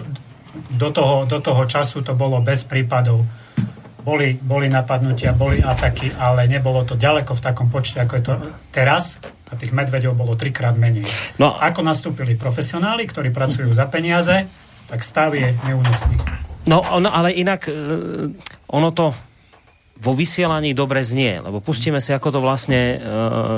do, 0.72 0.90
toho, 0.95 1.28
do 1.28 1.44
toho 1.44 1.64
času 1.68 1.99
to 1.99 2.15
bolo 2.15 2.40
bez 2.40 2.64
prípadov. 2.64 3.28
Boli, 4.03 4.36
boli 4.36 4.68
napadnutia, 4.68 5.32
boli 5.32 5.64
ataky, 5.64 6.15
ale 6.20 6.48
nebolo 6.48 6.84
to 6.84 6.99
ďaleko 6.99 7.40
v 7.40 7.44
takom 7.44 7.72
počte, 7.72 8.03
ako 8.03 8.14
je 8.20 8.24
to 8.24 8.34
teraz. 8.72 9.15
A 9.48 9.56
tých 9.56 9.72
medveďov 9.72 10.15
bolo 10.15 10.36
trikrát 10.36 10.76
menej. 10.76 11.07
No. 11.40 11.56
Ako 11.56 11.84
nastúpili 11.84 12.36
profesionáli, 12.36 13.07
ktorí 13.07 13.32
pracujú 13.32 13.72
za 13.72 13.88
peniaze, 13.88 14.44
tak 14.91 15.07
stav 15.07 15.32
je 15.32 15.56
neúnosný. 15.64 16.20
No, 16.68 16.84
ono, 16.84 17.11
ale 17.11 17.32
inak, 17.32 17.68
e, 17.68 17.76
ono 18.72 18.90
to 18.91 19.15
vo 20.03 20.11
vysielaní 20.11 20.75
dobre 20.75 20.99
znie, 20.99 21.39
lebo 21.39 21.63
pustíme 21.63 22.03
si, 22.03 22.11
ako 22.11 22.35
to 22.35 22.39
vlastne 22.43 22.80
e, 22.80 22.95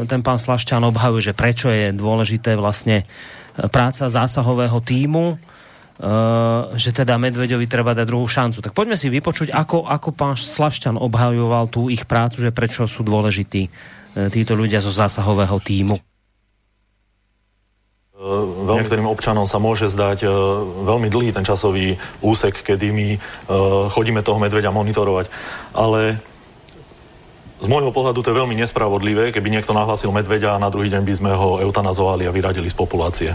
ten 0.05 0.22
pán 0.22 0.38
Slašťan 0.38 0.85
obhajuje, 0.85 1.34
že 1.34 1.38
prečo 1.38 1.73
je 1.73 1.89
dôležité 1.89 2.53
vlastne 2.53 3.01
e, 3.01 3.05
práca 3.65 4.05
zásahového 4.05 4.77
týmu, 4.85 5.41
Uh, 5.95 6.76
že 6.76 6.91
teda 6.91 7.15
Medveďovi 7.15 7.72
treba 7.72 7.95
dať 7.95 8.03
druhú 8.03 8.27
šancu. 8.27 8.59
Tak 8.59 8.76
poďme 8.76 8.99
si 8.99 9.07
vypočuť, 9.07 9.47
ako, 9.47 9.88
ako 9.88 10.11
pán 10.11 10.35
Slašťan 10.35 10.99
obhajoval 10.99 11.72
tú 11.72 11.88
ich 11.88 12.03
prácu, 12.03 12.43
že 12.43 12.51
prečo 12.51 12.84
sú 12.84 13.07
dôležití 13.07 13.63
e, 13.63 13.69
títo 14.27 14.59
ľudia 14.59 14.84
zo 14.84 14.91
zásahového 14.91 15.55
týmu. 15.63 15.95
Veľmi 18.65 18.88
ktorým 18.88 19.11
občanom 19.11 19.47
sa 19.47 19.61
môže 19.61 19.85
zdať 19.85 20.26
e, 20.26 20.27
veľmi 20.84 21.07
dlhý 21.11 21.30
ten 21.35 21.47
časový 21.47 21.99
úsek, 22.26 22.59
kedy 22.59 22.88
my 22.91 23.07
e, 23.15 23.19
chodíme 23.88 24.19
toho 24.19 24.41
medveďa 24.41 24.76
monitorovať. 24.76 25.31
Ale 25.76 26.19
z 27.66 27.74
môjho 27.74 27.90
pohľadu 27.90 28.22
to 28.22 28.30
je 28.30 28.38
veľmi 28.38 28.54
nespravodlivé, 28.62 29.34
keby 29.34 29.50
niekto 29.50 29.74
nahlásil 29.74 30.14
medveďa 30.14 30.54
a 30.54 30.62
na 30.62 30.70
druhý 30.70 30.94
deň 30.94 31.02
by 31.02 31.14
sme 31.18 31.32
ho 31.34 31.58
eutanazovali 31.58 32.30
a 32.30 32.32
vyradili 32.32 32.70
z 32.70 32.78
populácie. 32.78 33.34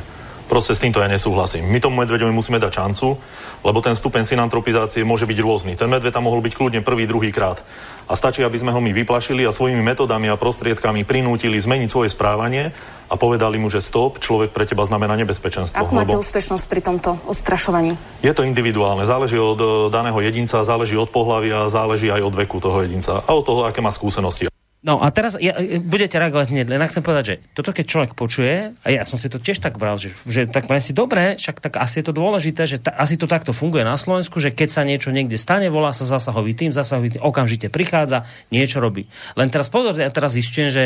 Proste 0.50 0.74
s 0.74 0.82
týmto 0.82 0.98
ja 0.98 1.06
nesúhlasím. 1.06 1.62
My 1.70 1.78
tomu 1.78 2.02
medveďovi 2.02 2.34
musíme 2.34 2.58
dať 2.58 2.74
šancu, 2.74 3.14
lebo 3.62 3.78
ten 3.78 3.94
stupeň 3.94 4.26
synantropizácie 4.26 5.06
môže 5.06 5.22
byť 5.22 5.38
rôzny. 5.38 5.78
Ten 5.78 5.86
medveď 5.86 6.10
tam 6.10 6.26
mohol 6.26 6.42
byť 6.42 6.58
kľudne 6.58 6.82
prvý, 6.82 7.06
druhý 7.06 7.30
krát. 7.30 7.62
A 8.10 8.18
stačí, 8.18 8.42
aby 8.42 8.58
sme 8.58 8.74
ho 8.74 8.82
my 8.82 8.90
vyplašili 8.90 9.46
a 9.46 9.54
svojimi 9.54 9.78
metodami 9.78 10.26
a 10.26 10.34
prostriedkami 10.34 11.06
prinútili 11.06 11.54
zmeniť 11.54 11.86
svoje 11.86 12.10
správanie 12.10 12.74
a 13.06 13.14
povedali 13.14 13.62
mu, 13.62 13.70
že 13.70 13.78
stop, 13.78 14.18
človek 14.18 14.50
pre 14.50 14.66
teba 14.66 14.82
znamená 14.82 15.14
nebezpečenstvo. 15.22 15.78
Ako 15.78 15.94
máte 15.94 16.18
úspešnosť 16.18 16.66
pri 16.66 16.82
tomto 16.82 17.22
odstrašovaní? 17.30 17.94
Je 18.18 18.34
to 18.34 18.42
individuálne, 18.42 19.06
záleží 19.06 19.38
od 19.38 19.60
eh, 19.62 19.68
daného 19.94 20.18
jedinca, 20.18 20.66
záleží 20.66 20.98
od 20.98 21.14
pohľavia, 21.14 21.70
záleží 21.70 22.10
aj 22.10 22.26
od 22.26 22.34
veku 22.34 22.58
toho 22.58 22.82
jedinca 22.82 23.22
a 23.22 23.30
od 23.30 23.46
toho, 23.46 23.70
aké 23.70 23.78
má 23.78 23.94
skúsenosti. 23.94 24.50
No 24.80 24.96
a 24.96 25.12
teraz 25.12 25.36
ja, 25.36 25.52
e, 25.60 25.76
budete 25.76 26.16
reagovať 26.16 26.56
hneď, 26.56 26.72
len 26.72 26.80
chcem 26.88 27.04
povedať, 27.04 27.24
že 27.28 27.34
toto 27.52 27.68
keď 27.68 27.84
človek 27.84 28.12
počuje, 28.16 28.72
a 28.80 28.88
ja 28.88 29.04
som 29.04 29.20
si 29.20 29.28
to 29.28 29.36
tiež 29.36 29.60
tak 29.60 29.76
bral, 29.76 30.00
že, 30.00 30.16
že 30.24 30.48
tak 30.48 30.64
si 30.80 30.96
dobre, 30.96 31.36
však 31.36 31.60
tak 31.60 31.76
asi 31.76 32.00
je 32.00 32.08
to 32.08 32.16
dôležité, 32.16 32.64
že 32.64 32.80
ta, 32.80 32.96
asi 32.96 33.20
to 33.20 33.28
takto 33.28 33.52
funguje 33.52 33.84
na 33.84 34.00
Slovensku, 34.00 34.40
že 34.40 34.56
keď 34.56 34.68
sa 34.72 34.82
niečo 34.88 35.12
niekde 35.12 35.36
stane, 35.36 35.68
volá 35.68 35.92
sa 35.92 36.08
zasahový 36.08 36.56
tým, 36.56 36.72
zasahový 36.72 37.20
tým 37.20 37.22
okamžite 37.22 37.68
prichádza, 37.68 38.24
niečo 38.48 38.80
robí. 38.80 39.04
Len 39.36 39.52
teraz 39.52 39.68
pozor, 39.68 40.00
ja 40.00 40.08
teraz 40.08 40.32
zistujem, 40.32 40.72
že 40.72 40.84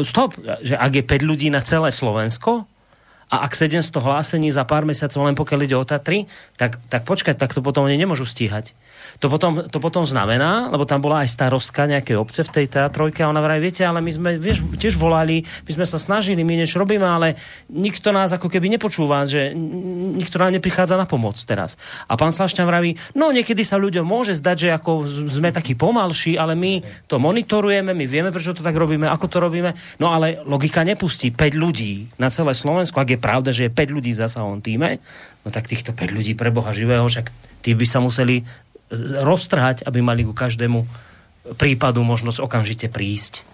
stop, 0.00 0.40
že 0.64 0.80
ak 0.80 0.92
je 0.96 1.04
5 1.04 1.20
ľudí 1.28 1.52
na 1.52 1.60
celé 1.60 1.92
Slovensko, 1.92 2.64
a 3.30 3.46
ak 3.46 3.54
700 3.54 3.94
hlásení 3.94 4.50
za 4.50 4.66
pár 4.66 4.82
mesiacov 4.82 5.22
len 5.22 5.38
pokiaľ 5.38 5.60
ide 5.62 5.78
o 5.78 5.86
Tatry, 5.86 6.26
tak, 6.58 6.82
tak 6.90 7.06
počkať, 7.06 7.38
tak 7.38 7.54
to 7.54 7.62
potom 7.62 7.86
oni 7.86 7.94
nemôžu 7.94 8.26
stíhať. 8.26 8.74
To 9.22 9.30
potom, 9.30 9.70
to 9.70 9.78
potom 9.78 10.02
znamená, 10.02 10.66
lebo 10.66 10.82
tam 10.82 10.98
bola 10.98 11.22
aj 11.22 11.30
starostka 11.30 11.86
nejakej 11.86 12.18
obce 12.18 12.42
v 12.42 12.50
tej 12.50 12.66
teatrojke 12.66 13.22
a 13.22 13.30
ona 13.30 13.38
vraj, 13.38 13.62
viete, 13.62 13.86
ale 13.86 14.02
my 14.02 14.10
sme 14.10 14.30
vieš, 14.34 14.66
tiež 14.74 14.98
volali, 14.98 15.46
my 15.46 15.70
sme 15.78 15.86
sa 15.86 16.02
snažili, 16.02 16.42
my 16.42 16.58
niečo 16.58 16.82
robíme, 16.82 17.06
ale 17.06 17.38
nikto 17.70 18.10
nás 18.10 18.34
ako 18.34 18.50
keby 18.50 18.66
nepočúva, 18.74 19.22
že 19.30 19.54
nikto 19.54 20.42
nám 20.42 20.58
neprichádza 20.58 20.98
na 20.98 21.06
pomoc 21.06 21.38
teraz. 21.38 21.78
A 22.10 22.18
pán 22.18 22.34
Slašťan 22.34 22.66
vraví, 22.66 22.98
no 23.14 23.30
niekedy 23.30 23.62
sa 23.62 23.78
ľuďom 23.78 24.02
môže 24.02 24.34
zdať, 24.42 24.56
že 24.58 24.68
ako 24.74 25.06
sme 25.30 25.54
takí 25.54 25.78
pomalší, 25.78 26.34
ale 26.34 26.58
my 26.58 26.82
to 27.06 27.22
monitorujeme, 27.22 27.94
my 27.94 28.06
vieme, 28.10 28.34
prečo 28.34 28.58
to 28.58 28.66
tak 28.66 28.74
robíme, 28.74 29.06
ako 29.06 29.26
to 29.30 29.38
robíme. 29.38 29.70
No 30.02 30.10
ale 30.10 30.42
logika 30.42 30.82
nepustí 30.82 31.30
5 31.30 31.54
ľudí 31.54 32.10
na 32.18 32.26
celé 32.26 32.58
Slovensko, 32.58 32.98
ak 32.98 33.14
je 33.14 33.19
pravda, 33.20 33.52
že 33.52 33.68
je 33.68 33.76
5 33.76 33.96
ľudí 33.96 34.16
v 34.16 34.20
zásahovom 34.24 34.64
týme, 34.64 34.98
no 35.44 35.48
tak 35.52 35.68
týchto 35.68 35.92
5 35.92 36.16
ľudí 36.16 36.32
pre 36.32 36.48
Boha 36.48 36.72
živého, 36.72 37.04
však 37.04 37.28
tí 37.60 37.76
by 37.76 37.86
sa 37.86 38.00
museli 38.00 38.42
roztrhať, 39.20 39.86
aby 39.86 40.00
mali 40.02 40.26
ku 40.26 40.34
každému 40.34 40.82
prípadu 41.54 42.02
možnosť 42.02 42.42
okamžite 42.42 42.86
prísť. 42.90 43.46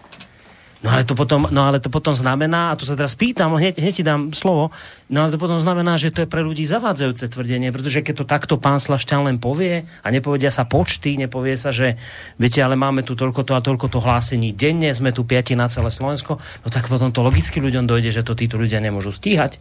No 0.85 0.93
ale, 0.93 1.09
to 1.09 1.17
potom, 1.17 1.49
no 1.49 1.65
ale 1.65 1.81
to 1.81 1.89
potom 1.89 2.13
znamená, 2.13 2.73
a 2.73 2.77
tu 2.77 2.85
sa 2.85 2.93
teraz 2.93 3.17
pýtam, 3.17 3.57
hneď, 3.57 3.81
hneď 3.81 3.95
ti 3.97 4.05
dám 4.05 4.37
slovo, 4.37 4.77
no 5.09 5.25
ale 5.25 5.33
to 5.33 5.41
potom 5.41 5.57
znamená, 5.57 5.97
že 5.97 6.13
to 6.13 6.23
je 6.23 6.29
pre 6.29 6.45
ľudí 6.45 6.69
zavádzajúce 6.69 7.33
tvrdenie, 7.33 7.73
pretože 7.73 8.05
keď 8.05 8.15
to 8.21 8.25
takto 8.29 8.55
pán 8.61 8.77
Slašťan 8.77 9.25
len 9.25 9.37
povie 9.41 9.89
a 10.05 10.09
nepovedia 10.13 10.53
sa 10.53 10.69
počty, 10.69 11.17
nepovie 11.17 11.57
sa, 11.57 11.73
že 11.73 11.97
viete, 12.37 12.61
ale 12.61 12.77
máme 12.77 13.01
tu 13.01 13.17
toľko 13.17 13.49
to 13.49 13.53
a 13.57 13.65
toľko 13.65 13.89
to 13.89 14.05
hlásení 14.05 14.53
denne, 14.53 14.93
sme 14.93 15.17
tu 15.17 15.25
piati 15.25 15.57
na 15.57 15.73
celé 15.73 15.89
Slovensko, 15.89 16.37
no 16.37 16.69
tak 16.69 16.93
potom 16.93 17.09
to 17.09 17.25
logicky 17.25 17.57
ľuďom 17.57 17.89
dojde, 17.89 18.13
že 18.13 18.21
to 18.21 18.37
títo 18.37 18.61
ľudia 18.61 18.85
nemôžu 18.85 19.17
stíhať. 19.17 19.57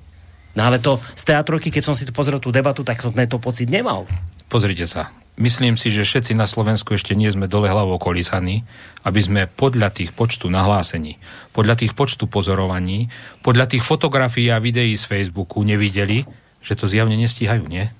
No 0.56 0.72
ale 0.72 0.80
to 0.80 1.03
z 1.14 1.23
teatrojky, 1.27 1.68
keď 1.68 1.84
som 1.84 1.95
si 1.95 2.07
pozrel 2.07 2.40
tú 2.40 2.49
debatu, 2.49 2.82
tak 2.88 3.03
som 3.03 3.11
to 3.11 3.38
pocit 3.44 3.68
nemal. 3.68 4.07
Pozrite 4.48 4.88
sa, 4.88 5.11
myslím 5.36 5.76
si, 5.76 5.91
že 5.91 6.07
všetci 6.07 6.32
na 6.32 6.48
Slovensku 6.48 6.95
ešte 6.95 7.11
nie 7.11 7.27
sme 7.27 7.52
dole 7.52 7.68
hlavou 7.68 7.99
kolísaní, 7.99 8.64
aby 9.03 9.19
sme 9.19 9.41
podľa 9.52 9.91
tých 9.91 10.15
počtu 10.15 10.48
nahlásení, 10.48 11.19
podľa 11.52 11.84
tých 11.84 11.91
počtu 11.91 12.32
pozorovaní, 12.32 13.11
podľa 13.44 13.76
tých 13.76 13.84
fotografií 13.84 14.48
a 14.48 14.64
videí 14.64 14.95
z 14.95 15.03
Facebooku 15.03 15.60
nevideli, 15.65 16.23
že 16.64 16.80
to 16.80 16.88
zjavne 16.88 17.19
nestíhajú, 17.19 17.68
nie? 17.68 17.91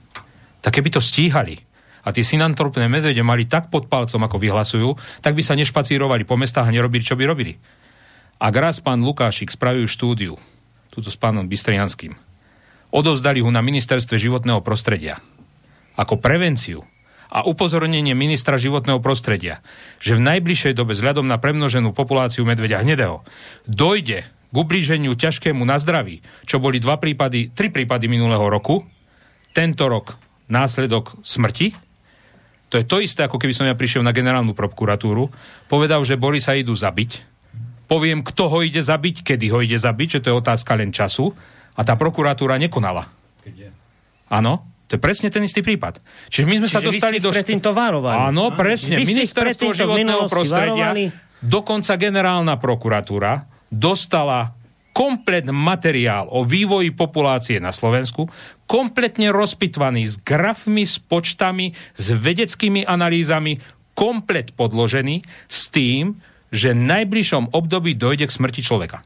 Tak 0.64 0.80
keby 0.80 0.96
to 0.96 1.02
stíhali 1.04 1.60
a 2.06 2.14
tí 2.14 2.22
synantropné 2.22 2.86
medvede 2.86 3.20
mali 3.26 3.50
tak 3.50 3.74
pod 3.74 3.90
palcom, 3.90 4.22
ako 4.22 4.38
vyhlasujú, 4.38 4.90
tak 5.26 5.34
by 5.34 5.42
sa 5.42 5.58
nešpacírovali 5.58 6.24
po 6.24 6.38
mestách 6.38 6.70
a 6.70 6.74
nerobili, 6.74 7.02
čo 7.02 7.18
by 7.18 7.26
robili. 7.26 7.58
Ak 8.38 8.54
raz 8.54 8.78
pán 8.78 9.02
Lukášik 9.02 9.50
spravil 9.50 9.90
štúdiu, 9.90 10.38
túto 10.94 11.10
s 11.10 11.18
pánom 11.18 11.50
Bystrianským, 11.50 12.14
odovzdali 12.96 13.44
ho 13.44 13.52
na 13.52 13.60
ministerstve 13.60 14.16
životného 14.16 14.64
prostredia. 14.64 15.20
Ako 16.00 16.16
prevenciu 16.16 16.88
a 17.28 17.44
upozornenie 17.44 18.16
ministra 18.16 18.56
životného 18.56 19.04
prostredia, 19.04 19.60
že 20.00 20.16
v 20.16 20.24
najbližšej 20.24 20.80
dobe 20.80 20.96
vzhľadom 20.96 21.28
na 21.28 21.36
premnoženú 21.36 21.92
populáciu 21.92 22.48
medveďa 22.48 22.88
hnedého 22.88 23.28
dojde 23.68 24.24
k 24.24 24.56
ublíženiu 24.56 25.12
ťažkému 25.20 25.60
na 25.68 25.76
zdraví, 25.76 26.24
čo 26.48 26.64
boli 26.64 26.80
dva 26.80 26.96
prípady, 26.96 27.52
tri 27.52 27.68
prípady 27.68 28.08
minulého 28.08 28.48
roku, 28.48 28.88
tento 29.52 29.92
rok 29.92 30.16
následok 30.48 31.20
smrti, 31.20 31.76
to 32.72 32.80
je 32.80 32.86
to 32.88 33.04
isté, 33.04 33.28
ako 33.28 33.36
keby 33.36 33.52
som 33.52 33.68
ja 33.68 33.76
prišiel 33.76 34.04
na 34.04 34.16
generálnu 34.16 34.56
prokuratúru, 34.56 35.28
povedal, 35.68 36.02
že 36.08 36.20
Borisa 36.20 36.56
idú 36.56 36.72
zabiť, 36.72 37.24
poviem, 37.92 38.24
kto 38.24 38.48
ho 38.48 38.60
ide 38.64 38.80
zabiť, 38.80 39.28
kedy 39.28 39.52
ho 39.52 39.60
ide 39.60 39.76
zabiť, 39.76 40.20
že 40.20 40.22
to 40.24 40.28
je 40.32 40.40
otázka 40.40 40.72
len 40.80 40.96
času, 40.96 41.36
a 41.76 41.82
tá 41.84 41.94
prokuratúra 42.00 42.56
nekonala. 42.56 43.12
Áno, 44.32 44.66
to 44.90 44.98
je 44.98 45.02
presne 45.02 45.30
ten 45.30 45.44
istý 45.46 45.62
prípad. 45.62 46.02
Čiže 46.30 46.46
my 46.48 46.56
sme 46.64 46.70
Čiže 46.70 46.76
sa 46.78 46.82
dostali 46.82 47.18
do... 47.22 47.30
predtým 47.30 47.62
to 47.62 47.76
varovali. 47.76 48.32
Áno, 48.32 48.54
presne. 48.54 48.98
Vy 48.98 49.06
Ministerstvo 49.06 49.74
životného 49.76 50.26
prostredia, 50.30 50.94
varovali. 50.94 51.14
dokonca 51.42 51.94
generálna 51.98 52.56
prokuratúra 52.58 53.46
dostala 53.70 54.54
komplet 54.96 55.44
materiál 55.52 56.32
o 56.32 56.48
vývoji 56.48 56.96
populácie 56.96 57.60
na 57.60 57.76
Slovensku, 57.76 58.32
kompletne 58.64 59.28
rozpitvaný 59.36 60.08
s 60.08 60.16
grafmi, 60.24 60.88
s 60.88 61.04
počtami, 61.04 61.76
s 61.92 62.16
vedeckými 62.16 62.88
analýzami, 62.88 63.60
komplet 63.92 64.56
podložený 64.56 65.28
s 65.52 65.68
tým, 65.68 66.16
že 66.48 66.72
v 66.72 66.88
najbližšom 66.88 67.52
období 67.52 68.00
dojde 68.00 68.32
k 68.32 68.36
smrti 68.40 68.64
človeka. 68.64 69.04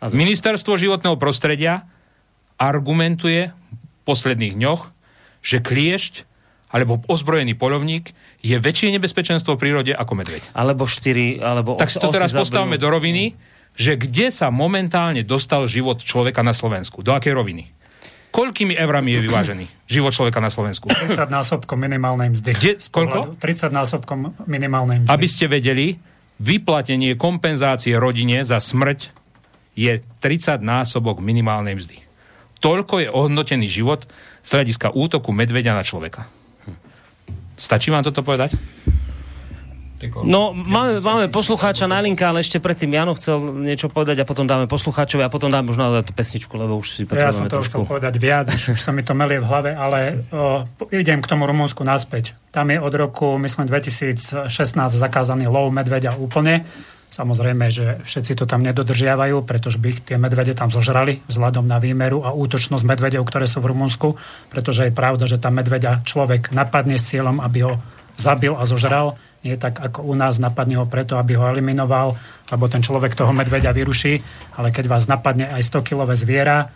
Ministerstvo 0.00 0.80
životného 0.80 1.20
prostredia 1.20 1.84
argumentuje 2.56 3.52
posledných 4.08 4.56
dňoch, 4.56 4.88
že 5.44 5.60
kliešť 5.60 6.24
alebo 6.70 7.02
ozbrojený 7.10 7.58
polovník 7.58 8.16
je 8.40 8.56
väčšie 8.56 8.94
nebezpečenstvo 8.96 9.58
v 9.58 9.60
prírode 9.60 9.92
ako 9.92 10.12
medveď. 10.16 10.42
Alebo 10.56 10.86
štyri, 10.86 11.36
alebo 11.42 11.76
Tak 11.76 11.90
si 11.92 11.98
to 11.98 12.14
teraz 12.14 12.32
postavme 12.32 12.78
do 12.78 12.88
roviny, 12.88 13.34
že 13.74 13.98
kde 13.98 14.30
sa 14.30 14.48
momentálne 14.48 15.26
dostal 15.26 15.66
život 15.66 16.00
človeka 16.00 16.40
na 16.40 16.54
Slovensku? 16.54 17.02
Do 17.02 17.12
akej 17.12 17.34
roviny? 17.34 17.68
Koľkými 18.30 18.78
eurami 18.78 19.18
je 19.18 19.20
vyvážený 19.26 19.64
život 19.90 20.14
človeka 20.14 20.38
na 20.38 20.54
Slovensku? 20.54 20.86
30 20.86 21.26
násobkom 21.26 21.74
minimálnej 21.74 22.30
mzdy. 22.30 22.50
Kde? 22.54 22.72
Koľko? 22.78 23.18
30 23.42 23.74
násobkom 23.74 24.38
minimálnej 24.46 25.02
mzdy. 25.02 25.10
Aby 25.10 25.26
ste 25.26 25.50
vedeli, 25.50 25.98
vyplatenie 26.38 27.18
kompenzácie 27.18 27.98
rodine 27.98 28.46
za 28.46 28.62
smrť 28.62 29.19
je 29.80 29.92
30 30.20 30.60
násobok 30.60 31.24
minimálnej 31.24 31.80
mzdy. 31.80 32.04
Toľko 32.60 33.00
je 33.00 33.08
ohodnotený 33.08 33.64
život 33.64 34.04
z 34.44 34.50
hľadiska 34.60 34.92
útoku 34.92 35.32
medveďa 35.32 35.72
na 35.72 35.80
človeka. 35.80 36.28
Stačí 37.56 37.88
vám 37.88 38.04
toto 38.04 38.20
povedať? 38.20 38.52
No, 40.24 40.56
máme, 40.56 40.96
máme 41.04 41.28
poslucháča 41.28 41.84
na 41.84 42.00
linka, 42.00 42.32
ale 42.32 42.40
ešte 42.40 42.56
predtým 42.56 42.88
Jano 42.88 43.12
chcel 43.20 43.36
niečo 43.60 43.92
povedať 43.92 44.24
a 44.24 44.24
potom 44.24 44.48
dáme 44.48 44.64
poslucháčovi 44.64 45.20
a 45.20 45.28
potom 45.28 45.52
dáme 45.52 45.68
možno 45.68 45.92
tú 46.00 46.16
pesničku, 46.16 46.56
lebo 46.56 46.80
už 46.80 46.88
si 46.88 47.00
Ja 47.12 47.28
som 47.36 47.44
to 47.44 47.60
trošku. 47.60 47.84
chcel 47.84 47.88
povedať 47.88 48.16
viac, 48.16 48.48
už 48.48 48.80
sa 48.80 48.96
mi 48.96 49.04
to 49.04 49.12
melie 49.12 49.36
v 49.36 49.44
hlave, 49.44 49.76
ale 49.76 50.24
o, 50.32 50.64
idem 50.88 51.20
k 51.20 51.26
tomu 51.28 51.44
Rumunsku 51.44 51.84
naspäť. 51.84 52.32
Tam 52.48 52.72
je 52.72 52.80
od 52.80 52.94
roku, 52.96 53.36
myslím, 53.36 53.68
2016 53.68 54.48
zakázaný 54.96 55.52
lov 55.52 55.68
medveďa 55.68 56.16
úplne 56.16 56.64
Samozrejme, 57.10 57.74
že 57.74 57.98
všetci 58.06 58.38
to 58.38 58.46
tam 58.46 58.62
nedodržiavajú, 58.62 59.42
pretože 59.42 59.82
by 59.82 59.86
ich 59.90 60.00
tie 60.06 60.14
medvede 60.14 60.54
tam 60.54 60.70
zožrali 60.70 61.18
vzhľadom 61.26 61.66
na 61.66 61.82
výmeru 61.82 62.22
a 62.22 62.30
útočnosť 62.30 62.86
medvedov, 62.86 63.26
ktoré 63.26 63.50
sú 63.50 63.58
v 63.58 63.74
Rumunsku, 63.74 64.14
pretože 64.46 64.86
je 64.86 64.94
pravda, 64.94 65.26
že 65.26 65.42
tam 65.42 65.58
medveďa 65.58 66.06
človek 66.06 66.54
napadne 66.54 67.02
s 67.02 67.10
cieľom, 67.10 67.42
aby 67.42 67.66
ho 67.66 67.82
zabil 68.14 68.54
a 68.54 68.62
zožral, 68.62 69.18
nie 69.42 69.56
tak 69.56 69.80
ako 69.80 70.06
u 70.06 70.14
nás 70.14 70.38
napadne 70.38 70.78
ho 70.78 70.86
preto, 70.86 71.16
aby 71.16 71.34
ho 71.34 71.48
eliminoval, 71.50 72.14
lebo 72.52 72.68
ten 72.70 72.84
človek 72.84 73.18
toho 73.18 73.32
medveďa 73.32 73.72
vyruší, 73.72 74.20
ale 74.60 74.70
keď 74.70 74.84
vás 74.86 75.08
napadne 75.08 75.48
aj 75.50 75.66
100-kilové 75.66 76.14
zviera 76.14 76.58
e, 76.62 76.66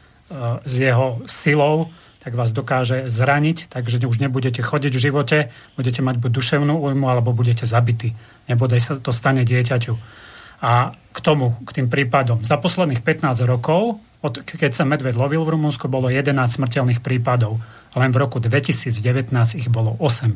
s 0.64 0.74
jeho 0.80 1.20
silou, 1.28 1.92
tak 2.24 2.40
vás 2.40 2.56
dokáže 2.56 3.12
zraniť, 3.12 3.68
takže 3.68 4.00
už 4.08 4.16
nebudete 4.16 4.64
chodiť 4.64 4.92
v 4.96 5.04
živote, 5.04 5.38
budete 5.76 6.00
mať 6.00 6.16
buď 6.16 6.30
duševnú 6.32 6.80
újmu, 6.80 7.04
alebo 7.04 7.36
budete 7.36 7.68
zabití. 7.68 8.16
Nebodaj 8.48 8.80
sa 8.80 8.92
to 8.96 9.12
stane 9.12 9.44
dieťaťu. 9.44 10.23
A 10.64 10.96
k 11.12 11.18
tomu, 11.20 11.52
k 11.68 11.70
tým 11.76 11.92
prípadom. 11.92 12.40
Za 12.40 12.56
posledných 12.56 13.04
15 13.04 13.44
rokov, 13.44 14.00
od, 14.24 14.40
keď 14.40 14.72
sa 14.72 14.88
medveď 14.88 15.12
lovil 15.14 15.44
v 15.44 15.60
Rumunsku, 15.60 15.86
bolo 15.92 16.08
11 16.08 16.32
smrteľných 16.32 17.04
prípadov. 17.04 17.60
Len 17.92 18.10
v 18.10 18.18
roku 18.18 18.40
2019 18.40 19.28
ich 19.60 19.68
bolo 19.68 19.94
8. 20.00 20.32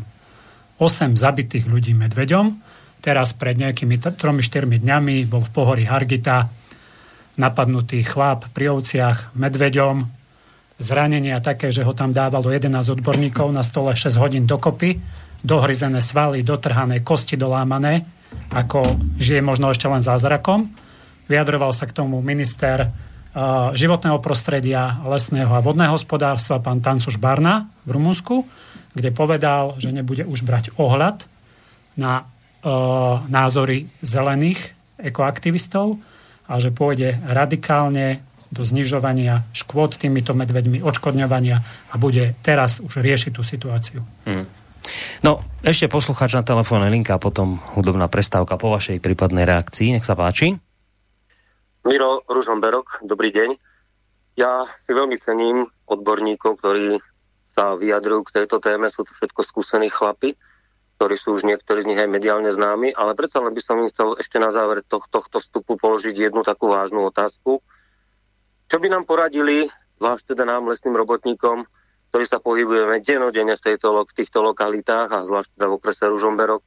8 0.77 1.17
zabitých 1.17 1.65
ľudí 1.67 1.97
medveďom. 1.97 2.61
Teraz 3.01 3.33
pred 3.33 3.57
nejakými 3.57 3.97
3-4 3.99 4.21
dňami 4.69 5.25
bol 5.25 5.43
v 5.43 5.51
pohorí 5.51 5.89
Hargita 5.89 6.53
napadnutý 7.39 8.03
chlap 8.03 8.51
pri 8.51 8.75
ovciach 8.75 9.33
medveďom, 9.39 10.19
zranenia 10.79 11.43
také, 11.43 11.71
že 11.75 11.83
ho 11.83 11.95
tam 11.95 12.15
dávalo 12.15 12.51
11 12.51 12.99
odborníkov 12.99 13.51
na 13.51 13.63
stole 13.63 13.95
6 13.95 14.15
hodín 14.19 14.47
dokopy, 14.47 14.99
dohryzené 15.43 16.03
svaly, 16.03 16.43
dotrhané, 16.43 17.01
kosti 17.03 17.39
dolámané, 17.39 18.05
ako 18.53 18.99
žije 19.19 19.41
možno 19.41 19.71
ešte 19.71 19.89
len 19.89 20.03
zázrakom. 20.03 20.69
Vyjadroval 21.29 21.73
sa 21.77 21.85
k 21.85 21.97
tomu 21.97 22.21
minister 22.25 22.89
uh, 22.89 23.71
životného 23.77 24.19
prostredia, 24.25 25.01
lesného 25.05 25.53
a 25.53 25.65
vodného 25.65 25.95
hospodárstva, 25.95 26.63
pán 26.63 26.81
Tancuš 26.81 27.21
Barna 27.21 27.69
v 27.85 27.97
Rumunsku, 27.97 28.49
kde 28.97 29.13
povedal, 29.13 29.77
že 29.77 29.93
nebude 29.93 30.25
už 30.25 30.43
brať 30.43 30.75
ohľad 30.81 31.29
na 31.95 32.25
uh, 32.25 33.23
názory 33.29 33.93
zelených 34.01 34.75
ekoaktivistov 34.99 36.01
a 36.49 36.57
že 36.59 36.73
pôjde 36.73 37.21
radikálne 37.29 38.25
do 38.49 38.65
znižovania 38.65 39.45
škôd 39.53 40.01
týmito 40.01 40.33
medveďmi, 40.33 40.81
odškodňovania 40.81 41.57
a 41.93 41.95
bude 42.01 42.33
teraz 42.41 42.81
už 42.81 43.05
riešiť 43.05 43.33
tú 43.37 43.45
situáciu. 43.45 44.01
Hmm. 44.25 44.49
No, 45.23 45.43
ešte 45.61 45.91
poslucháč 45.91 46.39
na 46.39 46.47
telefónne 46.47 46.89
linka 46.89 47.17
a 47.17 47.23
potom 47.23 47.59
hudobná 47.77 48.07
prestávka 48.07 48.57
po 48.57 48.73
vašej 48.73 49.03
prípadnej 49.03 49.45
reakcii. 49.45 49.97
Nech 49.97 50.07
sa 50.07 50.15
páči. 50.15 50.57
Miro 51.87 52.23
Ružomberok, 52.27 53.03
dobrý 53.07 53.33
deň. 53.35 53.51
Ja 54.39 54.67
si 54.87 54.91
veľmi 54.95 55.19
cením 55.19 55.67
odborníkov, 55.91 56.63
ktorí 56.63 57.03
sa 57.59 57.75
vyjadrujú 57.75 58.29
k 58.31 58.43
tejto 58.43 58.63
téme. 58.63 58.87
Sú 58.91 59.03
to 59.03 59.13
všetko 59.19 59.41
skúsení 59.43 59.91
chlapi, 59.91 60.39
ktorí 60.99 61.15
sú 61.19 61.35
už 61.35 61.47
niektorí 61.47 61.83
z 61.83 61.89
nich 61.91 62.01
aj 62.01 62.11
mediálne 62.11 62.51
známi, 62.55 62.95
ale 62.95 63.19
predsa 63.19 63.43
len 63.43 63.55
by 63.55 63.63
som 63.63 63.83
im 63.83 63.91
chcel 63.91 64.15
ešte 64.19 64.39
na 64.39 64.55
záver 64.55 64.87
tohto, 64.87 65.11
tohto 65.23 65.43
vstupu 65.43 65.75
položiť 65.75 66.15
jednu 66.15 66.47
takú 66.47 66.71
vážnu 66.71 67.03
otázku 67.11 67.59
čo 68.69 68.77
by 68.77 68.87
nám 68.93 69.09
poradili, 69.09 69.65
zvlášť 69.97 70.37
teda 70.37 70.45
nám, 70.45 70.69
lesným 70.69 70.93
robotníkom, 70.93 71.65
ktorí 72.09 72.25
sa 72.25 72.41
pohybujeme 72.41 73.05
denodene 73.05 73.55
v, 73.55 73.65
tejto, 73.73 74.05
v 74.05 74.13
týchto 74.17 74.41
lokalitách 74.41 75.09
a 75.13 75.27
zvlášť 75.29 75.51
teda 75.55 75.67
v 75.69 75.77
okrese 75.77 76.05
Ružomberok, 76.09 76.63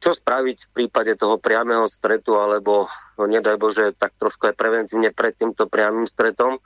čo 0.00 0.16
spraviť 0.16 0.58
v 0.64 0.70
prípade 0.72 1.12
toho 1.20 1.36
priamého 1.36 1.84
stretu, 1.84 2.40
alebo 2.40 2.88
no, 3.20 3.28
nedaj 3.28 3.60
Bože, 3.60 3.92
tak 3.92 4.16
trošku 4.16 4.48
aj 4.48 4.56
preventívne 4.56 5.12
pred 5.12 5.36
týmto 5.36 5.68
priamým 5.68 6.08
stretom 6.08 6.56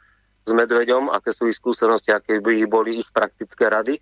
s 0.47 0.51
medveďom, 0.55 1.11
aké 1.11 1.35
sú 1.35 1.51
ich 1.51 1.59
skúsenosti, 1.59 2.15
aké 2.15 2.39
by 2.39 2.63
ich 2.63 2.71
boli 2.71 3.03
ich 3.03 3.11
praktické 3.11 3.67
rady. 3.67 3.99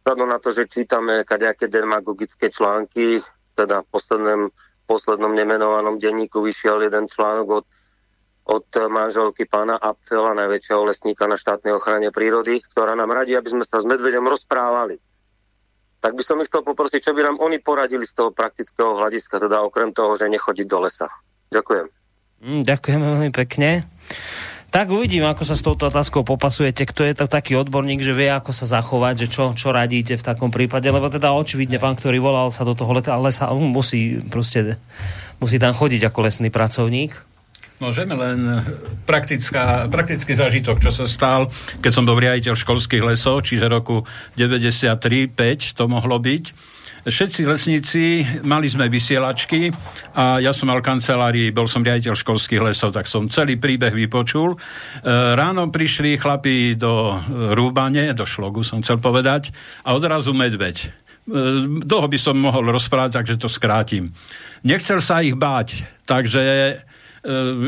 Vzhľadom 0.00 0.28
na 0.32 0.40
to, 0.40 0.48
že 0.48 0.72
čítame 0.72 1.28
kadejaké 1.28 1.68
demagogické 1.68 2.48
články, 2.48 3.20
teda 3.52 3.84
v 3.84 3.88
poslednom, 3.92 4.42
poslednom 4.88 5.36
nemenovanom 5.36 6.00
denníku 6.00 6.40
vyšiel 6.40 6.80
jeden 6.80 7.04
článok 7.04 7.60
od 7.60 7.64
od 8.50 8.66
manželky 8.90 9.46
pána 9.46 9.78
Apfela, 9.78 10.34
najväčšieho 10.34 10.82
lesníka 10.82 11.30
na 11.30 11.38
štátnej 11.38 11.70
ochrane 11.70 12.10
prírody, 12.10 12.58
ktorá 12.74 12.98
nám 12.98 13.14
radí, 13.14 13.38
aby 13.38 13.46
sme 13.46 13.62
sa 13.62 13.78
s 13.78 13.86
medvedom 13.86 14.26
rozprávali. 14.26 14.98
Tak 16.02 16.18
by 16.18 16.22
som 16.26 16.40
ich 16.42 16.50
chcel 16.50 16.66
poprosiť, 16.66 17.00
čo 17.06 17.12
by 17.14 17.22
nám 17.22 17.36
oni 17.38 17.62
poradili 17.62 18.02
z 18.02 18.16
toho 18.16 18.34
praktického 18.34 18.98
hľadiska, 18.98 19.38
teda 19.38 19.62
okrem 19.62 19.94
toho, 19.94 20.18
že 20.18 20.26
nechodiť 20.26 20.66
do 20.66 20.78
lesa. 20.82 21.06
Ďakujem. 21.54 21.86
Mm, 22.40 22.62
ďakujeme 22.66 23.06
veľmi 23.06 23.30
pekne. 23.36 23.86
Tak 24.70 24.86
uvidím, 24.86 25.26
ako 25.26 25.42
sa 25.42 25.58
s 25.58 25.66
touto 25.66 25.90
otázkou 25.90 26.22
popasujete, 26.22 26.86
kto 26.86 27.02
je 27.02 27.14
to 27.18 27.26
taký 27.26 27.58
odborník, 27.58 28.06
že 28.06 28.14
vie, 28.14 28.30
ako 28.30 28.54
sa 28.54 28.70
zachovať, 28.70 29.26
že 29.26 29.30
čo, 29.30 29.44
čo 29.58 29.74
radíte 29.74 30.14
v 30.14 30.22
takom 30.22 30.54
prípade, 30.54 30.86
lebo 30.86 31.10
teda 31.10 31.34
očividne 31.34 31.82
pán, 31.82 31.98
ktorý 31.98 32.22
volal 32.22 32.54
sa 32.54 32.62
do 32.62 32.78
toho 32.78 32.94
lesa, 32.94 33.18
lesa 33.18 33.50
musí 33.50 34.22
proste 34.30 34.78
musí 35.42 35.58
tam 35.58 35.74
chodiť 35.74 36.06
ako 36.06 36.18
lesný 36.22 36.54
pracovník. 36.54 37.29
Môžeme 37.80 38.12
len 38.12 38.60
praktická, 39.08 39.88
praktický 39.88 40.36
zážitok, 40.36 40.84
čo 40.84 40.92
sa 40.92 41.08
stal, 41.08 41.48
keď 41.80 41.92
som 41.96 42.04
bol 42.04 42.20
riaditeľ 42.20 42.52
školských 42.52 43.00
lesov, 43.00 43.40
čiže 43.40 43.72
roku 43.72 44.04
93-5 44.36 45.80
to 45.80 45.88
mohlo 45.88 46.20
byť. 46.20 46.44
Všetci 47.08 47.48
lesníci, 47.48 48.04
mali 48.44 48.68
sme 48.68 48.92
vysielačky 48.92 49.72
a 50.12 50.44
ja 50.44 50.52
som 50.52 50.68
mal 50.68 50.84
kancelárii, 50.84 51.56
bol 51.56 51.64
som 51.64 51.80
riaditeľ 51.80 52.12
školských 52.20 52.60
lesov, 52.60 52.92
tak 52.92 53.08
som 53.08 53.32
celý 53.32 53.56
príbeh 53.56 53.96
vypočul. 53.96 54.52
E, 54.52 54.56
ráno 55.32 55.72
prišli 55.72 56.20
chlapi 56.20 56.76
do 56.76 57.16
rúbane, 57.56 58.12
do 58.12 58.28
šlogu 58.28 58.60
som 58.60 58.84
chcel 58.84 59.00
povedať, 59.00 59.56
a 59.88 59.96
odrazu 59.96 60.36
medveď. 60.36 60.84
E, 60.84 60.88
dlho 61.80 62.12
by 62.12 62.18
som 62.20 62.36
mohol 62.36 62.68
rozprávať, 62.68 63.24
takže 63.24 63.40
to 63.40 63.48
skrátim. 63.48 64.12
Nechcel 64.60 65.00
sa 65.00 65.24
ich 65.24 65.40
báť, 65.40 65.88
takže 66.04 66.76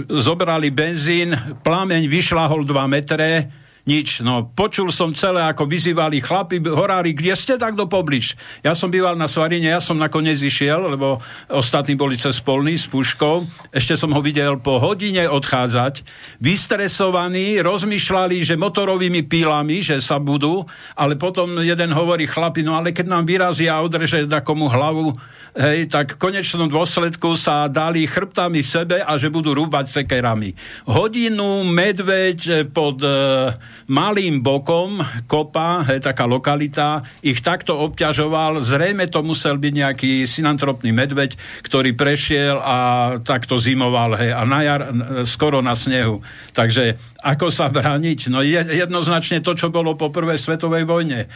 zobrali 0.09 0.73
benzín, 0.73 1.37
plameň 1.61 2.09
vyšlahol 2.09 2.65
2 2.65 2.87
metre, 2.89 3.53
nič. 3.83 4.23
No, 4.23 4.47
počul 4.47 4.95
som 4.95 5.11
celé, 5.11 5.43
ako 5.43 5.67
vyzývali 5.67 6.23
chlapi, 6.23 6.63
horári, 6.63 7.11
kde 7.15 7.35
ste 7.35 7.59
tak 7.59 7.75
do 7.75 7.91
poblič? 7.91 8.39
Ja 8.63 8.79
som 8.79 8.95
býval 8.95 9.19
na 9.19 9.27
Svarine, 9.27 9.75
ja 9.75 9.83
som 9.83 9.99
nakoniec 9.99 10.39
išiel, 10.39 10.95
lebo 10.95 11.19
ostatní 11.51 11.99
boli 11.99 12.15
cez 12.15 12.39
polný 12.39 12.79
s 12.79 12.87
puškou. 12.87 13.43
Ešte 13.75 13.99
som 13.99 14.15
ho 14.15 14.21
videl 14.23 14.63
po 14.63 14.79
hodine 14.79 15.27
odchádzať. 15.27 16.07
Vystresovaní, 16.39 17.59
rozmýšľali, 17.59 18.47
že 18.47 18.55
motorovými 18.55 19.27
pílami, 19.27 19.83
že 19.83 19.99
sa 19.99 20.23
budú, 20.23 20.63
ale 20.95 21.19
potom 21.19 21.59
jeden 21.59 21.91
hovorí 21.91 22.31
chlapi, 22.31 22.63
no 22.63 22.79
ale 22.79 22.95
keď 22.95 23.07
nám 23.11 23.27
vyrazia 23.27 23.75
a 23.75 23.83
odreže 23.83 24.31
takomu 24.31 24.71
hlavu, 24.71 25.11
hej, 25.59 25.91
tak 25.91 26.17
v 26.17 26.31
konečnom 26.31 26.71
dôsledku 26.71 27.35
sa 27.35 27.67
dali 27.67 28.07
chrbtami 28.07 28.63
sebe 28.63 29.03
a 29.03 29.19
že 29.19 29.29
budú 29.29 29.53
rúbať 29.53 30.03
sekerami. 30.03 30.55
Hodinu 30.87 31.67
medveď 31.67 32.71
pod 32.71 33.03
e, 33.03 33.53
malým 33.89 34.41
bokom 34.41 35.01
kopa, 35.27 35.85
hej, 35.89 36.03
taká 36.03 36.25
lokalita, 36.29 37.03
ich 37.25 37.41
takto 37.41 37.79
obťažoval. 37.79 38.63
Zrejme 38.63 39.09
to 39.09 39.25
musel 39.25 39.59
byť 39.59 39.73
nejaký 39.73 40.13
synantropný 40.25 40.91
medveď, 40.95 41.37
ktorý 41.65 41.95
prešiel 41.97 42.59
a 42.59 42.77
takto 43.21 43.59
zimoval 43.59 44.17
hej, 44.19 44.33
a 44.33 44.43
na 44.45 44.61
jar 44.65 44.83
skoro 45.29 45.61
na 45.61 45.77
snehu. 45.77 46.23
Takže 46.53 46.99
ako 47.23 47.55
sa 47.55 47.71
brániť? 47.71 48.35
No 48.35 48.43
je, 48.43 48.59
jednoznačne 48.59 49.39
to, 49.39 49.55
čo 49.55 49.71
bolo 49.71 49.95
po 49.95 50.11
prvej 50.11 50.43
svetovej 50.43 50.83
vojne. 50.83 51.27
E, 51.27 51.29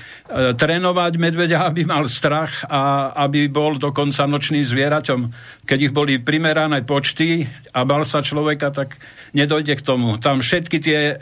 trénovať 0.59 1.15
medveďa, 1.15 1.63
aby 1.63 1.87
mal 1.87 2.11
strach 2.11 2.67
a 2.67 3.15
aby 3.23 3.47
bol 3.47 3.79
dokonca 3.79 4.27
nočným 4.27 4.67
zvieraťom. 4.67 5.21
Keď 5.63 5.79
ich 5.79 5.95
boli 5.95 6.19
primerané 6.19 6.83
počty 6.83 7.47
a 7.71 7.87
bal 7.87 8.03
sa 8.03 8.19
človeka, 8.19 8.75
tak 8.75 8.99
nedojde 9.31 9.79
k 9.79 9.87
tomu. 9.87 10.19
Tam 10.19 10.43
všetky 10.43 10.77
tie 10.83 11.01
e, 11.13 11.15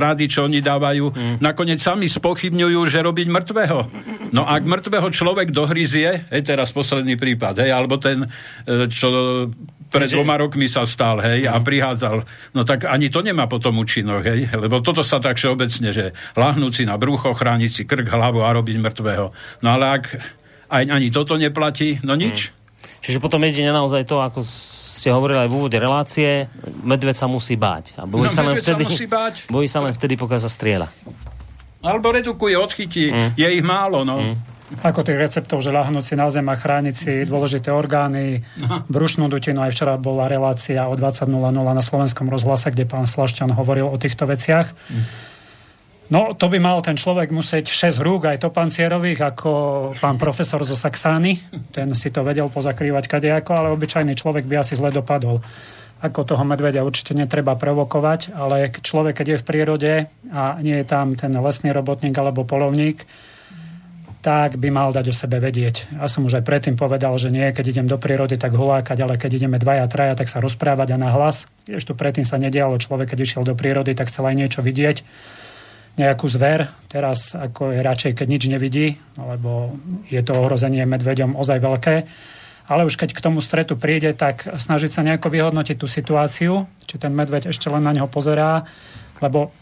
rady, 0.00 0.32
čo 0.32 0.48
oni 0.48 0.55
dávajú, 0.60 1.12
mm. 1.12 1.36
nakoniec 1.42 1.80
sami 1.80 2.06
spochybňujú, 2.06 2.80
že 2.88 3.00
robiť 3.02 3.26
mŕtvého. 3.28 3.78
No 4.34 4.42
ak 4.44 4.62
mŕtvého 4.66 5.08
človek 5.10 5.54
dohryzie, 5.54 6.28
hej, 6.28 6.42
teraz 6.42 6.74
posledný 6.74 7.16
prípad, 7.16 7.62
hej, 7.64 7.70
alebo 7.72 7.96
ten, 7.96 8.26
e, 8.66 8.86
čo 8.90 9.08
pred 9.86 10.10
dvoma 10.10 10.34
rokmi 10.36 10.66
sa 10.66 10.82
stal, 10.82 11.22
hej, 11.22 11.46
a 11.46 11.56
mm. 11.56 11.64
prihádzal. 11.64 12.16
No 12.52 12.66
tak 12.66 12.90
ani 12.90 13.08
to 13.08 13.22
nemá 13.22 13.46
potom 13.46 13.78
účinok, 13.78 14.22
hej, 14.26 14.50
lebo 14.52 14.82
toto 14.82 15.06
sa 15.06 15.22
tak 15.22 15.38
všeobecne, 15.38 15.90
že 15.94 16.12
lahnúť 16.34 16.72
si 16.72 16.84
na 16.84 16.98
brucho, 16.98 17.32
chrániť 17.32 17.70
si 17.70 17.82
krk, 17.86 18.06
hlavu 18.06 18.42
a 18.42 18.50
robiť 18.54 18.76
mŕtvého. 18.82 19.26
No 19.62 19.68
ale 19.68 20.02
ak 20.02 20.04
aj 20.66 20.82
ani 20.90 21.08
toto 21.14 21.38
neplatí, 21.38 22.02
no 22.02 22.18
nič. 22.18 22.50
Mm. 22.50 22.54
Čiže 23.06 23.22
potom 23.22 23.38
jedine 23.46 23.70
naozaj 23.70 24.02
to, 24.02 24.18
ako 24.18 24.42
ste 25.06 25.14
hovorili 25.14 25.46
aj 25.46 25.46
v 25.46 25.54
úvode 25.54 25.78
relácie, 25.78 26.50
medveď 26.82 27.14
sa 27.14 27.30
musí 27.30 27.54
báť. 27.54 27.94
A 27.94 28.10
bojí 28.10 28.26
no, 28.26 28.34
sa 28.34 28.42
len 28.42 28.58
vtedy, 28.58 28.82
sa 28.82 28.90
musí 28.90 29.06
báť. 29.06 29.34
Bojí 29.54 29.70
sa 29.70 29.78
len 29.78 29.94
vtedy, 29.94 30.18
pokiaľ 30.18 30.40
sa 30.42 30.50
strieľa. 30.50 30.90
Alebo 31.78 32.10
redukuje, 32.10 32.58
odchytí. 32.58 33.14
Mm. 33.14 33.30
Je 33.38 33.46
ich 33.46 33.62
málo, 33.62 34.02
no. 34.02 34.18
Mm. 34.18 34.34
Ako 34.82 35.06
tých 35.06 35.22
receptov, 35.22 35.62
že 35.62 35.70
lahnúť 35.70 36.02
si 36.02 36.14
na 36.18 36.26
zem 36.26 36.42
a 36.50 36.58
chrániť 36.58 36.94
si 36.98 37.22
dôležité 37.22 37.70
orgány, 37.70 38.42
no. 38.58 38.82
brušnú 38.90 39.30
dutinu. 39.30 39.62
Aj 39.62 39.70
včera 39.70 39.94
bola 39.94 40.26
relácia 40.26 40.90
o 40.90 40.98
20.00 40.98 41.30
na 41.30 41.82
slovenskom 41.86 42.26
rozhlase, 42.26 42.74
kde 42.74 42.90
pán 42.90 43.06
Slašťan 43.06 43.54
hovoril 43.54 43.86
o 43.86 43.94
týchto 43.94 44.26
veciach. 44.26 44.74
Mm. 44.90 45.06
No, 46.06 46.38
to 46.38 46.46
by 46.46 46.62
mal 46.62 46.78
ten 46.86 46.94
človek 46.94 47.34
musieť 47.34 47.66
6 47.66 47.98
rúk 47.98 48.30
aj 48.30 48.46
to 48.46 48.54
pancierových, 48.54 49.34
ako 49.34 49.50
pán 49.98 50.14
profesor 50.22 50.62
zo 50.62 50.78
Saxány. 50.78 51.42
Ten 51.74 51.90
si 51.98 52.14
to 52.14 52.22
vedel 52.22 52.46
pozakrývať 52.46 53.10
kadejako, 53.10 53.50
ale 53.58 53.74
obyčajný 53.74 54.14
človek 54.14 54.46
by 54.46 54.62
asi 54.62 54.78
zle 54.78 54.94
dopadol. 54.94 55.42
Ako 55.98 56.22
toho 56.22 56.46
medvedia 56.46 56.86
určite 56.86 57.10
netreba 57.10 57.58
provokovať, 57.58 58.38
ale 58.38 58.70
človek, 58.70 59.18
keď 59.18 59.26
je 59.26 59.40
v 59.42 59.46
prírode 59.48 59.92
a 60.30 60.42
nie 60.62 60.78
je 60.78 60.86
tam 60.86 61.18
ten 61.18 61.34
lesný 61.34 61.74
robotník 61.74 62.14
alebo 62.14 62.46
polovník, 62.46 63.02
tak 64.22 64.62
by 64.62 64.68
mal 64.70 64.94
dať 64.94 65.10
o 65.10 65.14
sebe 65.14 65.42
vedieť. 65.42 65.90
Ja 65.90 66.06
som 66.06 66.26
už 66.26 66.38
aj 66.38 66.46
predtým 66.46 66.78
povedal, 66.78 67.14
že 67.18 67.34
nie, 67.34 67.50
keď 67.50 67.66
idem 67.74 67.86
do 67.90 67.98
prírody, 67.98 68.38
tak 68.38 68.54
hulákať, 68.54 68.98
ale 69.02 69.18
keď 69.18 69.42
ideme 69.42 69.58
dvaja, 69.58 69.86
traja, 69.90 70.14
tak 70.14 70.30
sa 70.30 70.38
rozprávať 70.38 70.94
a 70.94 70.98
na 70.98 71.10
hlas. 71.14 71.50
Ešte 71.66 71.98
predtým 71.98 72.26
sa 72.26 72.38
nedialo, 72.38 72.78
človek, 72.78 73.14
keď 73.14 73.18
išiel 73.22 73.42
do 73.42 73.58
prírody, 73.58 73.94
tak 73.94 74.10
chcel 74.10 74.30
aj 74.30 74.38
niečo 74.38 74.60
vidieť 74.62 75.02
nejakú 75.96 76.28
zver. 76.28 76.68
Teraz 76.92 77.32
ako 77.32 77.72
je 77.72 77.80
radšej, 77.80 78.12
keď 78.20 78.26
nič 78.28 78.42
nevidí, 78.48 78.96
lebo 79.16 79.76
je 80.08 80.20
to 80.20 80.36
ohrozenie 80.36 80.84
medveďom 80.84 81.36
ozaj 81.36 81.58
veľké. 81.60 81.96
Ale 82.66 82.82
už 82.84 82.98
keď 82.98 83.14
k 83.14 83.24
tomu 83.24 83.38
stretu 83.38 83.78
príde, 83.78 84.10
tak 84.12 84.44
snažiť 84.44 84.90
sa 84.90 85.06
nejako 85.06 85.30
vyhodnotiť 85.30 85.76
tú 85.78 85.86
situáciu, 85.86 86.66
či 86.84 86.98
ten 86.98 87.14
medveď 87.14 87.54
ešte 87.54 87.70
len 87.70 87.86
na 87.86 87.94
neho 87.94 88.10
pozerá, 88.10 88.66
lebo 89.22 89.54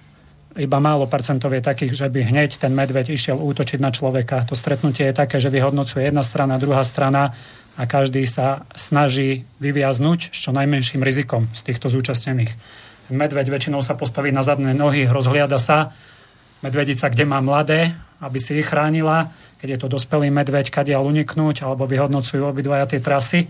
iba 0.54 0.78
málo 0.78 1.10
percentov 1.10 1.50
je 1.50 1.62
takých, 1.62 1.92
že 1.98 2.06
by 2.06 2.30
hneď 2.30 2.62
ten 2.62 2.70
medveď 2.70 3.10
išiel 3.10 3.42
útočiť 3.42 3.82
na 3.82 3.90
človeka. 3.90 4.46
To 4.46 4.54
stretnutie 4.54 5.10
je 5.10 5.14
také, 5.14 5.42
že 5.42 5.50
vyhodnocuje 5.50 6.06
jedna 6.06 6.22
strana, 6.22 6.62
druhá 6.62 6.86
strana 6.86 7.34
a 7.74 7.82
každý 7.90 8.22
sa 8.24 8.62
snaží 8.78 9.42
vyviaznuť 9.58 10.30
s 10.30 10.38
čo 10.38 10.54
najmenším 10.54 11.02
rizikom 11.02 11.50
z 11.52 11.60
týchto 11.66 11.90
zúčastnených. 11.90 12.54
Medveď 13.10 13.50
väčšinou 13.50 13.82
sa 13.82 13.98
postaví 13.98 14.30
na 14.30 14.46
zadné 14.46 14.72
nohy, 14.72 15.10
rozhliada 15.10 15.58
sa, 15.58 15.92
medvedica, 16.64 17.12
kde 17.12 17.28
má 17.28 17.44
mladé, 17.44 17.92
aby 18.24 18.40
si 18.40 18.56
ich 18.56 18.64
chránila, 18.64 19.28
keď 19.60 19.68
je 19.76 19.78
to 19.84 19.92
dospelý 19.92 20.32
medveď, 20.32 20.72
kadiaľ 20.72 21.04
uniknúť, 21.04 21.60
alebo 21.68 21.84
vyhodnocujú 21.84 22.40
obidvaja 22.40 22.88
tie 22.88 23.04
trasy. 23.04 23.44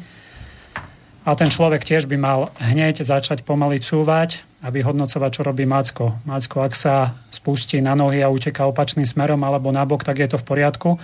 A 1.25 1.33
ten 1.39 1.49
človek 1.49 1.87
tiež 1.87 2.11
by 2.11 2.19
mal 2.19 2.53
hneď 2.59 3.01
začať 3.01 3.47
pomaly 3.47 3.79
cúvať, 3.79 4.43
a 4.65 4.73
vyhodnocovať, 4.73 5.31
čo 5.31 5.43
robí 5.45 5.69
Macko. 5.69 6.25
Macko, 6.25 6.65
ak 6.65 6.73
sa 6.73 7.13
spustí 7.29 7.85
na 7.85 7.93
nohy 7.93 8.25
a 8.25 8.33
uteká 8.33 8.65
opačným 8.65 9.05
smerom 9.05 9.45
alebo 9.45 9.69
nabok, 9.69 10.09
tak 10.09 10.25
je 10.25 10.29
to 10.33 10.41
v 10.41 10.49
poriadku. 10.49 10.97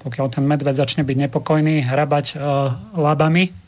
Pokiaľ 0.00 0.26
ten 0.32 0.48
medveď 0.48 0.80
začne 0.80 1.04
byť 1.04 1.16
nepokojný, 1.28 1.84
hrabať 1.84 2.26
e, 2.32 2.36
labami 2.96 3.61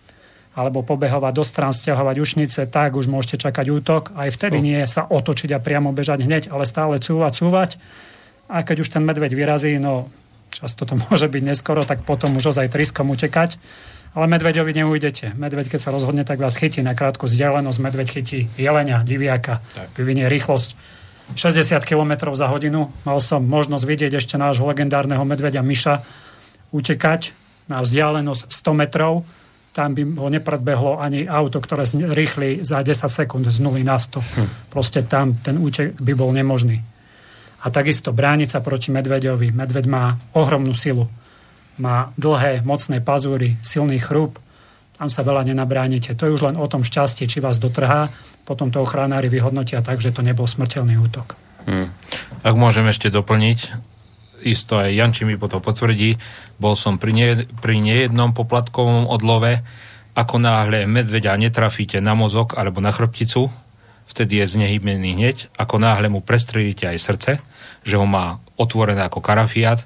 alebo 0.55 0.87
pobehovať 0.87 1.33
do 1.35 1.45
strán, 1.45 1.75
stiahovať 1.75 2.17
ušnice, 2.23 2.71
tak 2.71 2.95
už 2.95 3.11
môžete 3.11 3.43
čakať 3.43 3.67
útok. 3.75 4.15
Aj 4.15 4.31
vtedy 4.31 4.63
nie 4.63 4.79
sa 4.87 5.03
otočiť 5.03 5.51
a 5.51 5.59
priamo 5.59 5.91
bežať 5.91 6.23
hneď, 6.23 6.55
ale 6.55 6.63
stále 6.63 7.03
cúvať, 7.03 7.33
cúvať. 7.43 7.71
A 8.47 8.63
keď 8.63 8.87
už 8.87 8.95
ten 8.95 9.03
medveď 9.03 9.35
vyrazí, 9.35 9.77
no 9.83 10.09
často 10.55 10.87
to 10.87 10.95
môže 11.11 11.27
byť 11.27 11.43
neskoro, 11.43 11.83
tak 11.83 12.07
potom 12.07 12.39
už 12.39 12.55
ozaj 12.55 12.71
triskom 12.71 13.11
utekať 13.11 13.59
ale 14.15 14.31
medveďovi 14.31 14.73
neujdete. 14.79 15.35
Medveď, 15.35 15.75
keď 15.75 15.81
sa 15.83 15.91
rozhodne, 15.91 16.23
tak 16.23 16.39
vás 16.39 16.55
chytí 16.55 16.87
na 16.87 16.95
krátku 16.95 17.27
vzdialenosť. 17.27 17.79
Medveď 17.83 18.09
chytí 18.15 18.47
jelenia, 18.55 19.03
diviaka, 19.03 19.59
tak. 19.75 19.91
vyvinie 19.99 20.31
rýchlosť 20.31 20.79
60 21.35 21.83
km 21.83 22.31
za 22.31 22.47
hodinu. 22.47 22.95
Mal 23.03 23.19
som 23.19 23.43
možnosť 23.43 23.85
vidieť 23.85 24.13
ešte 24.15 24.39
nášho 24.39 24.63
legendárneho 24.71 25.27
medveďa 25.27 25.67
Miša 25.67 26.07
utekať 26.71 27.35
na 27.67 27.83
vzdialenosť 27.83 28.55
100 28.55 28.81
metrov. 28.87 29.27
Tam 29.75 29.91
by 29.91 30.03
ho 30.07 30.31
nepredbehlo 30.31 31.03
ani 31.03 31.27
auto, 31.27 31.59
ktoré 31.59 31.83
rýchli 32.15 32.63
za 32.63 32.81
10 32.81 33.11
sekúnd 33.11 33.51
z 33.51 33.59
0 33.59 33.75
na 33.83 33.99
100. 33.99 34.23
Hm. 34.23 34.49
Proste 34.71 35.03
tam 35.03 35.35
ten 35.43 35.59
útek 35.59 35.99
by 35.99 36.13
bol 36.15 36.31
nemožný. 36.31 36.79
A 37.65 37.73
takisto 37.75 38.15
brániť 38.15 38.55
sa 38.55 38.61
proti 38.63 38.95
medveďovi. 38.95 39.51
Medveď 39.51 39.85
má 39.91 40.15
ohromnú 40.39 40.73
silu 40.77 41.11
má 41.79 42.15
dlhé, 42.15 42.63
mocné 42.63 43.03
pazúry, 43.03 43.59
silný 43.63 43.99
chrup, 43.99 44.39
tam 44.95 45.11
sa 45.11 45.27
veľa 45.27 45.51
nenabránite. 45.51 46.15
To 46.15 46.31
je 46.31 46.35
už 46.39 46.43
len 46.47 46.57
o 46.57 46.67
tom 46.71 46.87
šťastie, 46.87 47.27
či 47.27 47.43
vás 47.43 47.59
dotrhá, 47.59 48.07
potom 48.47 48.71
to 48.71 48.79
ochránári 48.79 49.27
vyhodnotia 49.27 49.83
tak, 49.83 49.99
že 49.99 50.15
to 50.15 50.23
nebol 50.23 50.47
smrteľný 50.47 50.95
útok. 51.03 51.35
Hmm. 51.67 51.91
Ak 52.47 52.55
môžem 52.55 52.87
ešte 52.87 53.11
doplniť, 53.11 53.75
isto 54.45 54.79
aj 54.79 54.93
Janči 54.93 55.25
mi 55.25 55.41
potom 55.41 55.65
potvrdí, 55.65 56.21
bol 56.61 56.77
som 56.79 57.01
pri, 57.01 57.13
nie, 57.17 57.29
pri 57.65 57.81
nejednom 57.81 58.37
poplatkovom 58.37 59.09
odlove, 59.09 59.65
ako 60.15 60.39
náhle 60.39 60.87
medveďa 60.87 61.35
netrafíte 61.35 61.99
na 61.99 62.15
mozog 62.15 62.55
alebo 62.55 62.79
na 62.79 62.95
chrbticu, 62.95 63.51
vtedy 64.07 64.45
je 64.45 64.55
znehybnený 64.55 65.11
hneď, 65.19 65.37
ako 65.59 65.83
náhle 65.83 66.07
mu 66.07 66.23
prestrelíte 66.23 66.87
aj 66.87 66.99
srdce, 67.03 67.33
že 67.83 67.99
ho 67.99 68.07
má 68.07 68.39
otvorené 68.55 69.03
ako 69.03 69.19
karafiát, 69.19 69.83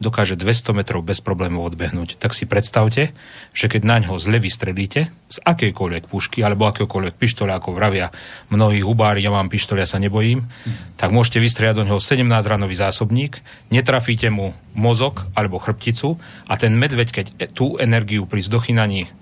dokáže 0.00 0.32
200 0.32 0.72
metrov 0.72 1.04
bez 1.04 1.20
problémov 1.20 1.68
odbehnúť. 1.68 2.16
Tak 2.16 2.32
si 2.32 2.48
predstavte, 2.48 3.12
že 3.52 3.66
keď 3.68 3.82
na 3.84 4.00
ňo 4.00 4.16
zle 4.16 4.40
vystrelíte 4.40 5.12
z 5.12 5.36
akejkoľvek 5.44 6.08
pušky 6.08 6.40
alebo 6.40 6.64
akéhokoľvek 6.72 7.20
pištole, 7.20 7.52
ako 7.52 7.76
vravia 7.76 8.08
mnohí 8.48 8.80
hubári, 8.80 9.20
ja 9.20 9.28
mám 9.28 9.52
pištole, 9.52 9.84
ja 9.84 9.88
sa 9.88 10.00
nebojím, 10.00 10.48
hmm. 10.48 10.96
tak 10.96 11.12
môžete 11.12 11.44
vystreliať 11.44 11.84
do 11.84 11.86
neho 11.86 12.00
17 12.00 12.24
ranový 12.48 12.80
zásobník, 12.80 13.44
netrafíte 13.68 14.32
mu 14.32 14.56
mozog 14.72 15.28
alebo 15.36 15.60
chrbticu 15.60 16.16
a 16.48 16.56
ten 16.56 16.72
medveď, 16.72 17.08
keď 17.12 17.26
tú 17.52 17.76
energiu 17.76 18.24
pri 18.24 18.40
zdochinaní 18.40 19.12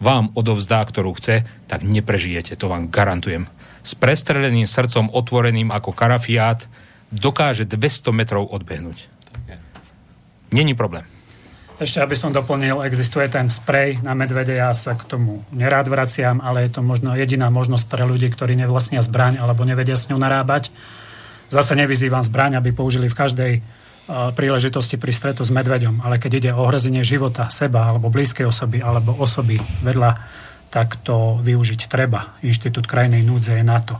vám 0.00 0.32
odovzdá, 0.34 0.82
ktorú 0.82 1.14
chce, 1.14 1.46
tak 1.68 1.84
neprežijete, 1.84 2.56
to 2.56 2.72
vám 2.72 2.88
garantujem. 2.88 3.46
S 3.84 3.94
prestreleným 3.94 4.66
srdcom 4.66 5.12
otvoreným 5.12 5.70
ako 5.70 5.92
karafiát 5.92 6.66
dokáže 7.12 7.68
200 7.68 8.10
metrov 8.16 8.48
odbehnúť. 8.48 9.12
Není 10.52 10.76
problém. 10.76 11.02
Ešte, 11.82 11.98
aby 11.98 12.14
som 12.14 12.30
doplnil, 12.30 12.84
existuje 12.86 13.26
ten 13.26 13.50
sprej 13.50 13.98
na 14.06 14.14
medvede, 14.14 14.54
ja 14.54 14.70
sa 14.70 14.94
k 14.94 15.02
tomu 15.02 15.42
nerád 15.50 15.90
vraciam, 15.90 16.38
ale 16.38 16.68
je 16.68 16.78
to 16.78 16.80
možno 16.84 17.10
jediná 17.18 17.50
možnosť 17.50 17.90
pre 17.90 18.06
ľudí, 18.06 18.30
ktorí 18.30 18.54
nevlastnia 18.54 19.02
zbraň 19.02 19.42
alebo 19.42 19.66
nevedia 19.66 19.98
s 19.98 20.06
ňou 20.06 20.20
narábať. 20.20 20.70
Zase 21.50 21.74
nevyzývam 21.74 22.22
zbraň, 22.22 22.62
aby 22.62 22.70
použili 22.70 23.10
v 23.10 23.18
každej 23.18 23.52
uh, 23.58 24.30
príležitosti 24.36 24.94
pri 24.94 25.10
stretu 25.10 25.42
s 25.42 25.50
medveďom, 25.50 26.06
ale 26.06 26.22
keď 26.22 26.32
ide 26.38 26.50
o 26.54 26.62
ohrozenie 26.62 27.02
života 27.02 27.50
seba 27.50 27.90
alebo 27.90 28.14
blízkej 28.14 28.46
osoby 28.46 28.78
alebo 28.78 29.18
osoby 29.18 29.58
vedľa, 29.82 30.12
tak 30.70 31.02
to 31.02 31.42
využiť 31.42 31.90
treba. 31.90 32.38
Inštitút 32.46 32.86
krajnej 32.86 33.26
núdze 33.26 33.58
je 33.58 33.64
na 33.66 33.82
to. 33.82 33.98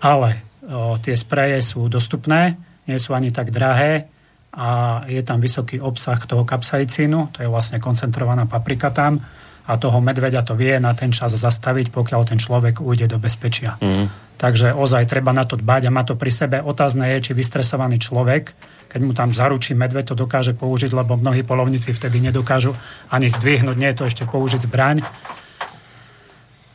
Ale 0.00 0.40
uh, 0.40 0.96
tie 1.02 1.12
spreje 1.18 1.60
sú 1.60 1.90
dostupné, 1.92 2.56
nie 2.88 2.96
sú 2.96 3.12
ani 3.12 3.28
tak 3.28 3.52
drahé, 3.52 4.08
a 4.50 5.00
je 5.06 5.22
tam 5.22 5.38
vysoký 5.38 5.78
obsah 5.78 6.18
toho 6.26 6.42
kapsaicínu, 6.42 7.30
to 7.34 7.46
je 7.46 7.48
vlastne 7.48 7.78
koncentrovaná 7.78 8.50
paprika 8.50 8.90
tam 8.90 9.22
a 9.70 9.78
toho 9.78 10.02
medveďa 10.02 10.42
to 10.42 10.58
vie 10.58 10.74
na 10.82 10.90
ten 10.98 11.14
čas 11.14 11.30
zastaviť, 11.38 11.94
pokiaľ 11.94 12.20
ten 12.26 12.42
človek 12.42 12.82
ujde 12.82 13.06
do 13.06 13.22
bezpečia. 13.22 13.78
Mm. 13.78 14.10
Takže 14.40 14.72
ozaj 14.72 15.06
treba 15.06 15.30
na 15.30 15.44
to 15.46 15.60
dbať 15.60 15.86
a 15.86 15.94
má 15.94 16.02
to 16.02 16.16
pri 16.16 16.32
sebe. 16.32 16.58
Otázne 16.64 17.12
je, 17.14 17.30
či 17.30 17.32
vystresovaný 17.36 18.00
človek, 18.00 18.56
keď 18.88 19.00
mu 19.04 19.12
tam 19.14 19.30
zaručí 19.30 19.76
medveď, 19.76 20.10
to 20.10 20.14
dokáže 20.18 20.56
použiť, 20.56 20.90
lebo 20.90 21.20
mnohí 21.20 21.46
polovníci 21.46 21.92
vtedy 21.94 22.18
nedokážu 22.18 22.74
ani 23.12 23.30
zdvihnúť, 23.30 23.76
nie 23.78 23.92
je 23.92 23.98
to 24.00 24.08
ešte 24.08 24.24
použiť 24.26 24.66
zbraň. 24.66 25.04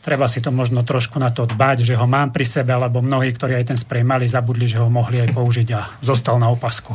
Treba 0.06 0.30
si 0.30 0.38
to 0.38 0.54
možno 0.54 0.86
trošku 0.86 1.18
na 1.18 1.34
to 1.34 1.50
dbať, 1.50 1.82
že 1.82 1.98
ho 1.98 2.06
mám 2.06 2.30
pri 2.30 2.46
sebe, 2.46 2.70
lebo 2.70 3.02
mnohí, 3.02 3.34
ktorí 3.34 3.58
aj 3.58 3.74
ten 3.74 3.78
sprej 3.78 4.06
mali, 4.06 4.30
zabudli, 4.30 4.70
že 4.70 4.78
ho 4.78 4.86
mohli 4.86 5.18
aj 5.18 5.34
použiť 5.34 5.68
a 5.74 5.98
zostal 6.06 6.38
na 6.38 6.46
opasku. 6.46 6.94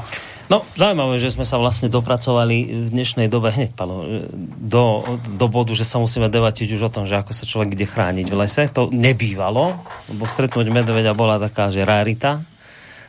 No, 0.51 0.67
zaujímavé, 0.75 1.15
že 1.15 1.31
sme 1.31 1.47
sa 1.47 1.55
vlastne 1.55 1.87
dopracovali 1.87 2.83
v 2.83 2.87
dnešnej 2.91 3.31
dobe 3.31 3.55
hneď, 3.55 3.71
Palo, 3.71 4.03
do, 4.59 4.99
do 5.39 5.47
bodu, 5.47 5.71
že 5.71 5.87
sa 5.87 5.95
musíme 5.95 6.27
debatiť 6.27 6.75
už 6.75 6.91
o 6.91 6.91
tom, 6.91 7.07
že 7.07 7.15
ako 7.15 7.31
sa 7.31 7.47
človek 7.47 7.79
ide 7.79 7.87
chrániť 7.87 8.27
v 8.27 8.35
lese. 8.35 8.67
To 8.75 8.91
nebývalo, 8.91 9.79
lebo 10.11 10.27
stretnúť 10.27 10.67
medveďa 10.67 11.15
bola 11.15 11.39
taká, 11.39 11.71
že 11.71 11.87
rarita. 11.87 12.43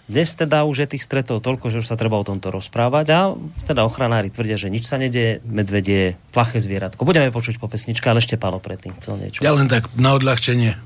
Dnes 0.06 0.30
teda 0.38 0.62
už 0.62 0.86
je 0.86 0.94
tých 0.94 1.02
stretov 1.02 1.42
toľko, 1.42 1.74
že 1.74 1.82
už 1.82 1.90
sa 1.90 1.98
treba 1.98 2.14
o 2.14 2.22
tomto 2.22 2.54
rozprávať 2.54 3.06
a 3.10 3.34
teda 3.66 3.82
ochranári 3.82 4.30
tvrdia, 4.30 4.54
že 4.54 4.70
nič 4.70 4.86
sa 4.86 4.94
nedie, 4.94 5.42
medvedie 5.42 5.98
je 5.98 6.10
plaché 6.30 6.62
zvieratko. 6.62 7.02
Budeme 7.02 7.34
počuť 7.34 7.58
po 7.58 7.66
pesničke, 7.66 8.06
ale 8.06 8.22
ešte 8.22 8.38
Palo 8.38 8.62
predtým 8.62 8.94
chcel 9.02 9.18
niečo. 9.18 9.42
Ja 9.42 9.50
len 9.50 9.66
tak 9.66 9.90
na 9.98 10.14
odľahčenie. 10.14 10.78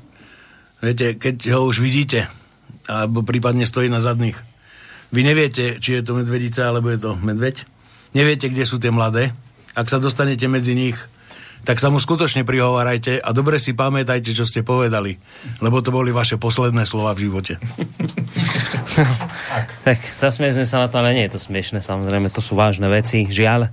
Viete, 0.81 1.20
keď 1.20 1.53
ho 1.53 1.69
už 1.69 1.85
vidíte, 1.85 2.33
alebo 2.89 3.20
prípadne 3.20 3.69
stojí 3.69 3.93
na 3.93 4.01
zadných, 4.01 4.56
vy 5.16 5.24
neviete, 5.24 5.80
či 5.80 5.97
je 5.97 6.05
to 6.05 6.12
medvedica, 6.12 6.68
alebo 6.68 6.93
je 6.93 7.01
to 7.01 7.16
medveď. 7.16 7.64
Neviete, 8.12 8.52
kde 8.52 8.68
sú 8.68 8.76
tie 8.76 8.93
mladé. 8.93 9.32
Ak 9.72 9.88
sa 9.88 9.97
dostanete 9.97 10.44
medzi 10.44 10.76
nich, 10.76 11.01
tak 11.64 11.80
sa 11.80 11.88
mu 11.88 11.97
skutočne 11.97 12.44
prihovárajte 12.44 13.18
a 13.18 13.32
dobre 13.32 13.56
si 13.56 13.72
pamätajte, 13.72 14.36
čo 14.36 14.44
ste 14.44 14.60
povedali, 14.62 15.18
lebo 15.64 15.80
to 15.80 15.90
boli 15.90 16.12
vaše 16.12 16.36
posledné 16.36 16.84
slova 16.84 17.16
v 17.16 17.26
živote. 17.26 17.56
tak, 19.88 19.98
zasmieli 19.98 20.62
sme 20.62 20.66
sa 20.68 20.84
na 20.84 20.93
to, 20.93 21.01
ale 21.01 21.16
nie 21.16 21.24
je 21.26 21.34
to 21.34 21.40
smiešne, 21.43 21.80
samozrejme, 21.80 22.28
to 22.30 22.44
sú 22.44 22.55
vážne 22.55 22.86
veci, 22.86 23.26
žiaľ. 23.26 23.72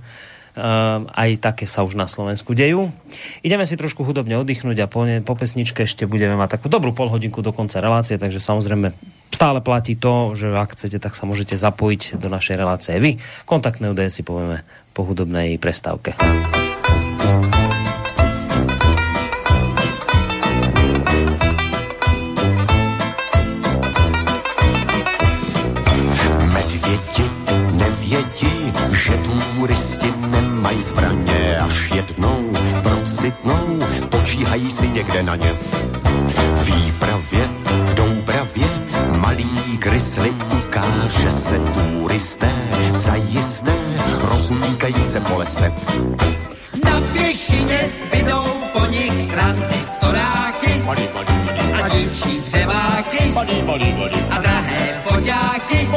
Uh, 0.54 1.10
aj 1.18 1.42
také 1.42 1.66
sa 1.66 1.82
už 1.82 1.98
na 1.98 2.06
Slovensku 2.06 2.54
dejú. 2.54 2.94
Ideme 3.42 3.66
si 3.66 3.74
trošku 3.74 4.06
hudobne 4.06 4.38
oddychnúť 4.38 4.78
a 4.82 4.86
po, 4.86 5.02
ne, 5.02 5.18
po 5.18 5.34
pesničke 5.34 5.82
ešte 5.82 6.06
budeme 6.06 6.38
mať 6.38 6.58
takú 6.58 6.70
dobrú 6.70 6.94
polhodinku 6.94 7.42
do 7.42 7.50
konca 7.50 7.82
relácie, 7.82 8.14
takže 8.22 8.38
samozrejme 8.38 8.94
stále 9.34 9.58
platí 9.58 9.98
to, 9.98 10.30
že 10.38 10.54
ak 10.54 10.78
chcete, 10.78 11.02
tak 11.02 11.18
sa 11.18 11.26
môžete 11.26 11.58
zapojiť 11.58 12.22
do 12.22 12.30
našej 12.30 12.54
relácie 12.54 12.94
vy. 13.02 13.18
Kontaktné 13.50 13.90
údaje 13.90 14.14
si 14.14 14.22
povieme 14.22 14.62
po 14.94 15.02
hudobnej 15.02 15.58
prestávke. 15.58 16.14
Zbraně, 30.84 31.56
až 31.56 31.90
jednou 31.94 32.52
procitnou, 32.82 33.80
počíhají 34.08 34.70
si 34.70 34.88
někde 34.88 35.22
na 35.22 35.36
ně. 35.36 35.52
Výpravě 36.64 37.48
v 37.66 37.94
Doubravě 37.94 38.68
malý 39.16 39.78
grisly 39.78 40.30
ukáže 40.30 41.30
se 41.32 41.58
turisté 41.58 42.52
zajisté 42.92 43.74
rozmíkají 44.30 45.02
se 45.04 45.20
po 45.20 45.38
lese. 45.38 45.72
Na 46.84 47.00
pěšině 47.12 47.80
zbydou 47.88 48.44
po 48.72 48.86
nich 48.86 49.24
transistoráky 49.24 50.84
a 51.82 51.88
dívčí 51.88 52.40
dřeváky 52.40 53.34
a 54.30 54.38
drahé 54.38 55.02
foťky 55.04 55.88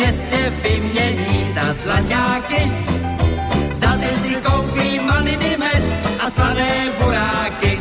městě 0.00 0.52
vymění 0.62 1.44
za 1.44 1.72
zlaťáky. 1.72 2.72
Za 3.70 3.92
ty 3.92 4.06
si 4.06 4.34
koupí 4.34 4.98
maliny 4.98 5.56
med 5.58 5.82
a 6.20 6.30
slané 6.30 6.88
buráky. 7.00 7.80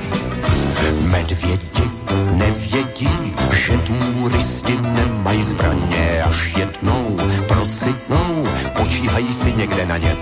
Medvědi 1.01 1.89
nevědí, 2.31 3.33
že 3.57 3.77
turisti 3.77 4.77
nemají 4.81 5.43
zbraně, 5.43 6.23
až 6.29 6.53
jednou 6.57 7.17
procitnou, 7.47 8.47
počíhají 8.77 9.33
si 9.33 9.53
někde 9.53 9.85
na 9.85 9.97
ně. 9.97 10.15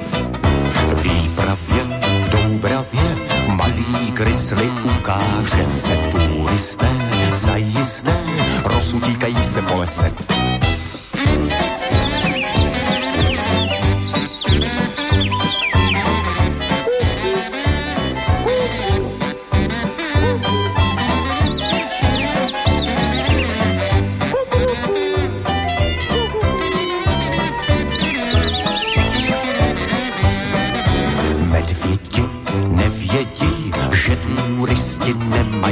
Výpravě 1.02 1.84
v 2.24 2.30
Doubravě 2.30 3.16
malý 3.48 4.12
krysly 4.14 4.70
ukáže 4.98 5.64
se 5.64 5.98
turisté 6.12 6.90
zajisté, 7.34 8.18
rozutíkají 8.64 9.44
se 9.44 9.62
po 9.62 9.78
lese. 9.78 10.12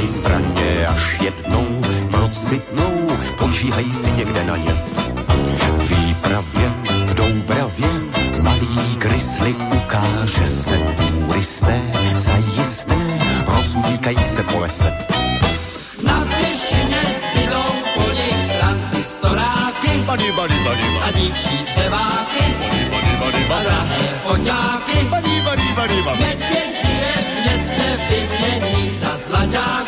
Nemají 0.06 0.08
zbraně, 0.08 0.86
až 0.86 1.20
jednou 1.20 1.66
procitnou, 2.10 3.08
počíhají 3.38 3.92
si 3.92 4.10
někde 4.10 4.44
na 4.44 4.56
ně. 4.56 4.74
Výpravě 5.88 6.72
v 7.04 7.14
Doubravě 7.14 7.88
malý 8.40 8.96
krysly 8.98 9.54
ukáže 9.54 10.48
se 10.48 10.78
turisté 11.28 11.80
zajisté, 12.14 12.96
rozudíkají 13.46 14.24
se 14.24 14.42
po 14.42 14.60
lese. 14.60 14.92
Na 16.04 16.20
pěšině 16.20 17.02
zbydou 17.20 17.72
po 17.94 18.10
nich 18.10 18.58
transistoráky. 18.60 20.04
Badi, 20.06 20.32
badi, 20.32 20.54
badi, 20.64 20.98
A 21.02 21.10
dívčí 21.10 21.66
dřeváky. 21.66 22.44
A 23.50 23.62
drahé 23.62 24.20
foťáky. 24.22 25.08
Medvědi 25.10 25.36
je 26.84 27.12
v 27.22 27.44
městě 27.44 27.98
vymění 28.10 28.90
za 28.90 29.16
zlaťáky. 29.16 29.85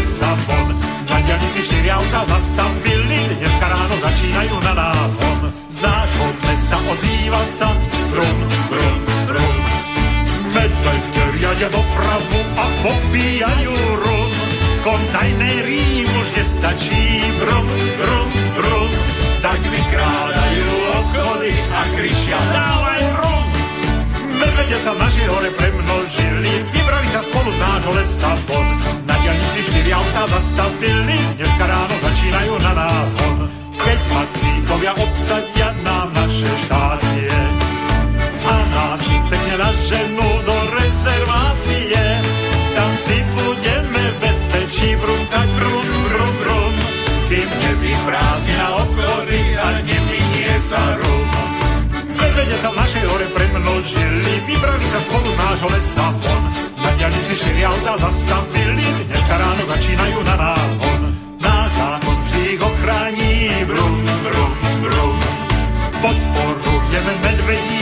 Lesa 0.00 0.32
von. 0.48 0.68
Na 1.08 1.20
diálnici 1.20 1.60
štyri 1.60 1.90
auta 1.92 2.24
zastavili, 2.24 3.20
dneska 3.36 3.66
ráno 3.68 3.94
začínajú 4.00 4.56
na 4.64 4.72
nás 4.72 5.12
hon. 5.12 5.40
Z 5.68 5.76
nášho 5.84 6.26
mesta 6.48 6.76
ozýva 6.88 7.42
sa 7.44 7.68
brum, 8.08 8.38
brum, 8.72 9.00
brum. 9.28 9.56
Medvede 10.56 11.24
riadia 11.36 11.68
dopravu 11.68 12.40
a 12.56 12.64
pobíjajú 12.80 13.76
rum. 14.00 14.32
Kontajnery 14.80 16.08
im 16.08 16.08
už 16.08 16.28
nestačí, 16.40 17.20
brum, 17.44 17.68
brum, 18.00 18.28
brum. 18.56 18.90
Tak 19.44 19.60
vykrádajú 19.60 20.68
obchody 20.96 21.52
a 21.52 21.82
krišia, 21.92 22.40
dávaj 22.40 23.02
rum. 23.20 23.46
Medvede 24.40 24.78
sa 24.80 24.96
v 24.96 24.98
našej 25.04 25.26
hore 25.28 25.50
premnožili, 25.52 26.52
vybrali 26.72 27.08
sa 27.12 27.20
spolu 27.20 27.52
z 27.52 27.58
nášho 27.60 27.92
lesa 27.92 28.32
von. 28.48 28.99
Na 29.20 29.36
diálnici 29.36 29.60
štyri 29.68 29.92
auta 29.92 30.24
zastavili, 30.32 31.18
dneska 31.36 31.64
ráno 31.68 31.92
začínajú 31.92 32.56
na 32.64 32.72
nás 32.72 33.08
hon. 33.20 33.52
Keď 33.76 34.00
macíkovia 34.16 34.92
obsadia 34.96 35.68
nám 35.84 36.08
naše 36.16 36.48
štácie 36.64 37.36
a 38.48 38.54
nás 38.72 39.04
pekne 39.28 39.54
naženú 39.60 40.28
do 40.40 40.56
rezervácie, 40.72 42.00
tam 42.72 42.90
si 42.96 43.20
budeme 43.36 44.00
v 44.08 44.16
bezpečí 44.24 44.96
brúkať 44.96 45.48
brum, 45.52 45.86
brum, 46.08 46.34
brum, 46.40 46.74
kým 47.28 47.48
nevyprázdni 47.60 48.54
na 48.56 48.68
obchody 48.72 49.40
a 49.52 49.66
neminie 49.84 50.56
sa 50.64 50.80
rum. 50.96 51.28
Medvede 52.16 52.56
sa 52.56 52.72
v 52.72 52.76
našej 52.88 53.04
hore 53.04 53.28
premnožili, 53.36 54.32
vybrali 54.48 54.86
sa 54.88 54.98
spolu 55.04 55.28
z 55.28 55.36
nášho 55.36 55.68
lesa 55.76 56.08
von. 56.24 56.69
Na 57.00 57.08
diálnici 57.08 57.32
štyri 57.32 57.64
auta 57.64 57.96
zastavili, 57.96 58.84
dneska 59.08 59.32
ráno 59.32 59.64
začínajú 59.72 60.20
na 60.20 60.36
nás 60.36 60.72
von. 60.76 61.00
Náš 61.40 61.70
zákon 61.72 62.16
vždy 62.28 62.60
ochrání, 62.60 63.32
brum, 63.64 63.96
brum, 64.20 64.52
brum. 64.84 65.16
Podporujeme 66.04 67.12
medvedí, 67.24 67.79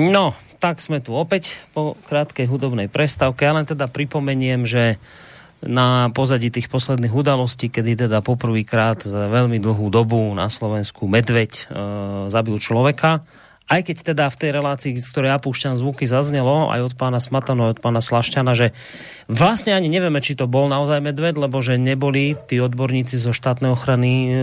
No, 0.00 0.32
tak 0.64 0.80
sme 0.80 1.04
tu 1.04 1.12
opäť 1.12 1.60
po 1.76 1.92
krátkej 2.08 2.48
hudobnej 2.48 2.88
prestávke. 2.88 3.44
Ja 3.44 3.52
len 3.52 3.68
teda 3.68 3.84
pripomeniem, 3.84 4.64
že 4.64 4.96
na 5.60 6.08
pozadí 6.16 6.48
tých 6.48 6.72
posledných 6.72 7.12
udalostí, 7.12 7.68
kedy 7.68 8.08
teda 8.08 8.24
poprvýkrát 8.24 9.04
za 9.04 9.28
veľmi 9.28 9.60
dlhú 9.60 9.92
dobu 9.92 10.32
na 10.32 10.48
Slovensku 10.48 11.04
medveď 11.04 11.52
e, 11.52 11.62
zabil 12.32 12.56
človeka. 12.56 13.20
Aj 13.70 13.80
keď 13.84 14.16
teda 14.16 14.32
v 14.32 14.40
tej 14.40 14.50
relácii, 14.56 14.96
z 14.96 15.10
ktorej 15.12 15.30
ja 15.30 15.38
púšťam 15.38 15.76
zvuky, 15.76 16.08
zaznelo 16.08 16.72
aj 16.72 16.90
od 16.90 16.94
pána 16.96 17.20
Smatano, 17.20 17.68
aj 17.68 17.78
od 17.78 17.80
pána 17.84 18.00
Slašťana, 18.00 18.56
že 18.56 18.72
vlastne 19.28 19.76
ani 19.76 19.92
nevieme, 19.92 20.18
či 20.24 20.34
to 20.34 20.48
bol 20.48 20.66
naozaj 20.66 20.98
medveď, 21.04 21.36
lebo 21.36 21.60
že 21.60 21.76
neboli 21.76 22.34
tí 22.48 22.56
odborníci 22.56 23.20
zo 23.20 23.36
štátnej 23.36 23.70
ochrany 23.70 24.12
e, 24.26 24.34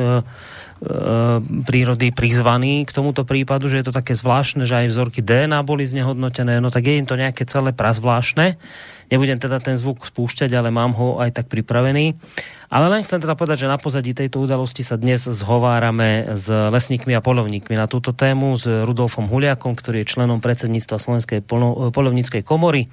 prírody 1.65 2.13
prizvaní 2.13 2.85
k 2.85 2.93
tomuto 2.93 3.25
prípadu, 3.25 3.65
že 3.65 3.81
je 3.81 3.89
to 3.89 3.97
také 3.97 4.13
zvláštne, 4.13 4.63
že 4.69 4.85
aj 4.85 4.93
vzorky 4.93 5.25
DNA 5.25 5.57
boli 5.65 5.85
znehodnotené, 5.89 6.61
no 6.61 6.69
tak 6.69 6.85
je 6.85 7.01
im 7.01 7.09
to 7.09 7.17
nejaké 7.17 7.49
celé 7.49 7.73
prazvláštne. 7.73 8.61
Nebudem 9.07 9.39
teda 9.39 9.63
ten 9.63 9.79
zvuk 9.79 10.03
spúšťať, 10.03 10.51
ale 10.51 10.67
mám 10.67 10.91
ho 10.93 11.17
aj 11.23 11.31
tak 11.39 11.47
pripravený. 11.47 12.19
Ale 12.67 12.91
len 12.91 12.99
chcem 13.07 13.23
teda 13.23 13.39
povedať, 13.39 13.63
že 13.63 13.71
na 13.71 13.79
pozadí 13.79 14.11
tejto 14.11 14.43
udalosti 14.43 14.83
sa 14.83 14.99
dnes 14.99 15.23
zhovárame 15.23 16.35
s 16.35 16.51
lesníkmi 16.51 17.15
a 17.15 17.23
polovníkmi 17.23 17.79
na 17.79 17.87
túto 17.87 18.11
tému, 18.11 18.59
s 18.59 18.67
Rudolfom 18.67 19.31
Huliakom, 19.31 19.79
ktorý 19.79 20.03
je 20.03 20.11
členom 20.11 20.43
predsedníctva 20.43 20.99
Slovenskej 20.99 21.39
polovníckej 21.95 22.43
komory, 22.43 22.91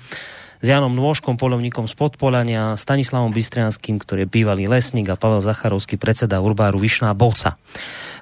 s 0.60 0.66
Janom 0.66 0.92
Nôžkom, 0.94 1.34
polovníkom 1.40 1.90
z 1.90 1.94
Podpolania, 1.98 2.78
Stanislavom 2.78 3.34
Bystrianským, 3.34 3.98
ktorý 3.98 4.26
je 4.26 4.30
bývalý 4.30 4.64
lesník 4.70 5.10
a 5.10 5.18
Pavel 5.18 5.42
Zacharovský, 5.42 5.98
predseda 5.98 6.38
Urbáru 6.38 6.78
Vyšná 6.78 7.10
Boca. 7.16 7.56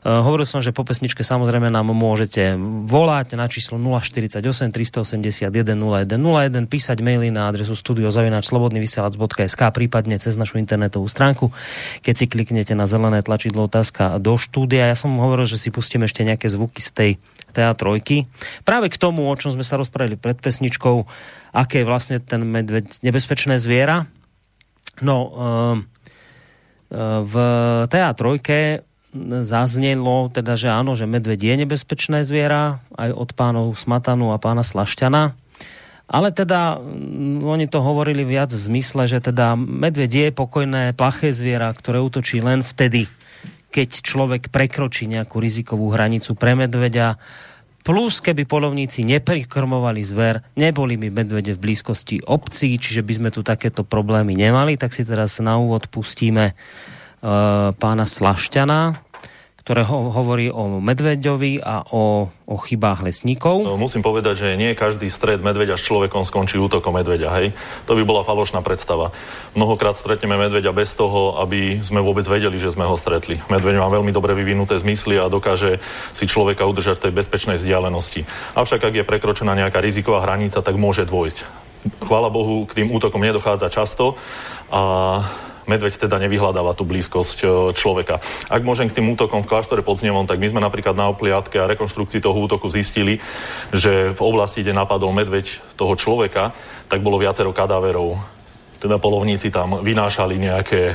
hovoril 0.03 0.49
som, 0.49 0.65
že 0.65 0.75
po 0.75 0.87
pesničke 0.87 1.27
samozrejme 1.27 1.69
nám 1.69 1.93
môžete 1.93 2.57
volať 2.89 3.35
na 3.37 3.47
číslo 3.47 3.77
048 3.77 4.43
381 4.73 5.53
0101, 5.53 6.67
písať 6.69 6.99
maily 7.05 7.29
na 7.29 7.51
adresu 7.51 7.77
studiozavinačslobodnyvysielac.sk 7.77 9.63
prípadne 9.75 10.17
cez 10.17 10.35
našu 10.39 10.59
internetovú 10.63 11.07
stránku. 11.11 11.51
Keď 12.01 12.15
si 12.15 12.27
kliknete 12.31 12.73
na 12.73 12.87
zelené 12.87 13.21
tlačidlo 13.21 13.67
otázka 13.67 14.19
do 14.19 14.39
štúdia, 14.39 14.91
ja 14.91 14.97
som 14.97 15.15
hovoril, 15.19 15.45
že 15.45 15.61
si 15.61 15.69
pustíme 15.75 16.07
ešte 16.09 16.25
nejaké 16.27 16.49
zvuky 16.51 16.81
z 16.83 16.91
tej 16.93 17.11
teatrojky. 17.53 18.27
Práve 18.65 18.89
k 18.89 18.97
tomu, 18.97 19.29
o 19.29 19.37
čom 19.37 19.53
sme 19.53 19.63
sa 19.63 19.77
rozprávali 19.77 20.17
pred 20.17 20.41
pesničkou, 20.41 21.05
aké 21.53 21.85
je 21.85 21.89
vlastne 21.89 22.17
ten 22.19 22.41
medveď 22.43 23.05
nebezpečné 23.05 23.61
zviera. 23.61 24.09
No, 25.05 25.17
uh, 25.29 25.77
v 27.23 27.35
teatrojke 27.89 28.85
zaznelo 29.45 30.33
teda, 30.33 30.57
že 30.57 30.73
áno, 30.73 30.97
že 30.97 31.05
medveď 31.05 31.41
je 31.41 31.55
nebezpečné 31.65 32.25
zviera, 32.25 32.81
aj 32.97 33.13
od 33.13 33.31
pánov 33.37 33.77
Smatanu 33.77 34.33
a 34.33 34.41
pána 34.41 34.65
Slašťana. 34.65 35.37
Ale 36.13 36.29
teda 36.33 36.77
mm, 36.81 37.41
oni 37.45 37.67
to 37.69 37.81
hovorili 37.81 38.25
viac 38.25 38.53
v 38.53 38.61
zmysle, 38.61 39.09
že 39.09 39.25
teda 39.25 39.57
medveď 39.57 40.11
je 40.11 40.29
pokojné, 40.33 40.83
plaché 40.93 41.33
zviera, 41.33 41.73
ktoré 41.73 42.01
útočí 42.01 42.41
len 42.45 42.61
vtedy, 42.61 43.09
keď 43.73 44.05
človek 44.05 44.43
prekročí 44.53 45.09
nejakú 45.09 45.41
rizikovú 45.41 45.89
hranicu 45.89 46.37
pre 46.37 46.53
medveďa. 46.53 47.17
Plus, 47.83 48.23
keby 48.23 48.47
polovníci 48.47 49.03
neprikrmovali 49.03 50.07
zver, 50.07 50.45
neboli 50.55 50.95
by 50.95 51.09
medvede 51.11 51.57
v 51.59 51.63
blízkosti 51.67 52.23
obcí, 52.23 52.79
čiže 52.79 53.03
by 53.03 53.13
sme 53.19 53.31
tu 53.35 53.43
takéto 53.43 53.83
problémy 53.83 54.39
nemali, 54.39 54.79
tak 54.79 54.95
si 54.95 55.03
teraz 55.03 55.43
na 55.43 55.59
úvod 55.59 55.91
pustíme 55.91 56.55
uh, 56.55 57.75
pána 57.75 58.07
Slašťana, 58.07 59.11
ktorého 59.63 60.11
hovorí 60.11 60.51
o 60.51 60.83
medveďovi 60.83 61.63
a 61.63 61.87
o, 61.95 62.27
o 62.27 62.57
chybách 62.59 63.07
lesníkov. 63.07 63.63
No, 63.63 63.79
musím 63.79 64.03
povedať, 64.03 64.43
že 64.43 64.59
nie 64.59 64.75
každý 64.75 65.07
stred 65.07 65.39
medveďa 65.39 65.79
s 65.79 65.87
človekom 65.87 66.27
skončí 66.27 66.59
útokom 66.59 66.99
medveďa, 66.99 67.31
hej? 67.39 67.55
To 67.87 67.95
by 67.95 68.03
bola 68.03 68.27
falošná 68.27 68.59
predstava. 68.67 69.15
Mnohokrát 69.55 69.95
stretneme 69.95 70.35
medveďa 70.35 70.75
bez 70.75 70.99
toho, 70.99 71.39
aby 71.39 71.79
sme 71.79 72.03
vôbec 72.03 72.27
vedeli, 72.27 72.59
že 72.59 72.75
sme 72.75 72.91
ho 72.91 72.99
stretli. 72.99 73.39
Medveď 73.47 73.79
má 73.79 73.87
veľmi 73.87 74.11
dobre 74.11 74.35
vyvinuté 74.35 74.75
zmysly 74.83 75.23
a 75.23 75.31
dokáže 75.31 75.79
si 76.11 76.27
človeka 76.27 76.67
udržať 76.67 76.99
v 76.99 77.05
tej 77.09 77.13
bezpečnej 77.23 77.57
vzdialenosti. 77.63 78.27
Avšak 78.59 78.83
ak 78.83 78.95
je 78.99 79.07
prekročená 79.07 79.55
nejaká 79.55 79.79
riziková 79.79 80.27
hranica, 80.27 80.59
tak 80.59 80.75
môže 80.75 81.07
dôjsť. 81.07 81.47
Chvála 82.03 82.35
Bohu, 82.35 82.67
k 82.67 82.83
tým 82.83 82.91
útokom 82.91 83.23
nedochádza 83.23 83.71
často 83.71 84.19
a 84.71 85.23
medveď 85.67 85.97
teda 85.97 86.19
nevyhľadáva 86.23 86.75
tú 86.75 86.83
blízkosť 86.87 87.39
e, 87.43 87.47
človeka. 87.77 88.19
Ak 88.51 88.63
môžem 88.67 88.91
k 88.91 88.99
tým 89.01 89.13
útokom 89.15 89.43
v 89.45 89.51
kláštore 89.51 89.83
pod 89.87 89.99
Znevom, 90.03 90.27
tak 90.27 90.43
my 90.43 90.49
sme 90.51 90.61
napríklad 90.63 90.99
na 90.99 91.11
opliatke 91.11 91.61
a 91.61 91.71
rekonštrukcii 91.71 92.23
toho 92.23 92.37
útoku 92.37 92.71
zistili, 92.71 93.23
že 93.71 94.15
v 94.15 94.21
oblasti, 94.21 94.67
kde 94.67 94.75
napadol 94.75 95.15
medveď 95.15 95.49
toho 95.79 95.95
človeka, 95.95 96.57
tak 96.91 97.05
bolo 97.05 97.21
viacero 97.21 97.55
kadáverov 97.55 98.19
teda 98.83 98.99
polovníci 98.99 99.55
tam 99.55 99.79
vynášali 99.79 100.43
nejaké 100.43 100.83
e, 100.91 100.95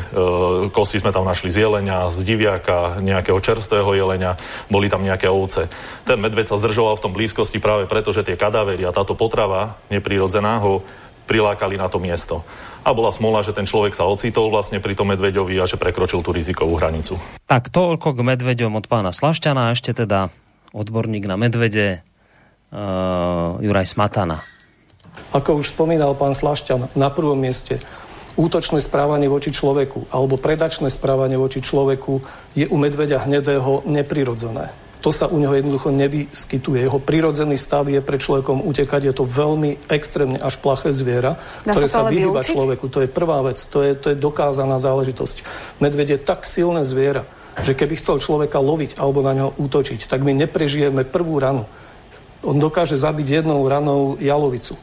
kosti, 0.75 0.99
sme 0.99 1.15
tam 1.15 1.23
našli 1.23 1.55
z 1.55 1.63
jelenia, 1.63 2.11
z 2.11 2.19
diviaka, 2.27 2.99
nejakého 2.99 3.39
čerstvého 3.39 3.87
jelenia, 3.95 4.35
boli 4.67 4.91
tam 4.91 5.07
nejaké 5.07 5.31
ovce. 5.31 5.71
Ten 6.03 6.19
medveď 6.19 6.51
sa 6.51 6.59
zdržoval 6.59 6.99
v 6.99 7.03
tom 7.07 7.15
blízkosti 7.15 7.63
práve 7.63 7.87
preto, 7.87 8.11
že 8.11 8.27
tie 8.27 8.35
kadávery 8.35 8.83
a 8.83 8.91
táto 8.91 9.15
potrava 9.15 9.79
neprirodzená 9.87 10.59
ho 10.59 10.83
prilákali 11.31 11.79
na 11.79 11.87
to 11.87 12.03
miesto 12.03 12.43
a 12.87 12.95
bola 12.95 13.11
smola, 13.11 13.43
že 13.43 13.51
ten 13.51 13.67
človek 13.67 13.91
sa 13.91 14.07
ocitol 14.07 14.47
vlastne 14.47 14.79
pri 14.79 14.95
tom 14.95 15.11
medveďovi 15.11 15.59
a 15.59 15.67
že 15.67 15.75
prekročil 15.75 16.23
tú 16.23 16.31
rizikovú 16.31 16.79
hranicu. 16.79 17.19
Tak 17.51 17.67
toľko 17.67 18.15
k 18.15 18.19
medveďom 18.23 18.79
od 18.79 18.87
pána 18.87 19.11
Slašťana 19.11 19.67
a 19.67 19.73
ešte 19.75 19.91
teda 19.91 20.31
odborník 20.71 21.27
na 21.27 21.35
medvede 21.35 21.99
uh, 22.71 23.59
Juraj 23.59 23.91
Smatana. 23.91 24.47
Ako 25.35 25.59
už 25.59 25.75
spomínal 25.75 26.15
pán 26.15 26.31
Slašťan, 26.31 26.95
na 26.95 27.11
prvom 27.11 27.35
mieste 27.35 27.83
útočné 28.39 28.79
správanie 28.79 29.27
voči 29.27 29.51
človeku 29.51 30.07
alebo 30.15 30.39
predačné 30.39 30.87
správanie 30.87 31.35
voči 31.35 31.59
človeku 31.59 32.23
je 32.55 32.71
u 32.71 32.77
medveďa 32.79 33.27
hnedého 33.27 33.83
neprirodzené 33.83 34.86
to 34.97 35.13
sa 35.13 35.29
u 35.29 35.37
neho 35.37 35.53
jednoducho 35.53 35.93
nevyskytuje. 35.93 36.81
Jeho 36.81 36.97
prirodzený 36.97 37.57
stav 37.57 37.85
je 37.85 38.01
pre 38.01 38.17
človekom 38.17 38.65
utekať. 38.65 39.09
Je 39.09 39.13
to 39.13 39.29
veľmi 39.29 39.77
extrémne 39.93 40.41
až 40.41 40.57
plaché 40.57 40.89
zviera, 40.89 41.37
Dá 41.61 41.77
ktoré 41.77 41.85
sa, 41.85 42.01
sa 42.01 42.09
vyhýba 42.09 42.41
vylúčiť? 42.41 42.53
človeku. 42.57 42.85
To 42.89 42.99
je 43.05 43.09
prvá 43.09 43.45
vec, 43.45 43.61
to 43.61 43.85
je, 43.85 43.91
to 43.93 44.07
je 44.13 44.17
dokázaná 44.17 44.81
záležitosť. 44.81 45.45
Medveď 45.77 46.17
je 46.17 46.19
tak 46.25 46.49
silné 46.49 46.81
zviera, 46.81 47.29
že 47.61 47.77
keby 47.77 48.01
chcel 48.01 48.17
človeka 48.17 48.57
loviť 48.57 48.97
alebo 48.97 49.21
na 49.21 49.37
neho 49.37 49.51
útočiť, 49.53 50.09
tak 50.09 50.25
my 50.25 50.33
neprežijeme 50.33 51.05
prvú 51.05 51.37
ranu. 51.37 51.69
On 52.41 52.57
dokáže 52.57 52.97
zabiť 52.97 53.41
jednou 53.41 53.65
ranou 53.65 54.17
jalovicu 54.17 54.77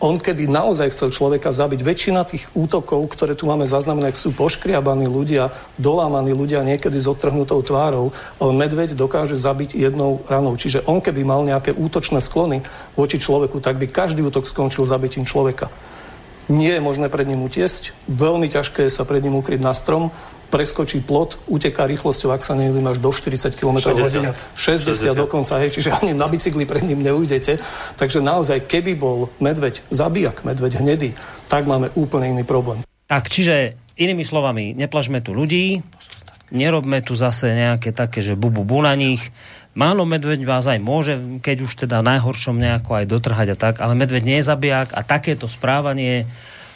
on 0.00 0.16
keby 0.16 0.48
naozaj 0.48 0.96
chcel 0.96 1.12
človeka 1.12 1.52
zabiť, 1.52 1.84
väčšina 1.84 2.24
tých 2.24 2.48
útokov, 2.56 3.04
ktoré 3.12 3.36
tu 3.36 3.44
máme 3.44 3.68
zaznamené, 3.68 4.16
sú 4.16 4.32
poškriabaní 4.32 5.04
ľudia, 5.04 5.52
dolámaní 5.76 6.32
ľudia 6.32 6.64
niekedy 6.64 6.96
s 6.96 7.06
odtrhnutou 7.06 7.60
tvárou, 7.60 8.16
ale 8.40 8.52
medveď 8.56 8.96
dokáže 8.96 9.36
zabiť 9.36 9.76
jednou 9.76 10.24
ranou. 10.24 10.56
Čiže 10.56 10.88
on 10.88 11.04
keby 11.04 11.20
mal 11.20 11.44
nejaké 11.44 11.76
útočné 11.76 12.24
sklony 12.24 12.64
voči 12.96 13.20
človeku, 13.20 13.60
tak 13.60 13.76
by 13.76 13.86
každý 13.92 14.24
útok 14.24 14.48
skončil 14.48 14.88
zabitím 14.88 15.28
človeka. 15.28 15.68
Nie 16.50 16.80
je 16.80 16.82
možné 16.82 17.06
pred 17.12 17.28
ním 17.28 17.46
utiesť, 17.46 17.94
veľmi 18.10 18.50
ťažké 18.50 18.88
je 18.88 18.92
sa 18.92 19.06
pred 19.06 19.22
ním 19.22 19.38
ukryť 19.38 19.60
na 19.62 19.70
strom, 19.70 20.10
preskočí 20.50 20.98
plot, 21.00 21.38
uteká 21.46 21.86
rýchlosťou, 21.86 22.34
ak 22.34 22.42
sa 22.42 22.58
neviem, 22.58 22.82
až 22.90 22.98
do 22.98 23.14
40 23.14 23.54
km 23.54 23.94
60. 23.94 24.34
60, 24.58 25.14
60 25.14 25.14
dokonca, 25.14 25.62
hej, 25.62 25.70
čiže 25.70 25.94
ani 25.94 26.12
na 26.12 26.26
bicykli 26.26 26.66
pred 26.66 26.82
ním 26.82 27.06
neujdete. 27.06 27.62
Takže 27.94 28.18
naozaj, 28.18 28.66
keby 28.66 28.98
bol 28.98 29.30
medveď 29.38 29.86
zabijak, 29.94 30.42
medveď 30.42 30.82
hnedý, 30.82 31.14
tak 31.46 31.70
máme 31.70 31.94
úplne 31.94 32.34
iný 32.34 32.42
problém. 32.42 32.82
Tak, 33.06 33.30
čiže 33.30 33.78
inými 33.94 34.26
slovami, 34.26 34.74
neplažme 34.74 35.22
tu 35.22 35.30
ľudí, 35.32 35.80
nerobme 36.50 36.98
tu 37.00 37.14
zase 37.14 37.54
nejaké 37.54 37.94
také, 37.94 38.20
že 38.20 38.34
bubu 38.34 38.66
bu 38.66 38.82
na 38.82 38.94
nich. 38.98 39.30
Málo 39.70 40.02
medveď 40.02 40.42
vás 40.42 40.66
aj 40.66 40.82
môže, 40.82 41.14
keď 41.46 41.56
už 41.62 41.86
teda 41.86 42.02
najhoršom 42.02 42.58
nejako 42.58 42.98
aj 42.98 43.06
dotrhať 43.06 43.48
a 43.54 43.56
tak, 43.56 43.74
ale 43.78 43.94
medveď 43.94 44.22
nie 44.26 44.38
je 44.42 44.50
zabijak 44.50 44.90
a 44.90 45.06
takéto 45.06 45.46
správanie 45.46 46.26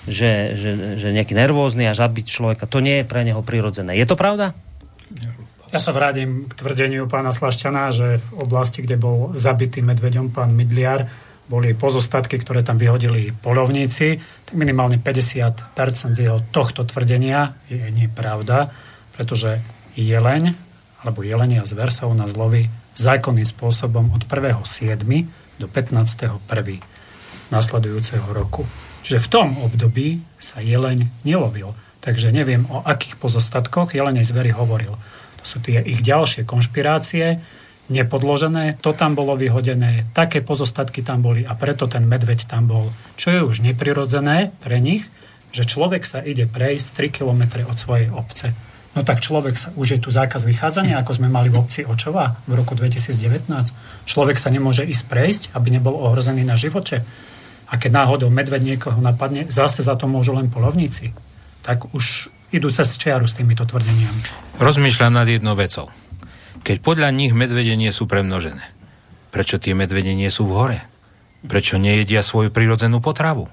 že, 0.05 0.57
že, 0.57 0.71
že 1.01 1.09
nejaký 1.13 1.33
nervózny 1.33 1.89
a 1.89 1.97
zabiť 1.97 2.27
človeka, 2.29 2.69
to 2.69 2.85
nie 2.85 3.01
je 3.03 3.09
pre 3.09 3.25
neho 3.25 3.41
prirodzené. 3.41 3.97
Je 3.97 4.05
to 4.05 4.17
pravda? 4.17 4.53
Ja 5.75 5.83
sa 5.83 5.91
vrátim 5.91 6.47
k 6.47 6.55
tvrdeniu 6.55 7.11
pána 7.11 7.35
Slašťana, 7.35 7.91
že 7.91 8.23
v 8.23 8.47
oblasti, 8.47 8.87
kde 8.87 8.95
bol 8.95 9.35
zabitý 9.35 9.83
medveďom 9.83 10.31
pán 10.31 10.55
Midliar, 10.55 11.11
boli 11.45 11.77
pozostatky, 11.77 12.41
ktoré 12.41 12.65
tam 12.65 12.81
vyhodili 12.81 13.35
polovníci, 13.35 14.17
tak 14.49 14.55
minimálne 14.55 14.97
50% 14.97 16.17
z 16.17 16.21
jeho 16.25 16.41
tohto 16.49 16.89
tvrdenia 16.89 17.53
je 17.69 17.91
nepravda, 17.93 18.73
pretože 19.13 19.61
jeleň, 19.99 20.57
alebo 21.05 21.21
jelenia 21.21 21.67
zver 21.69 21.93
sa 21.93 22.09
u 22.09 22.15
nás 22.17 22.33
zákonným 22.95 23.45
spôsobom 23.45 24.15
od 24.15 24.25
1.7. 24.25 25.03
do 25.59 25.67
15.1. 25.67 26.39
nasledujúceho 27.51 28.31
roku. 28.31 28.65
Čiže 29.05 29.21
v 29.21 29.31
tom 29.31 29.49
období 29.61 30.25
sa 30.41 30.65
jeleň 30.65 31.05
nelovil. 31.29 31.77
Takže 32.01 32.33
neviem, 32.33 32.65
o 32.73 32.81
akých 32.81 33.21
pozostatkoch 33.21 33.93
jelenej 33.93 34.25
zvery 34.25 34.53
hovoril. 34.57 34.97
To 35.41 35.45
sú 35.45 35.61
tie 35.61 35.85
ich 35.85 36.01
ďalšie 36.01 36.49
konšpirácie, 36.49 37.41
nepodložené, 37.93 38.81
to 38.81 38.97
tam 38.97 39.13
bolo 39.13 39.37
vyhodené, 39.37 40.09
také 40.17 40.41
pozostatky 40.41 41.05
tam 41.05 41.21
boli 41.21 41.45
a 41.45 41.53
preto 41.53 41.85
ten 41.85 42.09
medveď 42.09 42.49
tam 42.49 42.65
bol. 42.65 42.89
Čo 43.21 43.29
je 43.29 43.41
už 43.45 43.57
neprirodzené 43.61 44.57
pre 44.65 44.81
nich, 44.81 45.05
že 45.53 45.69
človek 45.69 46.09
sa 46.09 46.25
ide 46.25 46.49
prejsť 46.49 47.13
3 47.13 47.17
km 47.21 47.43
od 47.69 47.77
svojej 47.77 48.09
obce. 48.09 48.57
No 48.95 49.03
tak 49.03 49.21
človek 49.21 49.59
sa, 49.59 49.69
už 49.75 49.99
je 49.99 50.01
tu 50.01 50.09
zákaz 50.09 50.47
vychádzania, 50.47 51.03
ako 51.03 51.19
sme 51.19 51.29
mali 51.29 51.51
v 51.51 51.59
obci 51.59 51.83
Očova 51.83 52.39
v 52.47 52.53
roku 52.55 52.79
2019. 52.79 53.51
Človek 54.07 54.39
sa 54.39 54.49
nemôže 54.55 54.87
ísť 54.87 55.05
prejsť, 55.11 55.43
aby 55.53 55.75
nebol 55.75 55.99
ohrozený 55.99 56.47
na 56.47 56.55
živote. 56.55 57.03
A 57.75 57.79
keď 57.83 57.91
náhodou 57.91 58.31
medveď 58.31 58.63
niekoho 58.63 59.03
napadne, 59.03 59.51
zase 59.51 59.83
za 59.83 59.99
to 59.99 60.07
môžu 60.07 60.31
len 60.39 60.47
polovníci. 60.47 61.11
Tak 61.67 61.91
už 61.91 62.31
idú 62.55 62.71
cez 62.71 62.95
čiaru 62.95 63.27
s 63.27 63.35
týmito 63.35 63.67
tvrdeniami. 63.67 64.23
Rozmýšľam 64.63 65.11
nad 65.11 65.27
jednou 65.27 65.59
vecou. 65.59 65.91
Keď 66.63 66.79
podľa 66.79 67.11
nich 67.11 67.35
medvede 67.35 67.75
nie 67.75 67.91
sú 67.91 68.07
premnožené, 68.07 68.63
prečo 69.35 69.59
tie 69.59 69.75
medvede 69.75 70.15
nie 70.15 70.31
sú 70.31 70.47
v 70.47 70.55
hore? 70.55 70.81
Prečo 71.51 71.75
nejedia 71.83 72.23
svoju 72.23 72.55
prirodzenú 72.55 73.03
potravu? 73.03 73.51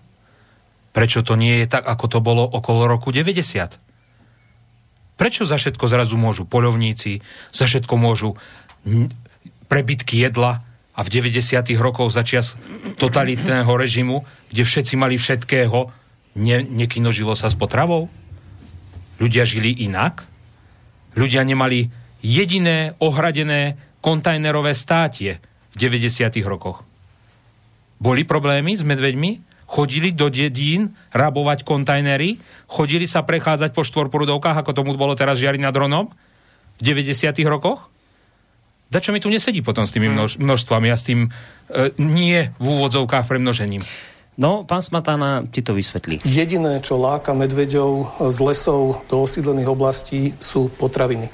Prečo 0.93 1.26
to 1.26 1.34
nie 1.34 1.65
je 1.65 1.65
tak, 1.65 1.89
ako 1.89 2.06
to 2.06 2.19
bolo 2.22 2.45
okolo 2.45 2.85
roku 2.85 3.10
90? 3.10 3.81
Prečo 5.18 5.49
za 5.49 5.57
všetko 5.57 5.89
zrazu 5.89 6.14
môžu 6.14 6.45
polovníci, 6.45 7.26
za 7.49 7.65
všetko 7.65 7.98
môžu 7.98 8.38
prebytky 9.65 10.22
jedla, 10.22 10.61
a 10.91 10.99
v 11.01 11.09
90. 11.09 11.72
rokoch 11.80 12.11
začias 12.11 12.59
totalitného 12.99 13.69
režimu, 13.72 14.27
kde 14.51 14.63
všetci 14.68 14.93
mali 14.99 15.15
všetkého, 15.15 15.88
ne, 16.35 16.57
nekinožilo 16.63 17.31
sa 17.35 17.47
s 17.47 17.55
potravou? 17.55 18.11
Ľudia 19.22 19.47
žili 19.47 19.72
inak? 19.85 20.27
Ľudia 21.15 21.43
nemali 21.43 21.88
jediné 22.23 22.97
ohradené 22.99 23.77
kontajnerové 24.01 24.73
státie 24.73 25.39
v 25.72 25.76
90. 25.77 26.31
rokoch. 26.43 26.84
Boli 28.01 28.26
problémy 28.26 28.73
s 28.73 28.81
medveďmi? 28.81 29.51
Chodili 29.72 30.11
do 30.11 30.27
dedín 30.27 30.91
rabovať 31.15 31.63
kontajnery? 31.63 32.41
Chodili 32.68 33.07
sa 33.07 33.23
prechádzať 33.23 33.72
po 33.72 33.85
štvorprudovkách, 33.88 34.65
ako 34.65 34.76
tomu 34.76 34.97
bolo 34.99 35.15
teraz 35.15 35.39
žiari 35.39 35.61
nad 35.61 35.72
dronom 35.72 36.11
v 36.76 36.81
90. 36.81 37.31
rokoch? 37.47 37.90
Dačo 38.91 39.15
mi 39.15 39.23
tu 39.23 39.31
nesedí 39.31 39.63
potom 39.63 39.88
s 39.88 39.95
tými 39.95 40.11
množ, 40.11 40.35
množstvami 40.35 40.91
a 40.91 40.99
s 40.99 41.07
tým 41.07 41.31
e, 41.72 41.95
nie 41.95 42.51
v 42.59 42.65
úvodzovkách 42.68 43.23
premnožením. 43.23 43.80
No, 44.35 44.68
pán 44.68 44.84
Smatana 44.84 45.47
ti 45.47 45.63
to 45.63 45.72
vysvetlí. 45.72 46.23
Jediné, 46.27 46.84
čo 46.84 46.99
láka 46.99 47.31
medveďov 47.31 48.19
z 48.31 48.38
lesov 48.43 49.03
do 49.07 49.23
osídlených 49.23 49.69
oblastí, 49.72 50.35
sú 50.43 50.68
potraviny 50.76 51.31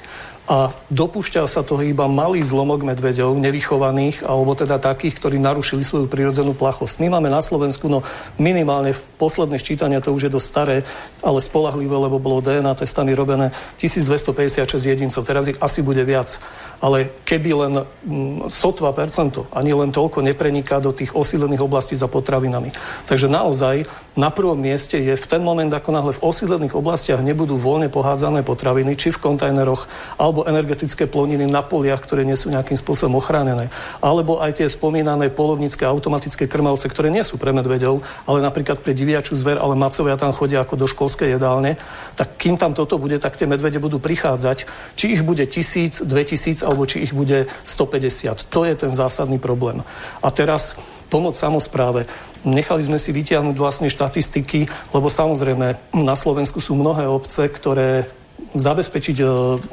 a 0.48 0.72
dopúšťa 0.88 1.44
sa 1.44 1.60
toho 1.60 1.84
iba 1.84 2.08
malý 2.08 2.40
zlomok 2.40 2.80
medveďov, 2.88 3.36
nevychovaných, 3.36 4.24
alebo 4.24 4.56
teda 4.56 4.80
takých, 4.80 5.20
ktorí 5.20 5.44
narušili 5.44 5.84
svoju 5.84 6.08
prirodzenú 6.08 6.56
plachosť. 6.56 7.04
My 7.04 7.12
máme 7.12 7.28
na 7.28 7.44
Slovensku, 7.44 7.92
no 7.92 8.00
minimálne 8.40 8.96
v 8.96 9.02
posledných 9.20 9.60
čítania, 9.60 10.00
to 10.00 10.16
už 10.16 10.32
je 10.32 10.36
dosť 10.40 10.48
staré, 10.48 10.78
ale 11.20 11.44
spolahlivé, 11.44 11.92
lebo 11.92 12.16
bolo 12.16 12.40
DNA 12.40 12.80
testány 12.80 13.12
robené 13.12 13.52
1256 13.76 14.72
jedincov, 14.88 15.28
teraz 15.28 15.52
ich 15.52 15.60
asi 15.60 15.84
bude 15.84 16.00
viac. 16.08 16.40
Ale 16.80 17.12
keby 17.28 17.50
len 17.52 17.74
mm, 17.84 18.48
sotva 18.48 18.96
percento, 18.96 19.52
ani 19.52 19.76
len 19.76 19.92
toľko 19.92 20.24
nepreniká 20.24 20.80
do 20.80 20.96
tých 20.96 21.12
osídlených 21.12 21.60
oblastí 21.60 22.00
za 22.00 22.08
potravinami. 22.08 22.72
Takže 23.04 23.28
naozaj 23.28 23.84
na 24.18 24.34
prvom 24.34 24.58
mieste 24.58 24.98
je 24.98 25.14
v 25.14 25.30
ten 25.30 25.46
moment, 25.46 25.70
ako 25.70 25.94
náhle 25.94 26.12
v 26.18 26.24
osídlených 26.26 26.74
oblastiach 26.74 27.22
nebudú 27.22 27.62
voľne 27.62 27.86
pohádzané 27.94 28.42
potraviny, 28.42 28.98
či 28.98 29.14
v 29.14 29.22
kontajneroch, 29.22 29.86
alebo 30.18 30.42
energetické 30.50 31.06
ploniny 31.06 31.46
na 31.46 31.62
poliach, 31.62 32.02
ktoré 32.02 32.26
nie 32.26 32.34
sú 32.34 32.50
nejakým 32.50 32.76
spôsobom 32.82 33.22
ochránené, 33.22 33.70
alebo 34.02 34.42
aj 34.42 34.58
tie 34.58 34.68
spomínané 34.68 35.30
polovnícke 35.30 35.86
automatické 35.86 36.50
krmelce, 36.50 36.90
ktoré 36.90 37.14
nie 37.14 37.22
sú 37.22 37.38
pre 37.38 37.54
medveďov, 37.54 38.02
ale 38.26 38.42
napríklad 38.42 38.82
pre 38.82 38.98
diviačú 38.98 39.38
zver, 39.38 39.62
ale 39.62 39.78
macovia 39.78 40.18
tam 40.18 40.34
chodia 40.34 40.66
ako 40.66 40.76
do 40.82 40.90
školskej 40.90 41.38
jedálne, 41.38 41.78
tak 42.18 42.42
kým 42.42 42.58
tam 42.58 42.74
toto 42.74 42.98
bude, 42.98 43.22
tak 43.22 43.38
tie 43.38 43.46
medvede 43.46 43.78
budú 43.78 44.02
prichádzať. 44.02 44.66
Či 44.98 45.14
ich 45.14 45.22
bude 45.22 45.46
tisíc, 45.46 46.02
dve 46.02 46.26
tisíc, 46.26 46.66
alebo 46.66 46.90
či 46.90 47.06
ich 47.06 47.14
bude 47.14 47.46
150. 47.70 48.50
To 48.50 48.66
je 48.66 48.74
ten 48.74 48.90
zásadný 48.90 49.38
problém. 49.38 49.86
A 50.26 50.34
teraz 50.34 50.74
pomoc 51.08 51.40
samozpráve. 51.40 52.06
Nechali 52.48 52.84
sme 52.86 53.02
si 53.02 53.12
vytiahnuť 53.12 53.56
vlastne 53.58 53.90
štatistiky, 53.92 54.68
lebo 54.94 55.08
samozrejme 55.10 55.98
na 56.00 56.16
Slovensku 56.16 56.62
sú 56.62 56.78
mnohé 56.78 57.10
obce, 57.10 57.50
ktoré 57.50 58.08
zabezpečiť 58.54 59.18
e, 59.20 59.26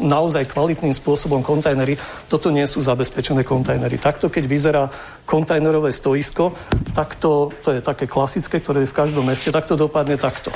naozaj 0.03 0.51
kvalitným 0.51 0.93
spôsobom 0.97 1.45
kontajnery. 1.45 2.01
Toto 2.27 2.49
nie 2.49 2.65
sú 2.65 2.81
zabezpečené 2.81 3.45
kontajnery. 3.45 4.01
Takto, 4.01 4.33
keď 4.33 4.45
vyzerá 4.49 4.83
kontajnerové 5.29 5.93
stoisko, 5.93 6.57
takto, 6.97 7.53
to 7.63 7.77
je 7.77 7.81
také 7.85 8.09
klasické, 8.09 8.59
ktoré 8.61 8.85
je 8.85 8.91
v 8.91 8.99
každom 8.99 9.29
meste, 9.29 9.53
takto 9.53 9.77
dopadne 9.77 10.17
takto. 10.17 10.51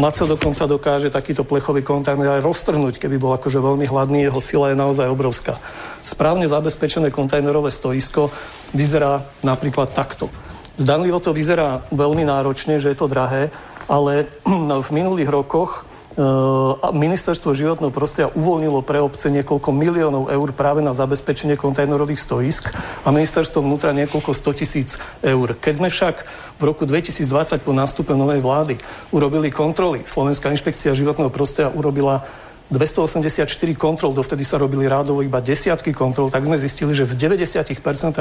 Maco 0.00 0.24
dokonca 0.24 0.64
dokáže 0.64 1.12
takýto 1.12 1.44
plechový 1.44 1.84
kontajner 1.84 2.40
aj 2.40 2.46
roztrhnúť, 2.48 2.96
keby 2.96 3.20
bol 3.20 3.36
akože 3.36 3.60
veľmi 3.60 3.84
hladný, 3.84 4.24
jeho 4.24 4.40
sila 4.40 4.72
je 4.72 4.80
naozaj 4.80 5.04
obrovská. 5.12 5.60
Správne 6.00 6.48
zabezpečené 6.48 7.12
kontajnerové 7.12 7.68
stoisko 7.68 8.32
vyzerá 8.72 9.20
napríklad 9.44 9.92
takto. 9.92 10.32
Zdanlivo 10.80 11.20
to 11.20 11.36
vyzerá 11.36 11.84
veľmi 11.92 12.24
náročne, 12.24 12.80
že 12.80 12.96
je 12.96 12.96
to 12.96 13.12
drahé, 13.12 13.52
ale 13.84 14.32
v 14.88 14.90
minulých 14.96 15.28
rokoch 15.28 15.84
ministerstvo 16.92 17.56
životného 17.56 17.88
prostredia 17.88 18.34
uvoľnilo 18.36 18.84
pre 18.84 19.00
obce 19.00 19.32
niekoľko 19.32 19.72
miliónov 19.72 20.28
eur 20.28 20.48
práve 20.52 20.84
na 20.84 20.92
zabezpečenie 20.92 21.56
kontajnerových 21.56 22.20
stoisk 22.20 22.68
a 23.04 23.08
ministerstvo 23.08 23.64
vnútra 23.64 23.96
niekoľko 23.96 24.36
100 24.36 24.60
tisíc 24.60 25.00
eur. 25.24 25.56
Keď 25.56 25.72
sme 25.72 25.88
však 25.88 26.14
v 26.62 26.70
roku 26.70 26.86
2020 26.86 27.66
po 27.66 27.74
nástupe 27.74 28.14
novej 28.14 28.38
vlády 28.38 28.78
urobili 29.10 29.50
kontroly, 29.50 30.06
Slovenská 30.06 30.46
inšpekcia 30.54 30.94
životného 30.94 31.34
prostredia 31.34 31.74
urobila 31.74 32.22
284 32.70 33.50
kontrol, 33.74 34.14
dovtedy 34.14 34.46
sa 34.46 34.62
robili 34.62 34.86
rádovo 34.86 35.26
iba 35.26 35.42
desiatky 35.42 35.90
kontrol, 35.90 36.30
tak 36.30 36.46
sme 36.46 36.54
zistili, 36.56 36.94
že 36.94 37.02
v 37.02 37.18
90% 37.18 37.66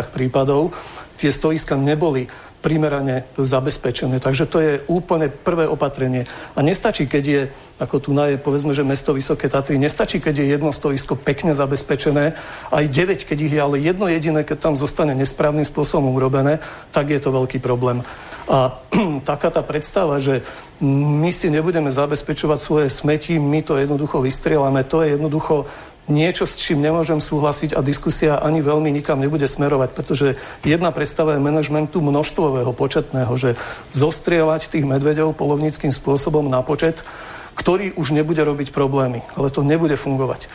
prípadov 0.09 0.73
tie 1.22 1.30
stoiska 1.30 1.77
neboli 1.77 2.26
primerane 2.61 3.25
zabezpečené. 3.35 4.21
Takže 4.21 4.45
to 4.45 4.57
je 4.61 4.73
úplne 4.85 5.27
prvé 5.27 5.65
opatrenie. 5.65 6.29
A 6.53 6.61
nestačí, 6.61 7.09
keď 7.09 7.23
je, 7.25 7.41
ako 7.81 7.97
tu 7.97 8.09
na 8.13 8.29
je, 8.29 8.38
povedzme, 8.38 8.77
že 8.77 8.85
mesto 8.85 9.17
Vysoké 9.17 9.49
Tatry, 9.49 9.81
nestačí, 9.81 10.21
keď 10.21 10.45
je 10.45 10.51
jedno 10.53 10.69
stoisko 10.69 11.17
pekne 11.17 11.57
zabezpečené, 11.57 12.38
aj 12.69 12.85
9, 12.85 13.25
keď 13.25 13.38
ich 13.41 13.53
je 13.57 13.61
ale 13.61 13.81
jedno 13.81 14.05
jediné, 14.05 14.45
keď 14.45 14.71
tam 14.71 14.75
zostane 14.77 15.17
nesprávnym 15.17 15.65
spôsobom 15.65 16.13
urobené, 16.13 16.61
tak 16.93 17.09
je 17.09 17.19
to 17.19 17.33
veľký 17.33 17.57
problém. 17.57 18.05
A 18.45 18.77
taká 19.29 19.49
tá 19.49 19.65
predstava, 19.65 20.21
že 20.21 20.45
my 20.81 21.29
si 21.33 21.49
nebudeme 21.49 21.93
zabezpečovať 21.93 22.59
svoje 22.61 22.88
smeti, 22.89 23.38
my 23.38 23.61
to 23.61 23.77
jednoducho 23.77 24.21
vystrielame, 24.21 24.85
to 24.85 25.01
je 25.01 25.17
jednoducho 25.17 25.65
niečo, 26.11 26.43
s 26.43 26.59
čím 26.59 26.83
nemôžem 26.83 27.23
súhlasiť 27.23 27.73
a 27.73 27.81
diskusia 27.81 28.38
ani 28.38 28.59
veľmi 28.59 28.91
nikam 28.91 29.17
nebude 29.17 29.47
smerovať, 29.47 29.89
pretože 29.95 30.27
jedna 30.67 30.91
predstava 30.91 31.39
je 31.39 31.41
manažmentu 31.41 32.03
množstvového, 32.03 32.75
početného, 32.75 33.33
že 33.39 33.55
zostrieľať 33.95 34.67
tých 34.67 34.83
medveďov 34.83 35.33
polovníckým 35.33 35.95
spôsobom 35.95 36.51
na 36.51 36.59
počet, 36.61 37.07
ktorý 37.55 37.95
už 37.95 38.11
nebude 38.11 38.43
robiť 38.43 38.75
problémy, 38.75 39.23
ale 39.39 39.47
to 39.49 39.63
nebude 39.63 39.95
fungovať. 39.95 40.51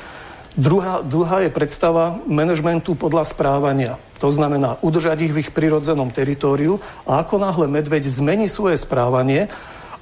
Druhá, 0.57 1.05
druhá 1.05 1.45
je 1.45 1.53
predstava 1.53 2.17
manažmentu 2.25 2.97
podľa 2.97 3.29
správania. 3.29 4.01
To 4.25 4.33
znamená 4.33 4.81
udržať 4.81 5.29
ich 5.29 5.33
v 5.33 5.41
ich 5.45 5.51
prirodzenom 5.53 6.09
teritóriu 6.09 6.81
a 7.05 7.21
ako 7.21 7.37
náhle 7.37 7.69
medveď 7.69 8.09
zmení 8.09 8.49
svoje 8.49 8.81
správanie, 8.81 9.53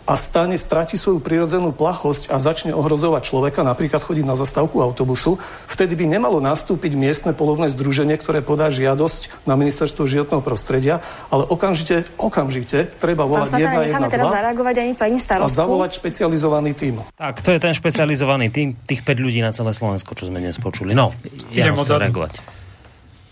a 0.05 0.21
stane, 0.21 0.61
stráti 0.61 1.01
svoju 1.01 1.25
prirodzenú 1.25 1.73
plachosť 1.73 2.29
a 2.29 2.37
začne 2.37 2.77
ohrozovať 2.77 3.25
človeka, 3.25 3.65
napríklad 3.65 4.05
chodiť 4.05 4.25
na 4.29 4.37
zastávku 4.37 4.85
autobusu, 4.85 5.41
vtedy 5.65 5.97
by 5.97 6.05
nemalo 6.05 6.45
nastúpiť 6.45 6.93
miestne 6.93 7.33
polovné 7.33 7.73
združenie, 7.73 8.21
ktoré 8.21 8.45
podá 8.45 8.69
žiadosť 8.69 9.49
na 9.49 9.57
ministerstvo 9.57 10.05
životného 10.05 10.45
prostredia, 10.45 11.01
ale 11.33 11.49
okamžite, 11.49 12.05
okamžite 12.21 12.93
treba 13.01 13.25
volať 13.25 13.49
Pán 13.49 13.61
Smatana, 13.65 13.81
112 13.81 13.89
necháme 13.89 14.09
teraz 14.13 14.27
zareagovať 14.29 14.75
ani 14.85 14.93
pani 14.93 15.19
a 15.19 15.25
starostku. 15.25 15.57
zavolať 15.57 15.91
špecializovaný 15.97 16.71
tým. 16.77 16.95
Tak, 17.17 17.41
to 17.41 17.51
je 17.57 17.61
ten 17.61 17.73
špecializovaný 17.73 18.53
tým, 18.53 18.77
tých 18.85 19.01
5 19.01 19.25
ľudí 19.25 19.41
na 19.41 19.57
celé 19.57 19.73
Slovensko, 19.73 20.13
čo 20.13 20.29
sme 20.29 20.45
dnes 20.45 20.61
počuli. 20.61 20.93
No, 20.93 21.17
ja 21.49 21.65
Idem 21.65 21.81
chcem 21.81 21.97
reagovať. 22.05 22.64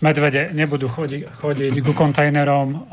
Medvede 0.03 0.51
nebudú 0.51 0.91
chodiť, 0.91 1.31
chodiť 1.39 1.73
ku 1.79 1.95
kontajnerom, 1.95 2.91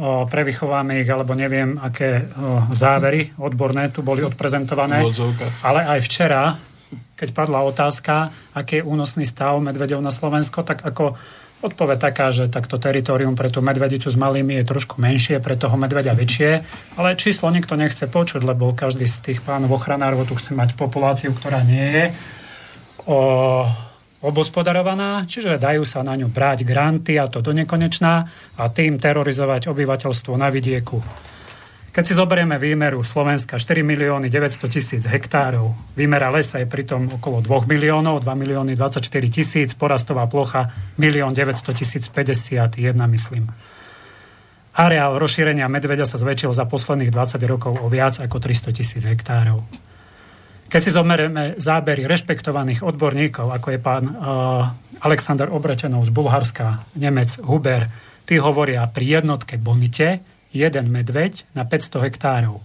ich, 0.94 1.10
alebo 1.10 1.34
neviem, 1.34 1.74
aké 1.74 2.30
závery 2.70 3.34
odborné 3.34 3.90
tu 3.90 4.06
boli 4.06 4.22
odprezentované. 4.22 5.02
Ale 5.66 5.80
aj 5.90 5.98
včera, 6.06 6.54
keď 7.18 7.28
padla 7.34 7.66
otázka, 7.66 8.30
aký 8.54 8.78
je 8.80 8.86
únosný 8.86 9.26
stav 9.26 9.58
medvedov 9.58 9.98
na 9.98 10.14
Slovensko, 10.14 10.62
tak 10.62 10.86
ako 10.86 11.18
odpoveď 11.60 11.98
taká, 12.00 12.32
že 12.32 12.48
takto 12.48 12.80
teritorium 12.80 13.36
pre 13.36 13.52
tú 13.52 13.60
medvedicu 13.60 14.08
s 14.08 14.16
malými 14.16 14.62
je 14.62 14.70
trošku 14.70 14.96
menšie, 14.96 15.44
pre 15.44 15.60
toho 15.60 15.76
medveďa 15.76 16.16
väčšie, 16.16 16.50
ale 16.96 17.20
číslo 17.20 17.52
nikto 17.52 17.76
nechce 17.76 18.08
počuť, 18.08 18.40
lebo 18.40 18.72
každý 18.72 19.04
z 19.04 19.16
tých 19.20 19.40
pánov 19.44 19.76
ochranárov 19.76 20.24
tu 20.24 20.38
chce 20.40 20.56
mať 20.56 20.72
populáciu, 20.78 21.36
ktorá 21.36 21.60
nie 21.60 21.84
je. 21.84 22.04
O, 23.04 23.18
obospodarovaná, 24.20 25.24
čiže 25.24 25.56
dajú 25.56 25.84
sa 25.88 26.04
na 26.04 26.12
ňu 26.12 26.28
brať 26.28 26.64
granty 26.64 27.16
a 27.16 27.24
to 27.24 27.40
do 27.40 27.56
nekonečná 27.56 28.14
a 28.60 28.62
tým 28.68 29.00
terorizovať 29.00 29.72
obyvateľstvo 29.72 30.32
na 30.36 30.52
vidieku. 30.52 31.00
Keď 31.90 32.04
si 32.06 32.14
zoberieme 32.14 32.54
výmeru 32.54 33.02
Slovenska 33.02 33.58
4 33.58 33.82
milióny 33.82 34.30
900 34.30 34.70
tisíc 34.70 35.02
hektárov, 35.10 35.74
výmera 35.98 36.30
lesa 36.30 36.62
je 36.62 36.70
pritom 36.70 37.18
okolo 37.18 37.42
2 37.42 37.66
miliónov, 37.66 38.22
2 38.22 38.30
milióny 38.30 38.78
24 38.78 39.02
tisíc, 39.26 39.74
porastová 39.74 40.30
plocha 40.30 40.70
1 41.02 41.34
900 41.34 41.74
tisíc 41.74 42.06
51, 42.06 42.94
myslím. 42.94 43.50
Areál 44.70 45.18
rozšírenia 45.18 45.66
medveďa 45.66 46.06
sa 46.06 46.14
zväčšil 46.14 46.54
za 46.54 46.62
posledných 46.62 47.10
20 47.10 47.42
rokov 47.50 47.74
o 47.82 47.90
viac 47.90 48.22
ako 48.22 48.38
300 48.38 48.70
tisíc 48.70 49.02
hektárov. 49.02 49.89
Keď 50.70 50.80
si 50.86 50.94
zoberieme 50.94 51.58
zábery 51.58 52.06
rešpektovaných 52.06 52.86
odborníkov, 52.86 53.50
ako 53.50 53.68
je 53.74 53.80
pán 53.82 54.04
uh, 54.06 54.14
Alexander 55.02 55.50
Obretenov 55.50 56.06
z 56.06 56.14
Bulharska, 56.14 56.86
Nemec 56.94 57.42
Huber, 57.42 57.90
tí 58.22 58.38
hovoria 58.38 58.86
pri 58.86 59.18
jednotke 59.18 59.58
bonite 59.58 60.22
jeden 60.54 60.86
medveď 60.94 61.42
na 61.58 61.66
500 61.66 62.06
hektárov. 62.06 62.62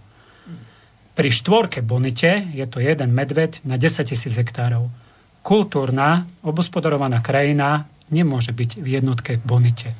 Pri 1.17 1.29
štvorke 1.33 1.81
bonite 1.81 2.45
je 2.53 2.65
to 2.69 2.77
jeden 2.77 3.09
medveď 3.09 3.65
na 3.65 3.81
10 3.81 4.05
tisíc 4.05 4.37
hektárov. 4.37 4.85
Kultúrna, 5.41 6.29
obospodarovaná 6.45 7.25
krajina 7.25 7.89
nemôže 8.13 8.53
byť 8.53 8.85
v 8.85 8.87
jednotke 9.01 9.41
bonite. 9.41 9.97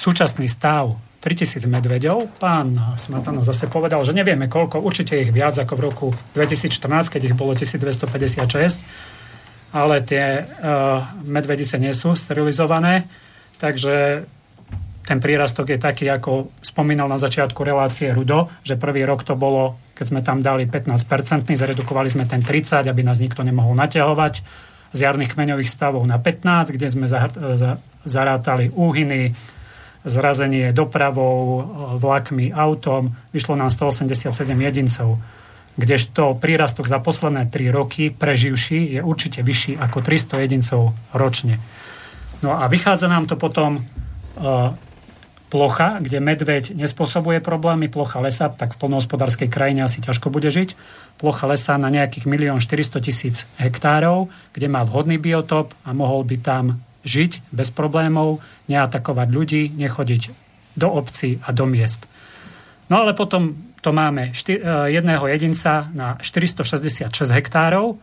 Súčasný 0.00 0.48
stav 0.48 0.96
3000 1.18 1.66
medveďov. 1.66 2.38
Pán 2.38 2.94
Smatana 2.94 3.42
zase 3.42 3.66
povedal, 3.66 4.06
že 4.06 4.14
nevieme 4.14 4.46
koľko, 4.46 4.78
určite 4.78 5.18
ich 5.18 5.34
viac 5.34 5.58
ako 5.58 5.74
v 5.74 5.82
roku 5.82 6.14
2014, 6.38 7.10
keď 7.10 7.20
ich 7.26 7.34
bolo 7.34 7.58
1256. 7.58 9.74
ale 9.74 10.00
tie 10.00 10.46
uh, 10.46 11.02
medvedice 11.26 11.76
nie 11.76 11.92
sú 11.92 12.14
sterilizované, 12.14 13.04
takže 13.58 14.24
ten 15.08 15.24
prírastok 15.24 15.72
je 15.72 15.80
taký, 15.80 16.04
ako 16.12 16.52
spomínal 16.60 17.08
na 17.08 17.16
začiatku 17.16 17.64
relácie 17.64 18.12
Rudo, 18.12 18.52
že 18.60 18.76
prvý 18.76 19.08
rok 19.08 19.24
to 19.24 19.34
bolo, 19.34 19.80
keď 19.96 20.04
sme 20.04 20.20
tam 20.20 20.44
dali 20.44 20.68
15%, 20.68 21.48
zredukovali 21.48 22.12
sme 22.12 22.28
ten 22.28 22.44
30, 22.44 22.84
aby 22.84 23.00
nás 23.00 23.16
nikto 23.16 23.40
nemohol 23.40 23.72
naťahovať 23.72 24.44
z 24.92 24.98
jarných 25.00 25.32
kmeňových 25.32 25.68
stavov 25.68 26.04
na 26.04 26.20
15, 26.20 26.76
kde 26.76 26.88
sme 26.92 27.08
za, 27.08 27.32
za, 27.32 27.80
zarátali 28.04 28.68
úhyny, 28.68 29.32
zrazenie 30.08 30.72
dopravou, 30.72 31.64
vlakmi, 32.00 32.52
autom. 32.52 33.14
Vyšlo 33.32 33.54
nám 33.56 33.70
187 33.70 34.32
jedincov. 34.56 35.20
Kdežto 35.78 36.34
prírastok 36.42 36.90
za 36.90 36.98
posledné 36.98 37.46
3 37.46 37.70
roky 37.70 38.10
preživší 38.10 38.98
je 38.98 39.00
určite 39.04 39.46
vyšší 39.46 39.78
ako 39.78 40.02
300 40.02 40.42
jedincov 40.42 40.90
ročne. 41.14 41.62
No 42.42 42.58
a 42.58 42.66
vychádza 42.66 43.06
nám 43.06 43.30
to 43.30 43.38
potom 43.38 43.78
uh, 43.78 44.74
plocha, 45.48 45.98
kde 45.98 46.20
medveď 46.20 46.76
nespôsobuje 46.76 47.40
problémy, 47.40 47.88
plocha 47.88 48.20
lesa, 48.20 48.52
tak 48.52 48.76
v 48.76 48.80
polnohospodárskej 48.84 49.48
krajine 49.48 49.86
asi 49.86 50.04
ťažko 50.04 50.28
bude 50.28 50.52
žiť. 50.52 50.76
Plocha 51.18 51.48
lesa 51.48 51.80
na 51.80 51.88
nejakých 51.88 52.28
1 52.28 52.58
400 52.58 52.98
tisíc 53.04 53.36
hektárov, 53.56 54.28
kde 54.52 54.66
má 54.68 54.84
vhodný 54.84 55.16
biotop 55.16 55.72
a 55.82 55.94
mohol 55.96 56.22
by 56.22 56.36
tam 56.38 56.64
žiť 57.04 57.52
bez 57.54 57.68
problémov, 57.70 58.42
neatakovať 58.66 59.28
ľudí, 59.30 59.62
nechodiť 59.74 60.22
do 60.78 60.88
obcí 60.90 61.42
a 61.42 61.50
do 61.54 61.66
miest. 61.66 62.06
No 62.88 63.04
ale 63.04 63.12
potom 63.12 63.54
to 63.82 63.92
máme 63.94 64.34
šty- 64.34 64.58
e, 64.58 64.62
jedného 64.94 65.26
jedinca 65.28 65.90
na 65.94 66.16
466 66.18 67.30
hektárov 67.30 67.98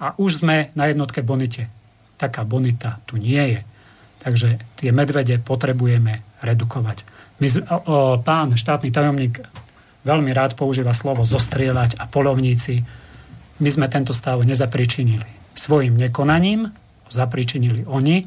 a 0.00 0.16
už 0.16 0.44
sme 0.44 0.72
na 0.74 0.88
jednotke 0.88 1.20
bonite. 1.22 1.68
Taká 2.16 2.44
bonita 2.46 2.98
tu 3.06 3.18
nie 3.18 3.58
je. 3.58 3.60
Takže 4.22 4.78
tie 4.78 4.90
medvede 4.94 5.42
potrebujeme 5.42 6.22
redukovať. 6.42 7.02
My, 7.42 7.48
o, 7.50 8.22
pán 8.22 8.54
štátny 8.54 8.94
tajomník 8.94 9.42
veľmi 10.06 10.30
rád 10.30 10.54
používa 10.54 10.94
slovo 10.94 11.26
zostrieľať 11.26 11.98
a 11.98 12.06
polovníci. 12.06 12.86
My 13.58 13.70
sme 13.70 13.90
tento 13.90 14.14
stav 14.14 14.38
nezapričinili. 14.46 15.26
Svojim 15.58 15.98
nekonaním 15.98 16.70
zapričinili 17.12 17.84
oni 17.84 18.24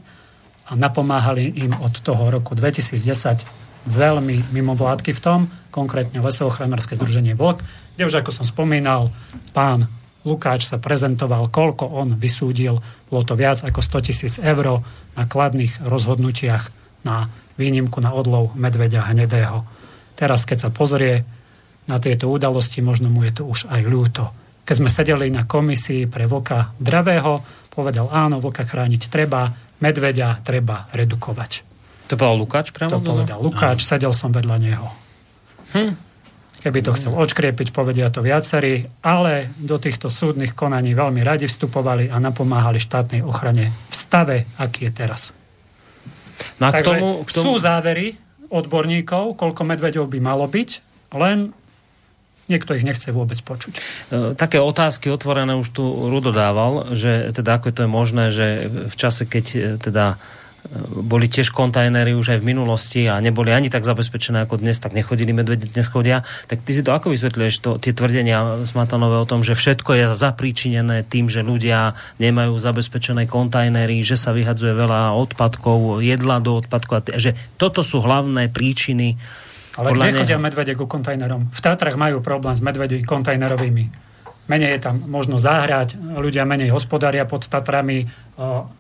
a 0.69 0.77
napomáhali 0.77 1.49
im 1.65 1.73
od 1.81 2.01
toho 2.01 2.29
roku 2.29 2.53
2010 2.53 3.45
veľmi 3.85 4.49
mimovládky 4.49 5.13
v 5.13 5.21
tom, 5.21 5.39
konkrétne 5.69 6.17
Lesoochranárske 6.21 6.97
združenie 6.97 7.37
VOK, 7.37 7.61
kde 7.95 8.03
už 8.09 8.21
ako 8.21 8.31
som 8.33 8.45
spomínal, 8.45 9.13
pán 9.53 9.85
Lukáč 10.25 10.65
sa 10.65 10.81
prezentoval, 10.81 11.53
koľko 11.53 11.85
on 11.85 12.17
vysúdil. 12.17 12.81
Bolo 13.13 13.21
to 13.21 13.37
viac 13.37 13.61
ako 13.61 13.85
100 13.85 14.07
tisíc 14.09 14.33
eur 14.41 14.81
na 15.13 15.23
kladných 15.29 15.85
rozhodnutiach 15.85 16.73
na 17.05 17.29
výnimku 17.61 18.01
na 18.01 18.09
odlov 18.09 18.57
medveďa 18.57 19.13
hnedého. 19.13 19.61
Teraz, 20.17 20.49
keď 20.49 20.67
sa 20.67 20.69
pozrie 20.73 21.21
na 21.85 22.01
tieto 22.01 22.25
udalosti, 22.25 22.81
možno 22.81 23.13
mu 23.13 23.21
je 23.21 23.37
to 23.37 23.43
už 23.45 23.69
aj 23.69 23.81
ľúto. 23.85 24.33
Keď 24.65 24.75
sme 24.81 24.89
sedeli 24.89 25.29
na 25.29 25.45
komisii 25.45 26.09
pre 26.09 26.25
vlka 26.25 26.73
dravého, 26.81 27.45
povedal 27.75 28.07
áno, 28.09 28.39
vlka 28.39 28.63
chrániť 28.63 29.11
treba, 29.11 29.51
medveďa 29.83 30.41
treba 30.41 30.87
redukovať. 30.95 31.51
To 32.07 32.15
povedal 32.15 32.37
Lukáč 32.39 32.67
priamo? 32.71 32.91
To 32.95 33.03
povedal 33.03 33.37
Lukáč, 33.43 33.83
áno. 33.83 33.89
sedel 33.91 34.13
som 34.15 34.31
vedľa 34.31 34.57
neho. 34.61 34.87
Hm. 35.75 35.93
Keby 36.65 36.81
to 36.81 36.97
chcel 36.97 37.13
odškriepiť, 37.13 37.69
povedia 37.69 38.09
to 38.09 38.25
viacerí, 38.25 38.89
ale 39.05 39.53
do 39.61 39.77
týchto 39.77 40.09
súdnych 40.09 40.57
konaní 40.57 40.97
veľmi 40.97 41.21
radi 41.21 41.45
vstupovali 41.45 42.09
a 42.09 42.17
napomáhali 42.17 42.81
štátnej 42.81 43.21
ochrane 43.21 43.69
v 43.69 43.93
stave, 43.93 44.49
aký 44.57 44.89
je 44.89 44.91
teraz. 44.95 45.29
No 46.57 46.69
a 46.69 46.71
Takže 46.73 46.81
k 46.81 46.85
tomu, 46.89 47.09
k 47.21 47.29
tomu... 47.29 47.43
sú 47.45 47.51
závery 47.61 48.17
odborníkov, 48.49 49.37
koľko 49.37 49.61
medveďov 49.61 50.05
by 50.09 50.19
malo 50.21 50.49
byť, 50.49 50.69
len 51.13 51.53
niekto 52.45 52.77
ich 52.77 52.85
nechce 52.85 53.09
vôbec 53.09 53.37
počuť. 53.41 53.73
E, 53.75 53.81
také 54.37 54.61
otázky 54.61 55.09
otvorené 55.09 55.57
už 55.57 55.69
tu 55.73 55.83
Rudo 55.83 56.29
dával, 56.29 56.93
že 56.93 57.33
teda 57.33 57.57
ako 57.57 57.71
je 57.71 57.75
to 57.75 57.81
je 57.85 57.89
možné, 57.89 58.23
že 58.29 58.45
v 58.69 58.95
čase, 58.95 59.23
keď 59.25 59.45
e, 59.55 59.59
teda 59.81 60.19
boli 61.05 61.29
tiež 61.29 61.53
kontajnery 61.53 62.17
už 62.17 62.37
aj 62.37 62.39
v 62.41 62.49
minulosti 62.49 63.01
a 63.05 63.21
neboli 63.21 63.53
ani 63.53 63.69
tak 63.69 63.85
zabezpečené 63.85 64.45
ako 64.45 64.61
dnes, 64.61 64.81
tak 64.81 64.97
nechodili 64.97 65.29
medvede, 65.29 65.69
dnes 65.69 65.87
chodia. 65.89 66.25
Tak 66.49 66.65
ty 66.65 66.71
si 66.73 66.81
to 66.81 66.93
ako 66.93 67.13
vysvetľuješ, 67.13 67.55
to, 67.61 67.71
tie 67.77 67.93
tvrdenia 67.93 68.65
Smatanové 68.65 69.21
o 69.21 69.29
tom, 69.29 69.45
že 69.45 69.53
všetko 69.53 69.91
je 69.93 70.05
zapríčinené 70.17 71.05
tým, 71.05 71.29
že 71.29 71.45
ľudia 71.45 71.93
nemajú 72.17 72.57
zabezpečené 72.57 73.29
kontajnery, 73.29 74.01
že 74.01 74.17
sa 74.17 74.33
vyhadzuje 74.33 74.73
veľa 74.73 75.13
odpadkov, 75.13 76.01
jedla 76.01 76.41
do 76.41 76.57
odpadkov, 76.57 77.13
a 77.13 77.19
že 77.21 77.37
toto 77.61 77.85
sú 77.85 78.01
hlavné 78.01 78.49
príčiny. 78.49 79.17
Ale 79.75 79.91
kde 79.91 80.23
chodia 80.23 80.39
medvede 80.39 80.73
ku 80.75 80.87
kontajnerom? 80.87 81.51
V 81.51 81.59
Tatrach 81.59 81.99
majú 81.99 82.23
problém 82.23 82.55
s 82.55 82.63
medvedmi 82.63 83.03
kontajnerovými 83.03 84.05
menej 84.45 84.77
je 84.77 84.79
tam 84.89 84.95
možno 85.09 85.41
zahrať, 85.41 85.97
ľudia 85.97 86.45
menej 86.45 86.69
hospodária 86.69 87.25
pod 87.25 87.49
Tatrami, 87.49 88.05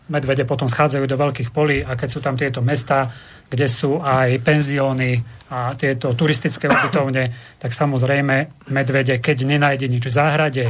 medvede 0.09 0.45
potom 0.45 0.69
schádzajú 0.69 1.05
do 1.09 1.17
veľkých 1.17 1.49
polí 1.49 1.81
a 1.81 1.97
keď 1.97 2.09
sú 2.09 2.19
tam 2.21 2.37
tieto 2.37 2.61
mesta, 2.61 3.09
kde 3.49 3.65
sú 3.65 4.01
aj 4.01 4.41
penzióny 4.45 5.21
a 5.49 5.73
tieto 5.73 6.13
turistické 6.13 6.69
ubytovne, 6.69 7.33
tak 7.61 7.73
samozrejme 7.73 8.69
medvede, 8.69 9.17
keď 9.17 9.37
nenájde 9.45 9.89
nič 9.89 10.03
v 10.05 10.13
záhrade, 10.13 10.65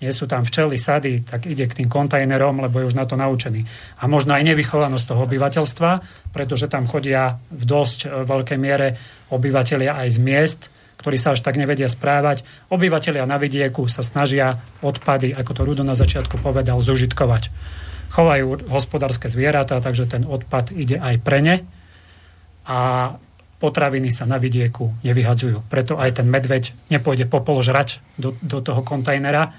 nie 0.00 0.12
sú 0.16 0.24
tam 0.24 0.48
včely, 0.48 0.80
sady, 0.80 1.28
tak 1.28 1.44
ide 1.44 1.68
k 1.68 1.84
tým 1.84 1.88
kontajnerom, 1.92 2.64
lebo 2.64 2.80
je 2.80 2.88
už 2.88 2.96
na 2.96 3.04
to 3.04 3.20
naučený. 3.20 3.68
A 4.00 4.08
možno 4.08 4.32
aj 4.32 4.48
nevychovanosť 4.48 5.04
toho 5.04 5.28
obyvateľstva, 5.28 5.90
pretože 6.32 6.72
tam 6.72 6.88
chodia 6.88 7.36
v 7.52 7.64
dosť 7.68 8.24
veľkej 8.24 8.58
miere 8.58 8.96
obyvateľia 9.28 10.00
aj 10.00 10.08
z 10.16 10.18
miest, 10.24 10.60
ktorí 11.04 11.16
sa 11.16 11.36
až 11.36 11.44
tak 11.44 11.60
nevedia 11.60 11.88
správať. 11.88 12.44
Obyvatelia 12.72 13.28
na 13.28 13.36
vidieku 13.40 13.88
sa 13.88 14.00
snažia 14.00 14.60
odpady, 14.80 15.32
ako 15.36 15.52
to 15.52 15.62
Rudo 15.64 15.84
na 15.84 15.96
začiatku 15.96 16.40
povedal, 16.40 16.80
zužitkovať. 16.80 17.48
Chovajú 18.12 18.72
hospodárske 18.72 19.28
zvieratá, 19.28 19.80
takže 19.80 20.08
ten 20.08 20.24
odpad 20.28 20.72
ide 20.76 20.96
aj 20.96 21.14
pre 21.24 21.40
ne 21.40 21.56
a 22.68 23.12
potraviny 23.60 24.08
sa 24.08 24.24
na 24.24 24.40
vidieku 24.40 24.92
nevyhadzujú. 25.04 25.68
Preto 25.68 26.00
aj 26.00 26.20
ten 26.20 26.26
medveď 26.28 26.72
nepôjde 26.88 27.28
popolžrať 27.28 28.00
do, 28.16 28.36
do 28.40 28.64
toho 28.64 28.80
kontajnera, 28.80 29.52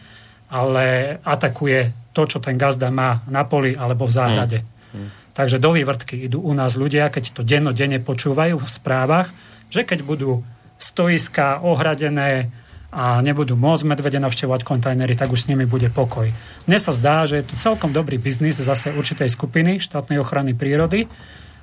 ale 0.52 1.18
atakuje 1.24 2.12
to, 2.12 2.28
čo 2.28 2.44
ten 2.44 2.60
gazda 2.60 2.92
má 2.92 3.24
na 3.32 3.48
poli 3.48 3.72
alebo 3.72 4.04
v 4.04 4.14
záhrade. 4.14 4.60
Hmm. 4.92 5.10
Takže 5.32 5.64
do 5.64 5.72
vývrtky 5.72 6.28
idú 6.28 6.44
u 6.44 6.52
nás 6.52 6.76
ľudia, 6.76 7.08
keď 7.08 7.32
to 7.32 7.42
dennodenne 7.48 8.04
počúvajú 8.04 8.60
v 8.60 8.70
správach, 8.70 9.32
že 9.72 9.88
keď 9.88 10.04
budú 10.04 10.44
stoiska 10.76 11.64
ohradené 11.64 12.52
a 12.92 13.24
nebudú 13.24 13.56
môcť 13.56 13.88
medvede 13.88 14.20
navštevovať 14.20 14.68
kontajnery, 14.68 15.16
tak 15.16 15.32
už 15.32 15.48
s 15.48 15.50
nimi 15.50 15.64
bude 15.64 15.88
pokoj. 15.88 16.28
Mne 16.68 16.80
sa 16.84 16.92
zdá, 16.92 17.24
že 17.24 17.40
je 17.40 17.48
to 17.48 17.56
celkom 17.56 17.96
dobrý 17.96 18.20
biznis 18.20 18.60
zase 18.60 18.92
určitej 18.92 19.32
skupiny 19.32 19.80
štátnej 19.80 20.20
ochrany 20.20 20.52
prírody 20.52 21.08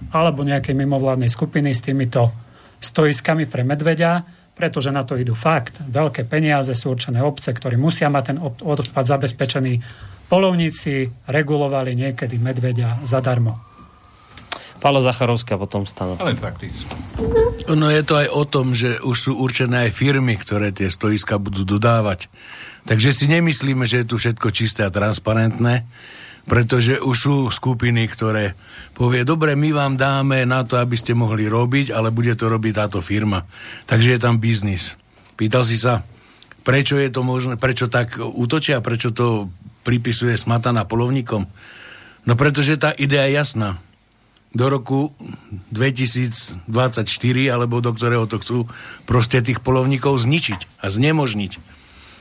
alebo 0.09 0.40
nejakej 0.40 0.73
mimovládnej 0.73 1.28
skupiny 1.28 1.77
s 1.77 1.85
týmito 1.85 2.32
stoiskami 2.81 3.44
pre 3.44 3.66
medveďa, 3.66 4.24
pretože 4.59 4.90
na 4.90 5.06
to 5.06 5.14
idú 5.14 5.39
fakt. 5.39 5.78
Veľké 5.78 6.26
peniaze 6.26 6.74
sú 6.74 6.90
určené 6.90 7.22
obce, 7.22 7.55
ktorí 7.55 7.78
musia 7.78 8.10
mať 8.10 8.24
ten 8.35 8.39
odpad 8.43 9.05
zabezpečený. 9.06 9.78
Polovníci 10.26 11.06
regulovali 11.30 11.94
niekedy 11.94 12.36
medveďa 12.36 13.06
zadarmo. 13.06 13.68
Palo 14.78 15.02
Zacharovská 15.02 15.59
potom 15.59 15.82
stalo. 15.86 16.14
Ale 16.22 16.39
prakticky. 16.39 16.86
No 17.66 17.90
je 17.90 18.02
to 18.06 18.14
aj 18.18 18.28
o 18.30 18.43
tom, 18.47 18.74
že 18.74 19.02
už 19.02 19.16
sú 19.18 19.32
určené 19.35 19.90
aj 19.90 19.94
firmy, 19.94 20.39
ktoré 20.39 20.70
tie 20.70 20.86
stoiska 20.86 21.39
budú 21.43 21.66
dodávať. 21.66 22.30
Takže 22.86 23.10
si 23.10 23.26
nemyslíme, 23.26 23.85
že 23.85 24.02
je 24.02 24.06
tu 24.06 24.16
všetko 24.22 24.55
čisté 24.55 24.86
a 24.86 24.94
transparentné, 24.94 25.82
pretože 26.49 26.97
už 26.97 27.16
sú 27.16 27.37
skupiny, 27.53 28.09
ktoré 28.09 28.57
povie, 28.97 29.23
dobre, 29.23 29.53
my 29.53 29.70
vám 29.70 29.95
dáme 30.01 30.49
na 30.49 30.65
to, 30.65 30.81
aby 30.81 30.97
ste 30.97 31.12
mohli 31.12 31.45
robiť, 31.45 31.93
ale 31.93 32.09
bude 32.09 32.33
to 32.33 32.49
robiť 32.49 32.73
táto 32.73 33.05
firma. 33.05 33.45
Takže 33.85 34.16
je 34.16 34.20
tam 34.20 34.41
biznis. 34.41 34.97
Pýtal 35.37 35.69
si 35.69 35.77
sa, 35.77 36.03
prečo 36.65 36.97
je 36.97 37.12
to 37.12 37.20
možné, 37.20 37.61
prečo 37.61 37.87
tak 37.87 38.16
útočia, 38.19 38.81
prečo 38.81 39.12
to 39.12 39.53
pripisuje 39.85 40.35
Smatana 40.35 40.89
polovníkom? 40.89 41.45
No 42.25 42.33
pretože 42.35 42.81
tá 42.81 42.97
idea 42.97 43.29
je 43.29 43.39
jasná 43.39 43.79
do 44.57 44.73
roku 44.73 45.12
2024, 45.77 47.05
alebo 47.53 47.85
do 47.85 47.93
ktorého 47.93 48.25
to 48.25 48.41
chcú 48.41 48.59
proste 49.05 49.45
tých 49.45 49.61
polovníkov 49.61 50.16
zničiť 50.25 50.81
a 50.81 50.89
znemožniť. 50.89 51.77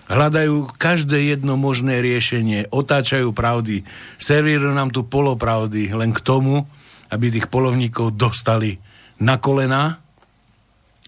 Hľadajú 0.08 0.72
každé 0.80 1.36
jedno 1.36 1.60
možné 1.60 2.00
riešenie, 2.00 2.72
otáčajú 2.72 3.36
pravdy, 3.36 3.84
servírujú 4.16 4.72
nám 4.72 4.96
tu 4.96 5.04
polopravdy 5.04 5.92
len 5.92 6.16
k 6.16 6.24
tomu, 6.24 6.64
aby 7.12 7.28
tých 7.28 7.52
polovníkov 7.52 8.16
dostali 8.16 8.80
na 9.20 9.36
kolená 9.36 10.00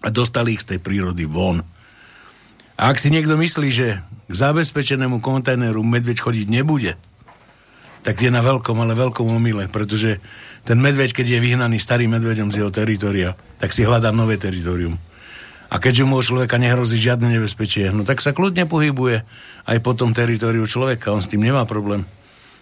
a 0.04 0.08
dostali 0.12 0.56
ich 0.56 0.64
z 0.64 0.76
tej 0.76 0.78
prírody 0.84 1.24
von. 1.24 1.64
A 2.80 2.82
ak 2.92 3.00
si 3.00 3.12
niekto 3.12 3.36
myslí, 3.36 3.68
že 3.68 4.00
k 4.28 4.32
zabezpečenému 4.32 5.20
kontajneru 5.20 5.84
medveď 5.84 6.20
chodiť 6.20 6.46
nebude, 6.48 6.96
tak 8.00 8.24
je 8.24 8.32
na 8.32 8.40
veľkom, 8.40 8.80
ale 8.80 8.96
veľkom 8.96 9.28
omyle, 9.28 9.68
pretože 9.68 10.24
ten 10.64 10.80
medveď, 10.80 11.12
keď 11.12 11.36
je 11.36 11.44
vyhnaný 11.44 11.76
starým 11.76 12.16
medveďom 12.16 12.48
z 12.48 12.64
jeho 12.64 12.72
teritoria, 12.72 13.36
tak 13.60 13.76
si 13.76 13.84
hľadá 13.84 14.08
nové 14.08 14.40
teritorium. 14.40 14.96
A 15.70 15.78
keďže 15.78 16.02
mu 16.02 16.18
človeka 16.18 16.58
nehrozí 16.58 16.98
žiadne 16.98 17.30
nebezpečie, 17.30 17.94
no 17.94 18.02
tak 18.02 18.18
sa 18.18 18.34
kľudne 18.34 18.66
pohybuje 18.66 19.22
aj 19.70 19.78
po 19.80 19.94
tom 19.94 20.10
teritoriu 20.10 20.66
človeka, 20.66 21.14
on 21.14 21.22
s 21.22 21.30
tým 21.30 21.46
nemá 21.46 21.62
problém. 21.62 22.02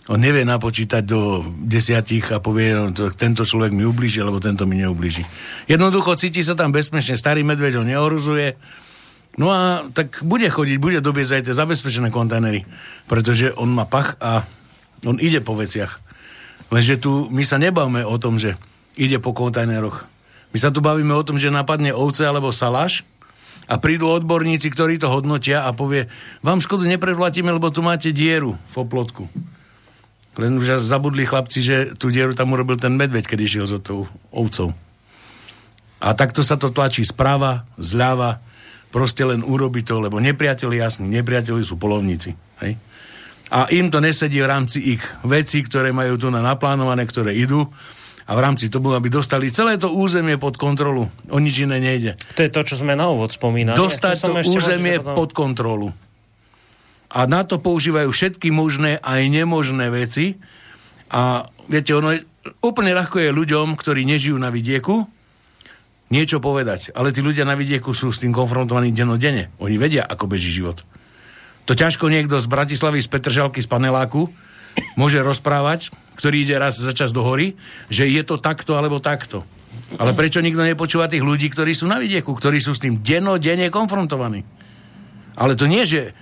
On 0.08 0.16
nevie 0.16 0.44
napočítať 0.44 1.04
do 1.04 1.44
desiatich 1.64 2.32
a 2.32 2.40
povie, 2.40 2.72
no, 2.72 2.92
to, 2.92 3.12
tento 3.12 3.44
človek 3.44 3.76
mi 3.76 3.84
ublíži, 3.84 4.24
alebo 4.24 4.40
tento 4.40 4.64
mi 4.64 4.80
neublíži. 4.80 5.24
Jednoducho 5.68 6.16
cíti 6.16 6.40
sa 6.40 6.56
tam 6.56 6.72
bezpečne, 6.72 7.16
starý 7.16 7.44
medveď 7.44 7.80
ho 7.80 7.84
neohrozuje, 7.84 8.56
No 9.38 9.54
a 9.54 9.86
tak 9.94 10.26
bude 10.26 10.50
chodiť, 10.50 10.82
bude 10.82 10.98
dobiezať 10.98 11.46
tie 11.46 11.54
zabezpečené 11.54 12.10
kontajnery, 12.10 12.66
pretože 13.06 13.54
on 13.54 13.70
má 13.70 13.86
pach 13.86 14.18
a 14.18 14.42
on 15.06 15.22
ide 15.22 15.38
po 15.38 15.54
veciach. 15.54 16.02
Lenže 16.74 16.98
tu 16.98 17.30
my 17.30 17.46
sa 17.46 17.54
nebavíme 17.62 18.02
o 18.02 18.18
tom, 18.18 18.42
že 18.42 18.58
ide 18.98 19.22
po 19.22 19.30
kontajneroch. 19.30 20.10
My 20.52 20.58
sa 20.58 20.72
tu 20.72 20.80
bavíme 20.80 21.12
o 21.12 21.26
tom, 21.26 21.36
že 21.36 21.52
napadne 21.52 21.92
ovce 21.92 22.24
alebo 22.24 22.48
saláš 22.54 23.04
a 23.68 23.76
prídu 23.76 24.08
odborníci, 24.08 24.72
ktorí 24.72 24.96
to 24.96 25.12
hodnotia 25.12 25.68
a 25.68 25.76
povie, 25.76 26.08
vám 26.40 26.64
škodu 26.64 26.88
neprevlatíme, 26.88 27.52
lebo 27.52 27.68
tu 27.68 27.84
máte 27.84 28.16
dieru 28.16 28.56
v 28.72 28.76
oplotku. 28.80 29.28
Len 30.38 30.56
už 30.56 30.80
zabudli 30.80 31.28
chlapci, 31.28 31.60
že 31.60 31.76
tú 31.98 32.08
dieru 32.08 32.32
tam 32.32 32.54
urobil 32.54 32.80
ten 32.80 32.96
medveď, 32.96 33.28
keď 33.28 33.38
išiel 33.44 33.66
za 33.68 33.82
tou 33.82 34.08
ovcou. 34.32 34.72
A 35.98 36.14
takto 36.14 36.46
sa 36.46 36.54
to 36.54 36.70
tlačí 36.70 37.02
sprava, 37.02 37.66
zľava, 37.76 38.38
proste 38.88 39.26
len 39.26 39.44
urobi 39.44 39.84
to, 39.84 40.00
lebo 40.00 40.22
nepriateľi, 40.22 40.76
jasní, 40.78 41.06
nepriateľi 41.10 41.62
sú 41.66 41.76
polovníci. 41.76 42.32
Hej? 42.64 42.78
A 43.48 43.68
im 43.74 43.90
to 43.90 43.98
nesedí 43.98 44.40
v 44.40 44.48
rámci 44.48 44.96
ich 44.96 45.02
vecí, 45.26 45.60
ktoré 45.60 45.92
majú 45.92 46.16
tu 46.16 46.28
na 46.30 46.40
naplánované, 46.40 47.04
ktoré 47.04 47.34
idú 47.36 47.68
a 48.28 48.36
v 48.36 48.40
rámci 48.44 48.68
toho, 48.68 48.92
aby 48.92 49.08
dostali 49.08 49.48
celé 49.48 49.80
to 49.80 49.88
územie 49.88 50.36
pod 50.36 50.60
kontrolu. 50.60 51.08
O 51.32 51.40
nič 51.40 51.64
iné 51.64 51.80
nejde. 51.80 52.20
To 52.36 52.44
je 52.44 52.52
to, 52.52 52.60
čo 52.60 52.84
sme 52.84 52.92
na 52.92 53.08
úvod 53.08 53.32
spomínali. 53.32 53.72
Dostať 53.72 54.16
to, 54.20 54.32
to 54.44 54.52
územie 54.52 55.00
potom... 55.00 55.16
pod 55.16 55.30
kontrolu. 55.32 55.88
A 57.08 57.24
na 57.24 57.40
to 57.48 57.56
používajú 57.56 58.12
všetky 58.12 58.52
možné 58.52 59.00
aj 59.00 59.32
nemožné 59.32 59.88
veci. 59.88 60.36
A 61.08 61.48
viete, 61.72 61.96
ono 61.96 62.12
je, 62.12 62.20
úplne 62.60 62.92
ľahko 62.92 63.16
je 63.16 63.32
ľuďom, 63.32 63.80
ktorí 63.80 64.04
nežijú 64.04 64.36
na 64.36 64.52
vidieku, 64.52 65.08
niečo 66.12 66.36
povedať. 66.36 66.92
Ale 66.92 67.16
tí 67.16 67.24
ľudia 67.24 67.48
na 67.48 67.56
vidieku 67.56 67.96
sú 67.96 68.12
s 68.12 68.20
tým 68.20 68.36
konfrontovaní 68.36 68.92
dennodenne. 68.92 69.48
Oni 69.56 69.80
vedia, 69.80 70.04
ako 70.04 70.28
beží 70.28 70.52
život. 70.52 70.84
To 71.64 71.72
ťažko 71.72 72.12
niekto 72.12 72.36
z 72.36 72.48
Bratislavy, 72.48 73.00
z 73.00 73.08
Petržalky, 73.08 73.64
z 73.64 73.68
Paneláku 73.72 74.28
môže 75.00 75.20
rozprávať, 75.24 75.92
ktorý 76.18 76.42
ide 76.42 76.58
raz 76.58 76.82
za 76.82 76.90
čas 76.90 77.14
do 77.14 77.22
hory, 77.22 77.54
že 77.86 78.10
je 78.10 78.18
to 78.26 78.42
takto 78.42 78.74
alebo 78.74 78.98
takto. 78.98 79.46
Ale 80.02 80.18
prečo 80.18 80.42
nikto 80.42 80.66
nepočúva 80.66 81.06
tých 81.06 81.22
ľudí, 81.22 81.46
ktorí 81.48 81.72
sú 81.78 81.86
na 81.86 82.02
vidieku, 82.02 82.34
ktorí 82.34 82.58
sú 82.58 82.74
s 82.74 82.82
tým 82.82 82.98
dennodenne 82.98 83.70
konfrontovaní? 83.70 84.42
Ale 85.38 85.54
to 85.54 85.70
nie, 85.70 85.86
že 85.86 86.12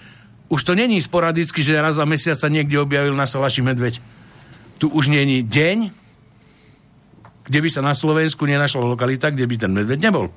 už 0.52 0.60
to 0.62 0.76
není 0.76 1.00
sporadicky, 1.00 1.64
že 1.64 1.80
raz 1.80 1.96
za 1.96 2.04
mesiac 2.04 2.36
sa 2.36 2.52
niekde 2.52 2.76
objavil 2.76 3.16
na 3.16 3.24
Salaši 3.24 3.64
medveď. 3.64 3.98
Tu 4.76 4.86
už 4.92 5.08
není 5.08 5.40
deň, 5.40 5.90
kde 7.48 7.58
by 7.64 7.68
sa 7.72 7.80
na 7.80 7.96
Slovensku 7.96 8.44
nenašla 8.44 8.84
lokalita, 8.84 9.32
kde 9.32 9.48
by 9.48 9.56
ten 9.56 9.72
medveď 9.72 9.98
nebol. 10.12 10.28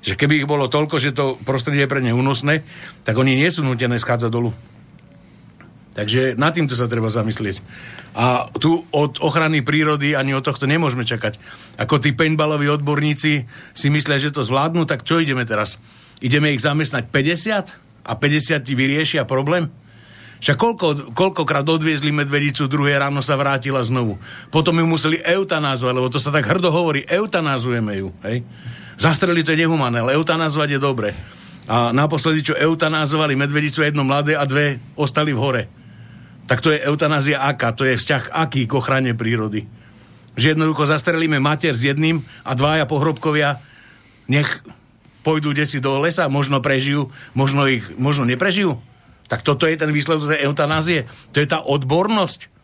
Že 0.00 0.16
keby 0.16 0.34
ich 0.42 0.48
bolo 0.48 0.72
toľko, 0.72 0.96
že 0.96 1.12
to 1.12 1.36
prostredie 1.44 1.84
je 1.84 1.90
pre 1.90 2.00
ne 2.00 2.16
únosné, 2.16 2.64
tak 3.04 3.20
oni 3.20 3.36
nie 3.36 3.50
sú 3.52 3.62
nutené 3.62 4.00
schádzať 4.00 4.30
dolu. 4.32 4.50
Takže 5.96 6.36
nad 6.36 6.52
týmto 6.52 6.76
sa 6.76 6.84
treba 6.84 7.08
zamyslieť. 7.08 7.64
A 8.12 8.52
tu 8.60 8.84
od 8.92 9.16
ochrany 9.24 9.64
prírody 9.64 10.12
ani 10.12 10.36
od 10.36 10.44
tohto 10.44 10.68
nemôžeme 10.68 11.08
čakať. 11.08 11.40
Ako 11.80 11.96
tí 11.96 12.12
paintballoví 12.12 12.68
odborníci 12.68 13.48
si 13.72 13.86
myslia, 13.88 14.20
že 14.20 14.28
to 14.28 14.44
zvládnu, 14.44 14.84
tak 14.84 15.08
čo 15.08 15.16
ideme 15.16 15.48
teraz? 15.48 15.80
Ideme 16.20 16.52
ich 16.52 16.60
zamestnať 16.60 17.08
50 17.08 18.08
a 18.08 18.12
50 18.12 18.60
ti 18.60 18.76
vyriešia 18.76 19.24
problém? 19.24 19.72
Však 20.36 20.56
koľko, 20.60 20.88
koľkokrát 21.16 21.64
odviezli 21.64 22.12
medvedicu, 22.12 22.68
druhé 22.68 23.00
ráno 23.00 23.24
sa 23.24 23.40
vrátila 23.40 23.80
znovu. 23.80 24.20
Potom 24.52 24.76
ju 24.76 24.84
museli 24.84 25.16
eutanázovať, 25.24 25.94
lebo 25.96 26.12
to 26.12 26.20
sa 26.20 26.28
tak 26.28 26.44
hrdo 26.44 26.68
hovorí, 26.68 27.08
eutanázujeme 27.08 28.04
ju. 28.04 28.12
Hej? 28.20 28.44
Zastreli 29.00 29.40
to 29.40 29.56
je 29.56 29.64
nehumané, 29.64 30.04
ale 30.04 30.12
eutanázovať 30.12 30.76
je 30.76 30.80
dobre. 30.80 31.08
A 31.66 31.88
naposledy, 31.88 32.52
čo 32.52 32.54
eutanázovali 32.54 33.32
medvedicu, 33.32 33.80
jedno 33.80 34.04
mladé 34.04 34.36
a 34.36 34.44
dve 34.44 34.76
ostali 34.92 35.32
v 35.32 35.40
hore. 35.40 35.62
Tak 36.46 36.62
to 36.62 36.70
je 36.70 36.82
eutanázia 36.86 37.42
aká? 37.42 37.74
To 37.74 37.82
je 37.82 37.98
vzťah 37.98 38.30
aký 38.30 38.70
k 38.70 38.72
ochrane 38.78 39.12
prírody? 39.18 39.66
Že 40.38 40.54
jednoducho 40.54 40.86
zastrelíme 40.86 41.42
mater 41.42 41.74
s 41.74 41.82
jedným 41.82 42.22
a 42.46 42.54
dvaja 42.54 42.86
pohrobkovia 42.86 43.58
nech 44.30 44.62
pôjdu 45.26 45.50
desi 45.50 45.82
do 45.82 45.98
lesa, 45.98 46.30
možno 46.30 46.62
prežijú, 46.62 47.10
možno 47.34 47.66
ich 47.66 47.82
možno 47.98 48.22
neprežijú. 48.22 48.78
Tak 49.26 49.42
toto 49.42 49.66
je 49.66 49.74
ten 49.74 49.90
výsledok 49.90 50.30
tej 50.30 50.46
eutanázie. 50.46 51.10
To 51.34 51.42
je 51.42 51.50
tá 51.50 51.58
odbornosť. 51.66 52.54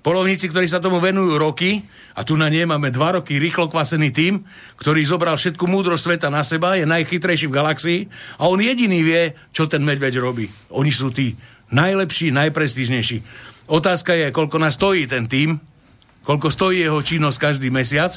Polovníci, 0.00 0.48
ktorí 0.48 0.64
sa 0.64 0.80
tomu 0.80 0.96
venujú 0.96 1.36
roky, 1.36 1.84
a 2.16 2.24
tu 2.24 2.34
na 2.34 2.48
nie 2.48 2.64
máme 2.64 2.88
dva 2.88 3.20
roky 3.20 3.36
rýchlo 3.36 3.68
kvasený 3.68 4.08
tým, 4.10 4.42
ktorý 4.80 5.04
zobral 5.04 5.36
všetku 5.36 5.62
múdrosť 5.68 6.02
sveta 6.04 6.28
na 6.32 6.40
seba, 6.40 6.74
je 6.80 6.88
najchytrejší 6.88 7.46
v 7.52 7.56
galaxii 7.56 8.00
a 8.40 8.48
on 8.48 8.58
jediný 8.58 9.04
vie, 9.04 9.36
čo 9.52 9.70
ten 9.70 9.84
medveď 9.84 10.18
robí. 10.18 10.48
Oni 10.72 10.88
sú 10.88 11.12
tí 11.12 11.36
najlepší, 11.70 12.34
najprestížnejší. 12.34 13.22
Otázka 13.70 14.14
je, 14.18 14.34
koľko 14.34 14.56
nás 14.58 14.74
stojí 14.74 15.06
ten 15.06 15.30
tým, 15.30 15.58
koľko 16.26 16.50
stojí 16.50 16.82
jeho 16.82 17.00
činnosť 17.00 17.38
každý 17.38 17.70
mesiac, 17.70 18.12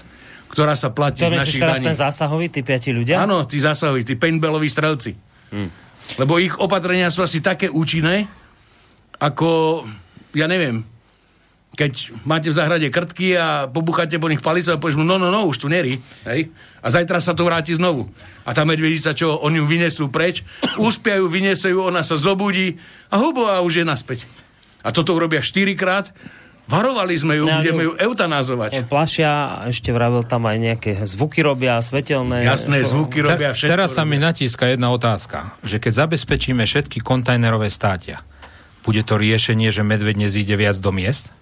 ktorá 0.50 0.78
sa 0.78 0.94
platí 0.94 1.26
to 1.26 1.34
z 1.34 1.38
našich 1.38 1.62
teraz 1.62 1.82
daní. 1.82 1.88
ten 1.90 1.98
zásahový, 1.98 2.46
tí 2.50 2.62
piati 2.62 2.94
ľudia? 2.94 3.22
Áno, 3.26 3.46
tí 3.50 3.58
zásahoví, 3.58 4.06
tí 4.06 4.14
paintballoví 4.18 4.70
strelci. 4.70 5.18
Hmm. 5.50 5.70
Lebo 6.20 6.38
ich 6.38 6.54
opatrenia 6.60 7.10
sú 7.10 7.26
asi 7.26 7.42
také 7.42 7.72
účinné, 7.72 8.30
ako, 9.18 9.82
ja 10.36 10.46
neviem, 10.46 10.86
keď 11.74 12.14
máte 12.22 12.48
v 12.48 12.56
záhrade 12.56 12.88
krtky 12.88 13.34
a 13.34 13.66
pobucháte 13.66 14.22
po 14.22 14.30
nich 14.30 14.40
palice 14.40 14.70
a 14.70 14.78
povieš 14.78 14.96
mu, 14.96 15.04
no, 15.04 15.18
no, 15.18 15.28
no, 15.28 15.50
už 15.50 15.58
tu 15.58 15.68
neri, 15.68 15.98
hej? 16.24 16.54
A 16.80 16.88
zajtra 16.88 17.18
sa 17.18 17.34
to 17.34 17.44
vráti 17.44 17.74
znovu. 17.74 18.14
A 18.46 18.54
tá 18.54 18.62
medvedica, 18.62 19.12
čo 19.12 19.42
oni 19.42 19.58
ju 19.58 19.66
vynesú 19.66 20.06
preč, 20.08 20.46
uspia 20.78 21.18
ju, 21.18 21.26
vyniesie 21.26 21.74
ju, 21.74 21.82
ona 21.82 22.06
sa 22.06 22.14
zobudí 22.14 22.78
a 23.10 23.18
hubo 23.18 23.50
a 23.50 23.60
už 23.60 23.82
je 23.82 23.86
naspäť. 23.86 24.30
A 24.84 24.94
toto 24.94 25.12
urobia 25.12 25.42
štyrikrát, 25.42 26.14
Varovali 26.64 27.12
sme 27.20 27.36
ju, 27.36 27.44
No, 27.44 27.60
budeme 27.60 27.84
ju- 27.84 27.96
eutanázovať. 28.00 28.88
Plašia, 28.88 29.32
ešte 29.68 29.92
vravil 29.92 30.24
tam 30.24 30.48
aj 30.48 30.58
nejaké 30.58 30.92
zvuky 31.04 31.44
robia, 31.44 31.76
svetelné. 31.84 32.48
Jasné, 32.48 32.88
zvuky 32.88 33.20
robia 33.20 33.52
Te- 33.52 33.68
Teraz 33.68 34.00
sa 34.00 34.08
mi 34.08 34.16
natíska 34.16 34.72
jedna 34.72 34.88
otázka, 34.88 35.60
že 35.60 35.84
keď 35.84 36.08
zabezpečíme 36.08 36.64
všetky 36.64 37.04
kontajnerové 37.04 37.68
státia, 37.68 38.24
bude 38.88 39.04
to 39.04 39.20
riešenie, 39.20 39.76
že 39.76 39.84
medveď 39.84 40.16
nezíde 40.16 40.56
viac 40.56 40.80
do 40.80 40.96
miest? 40.96 41.36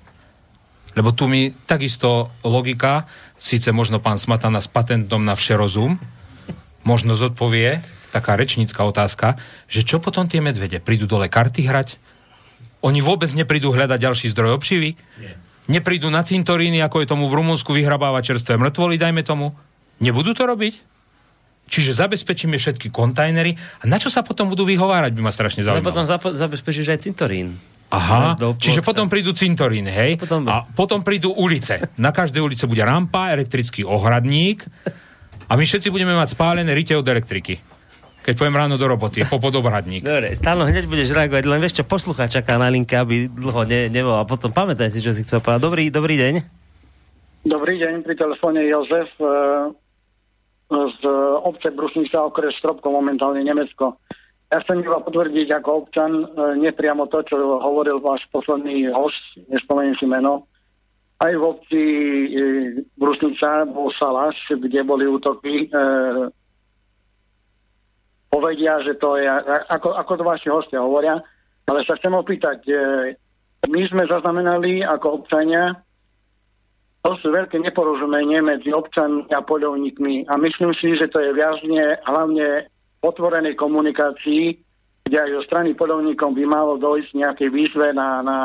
Lebo 0.97 1.15
tu 1.15 1.31
mi 1.31 1.55
takisto 1.65 2.33
logika, 2.43 3.07
síce 3.39 3.71
možno 3.71 4.03
pán 4.03 4.19
Smatana 4.19 4.59
s 4.59 4.67
patentom 4.67 5.23
na 5.23 5.39
všerozum, 5.39 5.97
možno 6.83 7.15
zodpovie, 7.15 7.79
taká 8.11 8.35
rečnícka 8.35 8.83
otázka, 8.83 9.39
že 9.71 9.87
čo 9.87 10.03
potom 10.03 10.27
tie 10.27 10.43
medvede? 10.43 10.83
Prídu 10.83 11.07
dole 11.07 11.31
karty 11.31 11.63
hrať? 11.63 11.95
Oni 12.83 12.99
vôbec 12.99 13.31
neprídu 13.31 13.71
hľadať 13.71 13.99
ďalší 14.01 14.27
zdroj 14.35 14.57
obživy? 14.57 14.97
Nie. 15.21 15.33
Neprídu 15.69 16.11
na 16.11 16.25
cintoríny, 16.25 16.83
ako 16.83 17.05
je 17.05 17.07
tomu 17.07 17.29
v 17.31 17.39
Rumunsku 17.39 17.71
vyhrabávať 17.71 18.35
čerstvé 18.35 18.59
mŕtvoly, 18.59 18.99
dajme 18.99 19.23
tomu? 19.23 19.55
Nebudú 20.01 20.33
to 20.35 20.43
robiť? 20.43 20.81
Čiže 21.71 21.95
zabezpečíme 21.95 22.59
všetky 22.59 22.91
kontajnery 22.91 23.55
a 23.55 23.83
na 23.87 23.95
čo 23.95 24.11
sa 24.11 24.27
potom 24.27 24.51
budú 24.51 24.67
vyhovárať, 24.67 25.15
by 25.15 25.21
ma 25.23 25.31
strašne 25.31 25.63
zaujímalo. 25.63 25.87
potom 25.87 26.03
zap- 26.03 26.35
zabezpečíš 26.35 26.91
aj 26.91 26.99
cintorín. 26.99 27.55
Aha, 27.91 28.39
čiže 28.59 28.79
potom 28.83 29.11
prídu 29.11 29.31
cintoríny, 29.35 29.91
hej? 29.91 30.11
Potom... 30.15 30.47
A 30.47 30.63
potom 30.63 31.03
prídu 31.03 31.35
ulice. 31.35 31.79
Na 31.99 32.15
každej 32.15 32.39
ulici 32.39 32.63
bude 32.63 32.83
rampa, 32.83 33.31
elektrický 33.35 33.83
ohradník 33.83 34.63
a 35.47 35.59
my 35.59 35.63
všetci 35.67 35.91
budeme 35.91 36.15
mať 36.15 36.35
spálené 36.35 36.71
rite 36.71 36.95
od 36.95 37.03
elektriky. 37.03 37.59
Keď 38.21 38.37
pojem 38.37 38.53
ráno 38.53 38.77
do 38.77 38.85
roboty, 38.85 39.25
po 39.25 39.41
podobradník. 39.41 40.05
Dobre, 40.05 40.31
stále 40.37 40.61
hneď 40.63 40.85
budeš 40.85 41.09
reagovať, 41.11 41.43
len 41.47 41.59
vieš 41.59 41.81
čo, 41.81 41.83
poslucháč 41.83 42.37
čaká 42.37 42.55
na 42.55 42.69
linke, 42.69 42.93
aby 42.93 43.25
dlho 43.27 43.65
ne, 43.65 43.89
nebol. 43.89 44.13
A 44.13 44.29
potom 44.29 44.53
pamätaj 44.53 44.93
si, 44.93 45.01
čo 45.01 45.09
si 45.09 45.25
chcel 45.25 45.41
povedať. 45.41 45.59
Dobrý, 45.59 45.83
dobrý 45.89 46.15
deň. 46.21 46.33
Dobrý 47.49 47.81
deň, 47.81 48.05
pri 48.05 48.13
telefóne 48.13 48.61
Jozef 48.69 49.09
e, 49.17 49.25
z 50.71 51.01
obce 51.43 51.69
Brusnica, 51.75 52.23
okres 52.23 52.55
Stropko, 52.57 52.87
momentálne 52.91 53.43
Nemecko. 53.43 53.99
Ja 54.51 54.59
chcem 54.63 54.83
iba 54.83 54.99
potvrdiť 54.99 55.47
ako 55.59 55.69
občan 55.87 56.11
e, 56.11 56.25
nepriamo 56.59 57.07
to, 57.07 57.23
čo 57.23 57.39
hovoril 57.39 58.03
váš 58.03 58.23
posledný 58.35 58.91
host, 58.91 59.19
nespomeniem 59.47 59.95
si 59.95 60.07
meno. 60.07 60.47
Aj 61.23 61.31
v 61.31 61.43
obci 61.43 61.81
e, 61.83 62.27
Brusnica 62.99 63.63
bol 63.67 63.95
Salaš, 63.95 64.35
kde 64.51 64.83
boli 64.83 65.07
útoky. 65.07 65.67
E, 65.67 65.77
povedia, 68.31 68.79
že 68.83 68.99
to 68.99 69.15
je, 69.19 69.27
ako, 69.71 69.95
ako 69.95 70.11
to 70.19 70.23
vaši 70.23 70.47
hostia 70.51 70.79
hovoria, 70.83 71.19
ale 71.67 71.83
sa 71.87 71.95
chcem 71.99 72.11
opýtať, 72.15 72.59
e, 72.67 72.75
my 73.67 73.81
sme 73.87 74.03
zaznamenali 74.07 74.83
ako 74.83 75.23
občania 75.23 75.79
dosť 77.01 77.23
veľké 77.33 77.57
neporozumenie 77.61 78.45
medzi 78.45 78.69
občanmi 78.69 79.29
a 79.33 79.41
poľovníkmi 79.41 80.29
a 80.29 80.37
myslím 80.37 80.71
si, 80.77 80.93
že 80.97 81.09
to 81.09 81.17
je 81.17 81.33
viazne 81.33 81.97
hlavne 82.05 82.69
otvorenej 83.01 83.57
komunikácii, 83.57 84.53
kde 85.09 85.17
aj 85.17 85.29
zo 85.33 85.41
strany 85.49 85.73
poľovníkom 85.73 86.37
by 86.37 86.43
malo 86.45 86.77
dojsť 86.77 87.09
nejakej 87.17 87.49
výzve 87.49 87.89
na, 87.97 88.21
na 88.21 88.37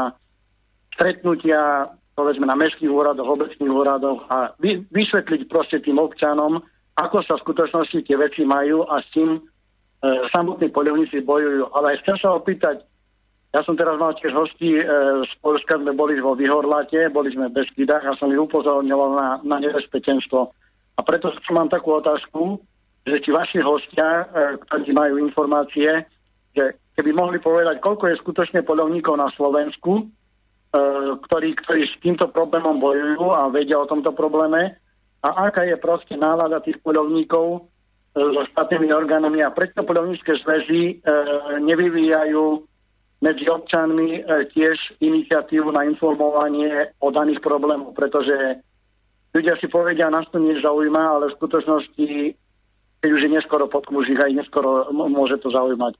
stretnutia 0.96 1.92
povedzme 2.16 2.48
na 2.48 2.56
mestských 2.56 2.88
úradoch, 2.88 3.28
obecných 3.28 3.68
úradoch 3.76 4.24
a 4.32 4.56
vy, 4.56 4.80
vysvetliť 4.88 5.52
proste 5.52 5.84
tým 5.84 6.00
občanom, 6.00 6.64
ako 6.96 7.20
sa 7.28 7.36
v 7.36 7.44
skutočnosti 7.44 8.08
tie 8.08 8.16
veci 8.16 8.42
majú 8.48 8.88
a 8.88 9.04
s 9.04 9.08
tým 9.12 9.36
e, 9.36 9.40
samotní 10.32 10.72
poľovníci 10.72 11.20
bojujú. 11.20 11.68
Ale 11.76 11.92
aj 11.92 12.00
chcem 12.02 12.16
sa 12.24 12.32
opýtať, 12.32 12.80
ja 13.54 13.60
som 13.62 13.78
teraz 13.78 13.96
mal 14.00 14.14
tiež 14.18 14.32
hostí 14.34 14.78
e, 14.78 14.84
z 15.22 15.32
Polska, 15.42 15.78
sme 15.78 15.94
boli 15.94 16.18
vo 16.18 16.34
Vyhorlate, 16.34 17.12
boli 17.12 17.32
sme 17.32 17.52
bez 17.52 17.70
Kidách 17.72 18.04
a 18.04 18.18
som 18.18 18.32
ich 18.32 18.42
upozorňoval 18.42 19.10
na, 19.14 19.28
na 19.46 19.56
nebezpečenstvo. 19.62 20.50
A 20.96 21.00
preto 21.04 21.32
mám 21.52 21.70
takú 21.70 21.96
otázku, 21.96 22.60
že 23.06 23.22
ti 23.22 23.30
vaši 23.30 23.62
hostia, 23.62 24.26
e, 24.26 24.58
ktorí 24.66 24.92
majú 24.92 25.14
informácie, 25.22 26.04
že 26.52 26.64
keby 26.98 27.10
mohli 27.14 27.38
povedať, 27.40 27.80
koľko 27.80 28.10
je 28.10 28.20
skutočne 28.20 28.60
poľovníkov 28.64 29.14
na 29.16 29.28
Slovensku, 29.36 30.08
E, 30.76 30.80
ktorí, 31.16 31.54
ktorí 31.62 31.82
s 31.88 31.96
týmto 32.02 32.28
problémom 32.28 32.82
bojujú 32.82 33.32
a 33.32 33.48
vedia 33.48 33.78
o 33.80 33.88
tomto 33.88 34.12
probléme 34.12 34.76
a 35.22 35.28
aká 35.48 35.64
je 35.64 35.78
proste 35.78 36.18
nálada 36.18 36.60
tých 36.60 36.76
poľovníkov 36.82 37.46
e, 37.54 37.60
so 38.18 38.42
štátnymi 38.52 38.90
orgánami 38.92 39.40
a 39.40 39.54
prečo 39.54 39.86
poľovnícke 39.86 40.36
zväzy 40.42 40.82
e, 40.82 40.94
nevyvíjajú 41.64 42.44
medzi 43.20 43.48
občanmi 43.48 44.20
e, 44.20 44.50
tiež 44.52 45.00
iniciatívu 45.00 45.72
na 45.72 45.88
informovanie 45.88 46.92
o 47.00 47.08
daných 47.08 47.40
problémoch, 47.40 47.96
pretože 47.96 48.60
ľudia 49.32 49.56
si 49.56 49.66
povedia, 49.72 50.12
nás 50.12 50.28
to 50.28 50.36
nezaujíma, 50.36 51.02
ale 51.16 51.32
v 51.32 51.36
skutočnosti, 51.40 52.08
keď 53.00 53.10
už 53.10 53.20
je 53.24 53.30
neskoro 53.32 53.64
pod 53.72 53.88
aj 53.88 54.32
neskoro 54.32 54.92
môže 54.92 55.40
to 55.40 55.48
zaujímať. 55.48 55.96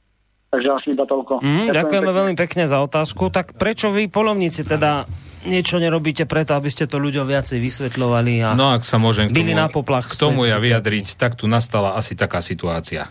Takže 0.47 0.69
asi 0.73 0.89
iba 0.95 1.05
toľko. 1.05 1.43
Mm, 1.43 1.75
ďakujeme 1.75 2.07
pekne. 2.07 2.19
veľmi 2.23 2.35
pekne 2.39 2.65
za 2.71 2.79
otázku. 2.79 3.35
Tak 3.35 3.59
prečo 3.59 3.91
vy, 3.91 4.07
polovníci, 4.07 4.63
teda 4.63 5.05
niečo 5.43 5.83
nerobíte 5.83 6.25
preto, 6.25 6.55
aby 6.55 6.71
ste 6.71 6.87
to 6.87 7.03
ľuďom 7.03 7.27
viacej 7.27 7.59
vysvetľovali 7.59 8.47
a 8.47 8.49
No 8.55 8.71
ak 8.71 8.87
sa 8.87 8.99
môžem 8.99 9.31
k 9.31 9.35
tomu, 9.35 9.55
na 9.55 9.67
poplach 9.67 10.07
k 10.07 10.15
tomu 10.15 10.47
ja 10.47 10.59
vyjadriť, 10.63 11.19
tak 11.19 11.35
tu 11.35 11.51
nastala 11.51 11.99
asi 11.99 12.15
taká 12.19 12.39
situácia. 12.39 13.11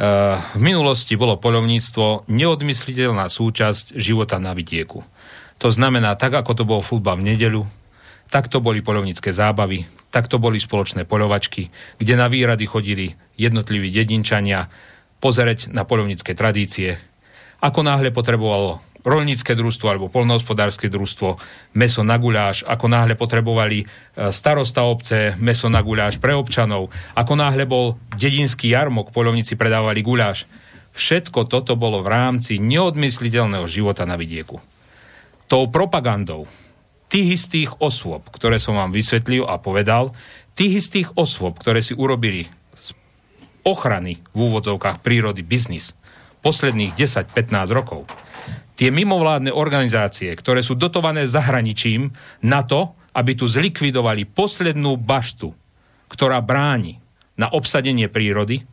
Uh, 0.00 0.40
v 0.56 0.64
minulosti 0.64 1.12
bolo 1.12 1.36
polovníctvo 1.36 2.24
neodmysliteľná 2.32 3.28
súčasť 3.28 4.00
života 4.00 4.40
na 4.40 4.56
vidieku. 4.56 5.04
To 5.60 5.68
znamená, 5.68 6.16
tak 6.16 6.40
ako 6.40 6.56
to 6.56 6.64
bol 6.64 6.80
futbal 6.80 7.20
v 7.20 7.36
nedeľu, 7.36 7.68
tak 8.32 8.48
to 8.48 8.64
boli 8.64 8.80
polovnícke 8.80 9.28
zábavy, 9.28 9.84
tak 10.08 10.32
to 10.32 10.40
boli 10.40 10.56
spoločné 10.56 11.04
poľovačky, 11.04 11.68
kde 12.00 12.14
na 12.16 12.32
výrady 12.32 12.64
chodili 12.64 13.12
jednotliví 13.36 13.92
dedinčania, 13.92 14.72
pozerať 15.20 15.68
na 15.68 15.84
poľovnícke 15.84 16.32
tradície. 16.32 16.96
Ako 17.60 17.84
náhle 17.84 18.08
potrebovalo 18.08 18.80
rolnícke 19.04 19.56
družstvo 19.56 19.86
alebo 19.88 20.12
polnohospodárske 20.12 20.92
družstvo 20.92 21.40
meso 21.76 22.02
na 22.04 22.20
guľáš, 22.20 22.64
ako 22.68 22.86
náhle 22.88 23.16
potrebovali 23.16 23.84
e, 23.84 23.86
starosta 24.28 24.84
obce 24.84 25.34
meso 25.40 25.72
na 25.72 25.80
guľáš 25.80 26.20
pre 26.20 26.36
občanov, 26.36 26.92
ako 27.16 27.32
náhle 27.36 27.64
bol 27.64 27.96
dedinský 28.16 28.72
jarmok, 28.72 29.12
poľovníci 29.12 29.56
predávali 29.56 30.04
guľáš. 30.04 30.44
Všetko 30.90 31.46
toto 31.46 31.78
bolo 31.78 32.02
v 32.02 32.12
rámci 32.12 32.58
neodmysliteľného 32.60 33.64
života 33.70 34.04
na 34.04 34.18
vidieku. 34.18 34.58
Tou 35.46 35.66
propagandou 35.70 36.46
tých 37.10 37.42
istých 37.42 37.70
osôb, 37.82 38.30
ktoré 38.30 38.62
som 38.62 38.78
vám 38.78 38.94
vysvetlil 38.94 39.42
a 39.42 39.58
povedal, 39.58 40.14
tých 40.54 40.86
istých 40.86 41.08
osôb, 41.18 41.58
ktoré 41.58 41.82
si 41.82 41.90
urobili 41.98 42.46
ochrany 43.66 44.22
v 44.30 44.38
úvodzovkách 44.38 45.02
prírody 45.02 45.42
biznis 45.42 45.92
posledných 46.40 46.96
10-15 46.96 47.76
rokov, 47.76 48.08
tie 48.80 48.88
mimovládne 48.88 49.52
organizácie, 49.52 50.32
ktoré 50.32 50.64
sú 50.64 50.72
dotované 50.72 51.28
zahraničím 51.28 52.16
na 52.40 52.64
to, 52.64 52.96
aby 53.12 53.36
tu 53.36 53.44
zlikvidovali 53.44 54.24
poslednú 54.24 54.96
baštu, 54.96 55.52
ktorá 56.08 56.40
bráni 56.40 56.96
na 57.36 57.52
obsadenie 57.52 58.08
prírody, 58.08 58.64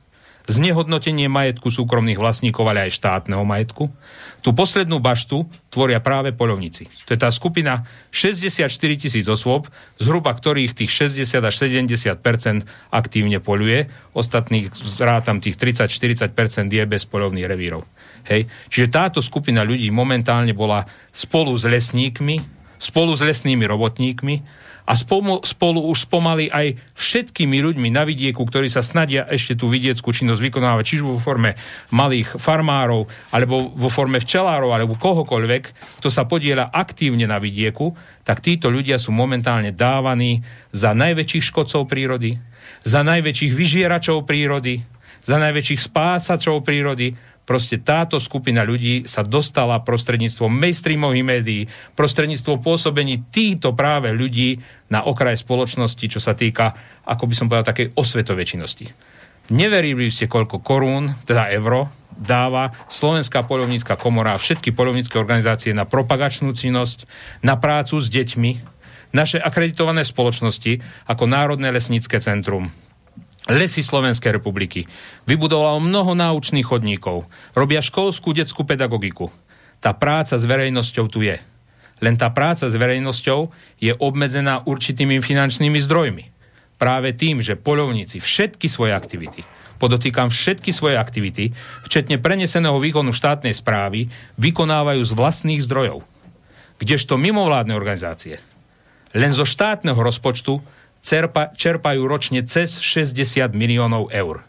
znehodnotenie 0.48 1.28
majetku 1.28 1.68
súkromných 1.68 2.16
vlastníkov, 2.16 2.72
ale 2.72 2.88
aj 2.88 2.96
štátneho 2.96 3.44
majetku. 3.44 3.92
Tú 4.40 4.56
poslednú 4.56 5.04
baštu 5.04 5.44
tvoria 5.68 6.00
práve 6.00 6.32
polovníci. 6.32 6.88
To 7.04 7.12
je 7.12 7.20
tá 7.20 7.28
skupina 7.28 7.84
64 8.16 8.72
tisíc 8.96 9.28
osôb, 9.28 9.68
zhruba 10.00 10.32
ktorých 10.32 10.72
tých 10.72 11.20
60 11.20 11.44
až 11.44 11.56
70% 11.68 12.64
aktívne 12.96 13.44
poluje, 13.44 13.92
ostatných 14.16 14.72
rátam 15.04 15.44
tých 15.44 15.60
30-40 15.60 16.32
je 16.72 16.84
bez 16.88 17.04
polovných 17.04 17.44
revírov. 17.44 17.84
Hej. 18.28 18.52
Čiže 18.68 18.92
táto 18.92 19.20
skupina 19.24 19.64
ľudí 19.64 19.88
momentálne 19.88 20.52
bola 20.52 20.84
spolu 21.16 21.56
s 21.56 21.64
lesníkmi, 21.64 22.36
spolu 22.78 23.16
s 23.16 23.24
lesnými 23.24 23.64
robotníkmi 23.64 24.36
a 24.88 24.96
spolu, 24.96 25.44
spolu 25.44 25.84
už 25.92 26.08
spomaly 26.08 26.48
aj 26.48 26.80
všetkými 26.96 27.60
ľuďmi 27.60 27.92
na 27.92 28.08
vidieku, 28.08 28.40
ktorí 28.48 28.72
sa 28.72 28.80
snadia 28.80 29.28
ešte 29.28 29.60
tú 29.60 29.68
vidieckú 29.68 30.16
činnosť 30.16 30.40
vykonávať, 30.40 30.84
či 30.88 30.94
už 31.04 31.04
vo 31.04 31.20
forme 31.20 31.60
malých 31.92 32.40
farmárov, 32.40 33.04
alebo 33.36 33.68
vo 33.76 33.90
forme 33.92 34.24
včelárov, 34.24 34.72
alebo 34.72 34.96
kohokoľvek, 34.96 35.64
kto 36.00 36.08
sa 36.08 36.24
podiela 36.24 36.72
aktívne 36.72 37.28
na 37.28 37.36
vidieku, 37.36 37.92
tak 38.24 38.40
títo 38.40 38.72
ľudia 38.72 38.96
sú 38.96 39.12
momentálne 39.12 39.76
dávaní 39.76 40.40
za 40.72 40.96
najväčších 40.96 41.52
škodcov 41.52 41.84
prírody, 41.92 42.40
za 42.88 43.04
najväčších 43.04 43.52
vyžieračov 43.52 44.24
prírody, 44.24 44.80
za 45.28 45.36
najväčších 45.36 45.84
spásačov 45.84 46.64
prírody, 46.64 47.12
Proste 47.48 47.80
táto 47.80 48.20
skupina 48.20 48.68
ľudí 48.68 49.08
sa 49.08 49.24
dostala 49.24 49.80
prostredníctvom 49.80 50.52
mainstreamových 50.52 51.24
médií, 51.24 51.62
prostredníctvom 51.96 52.60
pôsobení 52.60 53.24
týchto 53.32 53.72
práve 53.72 54.12
ľudí 54.12 54.60
na 54.92 55.08
okraj 55.08 55.40
spoločnosti, 55.40 56.06
čo 56.12 56.20
sa 56.20 56.36
týka, 56.36 56.76
ako 57.08 57.24
by 57.24 57.34
som 57.40 57.48
povedal, 57.48 57.72
takej 57.72 57.96
osvetovej 57.96 58.52
činnosti. 58.52 58.92
Neverili 59.48 60.12
ste, 60.12 60.28
koľko 60.28 60.60
korún, 60.60 61.16
teda 61.24 61.48
euro, 61.56 61.88
dáva 62.12 62.76
Slovenská 62.92 63.48
polovnícka 63.48 63.96
komora 63.96 64.36
a 64.36 64.42
všetky 64.42 64.76
polovnícke 64.76 65.16
organizácie 65.16 65.72
na 65.72 65.88
propagačnú 65.88 66.52
činnosť, 66.52 67.08
na 67.48 67.56
prácu 67.56 67.96
s 68.04 68.12
deťmi, 68.12 68.76
naše 69.16 69.40
akreditované 69.40 70.04
spoločnosti 70.04 70.84
ako 71.08 71.24
Národné 71.32 71.72
lesnícke 71.72 72.20
centrum, 72.20 72.68
Lesy 73.48 73.80
Slovenskej 73.80 74.36
republiky 74.36 74.84
vybudovalo 75.24 75.80
mnoho 75.80 76.12
náučných 76.12 76.68
chodníkov, 76.68 77.32
robia 77.56 77.80
školskú 77.80 78.36
detskú 78.36 78.68
pedagogiku. 78.68 79.32
Tá 79.80 79.96
práca 79.96 80.36
s 80.36 80.44
verejnosťou 80.44 81.06
tu 81.08 81.24
je. 81.24 81.40
Len 82.04 82.16
tá 82.20 82.28
práca 82.30 82.68
s 82.68 82.76
verejnosťou 82.76 83.50
je 83.80 83.96
obmedzená 83.96 84.68
určitými 84.68 85.24
finančnými 85.24 85.80
zdrojmi. 85.80 86.26
Práve 86.78 87.16
tým, 87.16 87.42
že 87.42 87.58
poľovníci 87.58 88.22
všetky 88.22 88.68
svoje 88.70 88.94
aktivity, 88.94 89.42
podotýkam 89.82 90.30
všetky 90.30 90.70
svoje 90.76 91.00
aktivity, 91.00 91.56
včetne 91.88 92.22
preneseného 92.22 92.78
výkonu 92.78 93.16
štátnej 93.16 93.56
správy, 93.56 94.12
vykonávajú 94.38 95.02
z 95.02 95.12
vlastných 95.16 95.64
zdrojov. 95.64 96.06
Kdežto 96.78 97.18
mimovládne 97.18 97.74
organizácie 97.74 98.38
len 99.16 99.32
zo 99.32 99.48
štátneho 99.48 99.98
rozpočtu 99.98 100.60
cerpa, 101.08 101.56
čerpajú 101.56 102.04
ročne 102.04 102.44
cez 102.44 102.84
60 102.84 103.56
miliónov 103.56 104.12
eur. 104.12 104.44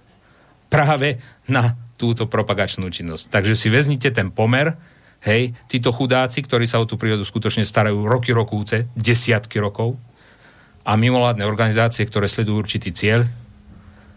Práve 0.67 1.23
na 1.47 1.79
túto 1.95 2.27
propagačnú 2.27 2.91
činnosť. 2.91 3.31
Takže 3.31 3.55
si 3.55 3.71
vezmite 3.71 4.11
ten 4.11 4.35
pomer, 4.35 4.75
hej, 5.23 5.55
títo 5.71 5.95
chudáci, 5.95 6.43
ktorí 6.43 6.67
sa 6.67 6.83
o 6.83 6.87
tú 6.91 6.99
prírodu 6.99 7.23
skutočne 7.23 7.63
starajú 7.63 8.03
roky 8.11 8.35
rokúce, 8.35 8.91
desiatky 8.99 9.63
rokov, 9.63 9.95
a 10.89 10.97
mimovládne 10.97 11.45
organizácie, 11.45 12.09
ktoré 12.09 12.33
sledujú 12.33 12.65
určitý 12.65 12.97
cieľ, 12.97 13.29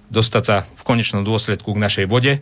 dostať 0.08 0.44
sa 0.44 0.64
v 0.64 0.82
konečnom 0.88 1.20
dôsledku 1.28 1.76
k 1.76 1.84
našej 1.84 2.06
vode, 2.08 2.40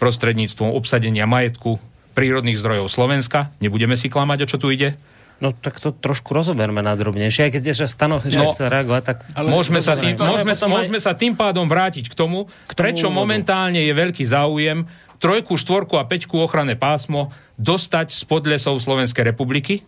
prostredníctvom 0.00 0.72
obsadenia 0.72 1.28
majetku 1.28 1.76
prírodných 2.16 2.56
zdrojov 2.56 2.88
Slovenska. 2.88 3.52
Nebudeme 3.60 3.98
si 3.98 4.08
klamať, 4.08 4.38
o 4.44 4.50
čo 4.50 4.56
tu 4.56 4.72
ide 4.72 4.96
No 5.38 5.54
tak 5.54 5.78
to 5.78 5.94
trošku 5.94 6.34
rozoberme 6.34 6.82
na 6.82 6.98
drobnejšie. 6.98 7.46
Aj 7.46 7.52
keď 7.54 7.62
je, 7.70 7.74
že 7.84 7.86
Stano 7.86 8.18
že 8.18 8.42
no, 8.42 8.50
chce 8.50 8.66
reagovať, 8.66 9.02
tak... 9.06 9.18
Ale 9.38 9.54
môžeme, 9.54 9.78
sa 9.78 9.94
tým, 9.94 10.18
môžeme, 10.18 10.50
môžeme 10.66 10.98
sa 10.98 11.14
tým 11.14 11.38
pádom 11.38 11.70
vrátiť 11.70 12.10
k 12.10 12.14
tomu, 12.18 12.50
k 12.66 12.74
tomu 12.74 12.82
prečo 12.82 13.06
úvodu. 13.06 13.22
momentálne 13.22 13.78
je 13.78 13.94
veľký 13.94 14.26
záujem 14.26 14.90
trojku, 15.22 15.54
štvorku 15.54 15.94
a 15.94 16.06
peťku 16.06 16.42
ochranné 16.42 16.74
pásmo 16.74 17.30
dostať 17.58 18.14
spod 18.14 18.50
lesov 18.50 18.78
Slovenskej 18.82 19.30
republiky 19.30 19.86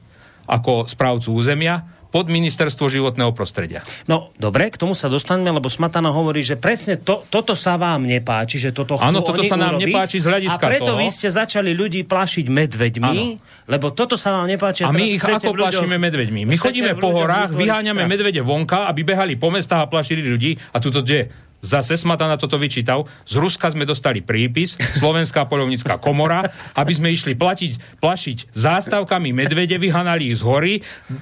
ako 0.50 0.90
správcu 0.90 1.30
územia, 1.30 1.86
pod 2.10 2.26
ministerstvo 2.26 2.90
životného 2.90 3.30
prostredia. 3.30 3.86
No, 4.04 4.34
dobre, 4.36 4.68
k 4.68 4.76
tomu 4.76 4.92
sa 4.92 5.06
dostaneme, 5.06 5.50
lebo 5.50 5.70
Smatana 5.70 6.10
hovorí, 6.10 6.42
že 6.42 6.58
presne 6.58 6.98
to, 6.98 7.22
toto 7.26 7.54
sa 7.54 7.78
vám 7.78 8.02
nepáči, 8.02 8.58
že 8.58 8.74
toto 8.74 8.98
chcú 8.98 9.06
Áno, 9.06 9.22
toto 9.22 9.46
sa 9.46 9.54
nám 9.54 9.78
urobiť, 9.78 9.86
nepáči 9.86 10.16
z 10.18 10.26
hľadiska 10.26 10.58
A 10.58 10.70
preto 10.70 10.92
toho. 10.92 10.98
vy 10.98 11.06
ste 11.08 11.28
začali 11.30 11.70
ľudí 11.70 12.02
plašiť 12.02 12.46
medveďmi, 12.50 13.18
lebo 13.66 13.94
toto 13.94 14.18
sa 14.18 14.34
vám 14.34 14.50
nepáči. 14.50 14.82
A 14.82 14.90
my 14.90 14.98
teraz 14.98 15.14
ich 15.14 15.22
ako 15.22 15.54
ľuďoch- 15.54 15.86
plašíme 15.86 15.96
medveďmi? 15.96 16.40
My 16.44 16.56
chodíme 16.58 16.92
po 16.94 17.14
horách, 17.14 17.54
vyháňame 17.54 18.02
strach. 18.02 18.12
medvede 18.12 18.40
vonka, 18.42 18.90
aby 18.90 19.00
behali 19.06 19.38
po 19.38 19.48
mestách 19.48 19.82
a 19.82 19.88
plašili 19.88 20.20
ľudí. 20.20 20.58
A 20.74 20.82
tuto 20.82 21.00
kde? 21.00 21.49
Zase 21.60 22.00
Smatana 22.00 22.40
toto 22.40 22.56
vyčítal. 22.56 23.04
Z 23.28 23.36
Ruska 23.36 23.68
sme 23.68 23.84
dostali 23.84 24.24
prípis, 24.24 24.80
Slovenská 24.96 25.44
poľovnícká 25.44 26.00
komora, 26.00 26.48
aby 26.72 26.92
sme 26.96 27.12
išli 27.12 27.36
platiť, 27.36 28.00
plašiť 28.00 28.56
zástavkami 28.56 29.28
medvede, 29.36 29.76
vyhanali 29.76 30.32
ich 30.32 30.40
z 30.40 30.42
hory, 30.48 30.74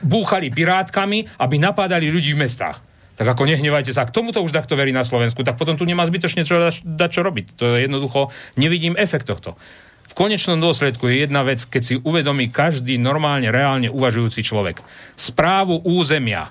búchali 0.06 0.54
pirátkami, 0.54 1.26
aby 1.42 1.58
napádali 1.58 2.06
ľudí 2.06 2.38
v 2.38 2.46
mestách. 2.46 2.78
Tak 3.18 3.34
ako 3.34 3.50
nehnevajte 3.50 3.90
sa, 3.90 4.06
k 4.06 4.14
tomuto 4.14 4.38
už 4.46 4.54
takto 4.54 4.78
verí 4.78 4.94
na 4.94 5.02
Slovensku, 5.02 5.42
tak 5.42 5.58
potom 5.58 5.74
tu 5.74 5.82
nemá 5.82 6.06
zbytočne 6.06 6.46
čo, 6.46 6.70
dať 6.70 7.10
čo 7.10 7.26
robiť. 7.26 7.58
To 7.58 7.74
je 7.74 7.90
jednoducho, 7.90 8.30
nevidím 8.54 8.94
efekt 8.94 9.26
tohto. 9.26 9.58
V 10.06 10.14
konečnom 10.14 10.62
dôsledku 10.62 11.10
je 11.10 11.26
jedna 11.26 11.42
vec, 11.42 11.66
keď 11.66 11.82
si 11.82 11.94
uvedomí 11.98 12.46
každý 12.54 12.94
normálne, 12.94 13.50
reálne 13.50 13.90
uvažujúci 13.90 14.46
človek. 14.46 14.78
Správu 15.18 15.82
územia 15.82 16.46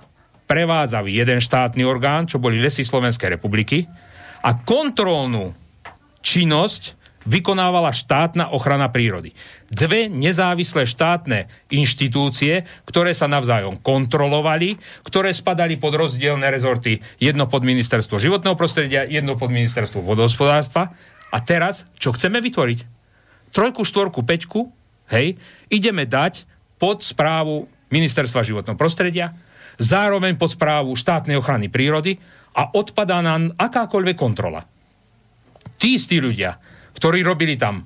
prevádzal 0.48 1.11
jeden 1.11 1.44
štátny 1.44 1.84
orgán, 1.84 2.26
čo 2.26 2.40
boli 2.40 2.57
lesy 2.57 2.88
Slovenskej 2.88 3.36
republiky, 3.36 3.86
a 4.41 4.56
kontrolnú 4.64 5.52
činnosť 6.24 6.95
vykonávala 7.28 7.91
štátna 7.91 8.56
ochrana 8.56 8.88
prírody. 8.88 9.36
Dve 9.68 10.07
nezávislé 10.07 10.88
štátne 10.88 11.52
inštitúcie, 11.68 12.64
ktoré 12.88 13.11
sa 13.11 13.28
navzájom 13.28 13.84
kontrolovali, 13.84 14.80
ktoré 15.03 15.36
spadali 15.36 15.76
pod 15.76 15.99
rozdielne 15.99 16.48
rezorty, 16.48 17.03
jedno 17.19 17.52
pod 17.52 17.68
ministerstvo 17.68 18.15
životného 18.15 18.56
prostredia, 18.56 19.03
jedno 19.03 19.36
pod 19.36 19.52
ministerstvo 19.52 19.99
vodohospodárstva. 19.99 20.95
A 21.28 21.38
teraz, 21.44 21.84
čo 21.99 22.15
chceme 22.15 22.40
vytvoriť? 22.40 22.80
Trojku, 23.52 23.84
štvorku, 23.84 24.24
peťku, 24.24 24.72
hej, 25.11 25.36
ideme 25.68 26.07
dať 26.07 26.48
pod 26.80 27.03
správu 27.03 27.68
ministerstva 27.91 28.48
životného 28.48 28.80
prostredia, 28.80 29.36
zároveň 29.78 30.36
pod 30.36 30.54
správu 30.54 30.94
štátnej 30.98 31.38
ochrany 31.38 31.70
prírody 31.70 32.18
a 32.58 32.74
odpadá 32.74 33.22
nám 33.22 33.54
akákoľvek 33.54 34.18
kontrola. 34.18 34.66
Tí 35.78 35.95
istí 35.95 36.18
ľudia, 36.18 36.58
ktorí 36.98 37.22
robili 37.22 37.54
tam 37.54 37.86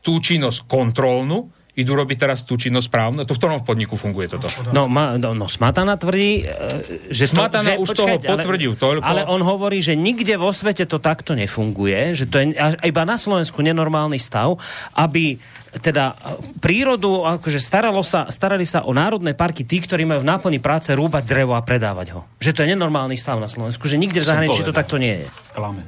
tú 0.00 0.20
činnosť 0.20 0.64
kontrolnú, 0.64 1.52
idú 1.74 1.92
robiť 1.98 2.16
teraz 2.16 2.46
tú 2.46 2.54
činnosť 2.54 2.86
správnu. 2.86 3.18
To 3.26 3.34
v 3.34 3.40
ktorom 3.40 3.66
podniku 3.66 3.98
funguje 3.98 4.30
toto? 4.30 4.46
No, 4.70 4.86
ma, 4.86 5.18
no, 5.18 5.34
no 5.34 5.50
Smatana 5.50 5.98
tvrdí, 5.98 6.46
e, 6.46 7.10
že... 7.10 7.26
Smatana 7.26 7.74
to, 7.74 7.82
už 7.82 7.88
toho 7.98 8.16
potvrdil 8.22 8.78
toľko. 8.78 9.02
Ale 9.02 9.26
on 9.26 9.42
hovorí, 9.42 9.82
že 9.82 9.98
nikde 9.98 10.38
vo 10.38 10.54
svete 10.54 10.86
to 10.86 11.02
takto 11.02 11.34
nefunguje, 11.34 12.14
že 12.14 12.30
to 12.30 12.38
je 12.38 12.54
iba 12.62 13.02
na 13.02 13.18
Slovensku 13.18 13.58
nenormálny 13.58 14.22
stav, 14.22 14.54
aby 14.94 15.34
teda 15.82 16.14
prírodu, 16.62 17.26
akože 17.38 17.58
staralo 17.58 18.02
sa, 18.06 18.30
starali 18.30 18.62
sa 18.62 18.86
o 18.86 18.94
národné 18.94 19.34
parky 19.34 19.66
tí, 19.66 19.82
ktorí 19.82 20.06
majú 20.06 20.22
v 20.22 20.30
náplni 20.30 20.58
práce 20.62 20.94
rúbať 20.94 21.24
drevo 21.26 21.58
a 21.58 21.62
predávať 21.64 22.14
ho. 22.14 22.20
Že 22.38 22.50
to 22.54 22.60
je 22.62 22.68
nenormálny 22.76 23.18
stav 23.18 23.42
na 23.42 23.50
Slovensku, 23.50 23.90
že 23.90 23.98
nikde 23.98 24.22
v 24.22 24.28
zahraničí 24.28 24.62
to 24.62 24.74
takto 24.74 25.00
nie 25.00 25.24
je. 25.24 25.26
Klame. 25.54 25.82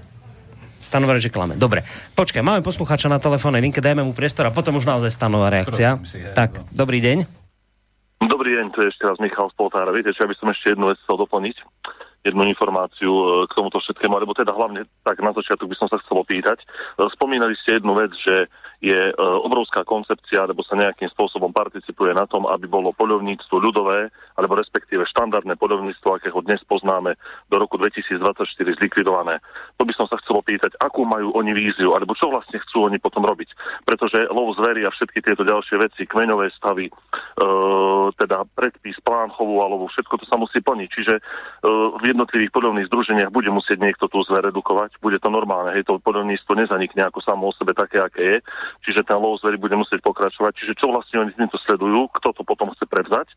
Stanovare, 0.82 1.18
že 1.18 1.34
klame. 1.34 1.58
Dobre. 1.58 1.82
Počkaj, 2.14 2.46
máme 2.46 2.62
poslucháča 2.62 3.10
na 3.10 3.18
telefónnej 3.18 3.58
linke, 3.58 3.82
dajme 3.82 4.06
mu 4.06 4.14
priestor 4.14 4.46
a 4.46 4.54
potom 4.54 4.78
už 4.78 4.86
naozaj 4.86 5.10
stanová 5.10 5.50
reakcia. 5.50 5.98
Si, 6.06 6.22
hej, 6.22 6.30
tak, 6.34 6.62
dobrý 6.70 7.02
deň. 7.02 7.26
Dobrý 8.22 8.54
deň, 8.54 8.66
to 8.70 8.86
je 8.86 8.88
ešte 8.94 9.04
raz 9.04 9.18
Michal 9.18 9.50
z 9.50 9.54
Poltára. 9.58 9.90
Viete, 9.90 10.14
čo 10.14 10.24
ja 10.24 10.30
by 10.30 10.36
som 10.38 10.48
ešte 10.48 10.72
jednu 10.72 10.88
vec 10.88 10.98
chcel 11.02 11.18
doplniť, 11.20 11.56
jednu 12.26 12.42
informáciu 12.50 13.12
e, 13.12 13.24
k 13.46 13.52
tomuto 13.54 13.78
všetkému, 13.78 14.14
alebo 14.18 14.34
teda 14.34 14.50
hlavne 14.50 14.82
tak 15.06 15.22
na 15.22 15.30
začiatok 15.30 15.70
by 15.70 15.76
som 15.78 15.88
sa 15.90 15.98
chcel 16.02 16.22
opýtať. 16.22 16.58
E, 16.62 16.66
Spomínali 17.14 17.54
ste 17.62 17.78
jednu 17.78 17.94
vec, 17.94 18.10
že 18.22 18.50
je 18.80 19.00
e, 19.10 19.12
obrovská 19.16 19.84
koncepcia, 19.88 20.44
alebo 20.44 20.60
sa 20.60 20.76
nejakým 20.76 21.08
spôsobom 21.12 21.52
participuje 21.52 22.12
na 22.12 22.28
tom, 22.28 22.44
aby 22.44 22.68
bolo 22.68 22.92
poľovníctvo 22.92 23.56
ľudové, 23.56 24.12
alebo 24.36 24.58
respektíve 24.58 25.08
štandardné 25.08 25.56
poľovníctvo, 25.56 26.08
akého 26.12 26.38
dnes 26.44 26.60
poznáme, 26.68 27.16
do 27.48 27.56
roku 27.56 27.80
2024 27.80 28.20
zlikvidované. 28.76 29.40
To 29.80 29.88
by 29.88 29.92
som 29.96 30.06
sa 30.08 30.20
chcel 30.20 30.40
opýtať, 30.40 30.76
akú 30.80 31.08
majú 31.08 31.32
oni 31.32 31.56
víziu, 31.56 31.96
alebo 31.96 32.12
čo 32.12 32.28
vlastne 32.28 32.60
chcú 32.68 32.92
oni 32.92 33.00
potom 33.00 33.24
robiť. 33.24 33.48
Pretože 33.88 34.28
lov 34.28 34.52
zvery 34.60 34.84
a 34.84 34.92
všetky 34.92 35.24
tieto 35.24 35.46
ďalšie 35.46 35.80
veci, 35.80 36.04
kmeňové 36.04 36.52
stavy, 36.52 36.92
e, 36.92 36.92
teda 38.20 38.44
predpis, 38.52 39.00
plán 39.00 39.32
chovu, 39.32 39.64
alebo 39.64 39.88
všetko 39.88 40.20
to 40.20 40.26
sa 40.28 40.36
musí 40.36 40.60
plniť. 40.60 40.88
Čiže 40.92 41.14
e, 41.16 41.22
v 41.96 42.04
jednotlivých 42.12 42.52
poľovných 42.52 42.88
združeniach 42.92 43.32
bude 43.32 43.48
musieť 43.48 43.80
niekto 43.80 44.04
tú 44.12 44.20
zver 44.28 44.52
redukovať, 44.52 45.00
bude 45.00 45.16
to 45.16 45.32
normálne, 45.32 45.72
hej, 45.72 45.88
to 45.88 45.96
poľovníctvo 46.04 46.52
nezanikne 46.60 47.08
ako 47.08 47.24
samo 47.24 47.48
o 47.48 47.56
sebe 47.56 47.72
také, 47.72 48.04
aké 48.04 48.22
je, 48.22 48.36
čiže 48.84 49.06
lov 49.16 49.40
zvery 49.40 49.56
bude 49.56 49.76
musieť 49.78 50.02
pokračovať. 50.02 50.52
Čiže 50.58 50.78
čo 50.78 50.92
vlastne 50.92 51.24
oni 51.24 51.32
týmto 51.32 51.56
sledujú, 51.62 52.10
kto 52.20 52.36
to 52.36 52.42
potom 52.42 52.72
chce 52.74 52.84
prevzať, 52.84 53.28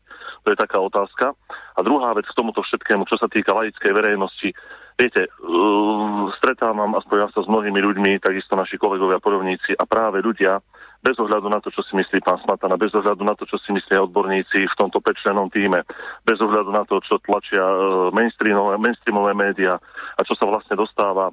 to 0.44 0.48
je 0.52 0.58
taká 0.58 0.80
otázka. 0.80 1.32
A 1.76 1.80
druhá 1.80 2.12
vec 2.12 2.28
k 2.28 2.36
tomuto 2.36 2.60
všetkému, 2.60 3.08
čo 3.08 3.16
sa 3.16 3.30
týka 3.30 3.54
laickej 3.56 3.92
verejnosti, 3.92 4.52
viete, 5.00 5.22
uh, 5.32 6.28
stretávam 6.36 6.92
aspoň 6.98 7.16
ja 7.24 7.28
sa 7.32 7.40
s 7.40 7.48
mnohými 7.48 7.80
ľuďmi, 7.80 8.20
takisto 8.20 8.52
naši 8.52 8.76
kolegovia 8.76 9.16
porovníci 9.16 9.72
a 9.80 9.88
práve 9.88 10.20
ľudia, 10.20 10.60
bez 11.00 11.16
ohľadu 11.16 11.48
na 11.48 11.64
to, 11.64 11.72
čo 11.72 11.80
si 11.80 11.96
myslí 11.96 12.20
pán 12.20 12.36
Smatana, 12.44 12.76
bez 12.76 12.92
ohľadu 12.92 13.24
na 13.24 13.32
to, 13.32 13.48
čo 13.48 13.56
si 13.56 13.72
myslia 13.72 14.04
odborníci 14.04 14.68
v 14.68 14.78
tomto 14.78 15.00
pečlenom 15.00 15.48
týme, 15.48 15.80
bez 16.28 16.36
ohľadu 16.36 16.68
na 16.68 16.84
to, 16.84 17.00
čo 17.00 17.16
tlačia 17.24 17.64
uh, 17.64 18.12
mainstreamové, 18.12 18.76
mainstreamové 18.76 19.32
médiá 19.32 19.80
a 20.16 20.20
čo 20.20 20.36
sa 20.36 20.44
vlastne 20.44 20.76
dostáva 20.76 21.32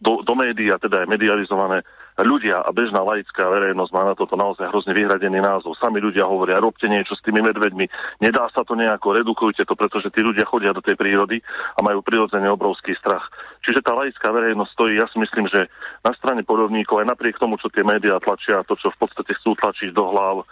do, 0.00 0.24
do 0.24 0.32
médií 0.32 0.72
a 0.72 0.80
teda 0.80 1.04
je 1.04 1.12
medializované, 1.12 1.84
ľudia 2.24 2.64
a 2.64 2.72
bežná 2.72 3.04
laická 3.04 3.44
verejnosť 3.44 3.92
má 3.92 4.08
na 4.08 4.14
toto 4.16 4.40
naozaj 4.40 4.72
hrozne 4.72 4.96
vyhradený 4.96 5.44
názov. 5.44 5.76
Sami 5.76 6.00
ľudia 6.00 6.24
hovoria, 6.24 6.62
robte 6.62 6.88
niečo 6.88 7.12
s 7.12 7.20
tými 7.20 7.44
medveďmi, 7.44 7.84
nedá 8.24 8.48
sa 8.56 8.64
to 8.64 8.72
nejako, 8.72 9.20
redukujte 9.20 9.68
to, 9.68 9.74
pretože 9.76 10.08
tí 10.16 10.24
ľudia 10.24 10.48
chodia 10.48 10.72
do 10.72 10.80
tej 10.80 10.96
prírody 10.96 11.44
a 11.76 11.84
majú 11.84 12.00
prirodzene 12.00 12.48
obrovský 12.48 12.96
strach. 12.96 13.28
Čiže 13.68 13.84
tá 13.84 13.92
laická 13.92 14.32
verejnosť 14.32 14.72
stojí, 14.72 14.96
ja 14.96 15.04
si 15.12 15.20
myslím, 15.20 15.50
že 15.52 15.68
na 16.00 16.16
strane 16.16 16.40
podobníkov, 16.40 17.04
aj 17.04 17.10
napriek 17.12 17.36
tomu, 17.36 17.60
čo 17.60 17.68
tie 17.68 17.84
médiá 17.84 18.16
tlačia, 18.22 18.64
to, 18.64 18.80
čo 18.80 18.88
v 18.96 19.00
podstate 19.04 19.36
chcú 19.36 19.52
tlačiť 19.60 19.92
do 19.92 20.04
hlav 20.08 20.36
e, 20.40 20.44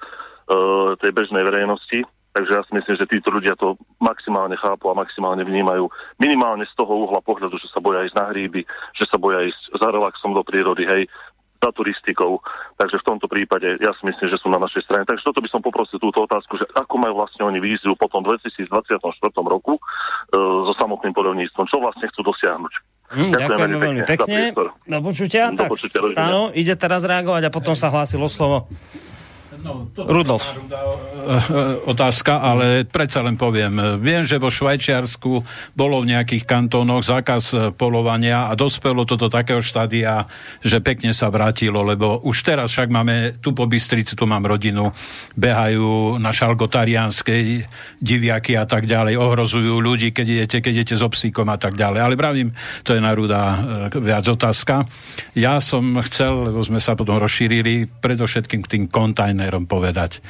tej 1.01 1.11
bežnej 1.17 1.47
verejnosti, 1.49 2.05
Takže 2.35 2.51
ja 2.51 2.67
si 2.67 2.75
myslím, 2.75 2.99
že 2.99 3.07
títo 3.07 3.31
ľudia 3.31 3.55
to 3.55 3.79
maximálne 4.03 4.59
chápu 4.59 4.91
a 4.91 4.99
maximálne 4.99 5.47
vnímajú. 5.47 5.87
Minimálne 6.19 6.67
z 6.67 6.75
toho 6.75 7.07
uhla 7.07 7.23
pohľadu, 7.23 7.63
že 7.63 7.71
sa 7.71 7.79
boja 7.79 8.03
ísť 8.03 8.19
na 8.19 8.27
hríby, 8.35 8.67
že 8.99 9.07
sa 9.07 9.23
boja 9.23 9.47
ísť 9.47 9.79
za 9.79 9.87
relaxom 9.95 10.35
do 10.35 10.43
prírody, 10.43 10.83
hej, 10.83 11.07
za 11.65 11.73
turistikou. 11.73 12.45
Takže 12.77 13.01
v 13.01 13.07
tomto 13.09 13.27
prípade 13.27 13.81
ja 13.81 13.97
si 13.97 14.05
myslím, 14.05 14.29
že 14.29 14.37
sú 14.37 14.53
na 14.53 14.61
našej 14.61 14.85
strane. 14.85 15.09
Takže 15.09 15.25
toto 15.25 15.41
by 15.41 15.49
som 15.49 15.65
poprosil 15.65 15.97
túto 15.97 16.21
otázku, 16.29 16.61
že 16.61 16.69
ako 16.77 16.95
majú 17.01 17.25
vlastne 17.25 17.49
oni 17.49 17.65
víziu 17.65 17.97
po 17.97 18.13
tom 18.13 18.21
2024 18.21 18.69
roku 19.49 19.81
e, 19.81 19.83
so 20.37 20.73
samotným 20.77 21.17
polovníctvom, 21.17 21.65
čo 21.65 21.81
vlastne 21.81 22.05
chcú 22.13 22.21
dosiahnuť. 22.29 22.73
Hm, 23.15 23.31
ďakujeme 23.31 23.77
veľmi 23.79 24.03
pekne. 24.05 24.27
priestor. 24.53 24.67
Do 24.85 24.99
počutia. 25.01 25.43
Do 25.53 25.65
Tak, 25.65 25.71
počutia. 25.71 26.01
Stano, 26.03 26.53
ide 26.53 26.75
teraz 26.77 27.07
reagovať 27.07 27.43
a 27.49 27.51
potom 27.53 27.73
sa 27.79 27.89
hlásil 27.89 28.21
o 28.21 28.29
slovo. 28.29 28.69
Rudolf. 29.97 30.45
otázka, 31.95 32.43
ale 32.43 32.85
predsa 32.85 33.25
len 33.25 33.39
poviem. 33.39 34.01
Viem, 34.03 34.27
že 34.27 34.37
vo 34.37 34.53
Švajčiarsku 34.53 35.33
bolo 35.73 36.05
v 36.05 36.11
nejakých 36.13 36.45
kantónoch 36.45 37.07
zákaz 37.07 37.43
e, 37.51 37.57
polovania 37.73 38.51
a 38.51 38.53
dospelo 38.53 39.09
to 39.09 39.17
do 39.17 39.33
takého 39.33 39.65
štádia, 39.65 40.29
že 40.61 40.85
pekne 40.85 41.17
sa 41.17 41.33
vrátilo, 41.33 41.81
lebo 41.81 42.21
už 42.27 42.45
teraz 42.45 42.77
však 42.77 42.89
máme 42.93 43.41
tu 43.41 43.57
po 43.57 43.65
Bystrici, 43.65 44.13
tu 44.19 44.29
mám 44.29 44.45
rodinu, 44.45 44.93
behajú 45.39 46.21
na 46.21 46.35
šalgotariánskej 46.35 47.65
diviaky 48.03 48.61
a 48.61 48.69
tak 48.69 48.85
ďalej, 48.85 49.17
ohrozujú 49.17 49.81
ľudí, 49.81 50.13
keď 50.13 50.27
idete, 50.29 50.57
keď 50.61 50.73
idete 50.85 50.97
s 51.01 51.05
obsíkom 51.05 51.49
a 51.49 51.57
tak 51.57 51.79
ďalej. 51.79 52.01
Ale 52.05 52.15
pravím, 52.21 52.53
to 52.85 52.93
je 52.93 53.01
na 53.01 53.13
Ruda 53.17 53.41
viac 53.97 54.27
otázka. 54.29 54.85
Ja 55.33 55.59
som 55.65 55.97
chcel, 56.05 56.53
lebo 56.53 56.61
sme 56.61 56.83
sa 56.83 56.93
potom 56.93 57.17
rozšírili, 57.17 57.89
predovšetkým 57.89 58.61
k 58.65 58.71
tým 58.71 58.85
kontajnerom 58.91 59.44
povedať. 59.65 60.23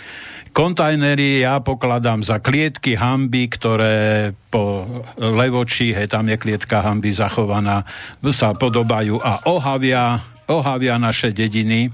Kontajnery 0.54 1.42
ja 1.42 1.58
pokladám 1.58 2.22
za 2.22 2.38
klietky 2.38 2.94
hamby, 2.94 3.50
ktoré 3.50 4.30
po 4.54 4.86
levoči, 5.18 5.90
hej, 5.90 6.06
tam 6.06 6.30
je 6.30 6.38
klietka 6.38 6.78
hamby 6.78 7.10
zachovaná, 7.10 7.82
sa 8.30 8.54
podobajú 8.54 9.18
a 9.18 9.42
ohavia, 9.50 10.22
ohavia 10.46 10.94
naše 10.94 11.34
dediny. 11.34 11.90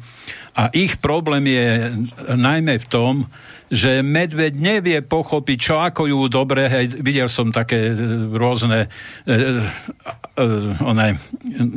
A 0.61 0.69
ich 0.77 1.01
problém 1.01 1.49
je 1.49 1.89
najmä 2.37 2.85
v 2.85 2.87
tom, 2.93 3.25
že 3.71 4.03
medveď 4.03 4.53
nevie 4.59 4.99
pochopiť, 4.99 5.59
čo 5.63 5.79
ako 5.79 6.11
ju 6.11 6.19
dobre, 6.27 6.67
hej, 6.67 6.99
videl 6.99 7.31
som 7.31 7.55
také 7.55 7.95
e, 7.95 7.95
rôzne 8.35 8.91
e, 9.25 9.29
e, 9.31 10.47
one, 10.83 11.15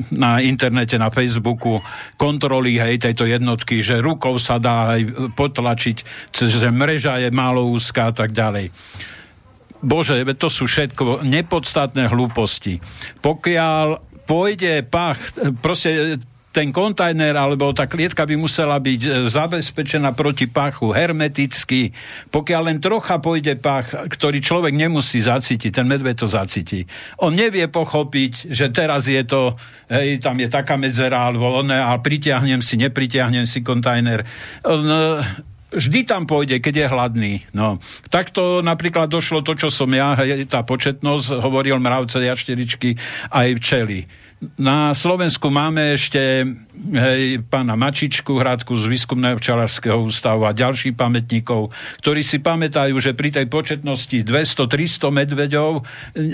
na 0.09 0.41
internete, 0.41 0.97
na 0.97 1.13
Facebooku 1.13 1.77
kontroly 2.17 2.81
hej, 2.81 2.97
tejto 2.97 3.29
jednotky, 3.29 3.85
že 3.85 4.01
rukou 4.01 4.41
sa 4.41 4.57
dá 4.57 4.97
aj 4.97 5.29
potlačiť, 5.37 5.97
že 6.33 6.73
mreža 6.73 7.21
je 7.21 7.29
málo 7.29 7.69
úzká 7.69 8.09
a 8.09 8.13
tak 8.17 8.33
ďalej. 8.33 8.73
Bože, 9.85 10.25
to 10.33 10.49
sú 10.49 10.65
všetko 10.65 11.21
nepodstatné 11.21 12.09
hlúposti. 12.09 12.81
Pokiaľ 13.21 14.01
pôjde 14.25 14.81
pach, 14.87 15.19
proste 15.59 16.17
ten 16.53 16.69
kontajner 16.69 17.33
alebo 17.33 17.73
tá 17.73 17.89
klietka 17.89 18.29
by 18.29 18.37
musela 18.37 18.77
byť 18.77 19.01
e, 19.01 19.09
zabezpečená 19.25 20.13
proti 20.13 20.45
pachu 20.45 20.93
hermeticky. 20.93 21.89
Pokiaľ 22.29 22.61
len 22.69 22.77
trocha 22.77 23.17
pôjde 23.17 23.57
pach, 23.57 23.89
ktorý 23.89 24.37
človek 24.37 24.77
nemusí 24.77 25.17
zacítiť, 25.17 25.73
ten 25.73 25.89
medveď 25.89 26.21
to 26.21 26.29
zacíti. 26.29 26.85
On 27.17 27.33
nevie 27.33 27.65
pochopiť, 27.65 28.53
že 28.53 28.69
teraz 28.69 29.09
je 29.09 29.25
to, 29.25 29.57
hej, 29.89 30.21
tam 30.21 30.37
je 30.37 30.45
taká 30.45 30.77
medzera, 30.77 31.25
alebo 31.25 31.49
oné, 31.65 31.81
a 31.81 31.97
pritiahnem 31.97 32.61
si, 32.61 32.77
nepritiahnem 32.77 33.49
si 33.49 33.65
kontajner. 33.65 34.21
On, 34.61 34.77
e, 34.85 35.25
vždy 35.73 36.05
tam 36.05 36.29
pôjde, 36.29 36.61
keď 36.61 36.85
je 36.85 36.91
hladný. 36.93 37.33
No. 37.57 37.81
Takto 38.13 38.61
napríklad 38.61 39.09
došlo 39.09 39.41
to, 39.41 39.57
čo 39.57 39.73
som 39.73 39.89
ja, 39.89 40.13
hej, 40.21 40.45
tá 40.45 40.61
početnosť, 40.61 41.33
hovoril 41.41 41.81
mravce, 41.81 42.21
jašteričky, 42.21 42.93
aj 43.33 43.57
včely 43.57 44.05
na 44.57 44.91
Slovensku 44.97 45.49
máme 45.49 45.95
ešte 45.95 46.47
hej, 46.73 47.39
pána 47.47 47.77
Mačičku, 47.77 48.35
Hradku 48.35 48.73
z 48.75 48.89
Výskumného 48.89 49.37
včelárskeho 49.37 50.01
ústavu 50.01 50.43
a 50.43 50.51
ďalších 50.51 50.97
pamätníkov, 50.97 51.71
ktorí 52.01 52.25
si 52.25 52.41
pamätajú, 52.41 52.97
že 52.99 53.15
pri 53.15 53.29
tej 53.29 53.45
početnosti 53.47 54.17
200-300 54.25 55.13
medveďov 55.13 55.69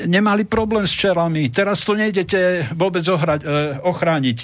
nemali 0.07 0.47
problém 0.47 0.87
s 0.87 0.95
čelami. 0.95 1.51
Teraz 1.51 1.83
to 1.83 1.93
nejdete 1.93 2.71
vôbec 2.73 3.03
ohra- 3.11 3.39
eh, 3.39 3.77
ochrániť. 3.83 4.37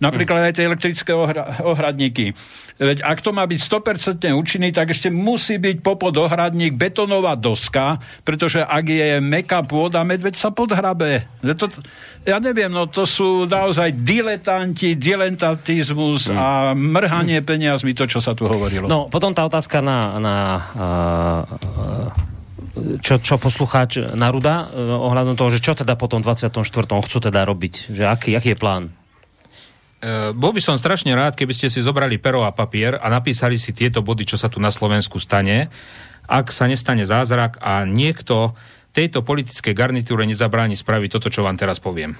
Napríklad 0.00 0.50
aj 0.50 0.54
tie 0.58 0.66
elektrické 0.66 1.12
ohra- 1.14 1.62
ohradníky. 1.62 2.34
Veď 2.80 3.04
ak 3.04 3.22
to 3.22 3.30
má 3.30 3.44
byť 3.46 3.60
100% 3.60 4.32
účinný, 4.34 4.74
tak 4.74 4.90
ešte 4.90 5.12
musí 5.12 5.60
byť 5.60 5.84
popod 5.84 6.16
ohradník 6.16 6.74
betonová 6.74 7.36
doska, 7.36 8.00
pretože 8.26 8.64
ak 8.64 8.84
je 8.88 9.20
meká 9.22 9.62
pôda, 9.62 10.02
medveď 10.02 10.34
sa 10.34 10.50
podhrabe. 10.50 11.28
To, 11.44 11.68
ja 12.26 12.42
neviem, 12.42 12.72
no 12.72 12.88
to 12.88 13.04
sú 13.12 13.44
naozaj 13.44 13.92
diletanti, 14.00 14.96
diletantizmus 14.96 16.32
hmm. 16.32 16.38
a 16.40 16.72
mrhanie 16.72 17.44
peniazmi, 17.44 17.92
to, 17.92 18.08
čo 18.08 18.24
sa 18.24 18.32
tu 18.32 18.48
hovorilo. 18.48 18.88
No, 18.88 19.12
potom 19.12 19.36
tá 19.36 19.44
otázka 19.44 19.84
na, 19.84 20.16
na 20.16 20.36
čo, 23.04 23.20
čo 23.20 23.36
poslucháč 23.36 24.00
Naruda 24.16 24.72
e, 24.72 24.80
ohľadom 24.80 25.36
toho, 25.36 25.52
že 25.52 25.60
čo 25.60 25.76
teda 25.76 25.92
po 26.00 26.08
tom 26.08 26.24
24. 26.24 26.64
chcú 26.88 27.18
teda 27.20 27.44
robiť, 27.44 27.92
že 27.92 28.08
aký, 28.08 28.32
aký 28.32 28.56
je 28.56 28.58
plán? 28.58 28.84
Uh, 30.02 30.34
bol 30.34 30.50
by 30.50 30.58
som 30.58 30.74
strašne 30.74 31.14
rád, 31.14 31.38
keby 31.38 31.54
ste 31.54 31.70
si 31.70 31.78
zobrali 31.78 32.18
pero 32.18 32.42
a 32.42 32.50
papier 32.50 32.98
a 32.98 33.06
napísali 33.06 33.54
si 33.54 33.70
tieto 33.70 34.02
body, 34.02 34.26
čo 34.26 34.34
sa 34.34 34.50
tu 34.50 34.58
na 34.58 34.74
Slovensku 34.74 35.22
stane, 35.22 35.70
ak 36.26 36.50
sa 36.50 36.66
nestane 36.66 37.06
zázrak 37.06 37.62
a 37.62 37.86
niekto 37.86 38.50
tejto 38.90 39.22
politickej 39.22 39.70
garnitúre 39.70 40.26
nezabráni 40.26 40.74
spraviť 40.74 41.08
toto, 41.14 41.30
čo 41.30 41.46
vám 41.46 41.54
teraz 41.54 41.78
poviem. 41.78 42.18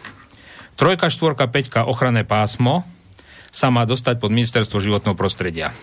Trojka, 0.77 1.13
štvorka, 1.13 1.47
peťka, 1.53 1.85
ochranné 1.85 2.25
pásmo 2.25 2.83
sa 3.53 3.69
má 3.69 3.85
dostať 3.85 4.17
pod 4.17 4.33
ministerstvo 4.33 4.81
životného 4.81 5.13
prostredia. 5.13 5.77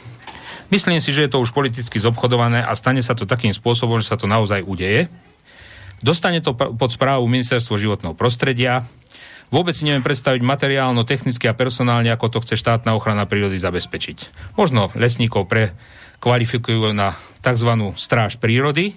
Myslím 0.73 1.01
si, 1.01 1.13
že 1.13 1.25
je 1.25 1.31
to 1.33 1.41
už 1.41 1.53
politicky 1.53 1.97
zobchodované 1.97 2.61
a 2.61 2.73
stane 2.73 3.01
sa 3.01 3.17
to 3.17 3.29
takým 3.29 3.53
spôsobom, 3.53 4.01
že 4.01 4.09
sa 4.09 4.17
to 4.17 4.29
naozaj 4.29 4.65
udeje. 4.65 5.09
Dostane 6.01 6.41
to 6.41 6.53
pod 6.55 6.89
správu 6.89 7.25
ministerstvo 7.25 7.77
životného 7.77 8.13
prostredia. 8.17 8.85
Vôbec 9.49 9.73
si 9.73 9.85
neviem 9.85 10.05
predstaviť 10.05 10.45
materiálno, 10.45 11.05
technicky 11.09 11.49
a 11.49 11.57
personálne, 11.57 12.13
ako 12.13 12.37
to 12.37 12.41
chce 12.45 12.61
štátna 12.61 12.93
ochrana 12.93 13.25
prírody 13.25 13.57
zabezpečiť. 13.57 14.17
Možno 14.57 14.93
lesníkov 14.93 15.49
prekvalifikujú 15.49 16.93
na 16.93 17.17
tzv. 17.41 17.71
stráž 17.97 18.37
prírody, 18.37 18.93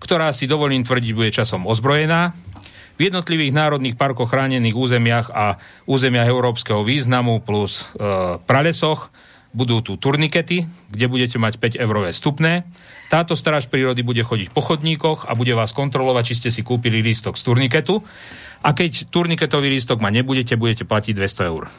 ktorá 0.00 0.32
si 0.32 0.48
dovolím 0.48 0.84
tvrdiť 0.84 1.12
bude 1.12 1.30
časom 1.32 1.68
ozbrojená, 1.68 2.32
v 2.94 3.10
jednotlivých 3.10 3.50
národných 3.50 3.98
parkoch 3.98 4.30
chránených 4.30 4.76
územiach 4.78 5.26
a 5.34 5.58
územiach 5.90 6.30
európskeho 6.30 6.86
významu 6.86 7.42
plus 7.42 7.82
e, 7.82 8.38
pralesoch 8.46 9.10
budú 9.54 9.82
tu 9.86 9.94
turnikety, 9.94 10.66
kde 10.90 11.06
budete 11.06 11.38
mať 11.38 11.78
5 11.78 11.84
eurové 11.86 12.10
stupné. 12.10 12.66
Táto 13.06 13.38
stráž 13.38 13.70
prírody 13.70 14.02
bude 14.02 14.22
chodiť 14.26 14.50
po 14.50 14.58
chodníkoch 14.58 15.30
a 15.30 15.38
bude 15.38 15.54
vás 15.54 15.70
kontrolovať, 15.70 16.24
či 16.26 16.34
ste 16.34 16.50
si 16.50 16.66
kúpili 16.66 16.98
lístok 16.98 17.38
z 17.38 17.42
turniketu. 17.46 18.02
A 18.66 18.74
keď 18.74 19.06
turniketový 19.14 19.70
lístok 19.70 20.02
ma 20.02 20.10
nebudete, 20.10 20.58
budete 20.58 20.82
platiť 20.82 21.14
200 21.14 21.50
eur. 21.54 21.70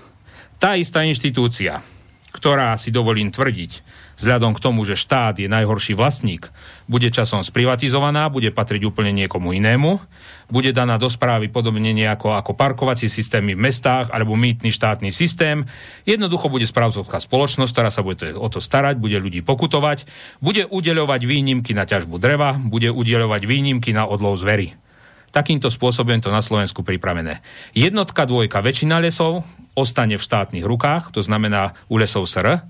Tá 0.56 0.80
istá 0.80 1.04
inštitúcia, 1.04 1.84
ktorá 2.32 2.80
si 2.80 2.96
dovolím 2.96 3.28
tvrdiť, 3.28 3.72
vzhľadom 4.16 4.56
k 4.56 4.64
tomu, 4.64 4.84
že 4.88 5.00
štát 5.00 5.36
je 5.40 5.52
najhorší 5.52 5.96
vlastník, 5.96 6.50
bude 6.86 7.10
časom 7.10 7.42
sprivatizovaná, 7.42 8.30
bude 8.30 8.54
patriť 8.54 8.86
úplne 8.86 9.12
niekomu 9.12 9.52
inému, 9.58 10.00
bude 10.48 10.70
daná 10.72 11.02
do 11.02 11.10
správy 11.10 11.50
podobne 11.50 11.92
nejako 11.92 12.38
ako 12.38 12.54
parkovací 12.54 13.10
systémy 13.10 13.58
v 13.58 13.64
mestách 13.70 14.14
alebo 14.14 14.38
mýtny 14.38 14.70
štátny 14.70 15.10
systém. 15.10 15.66
Jednoducho 16.06 16.48
bude 16.48 16.70
správcovská 16.70 17.18
spoločnosť, 17.18 17.72
ktorá 17.74 17.90
sa 17.90 18.06
bude 18.06 18.38
o 18.38 18.48
to 18.48 18.62
starať, 18.62 19.02
bude 19.02 19.18
ľudí 19.18 19.42
pokutovať, 19.42 20.06
bude 20.40 20.70
udeľovať 20.70 21.22
výnimky 21.26 21.74
na 21.74 21.90
ťažbu 21.90 22.22
dreva, 22.22 22.56
bude 22.56 22.94
udeľovať 22.94 23.42
výnimky 23.44 23.92
na 23.92 24.06
odlov 24.06 24.38
zvery. 24.38 24.78
Takýmto 25.36 25.68
spôsobom 25.68 26.16
to 26.24 26.32
na 26.32 26.40
Slovensku 26.40 26.80
pripravené. 26.80 27.44
Jednotka, 27.76 28.24
dvojka, 28.24 28.64
väčšina 28.64 29.04
lesov 29.04 29.44
ostane 29.76 30.16
v 30.16 30.24
štátnych 30.24 30.64
rukách, 30.64 31.12
to 31.12 31.20
znamená 31.20 31.76
u 31.92 32.00
lesov 32.00 32.24
SR, 32.24 32.64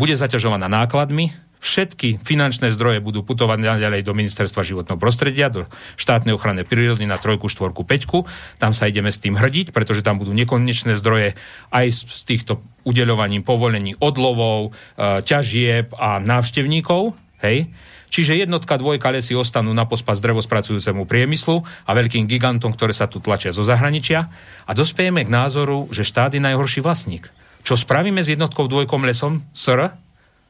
bude 0.00 0.16
zaťažovaná 0.16 0.64
nákladmi, 0.72 1.36
všetky 1.60 2.24
finančné 2.24 2.72
zdroje 2.72 3.04
budú 3.04 3.20
putovať 3.20 3.60
naďalej 3.60 4.00
do 4.00 4.16
ministerstva 4.16 4.64
životného 4.64 4.96
prostredia, 4.96 5.52
do 5.52 5.68
štátnej 6.00 6.32
ochrany 6.32 6.64
prírody 6.64 7.04
na 7.04 7.20
trojku, 7.20 7.52
štvorku, 7.52 7.84
peťku. 7.84 8.24
Tam 8.56 8.72
sa 8.72 8.88
ideme 8.88 9.12
s 9.12 9.20
tým 9.20 9.36
hrdiť, 9.36 9.76
pretože 9.76 10.00
tam 10.00 10.16
budú 10.16 10.32
nekonečné 10.32 10.96
zdroje 10.96 11.36
aj 11.68 11.86
z 11.92 12.24
týchto 12.24 12.64
udeľovaním 12.88 13.44
povolení 13.44 13.92
odlovov, 14.00 14.72
e, 14.96 15.20
ťažieb 15.20 15.92
a 16.00 16.16
návštevníkov. 16.16 17.12
Hej? 17.44 17.68
Čiže 18.10 18.40
jednotka, 18.40 18.80
dvojka 18.80 19.12
lesy 19.12 19.36
ostanú 19.36 19.70
na 19.70 19.84
pospas 19.86 20.18
drevospracujúcemu 20.18 21.06
priemyslu 21.06 21.62
a 21.86 21.90
veľkým 21.92 22.26
gigantom, 22.26 22.72
ktoré 22.72 22.96
sa 22.96 23.06
tu 23.06 23.22
tlačia 23.22 23.54
zo 23.54 23.62
zahraničia 23.62 24.26
a 24.66 24.72
dospejeme 24.72 25.28
k 25.28 25.30
názoru, 25.30 25.86
že 25.94 26.08
štát 26.08 26.34
je 26.34 26.42
najhorší 26.42 26.82
vlastník. 26.82 27.30
Čo 27.60 27.76
spravíme 27.76 28.24
s 28.24 28.32
jednotkou 28.32 28.66
dvojkom 28.66 29.04
lesom, 29.04 29.44
SR? 29.52 29.92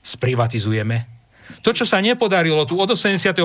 Sprivatizujeme. 0.01 1.20
To, 1.66 1.74
čo 1.74 1.82
sa 1.82 1.99
nepodarilo 1.99 2.62
tu 2.62 2.78
od 2.78 2.95
89. 2.95 3.43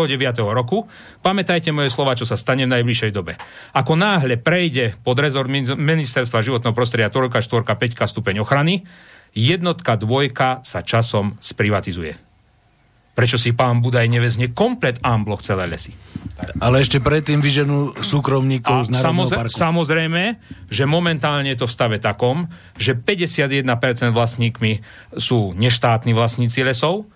roku, 0.53 0.85
pamätajte 1.25 1.73
moje 1.73 1.89
slova, 1.89 2.13
čo 2.13 2.29
sa 2.29 2.37
stane 2.37 2.69
v 2.69 2.73
najbližšej 2.77 3.11
dobe. 3.11 3.33
Ako 3.73 3.97
náhle 3.97 4.37
prejde 4.37 4.93
pod 5.01 5.17
rezort 5.17 5.49
ministerstva 5.49 6.45
životného 6.45 6.77
prostredia 6.77 7.09
3, 7.09 7.33
4, 7.33 7.65
5 7.65 8.13
stupeň 8.13 8.45
ochrany, 8.45 8.85
jednotka, 9.33 9.97
dvojka 9.97 10.61
sa 10.61 10.85
časom 10.85 11.35
sprivatizuje. 11.41 12.24
Prečo 13.15 13.39
si 13.39 13.55
pán 13.55 13.79
Budaj 13.79 14.11
nevezne 14.11 14.51
komplet 14.51 14.99
amblok 14.99 15.39
celé 15.39 15.71
lesy? 15.71 15.95
Ale 16.59 16.83
ešte 16.83 16.99
predtým 16.99 17.39
vyženú 17.39 18.03
súkromníkov 18.03 18.91
z 18.91 18.99
Národného 18.99 19.07
samozre- 19.07 19.39
parku. 19.39 19.55
Samozrejme, 19.55 20.23
že 20.67 20.83
momentálne 20.83 21.47
je 21.55 21.63
to 21.63 21.67
v 21.71 21.75
stave 21.79 21.97
takom, 22.03 22.51
že 22.75 22.91
51% 22.91 24.11
vlastníkmi 24.11 24.83
sú 25.15 25.55
neštátni 25.55 26.11
vlastníci 26.11 26.59
lesov, 26.67 27.07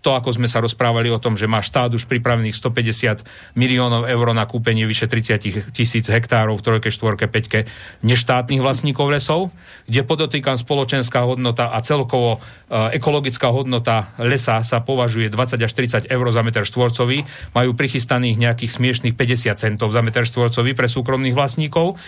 to, 0.00 0.16
ako 0.16 0.32
sme 0.32 0.48
sa 0.48 0.64
rozprávali 0.64 1.12
o 1.12 1.20
tom, 1.20 1.36
že 1.36 1.44
má 1.44 1.60
štát 1.60 1.92
už 1.92 2.08
pripravených 2.08 2.56
150 2.56 3.22
miliónov 3.52 4.08
eur 4.08 4.32
na 4.32 4.48
kúpenie 4.48 4.88
vyše 4.88 5.04
30 5.04 5.76
tisíc 5.76 6.08
hektárov 6.08 6.56
v 6.56 6.64
trojke, 6.64 6.88
štvorke, 6.88 7.28
peťke 7.28 7.68
neštátnych 8.00 8.64
vlastníkov 8.64 9.12
lesov, 9.12 9.52
kde 9.84 10.00
podotýkam 10.08 10.56
spoločenská 10.56 11.20
hodnota 11.28 11.68
a 11.68 11.84
celkovo 11.84 12.40
e, 12.40 12.96
ekologická 12.96 13.52
hodnota 13.52 14.16
lesa 14.16 14.64
sa 14.64 14.80
považuje 14.80 15.28
20 15.28 15.60
až 15.60 15.72
30 15.76 16.08
eur 16.08 16.26
za 16.32 16.40
meter 16.40 16.64
štvorcový, 16.64 17.28
majú 17.52 17.70
prichystaných 17.76 18.40
nejakých 18.40 18.72
smiešných 18.80 19.14
50 19.14 19.52
centov 19.60 19.92
za 19.92 20.00
meter 20.00 20.24
štvorcový 20.24 20.72
pre 20.72 20.88
súkromných 20.88 21.36
vlastníkov. 21.36 22.00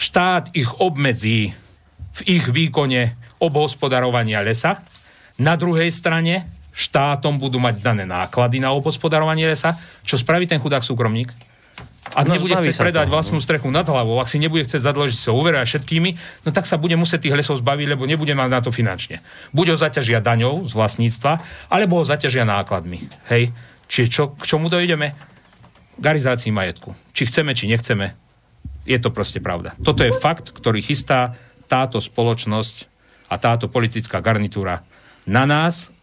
Štát 0.00 0.56
ich 0.56 0.72
obmedzí 0.80 1.52
v 2.14 2.20
ich 2.40 2.48
výkone 2.48 3.20
obhospodarovania 3.42 4.40
lesa. 4.40 4.80
Na 5.36 5.58
druhej 5.58 5.90
strane 5.90 6.63
štátom 6.74 7.38
budú 7.38 7.62
mať 7.62 7.80
dané 7.80 8.04
náklady 8.04 8.58
na 8.58 8.74
obhospodarovanie 8.74 9.46
lesa, 9.46 9.78
čo 10.02 10.18
spraví 10.18 10.50
ten 10.50 10.58
chudák 10.58 10.82
súkromník? 10.82 11.30
Ak 12.12 12.28
No, 12.28 12.36
nebude 12.36 12.52
chcieť 12.60 12.84
predať 12.84 13.08
toho, 13.08 13.14
vlastnú 13.16 13.38
no. 13.40 13.44
strechu 13.44 13.72
nad 13.72 13.88
hlavou, 13.88 14.20
ak 14.20 14.28
si 14.28 14.36
nebude 14.36 14.68
chcieť 14.68 14.92
zadložiť 14.92 15.18
sa 15.24 15.32
úver 15.32 15.56
a 15.56 15.64
všetkými, 15.64 16.10
no 16.44 16.52
tak 16.52 16.68
sa 16.68 16.76
bude 16.76 16.92
musieť 17.00 17.26
tých 17.26 17.40
lesov 17.40 17.56
zbaviť, 17.64 17.96
lebo 17.96 18.04
nebude 18.04 18.36
mať 18.36 18.50
na 18.52 18.60
to 18.60 18.68
finančne. 18.68 19.24
Buď 19.56 19.72
ho 19.72 19.76
zaťažia 19.80 20.20
daňou 20.20 20.68
z 20.68 20.72
vlastníctva, 20.76 21.40
alebo 21.72 22.02
ho 22.02 22.04
zaťažia 22.04 22.44
nákladmi. 22.44 23.08
Hej? 23.32 23.56
Čiže 23.88 24.08
čo, 24.12 24.22
k 24.36 24.44
čomu 24.44 24.68
dojdeme? 24.68 25.16
Garizácii 25.96 26.52
majetku. 26.52 26.92
Či 27.16 27.30
chceme, 27.32 27.56
či 27.56 27.72
nechceme, 27.72 28.12
je 28.84 28.98
to 29.00 29.08
proste 29.08 29.40
pravda. 29.40 29.72
Toto 29.80 30.04
je 30.04 30.12
fakt, 30.12 30.52
ktorý 30.52 30.84
chystá 30.84 31.40
táto 31.70 32.04
spoločnosť 32.04 32.84
a 33.32 33.40
táto 33.40 33.72
politická 33.72 34.20
garnitúra 34.20 34.84
na 35.24 35.48
nás, 35.48 35.93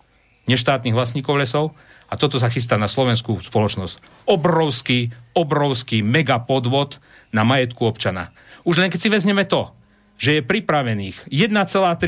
neštátnych 0.50 0.96
vlastníkov 0.96 1.38
lesov, 1.38 1.78
A 2.12 2.20
toto 2.20 2.36
sa 2.36 2.52
chystá 2.52 2.76
na 2.76 2.92
slovenskú 2.92 3.40
spoločnosť. 3.40 4.28
Obrovský, 4.28 5.16
obrovský 5.32 6.04
mega 6.04 6.44
podvod 6.44 7.00
na 7.32 7.48
majetku 7.48 7.88
občana. 7.88 8.36
Už 8.68 8.84
len 8.84 8.92
keď 8.92 9.00
si 9.00 9.08
vezmeme 9.08 9.48
to, 9.48 9.72
že 10.20 10.38
je 10.38 10.42
pripravených 10.44 11.32
1,3 11.32 11.56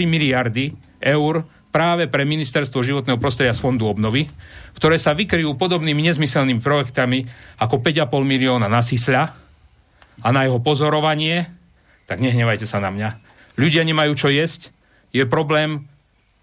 miliardy 0.04 0.76
eur 1.00 1.48
práve 1.72 2.12
pre 2.12 2.28
Ministerstvo 2.28 2.84
životného 2.84 3.18
prostredia 3.18 3.56
z 3.56 3.64
Fondu 3.64 3.88
obnovy, 3.88 4.28
ktoré 4.76 5.00
sa 5.00 5.16
vykryjú 5.16 5.56
podobnými 5.56 6.04
nezmyselnými 6.12 6.60
projektami 6.60 7.26
ako 7.58 7.80
5,5 7.80 8.12
milióna 8.28 8.68
na 8.68 8.84
Sisľa 8.84 9.34
a 10.20 10.28
na 10.30 10.46
jeho 10.46 10.60
pozorovanie, 10.60 11.48
tak 12.06 12.20
nehnevajte 12.20 12.68
sa 12.68 12.84
na 12.84 12.92
mňa. 12.92 13.10
Ľudia 13.56 13.88
nemajú 13.88 14.14
čo 14.20 14.30
jesť, 14.30 14.70
je 15.16 15.24
problém 15.26 15.88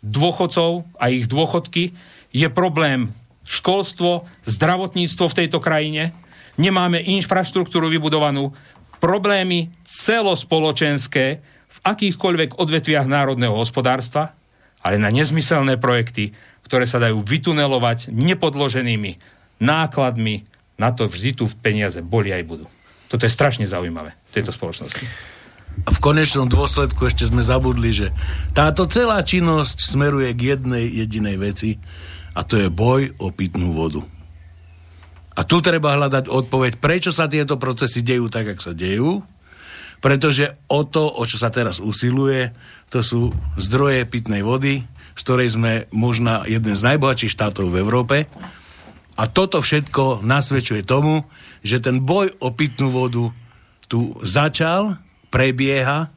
dôchodcov 0.00 0.88
a 0.96 1.12
ich 1.12 1.28
dôchodky, 1.28 1.92
je 2.30 2.48
problém 2.48 3.12
školstvo, 3.44 4.28
zdravotníctvo 4.46 5.24
v 5.26 5.36
tejto 5.36 5.58
krajine, 5.58 6.14
nemáme 6.60 7.02
infraštruktúru 7.02 7.90
vybudovanú, 7.90 8.54
problémy 9.00 9.72
celospoločenské 9.88 11.26
v 11.66 11.78
akýchkoľvek 11.82 12.60
odvetviach 12.60 13.08
národného 13.08 13.56
hospodárstva, 13.56 14.36
ale 14.84 15.00
na 15.00 15.08
nezmyselné 15.08 15.80
projekty, 15.80 16.36
ktoré 16.64 16.84
sa 16.84 17.00
dajú 17.00 17.24
vytunelovať 17.24 18.12
nepodloženými 18.12 19.16
nákladmi, 19.58 20.44
na 20.80 20.92
to 20.92 21.08
vždy 21.08 21.36
tu 21.36 21.44
peniaze 21.60 22.00
boli 22.00 22.32
aj 22.32 22.44
budú. 22.44 22.66
Toto 23.10 23.26
je 23.26 23.32
strašne 23.32 23.66
zaujímavé 23.66 24.14
v 24.14 24.32
tejto 24.32 24.54
spoločnosti. 24.54 25.04
V 25.80 25.98
konečnom 25.98 26.46
dôsledku 26.46 27.08
ešte 27.08 27.28
sme 27.28 27.40
zabudli, 27.40 27.90
že 27.90 28.06
táto 28.52 28.84
celá 28.84 29.24
činnosť 29.24 29.80
smeruje 29.80 30.30
k 30.36 30.56
jednej 30.56 30.84
jedinej 30.86 31.36
veci 31.40 31.80
a 32.36 32.44
to 32.44 32.60
je 32.60 32.68
boj 32.68 33.16
o 33.16 33.32
pitnú 33.32 33.72
vodu. 33.72 34.04
A 35.38 35.46
tu 35.46 35.64
treba 35.64 35.96
hľadať 35.96 36.28
odpoveď, 36.28 36.82
prečo 36.82 37.10
sa 37.14 37.30
tieto 37.30 37.56
procesy 37.56 38.04
dejú 38.04 38.28
tak, 38.28 38.52
ako 38.52 38.60
sa 38.60 38.74
dejú, 38.76 39.24
pretože 40.04 40.52
o 40.68 40.84
to, 40.84 41.06
o 41.06 41.22
čo 41.24 41.40
sa 41.40 41.48
teraz 41.48 41.80
usiluje, 41.80 42.52
to 42.92 43.00
sú 43.00 43.32
zdroje 43.56 44.04
pitnej 44.04 44.44
vody, 44.44 44.84
z 45.16 45.20
ktorej 45.24 45.56
sme 45.56 45.72
možno 45.92 46.44
jeden 46.44 46.76
z 46.76 46.84
najbohatších 46.84 47.32
štátov 47.36 47.72
v 47.72 47.80
Európe. 47.80 48.16
A 49.20 49.28
toto 49.28 49.60
všetko 49.60 50.24
nasvedčuje 50.24 50.84
tomu, 50.84 51.28
že 51.60 51.80
ten 51.80 52.00
boj 52.00 52.32
o 52.40 52.48
pitnú 52.52 52.88
vodu 52.88 53.28
tu 53.84 54.16
začal, 54.24 54.96
prebieha 55.30 56.10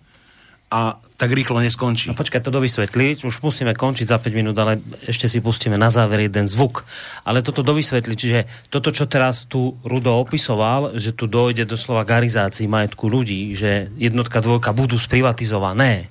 a 0.74 0.98
tak 1.14 1.30
rýchlo 1.30 1.62
neskončí. 1.62 2.10
No 2.10 2.18
počkaj, 2.18 2.42
to 2.42 2.52
dovysvetliť, 2.52 3.24
už 3.24 3.46
musíme 3.46 3.78
končiť 3.78 4.10
za 4.10 4.18
5 4.18 4.34
minút, 4.34 4.58
ale 4.58 4.82
ešte 5.06 5.30
si 5.30 5.40
pustíme 5.40 5.78
na 5.78 5.94
záver 5.94 6.26
jeden 6.26 6.50
zvuk. 6.50 6.84
Ale 7.24 7.46
toto 7.46 7.62
dovysvetliť, 7.62 8.18
čiže 8.18 8.40
toto, 8.74 8.90
čo 8.90 9.06
teraz 9.06 9.46
tu 9.46 9.78
Rudo 9.86 10.18
opisoval, 10.18 10.98
že 10.98 11.14
tu 11.14 11.30
dojde 11.30 11.70
doslova 11.70 12.04
garizácii 12.04 12.66
majetku 12.66 13.06
ľudí, 13.06 13.54
že 13.54 13.94
jednotka, 13.96 14.42
dvojka 14.42 14.74
budú 14.74 14.98
sprivatizované. 14.98 16.10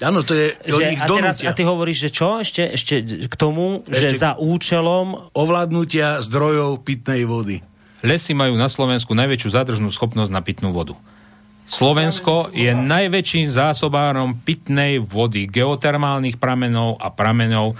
Áno, 0.00 0.24
to 0.24 0.32
je 0.32 0.56
že, 0.64 0.96
a, 0.96 1.06
teraz, 1.06 1.44
a 1.44 1.52
ty 1.52 1.62
hovoríš, 1.62 2.08
že 2.08 2.10
čo 2.10 2.40
ešte, 2.40 2.72
ešte 2.72 2.94
k 3.28 3.34
tomu, 3.36 3.84
ešte 3.84 4.16
že 4.16 4.20
za 4.20 4.32
účelom... 4.40 5.32
Ovládnutia 5.36 6.24
zdrojov 6.24 6.82
pitnej 6.82 7.28
vody. 7.28 7.60
Lesy 8.00 8.32
majú 8.32 8.56
na 8.56 8.72
Slovensku 8.72 9.12
najväčšiu 9.12 9.48
zadržnú 9.52 9.92
schopnosť 9.92 10.32
na 10.32 10.40
pitnú 10.40 10.72
vodu. 10.72 10.96
Slovensko 11.70 12.50
je 12.50 12.74
najväčším 12.74 13.46
zásobárom 13.46 14.42
pitnej 14.42 14.98
vody, 14.98 15.46
geotermálnych 15.46 16.34
pramenov 16.34 16.98
a 16.98 17.14
pramenov 17.14 17.72
e, 17.72 17.74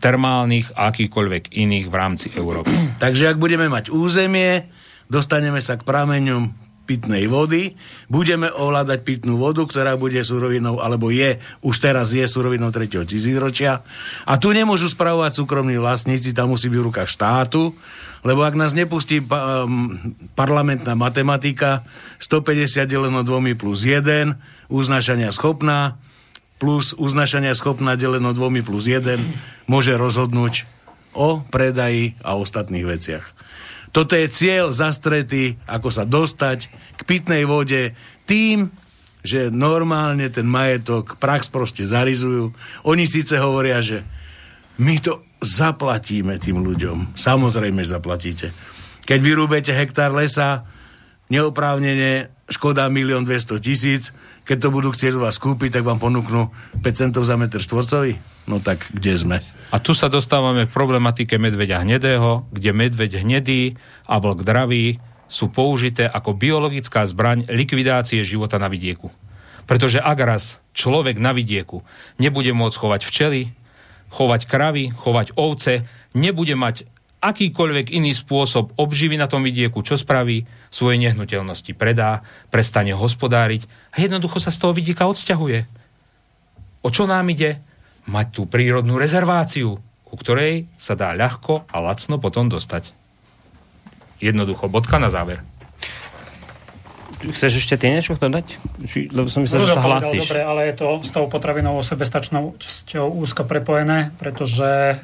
termálnych 0.00 0.72
a 0.72 0.88
akýkoľvek 0.88 1.52
iných 1.52 1.84
v 1.84 1.94
rámci 1.94 2.26
Európy. 2.32 2.72
Takže 3.04 3.28
ak 3.28 3.36
budeme 3.36 3.68
mať 3.68 3.92
územie, 3.92 4.64
dostaneme 5.04 5.60
sa 5.60 5.76
k 5.76 5.84
prameňom 5.84 6.68
pitnej 6.88 7.28
vody, 7.28 7.76
budeme 8.08 8.48
ovládať 8.48 9.04
pitnú 9.04 9.36
vodu, 9.36 9.60
ktorá 9.68 10.00
bude 10.00 10.24
surovinou, 10.24 10.80
alebo 10.80 11.12
je, 11.12 11.36
už 11.60 11.76
teraz 11.76 12.16
je 12.16 12.24
surovinou 12.24 12.72
3. 12.72 13.04
tisícročia. 13.04 13.84
A 14.24 14.40
tu 14.40 14.48
nemôžu 14.56 14.88
spravovať 14.88 15.36
súkromní 15.36 15.76
vlastníci, 15.76 16.32
tam 16.32 16.56
musí 16.56 16.72
byť 16.72 16.80
v 16.80 17.04
štátu, 17.04 17.76
lebo 18.26 18.42
ak 18.42 18.54
nás 18.58 18.74
nepustí 18.74 19.22
um, 19.22 19.28
parlamentná 20.34 20.98
matematika, 20.98 21.86
150 22.18 22.86
deleno 22.90 23.22
2 23.22 23.54
plus 23.54 23.86
1, 23.86 24.34
uznášania 24.70 25.30
schopná, 25.30 26.00
plus 26.58 26.94
uznašania 26.98 27.54
schopná 27.54 27.94
deleno 27.94 28.34
2 28.34 28.66
plus 28.66 28.90
1, 28.90 29.70
môže 29.70 29.94
rozhodnúť 29.94 30.66
o 31.14 31.42
predaji 31.46 32.18
a 32.22 32.34
ostatných 32.34 32.86
veciach. 32.86 33.24
Toto 33.94 34.14
je 34.14 34.28
cieľ 34.28 34.68
zastretý, 34.70 35.56
ako 35.64 35.88
sa 35.88 36.04
dostať 36.04 36.68
k 36.98 37.00
pitnej 37.08 37.48
vode 37.48 37.96
tým, 38.28 38.68
že 39.24 39.50
normálne 39.50 40.28
ten 40.30 40.46
majetok, 40.46 41.16
prax 41.18 41.50
proste 41.50 41.82
zarizujú. 41.88 42.54
Oni 42.86 43.04
síce 43.08 43.34
hovoria, 43.40 43.82
že 43.82 44.04
my 44.78 44.96
to 45.02 45.26
zaplatíme 45.38 46.36
tým 46.38 46.62
ľuďom. 46.62 47.14
Samozrejme, 47.14 47.82
že 47.86 47.94
zaplatíte. 47.94 48.46
Keď 49.06 49.18
vyrúbete 49.22 49.72
hektár 49.72 50.12
lesa, 50.12 50.68
neoprávnene 51.32 52.32
škoda 52.48 52.88
1 52.88 53.24
200 53.24 53.60
tisíc, 53.60 54.10
keď 54.48 54.56
to 54.64 54.68
budú 54.72 54.88
chcieť 54.96 55.12
vás 55.20 55.36
kúpiť, 55.36 55.80
tak 55.80 55.84
vám 55.84 56.00
ponúknú 56.00 56.48
5 56.80 56.84
centov 56.96 57.28
za 57.28 57.36
meter 57.36 57.60
štvorcový? 57.60 58.16
No 58.48 58.64
tak 58.64 58.80
kde 58.88 59.12
sme? 59.12 59.36
A 59.68 59.76
tu 59.76 59.92
sa 59.92 60.08
dostávame 60.08 60.64
k 60.64 60.72
problematike 60.72 61.36
medveďa 61.36 61.84
hnedého, 61.84 62.48
kde 62.48 62.70
medveď 62.72 63.20
hnedý 63.20 63.76
a 64.08 64.16
vlk 64.16 64.40
dravý 64.40 64.96
sú 65.28 65.52
použité 65.52 66.08
ako 66.08 66.32
biologická 66.32 67.04
zbraň 67.04 67.44
likvidácie 67.52 68.24
života 68.24 68.56
na 68.56 68.72
vidieku. 68.72 69.12
Pretože 69.68 70.00
ak 70.00 70.18
raz 70.24 70.64
človek 70.72 71.20
na 71.20 71.36
vidieku 71.36 71.84
nebude 72.16 72.48
môcť 72.56 72.76
chovať 72.80 73.00
včely, 73.04 73.52
chovať 74.08 74.40
kravy, 74.48 74.90
chovať 74.92 75.36
ovce, 75.36 75.84
nebude 76.16 76.56
mať 76.56 76.88
akýkoľvek 77.18 77.90
iný 77.90 78.14
spôsob 78.14 78.78
obživy 78.78 79.18
na 79.18 79.26
tom 79.26 79.42
vidieku, 79.42 79.82
čo 79.82 79.98
spraví, 79.98 80.46
svoje 80.70 81.02
nehnuteľnosti 81.02 81.74
predá, 81.74 82.22
prestane 82.52 82.94
hospodáriť 82.94 83.66
a 83.94 83.96
jednoducho 83.98 84.38
sa 84.38 84.54
z 84.54 84.58
toho 84.62 84.72
vidieka 84.76 85.10
odsťahuje. 85.10 85.66
O 86.86 86.88
čo 86.94 87.10
nám 87.10 87.26
ide? 87.32 87.58
Mať 88.06 88.26
tú 88.40 88.42
prírodnú 88.46 88.96
rezerváciu, 88.96 89.82
ku 90.06 90.14
ktorej 90.16 90.70
sa 90.78 90.94
dá 90.96 91.12
ľahko 91.12 91.68
a 91.68 91.76
lacno 91.82 92.16
potom 92.22 92.48
dostať. 92.48 92.94
Jednoducho, 94.22 94.70
bodka 94.70 94.96
na 94.96 95.12
záver. 95.12 95.42
Chceš 97.18 97.58
ešte 97.58 97.74
ty 97.74 97.90
niečo 97.90 98.14
dodať? 98.14 98.62
Lebo 99.10 99.26
som 99.26 99.42
myslel, 99.42 99.66
že 99.66 99.74
sa 99.74 99.82
hlásíš. 99.82 100.30
Dobre, 100.30 100.42
ale 100.46 100.60
je 100.70 100.74
to 100.78 100.86
s 101.02 101.10
tou 101.10 101.26
potravinovou 101.26 101.82
sebestačnosťou 101.82 103.06
úzko 103.10 103.42
prepojené, 103.42 104.14
pretože 104.22 105.02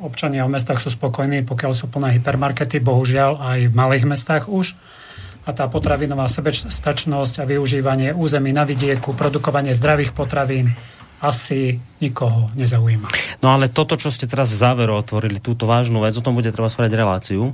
občania 0.00 0.48
v 0.48 0.56
mestách 0.56 0.80
sú 0.80 0.88
spokojní, 0.88 1.44
pokiaľ 1.44 1.72
sú 1.76 1.92
plné 1.92 2.16
hypermarkety, 2.16 2.80
bohužiaľ 2.80 3.44
aj 3.44 3.58
v 3.68 3.74
malých 3.76 4.04
mestách 4.08 4.48
už. 4.48 4.72
A 5.44 5.56
tá 5.56 5.68
potravinová 5.68 6.28
sebestačnosť 6.28 7.40
a 7.40 7.48
využívanie 7.48 8.12
území 8.12 8.52
na 8.52 8.68
vidieku, 8.68 9.16
produkovanie 9.16 9.76
zdravých 9.76 10.16
potravín, 10.16 10.72
asi 11.20 11.76
nikoho 12.00 12.48
nezaujíma. 12.56 13.12
No 13.44 13.52
ale 13.52 13.68
toto, 13.68 14.00
čo 14.00 14.08
ste 14.08 14.24
teraz 14.24 14.48
v 14.52 14.60
záveru 14.60 14.96
otvorili, 14.96 15.36
túto 15.36 15.68
vážnu 15.68 16.00
vec, 16.00 16.16
o 16.16 16.24
tom 16.24 16.32
bude 16.32 16.48
treba 16.48 16.72
spraviť 16.72 16.92
reláciu. 16.96 17.52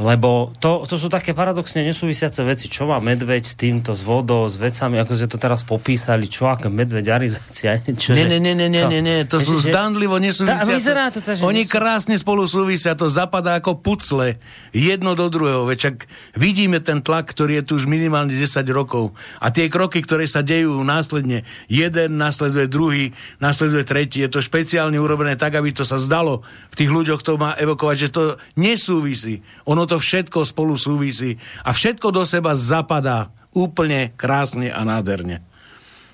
Lebo 0.00 0.56
to, 0.62 0.88
to 0.88 0.96
sú 0.96 1.12
také 1.12 1.36
paradoxne 1.36 1.84
nesúvisiace 1.84 2.40
veci. 2.40 2.72
Čo 2.72 2.88
má 2.88 2.96
medveď 3.04 3.44
s 3.44 3.52
týmto, 3.52 3.92
s 3.92 4.00
vodou, 4.00 4.48
s 4.48 4.56
vecami, 4.56 4.96
ako 4.96 5.12
ste 5.12 5.28
to 5.28 5.36
teraz 5.36 5.60
popísali, 5.60 6.24
čo 6.24 6.48
aké 6.48 6.72
medveďarizácia? 6.72 7.84
Čo, 8.00 8.16
nie, 8.16 8.24
nie, 8.24 8.40
nie, 8.40 8.56
nie, 8.56 8.72
nie, 8.72 8.84
nie, 8.88 9.02
nie, 9.04 9.28
to 9.28 9.42
sú 9.42 9.60
zdánlivo 9.60 10.16
nesúvisiace. 10.16 10.80
To, 11.12 11.20
to, 11.20 11.44
Oni 11.44 11.68
krásne 11.68 12.16
spolu 12.16 12.48
súvisia, 12.48 12.96
to 12.96 13.12
zapadá 13.12 13.60
ako 13.60 13.76
pucle, 13.76 14.40
jedno 14.72 15.12
do 15.12 15.28
druhého. 15.28 15.68
Veď 15.68 16.00
vidíme 16.32 16.80
ten 16.80 17.04
tlak, 17.04 17.28
ktorý 17.28 17.60
je 17.60 17.64
tu 17.68 17.72
už 17.76 17.84
minimálne 17.84 18.32
10 18.32 18.64
rokov 18.72 19.12
a 19.36 19.52
tie 19.52 19.68
kroky, 19.68 20.00
ktoré 20.00 20.24
sa 20.24 20.40
dejú 20.40 20.80
následne, 20.80 21.44
jeden 21.68 22.16
následuje 22.16 22.70
druhý, 22.72 23.12
následuje 23.42 23.84
tretí, 23.84 24.24
je 24.24 24.32
to 24.32 24.40
špeciálne 24.40 24.96
urobené 24.96 25.36
tak, 25.36 25.58
aby 25.60 25.74
to 25.76 25.84
sa 25.84 26.00
zdalo 26.00 26.40
v 26.72 26.74
tých 26.78 26.90
ľuďoch, 26.90 27.20
to 27.20 27.36
má 27.36 27.52
evokovať, 27.58 27.96
že 27.98 28.08
to 28.08 28.22
nesúvisí. 28.56 29.42
Ono 29.68 29.89
to 29.90 29.98
všetko 29.98 30.46
spolu 30.46 30.78
súvisí 30.78 31.34
a 31.66 31.74
všetko 31.74 32.14
do 32.14 32.22
seba 32.22 32.54
zapadá 32.54 33.34
úplne 33.50 34.14
krásne 34.14 34.70
a 34.70 34.86
nádherne. 34.86 35.42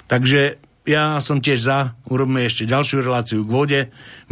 Takže 0.08 0.56
ja 0.86 1.18
som 1.18 1.42
tiež 1.42 1.60
za, 1.66 1.98
urobíme 2.08 2.46
ešte 2.46 2.64
ďalšiu 2.64 3.04
reláciu 3.04 3.42
k 3.44 3.52
vode, 3.52 3.80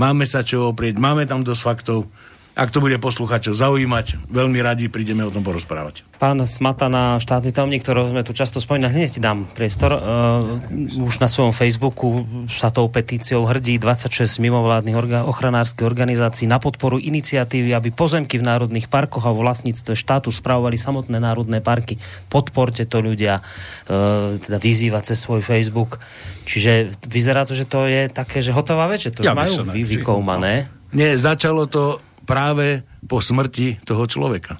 máme 0.00 0.24
sa 0.24 0.46
čo 0.46 0.70
oprieť, 0.70 0.96
máme 0.96 1.28
tam 1.28 1.44
dosť 1.44 1.62
faktov 1.62 2.08
ak 2.54 2.70
to 2.70 2.78
bude 2.78 2.94
posluchačov 3.02 3.58
zaujímať, 3.58 4.30
veľmi 4.30 4.62
radi 4.62 4.86
prídeme 4.86 5.26
o 5.26 5.30
tom 5.34 5.42
porozprávať. 5.42 6.06
Pán 6.22 6.38
Smatana, 6.46 7.18
štátny 7.18 7.50
tajomník, 7.50 7.82
ktorého 7.82 8.14
sme 8.14 8.22
tu 8.22 8.30
často 8.30 8.62
spomínali, 8.62 8.94
hneď 8.94 9.18
dám 9.18 9.50
priestor. 9.50 9.98
Uh, 9.98 11.02
už 11.02 11.18
na 11.18 11.26
svojom 11.26 11.50
Facebooku 11.50 12.22
sa 12.46 12.70
tou 12.70 12.86
petíciou 12.86 13.42
hrdí 13.42 13.82
26 13.82 14.38
mimovládnych 14.38 14.94
orga- 14.94 15.26
ochranárskych 15.26 15.82
organizácií 15.82 16.46
na 16.46 16.62
podporu 16.62 17.02
iniciatívy, 17.02 17.74
aby 17.74 17.90
pozemky 17.90 18.38
v 18.38 18.46
národných 18.46 18.86
parkoch 18.86 19.26
a 19.26 19.34
vo 19.34 19.42
vlastníctve 19.42 19.98
štátu 19.98 20.30
spravovali 20.30 20.78
samotné 20.78 21.18
národné 21.18 21.58
parky. 21.58 21.98
Podporte 22.30 22.86
to 22.86 23.02
ľudia, 23.02 23.42
uh, 23.42 24.38
teda 24.38 24.62
vyzývať 24.62 25.10
cez 25.10 25.18
svoj 25.26 25.42
Facebook. 25.42 25.98
Čiže 26.46 26.94
vyzerá 27.10 27.42
to, 27.50 27.58
že 27.58 27.66
to 27.66 27.90
je 27.90 28.06
také, 28.14 28.46
že 28.46 28.54
hotová 28.54 28.86
vec, 28.86 29.02
že 29.02 29.10
to 29.10 29.26
Ja 29.26 29.34
majú 29.34 29.66
vy, 29.74 29.82
vykoumané. 29.82 30.70
Nie, 30.94 31.18
začalo 31.18 31.66
to 31.66 31.98
práve 32.24 32.82
po 33.04 33.20
smrti 33.20 33.80
toho 33.84 34.04
človeka. 34.08 34.58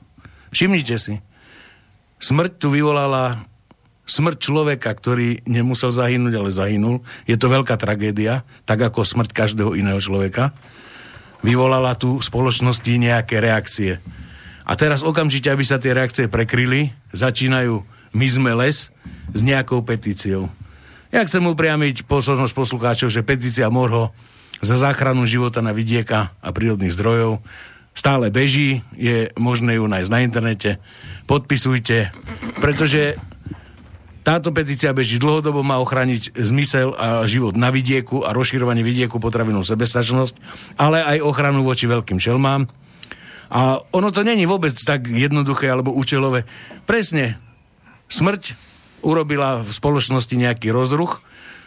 Všimnite 0.54 0.96
si, 1.00 1.14
smrť 2.20 2.52
tu 2.60 2.68
vyvolala 2.70 3.44
smrť 4.04 4.36
človeka, 4.36 4.92
ktorý 4.92 5.42
nemusel 5.48 5.88
zahynúť, 5.88 6.34
ale 6.36 6.50
zahynul. 6.52 7.00
Je 7.24 7.40
to 7.40 7.48
veľká 7.48 7.74
tragédia, 7.80 8.44
tak 8.68 8.84
ako 8.84 9.00
smrť 9.02 9.32
každého 9.32 9.72
iného 9.74 9.96
človeka. 9.96 10.52
Vyvolala 11.40 11.96
tu 11.96 12.20
v 12.20 12.24
spoločnosti 12.24 12.88
nejaké 12.88 13.40
reakcie. 13.40 14.00
A 14.64 14.72
teraz 14.76 15.04
okamžite, 15.04 15.52
aby 15.52 15.64
sa 15.64 15.76
tie 15.76 15.92
reakcie 15.92 16.28
prekryli, 16.28 16.92
začínajú 17.12 17.84
my 18.14 18.26
sme 18.30 18.52
les 18.56 18.88
s 19.32 19.40
nejakou 19.40 19.84
petíciou. 19.84 20.48
Ja 21.12 21.20
chcem 21.24 21.44
upriamiť 21.44 22.08
pozornosť 22.08 22.54
poslucháčov, 22.56 23.08
že 23.12 23.26
petícia 23.26 23.68
Morho 23.68 24.10
za 24.64 24.80
záchranu 24.80 25.28
života 25.28 25.60
na 25.60 25.76
vidieka 25.76 26.34
a 26.40 26.48
prírodných 26.50 26.92
zdrojov 26.96 27.44
stále 27.94 28.28
beží, 28.28 28.82
je 28.98 29.30
možné 29.38 29.78
ju 29.78 29.86
nájsť 29.86 30.10
na 30.10 30.20
internete. 30.26 30.70
Podpisujte, 31.30 32.10
pretože 32.58 33.14
táto 34.26 34.50
petícia 34.50 34.90
beží 34.96 35.22
dlhodobo, 35.22 35.62
má 35.62 35.78
ochrániť 35.78 36.34
zmysel 36.34 36.96
a 36.96 37.22
život 37.28 37.54
na 37.54 37.70
vidieku 37.70 38.26
a 38.26 38.34
rozširovanie 38.34 38.82
vidieku 38.82 39.22
potravinou 39.22 39.62
sebestačnosť, 39.62 40.34
ale 40.80 41.04
aj 41.04 41.22
ochranu 41.22 41.62
voči 41.62 41.86
veľkým 41.86 42.18
šelmám. 42.18 42.66
A 43.54 43.78
ono 43.92 44.08
to 44.10 44.26
není 44.26 44.48
vôbec 44.48 44.74
tak 44.74 45.06
jednoduché 45.06 45.70
alebo 45.70 45.94
účelové. 45.94 46.48
Presne, 46.88 47.38
smrť 48.10 48.56
urobila 49.04 49.60
v 49.60 49.70
spoločnosti 49.70 50.34
nejaký 50.34 50.72
rozruch, 50.72 51.20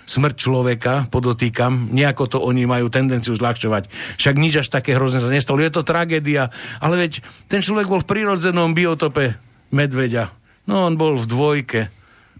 smrť 0.08 0.36
človeka, 0.40 0.94
podotýkam, 1.12 1.92
nejako 1.92 2.24
to 2.32 2.38
oni 2.40 2.64
majú 2.64 2.88
tendenciu 2.88 3.36
zľahčovať. 3.36 3.92
Však 4.16 4.36
nič 4.40 4.64
až 4.64 4.68
také 4.72 4.96
hrozné 4.96 5.20
sa 5.20 5.28
nestalo. 5.28 5.60
Je 5.60 5.70
to 5.70 5.84
tragédia, 5.84 6.50
ale 6.80 6.96
veď 6.96 7.20
ten 7.52 7.60
človek 7.60 7.92
bol 7.92 8.00
v 8.00 8.10
prírodzenom 8.10 8.72
biotope 8.72 9.36
medveďa. 9.76 10.32
No 10.64 10.88
on 10.88 10.96
bol 10.96 11.20
v 11.20 11.28
dvojke, 11.28 11.82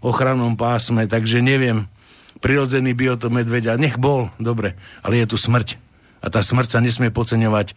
ochrannom 0.00 0.56
pásme, 0.56 1.04
takže 1.04 1.44
neviem, 1.44 1.84
prirodzený 2.40 2.96
biotop 2.96 3.34
medveďa, 3.34 3.76
nech 3.76 4.00
bol, 4.00 4.32
dobre, 4.40 4.78
ale 5.04 5.20
je 5.20 5.34
tu 5.34 5.36
smrť. 5.36 5.76
A 6.24 6.32
tá 6.32 6.40
smrť 6.40 6.68
sa 6.72 6.82
nesmie 6.82 7.12
podceňovať 7.12 7.76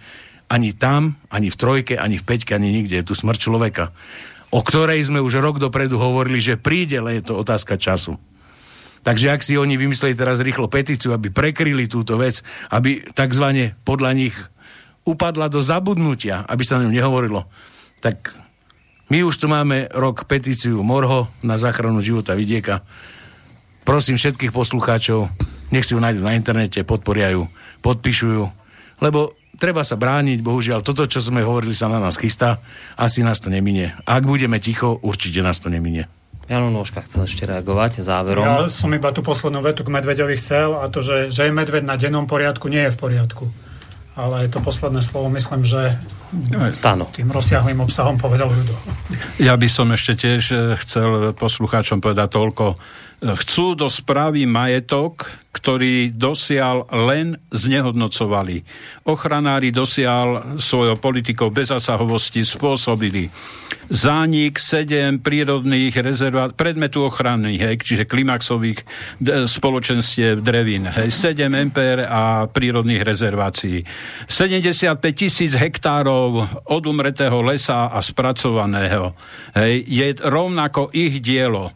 ani 0.52 0.72
tam, 0.76 1.20
ani 1.32 1.48
v 1.52 1.60
trojke, 1.60 1.94
ani 2.00 2.20
v 2.20 2.26
peťke, 2.28 2.52
ani 2.56 2.72
nikde. 2.72 3.00
Je 3.00 3.08
tu 3.08 3.16
smrť 3.16 3.40
človeka, 3.48 3.96
o 4.52 4.60
ktorej 4.60 5.08
sme 5.08 5.24
už 5.24 5.40
rok 5.40 5.60
dopredu 5.60 5.96
hovorili, 5.96 6.44
že 6.44 6.60
príde, 6.60 7.00
len 7.00 7.22
je 7.22 7.32
to 7.32 7.40
otázka 7.40 7.80
času. 7.80 8.20
Takže 9.02 9.34
ak 9.34 9.42
si 9.42 9.58
oni 9.58 9.78
vymysleli 9.78 10.14
teraz 10.14 10.42
rýchlo 10.46 10.70
petíciu, 10.70 11.14
aby 11.14 11.34
prekryli 11.34 11.90
túto 11.90 12.22
vec, 12.22 12.46
aby 12.70 13.02
takzvané 13.18 13.74
podľa 13.82 14.12
nich 14.14 14.36
upadla 15.04 15.50
do 15.50 15.66
zabudnutia, 15.66 16.46
aby 16.46 16.62
sa 16.62 16.78
o 16.78 16.84
ňom 16.86 16.94
nehovorilo, 16.94 17.50
tak 17.98 18.38
my 19.10 19.26
už 19.26 19.42
tu 19.42 19.50
máme 19.50 19.90
rok 19.92 20.30
petíciu 20.30 20.86
Morho 20.86 21.28
na 21.42 21.58
záchranu 21.58 22.00
života 22.00 22.38
vidieka. 22.38 22.86
Prosím 23.82 24.16
všetkých 24.16 24.54
poslucháčov, 24.54 25.28
nech 25.74 25.84
si 25.84 25.98
ju 25.98 26.00
nájdu 26.00 26.22
na 26.22 26.38
internete, 26.38 26.86
podporia 26.86 27.34
ju, 27.34 27.50
podpíšu 27.82 28.62
lebo 29.02 29.34
treba 29.58 29.82
sa 29.82 29.98
brániť, 29.98 30.46
bohužiaľ, 30.46 30.86
toto, 30.86 31.10
čo 31.10 31.20
sme 31.20 31.42
hovorili, 31.42 31.74
sa 31.74 31.90
na 31.90 31.98
nás 31.98 32.22
chystá, 32.22 32.62
asi 32.94 33.26
nás 33.26 33.42
to 33.42 33.50
neminie. 33.50 33.98
Ak 34.06 34.30
budeme 34.30 34.62
ticho, 34.62 35.02
určite 35.02 35.42
nás 35.42 35.58
to 35.58 35.74
neminie. 35.74 36.06
Jano 36.52 36.68
Nôžka 36.68 37.00
chcel 37.08 37.24
ešte 37.24 37.48
reagovať 37.48 38.04
záverom. 38.04 38.44
Ja 38.44 38.68
som 38.68 38.92
iba 38.92 39.16
tú 39.16 39.24
poslednú 39.24 39.64
vetu 39.64 39.88
k 39.88 39.94
Medveďovi 39.96 40.36
chcel 40.36 40.76
a 40.76 40.92
to, 40.92 41.00
že, 41.00 41.32
že 41.32 41.48
je 41.48 41.52
medveď 41.56 41.88
na 41.88 41.96
dennom 41.96 42.28
poriadku, 42.28 42.68
nie 42.68 42.92
je 42.92 42.92
v 42.92 43.00
poriadku. 43.00 43.48
Ale 44.20 44.52
to 44.52 44.60
posledné 44.60 45.00
slovo 45.00 45.32
myslím, 45.32 45.64
že 45.64 45.96
Stáno. 46.76 47.08
tým 47.16 47.32
rozsiahlým 47.32 47.80
obsahom 47.80 48.20
povedal 48.20 48.52
Rudo. 48.52 48.76
Ja 49.40 49.56
by 49.56 49.68
som 49.72 49.96
ešte 49.96 50.28
tiež 50.28 50.44
eh, 50.52 50.60
chcel 50.84 51.32
poslucháčom 51.40 52.04
povedať 52.04 52.36
toľko. 52.36 52.76
Chcú 53.22 53.78
do 53.78 53.86
správy 53.86 54.50
majetok, 54.50 55.30
ktorý 55.54 56.10
dosial 56.10 56.90
len 56.90 57.38
znehodnocovali. 57.54 58.66
Ochranári 59.06 59.70
dosial 59.70 60.58
svojou 60.58 60.98
politikou 60.98 61.54
bezasahovosti 61.54 62.42
spôsobili 62.42 63.30
zánik 63.92 64.58
sedem 64.58 65.22
prírodných 65.22 65.94
rezervát, 66.02 66.58
predmetu 66.58 67.06
ochrany, 67.06 67.62
hej, 67.62 67.78
čiže 67.84 68.10
klimaxových 68.10 68.80
d- 69.22 69.46
spoločenstiev 69.46 70.42
drevín, 70.42 70.90
hej, 70.90 71.14
7 71.14 71.52
MPR 71.70 72.10
a 72.10 72.50
prírodných 72.50 73.06
rezervácií. 73.06 73.86
75 74.26 74.98
tisíc 75.14 75.54
hektárov 75.54 76.42
odumretého 76.72 77.38
lesa 77.46 77.92
a 77.92 78.02
spracovaného, 78.02 79.14
hej, 79.60 79.86
je 79.86 80.08
rovnako 80.26 80.90
ich 80.96 81.22
dielo. 81.22 81.70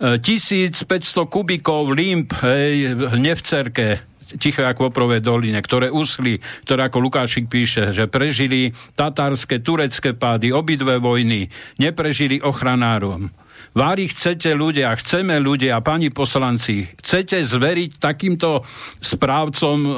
E, 0.00 0.18
1500 0.18 0.86
kubikov 1.30 1.94
limp, 1.94 2.34
hej, 2.42 2.94
v 2.94 3.14
Nevcerke, 3.20 4.02
tiché 4.40 4.66
ako 4.66 4.88
v 4.88 4.90
Oprovej 4.90 5.20
doline, 5.22 5.60
ktoré 5.62 5.92
uschli, 5.92 6.40
ktoré 6.66 6.88
ako 6.88 6.98
Lukášik 6.98 7.46
píše, 7.46 7.94
že 7.94 8.10
prežili 8.10 8.74
tatárske, 8.98 9.62
turecké 9.62 10.16
pády, 10.16 10.50
obidve 10.50 10.98
vojny, 10.98 11.46
neprežili 11.78 12.42
ochranárom. 12.42 13.30
Vári 13.74 14.06
chcete 14.06 14.54
ľudia, 14.54 14.94
chceme 14.94 15.34
ľudia, 15.42 15.82
pani 15.82 16.14
poslanci, 16.14 16.86
chcete 16.94 17.42
zveriť 17.42 17.98
takýmto 17.98 18.62
správcom 19.02 19.78
e, 19.82 19.90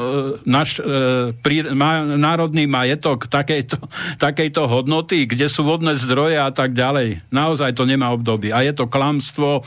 náš 0.49 0.81
e, 0.81 1.37
prí, 1.37 1.61
ma, 1.77 2.01
národný 2.17 2.65
majetok 2.65 3.29
takejto, 3.29 3.77
takejto 4.17 4.65
hodnoty, 4.65 5.29
kde 5.29 5.53
sú 5.53 5.69
vodné 5.69 5.93
zdroje 5.93 6.41
a 6.41 6.49
tak 6.49 6.73
ďalej. 6.73 7.29
Naozaj 7.29 7.77
to 7.77 7.85
nemá 7.85 8.17
obdobie. 8.17 8.49
A 8.49 8.65
je 8.65 8.73
to 8.73 8.89
klamstvo. 8.89 9.61
E, 9.61 9.63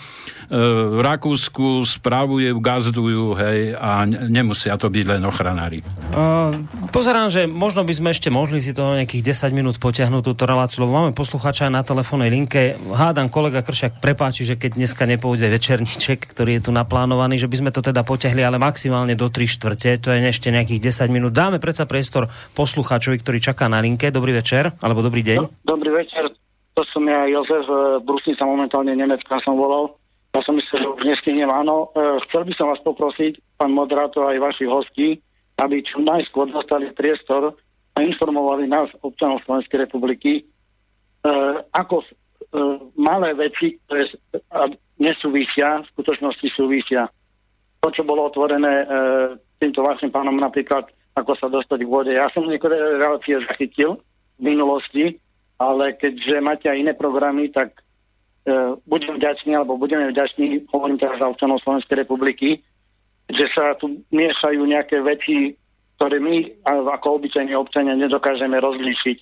v 0.89 1.01
Rakúsku 1.05 1.85
spravujú, 1.85 2.57
gazdujú, 2.57 3.37
hej, 3.37 3.77
a 3.77 4.09
ne- 4.09 4.25
nemusia 4.41 4.73
to 4.81 4.89
byť 4.89 5.05
len 5.05 5.21
ochranári. 5.21 5.85
Uh, 6.09 6.57
pozerám, 6.89 7.29
že 7.29 7.45
možno 7.45 7.85
by 7.85 7.93
sme 7.93 8.09
ešte 8.09 8.33
mohli 8.33 8.57
si 8.65 8.73
to 8.73 8.97
nejakých 8.97 9.37
10 9.37 9.53
minút 9.53 9.77
potiahnuť 9.77 10.25
túto 10.25 10.49
reláciu, 10.49 10.89
lebo 10.89 10.97
máme 10.97 11.13
poslucháča 11.13 11.69
aj 11.69 11.73
na 11.77 11.85
telefónnej 11.85 12.33
linke. 12.33 12.73
Hádam, 12.89 13.29
kolega 13.29 13.61
Kršiak 13.61 13.98
prepáči, 13.99 14.47
že 14.47 14.55
keď 14.55 14.79
dneska 14.79 15.03
nepôjde 15.03 15.51
večerníček, 15.51 16.31
ktorý 16.31 16.57
je 16.57 16.65
tu 16.67 16.71
naplánovaný, 16.71 17.37
že 17.37 17.51
by 17.51 17.55
sme 17.59 17.71
to 17.75 17.83
teda 17.83 18.01
potiahli, 18.07 18.41
ale 18.41 18.57
maximálne 18.57 19.13
do 19.13 19.27
3 19.27 19.45
štvrte, 19.45 19.99
to 19.99 20.09
je 20.15 20.19
ešte 20.23 20.49
nejakých 20.49 20.89
10 20.89 21.11
minút. 21.11 21.35
Dáme 21.35 21.59
predsa 21.59 21.83
priestor 21.83 22.31
poslucháčovi, 22.55 23.19
ktorý 23.19 23.37
čaká 23.43 23.67
na 23.67 23.83
linke. 23.83 24.09
Dobrý 24.09 24.31
večer, 24.31 24.73
alebo 24.79 25.03
dobrý 25.03 25.21
deň. 25.21 25.67
Dobrý 25.67 25.91
večer, 25.91 26.31
to 26.79 26.81
som 26.95 27.03
ja 27.03 27.27
Jozef, 27.27 27.67
e, 27.67 27.99
Brusnica 27.99 28.47
momentálne 28.47 28.95
Nemecka 28.95 29.43
som 29.43 29.59
volal. 29.59 29.99
Ja 30.31 30.39
som 30.47 30.55
myslel, 30.55 30.79
že 30.79 30.87
už 30.87 31.03
nestihnem, 31.03 31.51
áno. 31.51 31.91
E, 31.91 32.23
Chcel 32.29 32.47
by 32.47 32.53
som 32.55 32.71
vás 32.71 32.79
poprosiť, 32.87 33.59
pán 33.59 33.75
moderátor 33.75 34.31
aj 34.31 34.39
vašich 34.39 34.71
hostí, 34.71 35.07
aby 35.59 35.83
čo 35.83 35.99
najskôr 35.99 36.47
dostali 36.47 36.87
priestor 36.95 37.51
a 37.93 37.97
informovali 37.99 38.71
nás, 38.71 38.87
občanov 39.03 39.43
Slovenskej 39.43 39.91
republiky, 39.91 40.31
e, 40.39 40.43
ako 41.75 41.99
malé 42.97 43.33
veci, 43.37 43.77
ktoré 43.85 44.09
nesúvisia, 44.99 45.85
v 45.85 45.89
skutočnosti 45.95 46.47
súvisia. 46.53 47.07
To, 47.79 47.89
čo 47.93 48.03
bolo 48.03 48.27
otvorené 48.27 48.83
e, 48.83 48.85
týmto 49.61 49.79
vašim 49.85 50.11
pánom 50.11 50.35
napríklad, 50.35 50.91
ako 51.15 51.31
sa 51.39 51.47
dostať 51.47 51.79
k 51.85 51.91
vode. 51.91 52.11
Ja 52.11 52.27
som 52.35 52.43
niektoré 52.43 52.75
relácie 52.99 53.39
zachytil 53.47 54.03
v 54.35 54.41
minulosti, 54.41 55.15
ale 55.55 55.95
keďže 55.95 56.43
máte 56.43 56.67
aj 56.67 56.77
iné 56.79 56.93
programy, 56.95 57.47
tak 57.55 57.79
e, 58.43 58.75
budem 58.83 59.15
vďačný, 59.15 59.55
alebo 59.55 59.79
budeme 59.79 60.11
vďační, 60.11 60.67
hovorím 60.67 60.99
teraz 60.99 61.23
za 61.23 61.31
občanov 61.31 61.63
Slovenskej 61.63 62.03
republiky, 62.03 62.59
že 63.31 63.45
sa 63.55 63.77
tu 63.79 64.03
miešajú 64.11 64.59
nejaké 64.65 64.99
veci, 64.99 65.55
ktoré 65.95 66.19
my 66.19 66.65
ako 66.65 67.19
obyčajní 67.23 67.53
občania 67.55 67.95
nedokážeme 67.95 68.59
rozlíšiť. 68.59 69.17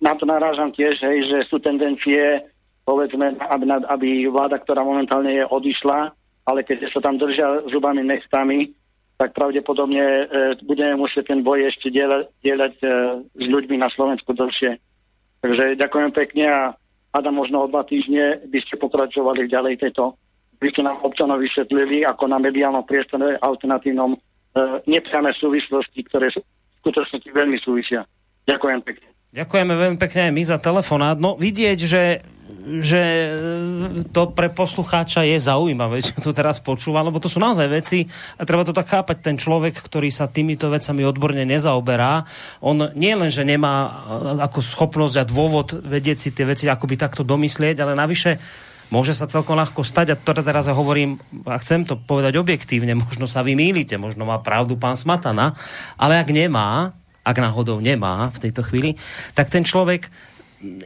Na 0.00 0.16
to 0.16 0.24
narážam 0.24 0.72
tiež, 0.72 0.96
hej, 1.04 1.28
že 1.28 1.38
sú 1.52 1.60
tendencie, 1.60 2.40
povedzme, 2.84 3.36
aby, 3.38 3.64
aby 3.86 4.08
vláda, 4.28 4.58
ktorá 4.60 4.84
momentálne 4.84 5.32
je, 5.32 5.44
odišla, 5.46 6.12
ale 6.46 6.60
keď 6.66 6.90
sa 6.90 7.00
tam 7.00 7.20
držia 7.20 7.68
zubami 7.70 8.02
nechstami, 8.02 8.72
tak 9.20 9.36
pravdepodobne 9.36 10.00
e, 10.00 10.24
budeme 10.64 10.96
musieť 10.96 11.28
ten 11.28 11.44
boj 11.44 11.68
ešte 11.68 11.92
dielať, 11.92 12.32
dielať 12.40 12.74
e, 12.80 12.86
s 13.36 13.46
ľuďmi 13.52 13.76
na 13.76 13.92
Slovensku 13.92 14.32
dlhšie. 14.32 14.80
Takže 15.44 15.76
ďakujem 15.76 16.10
pekne 16.16 16.44
a 16.48 16.60
Adam, 17.12 17.36
možno 17.36 17.64
o 17.64 17.70
dva 17.70 17.84
týždne 17.84 18.40
by 18.48 18.58
ste 18.64 18.80
pokračovali 18.80 19.44
ďalej 19.50 19.76
tejto 19.84 20.16
by 20.60 20.68
ste 20.68 20.84
nám 20.84 21.00
občanov 21.00 21.40
vysvetlili, 21.40 22.04
ako 22.04 22.28
na 22.28 22.36
mediálnom 22.36 22.84
priestore 22.84 23.40
alternatívnom 23.40 24.12
e, 24.12 24.18
nepriame 24.84 25.32
súvislosti, 25.32 26.04
ktoré 26.04 26.28
sú 26.28 26.44
skutočnosti 26.84 27.28
veľmi 27.32 27.56
súvisia. 27.64 28.04
Ďakujem 28.44 28.80
pekne. 28.84 29.09
Ďakujeme 29.30 29.74
veľmi 29.78 29.98
pekne 30.02 30.26
aj 30.26 30.32
my 30.34 30.42
za 30.42 30.58
telefonát. 30.58 31.14
No 31.14 31.38
vidieť, 31.38 31.78
že 31.86 32.02
že 32.60 33.02
to 34.12 34.30
pre 34.36 34.52
poslucháča 34.52 35.24
je 35.24 35.38
zaujímavé, 35.40 36.02
čo 36.06 36.18
tu 36.20 36.30
teraz 36.36 36.60
počúva, 36.60 37.00
lebo 37.00 37.22
to 37.22 37.30
sú 37.30 37.40
naozaj 37.40 37.66
veci 37.66 38.04
a 38.36 38.44
treba 38.44 38.66
to 38.66 38.76
tak 38.76 38.90
chápať, 38.90 39.16
ten 39.22 39.36
človek, 39.40 39.80
ktorý 39.80 40.12
sa 40.12 40.28
týmito 40.28 40.68
vecami 40.68 41.02
odborne 41.06 41.42
nezaoberá, 41.48 42.26
on 42.60 42.92
nie 42.94 43.16
len, 43.16 43.32
že 43.32 43.46
nemá 43.46 43.74
e, 43.74 43.88
ako 44.44 44.60
schopnosť 44.60 45.16
a 45.16 45.24
dôvod 45.24 45.78
vedieť 45.82 46.18
si 46.20 46.28
tie 46.34 46.44
veci 46.44 46.68
akoby 46.68 47.00
takto 47.00 47.24
domyslieť, 47.24 47.80
ale 47.80 47.96
navyše 47.96 48.36
môže 48.90 49.14
sa 49.14 49.30
celkom 49.30 49.56
ľahko 49.56 49.86
stať, 49.86 50.06
a 50.12 50.16
to 50.18 50.34
teraz 50.42 50.66
ja 50.66 50.74
hovorím, 50.74 51.16
a 51.46 51.56
chcem 51.62 51.86
to 51.86 51.96
povedať 51.96 52.36
objektívne, 52.36 52.92
možno 53.06 53.24
sa 53.24 53.40
vy 53.40 53.56
mýlite, 53.56 53.96
možno 53.96 54.28
má 54.28 54.36
pravdu 54.42 54.76
pán 54.76 54.98
Smatana, 54.98 55.56
ale 55.96 56.20
ak 56.20 56.28
nemá, 56.28 56.99
ak 57.24 57.36
náhodou 57.38 57.80
nemá 57.80 58.30
v 58.30 58.38
tejto 58.38 58.62
chvíli, 58.62 58.94
tak 59.34 59.50
ten 59.50 59.64
človek 59.64 60.08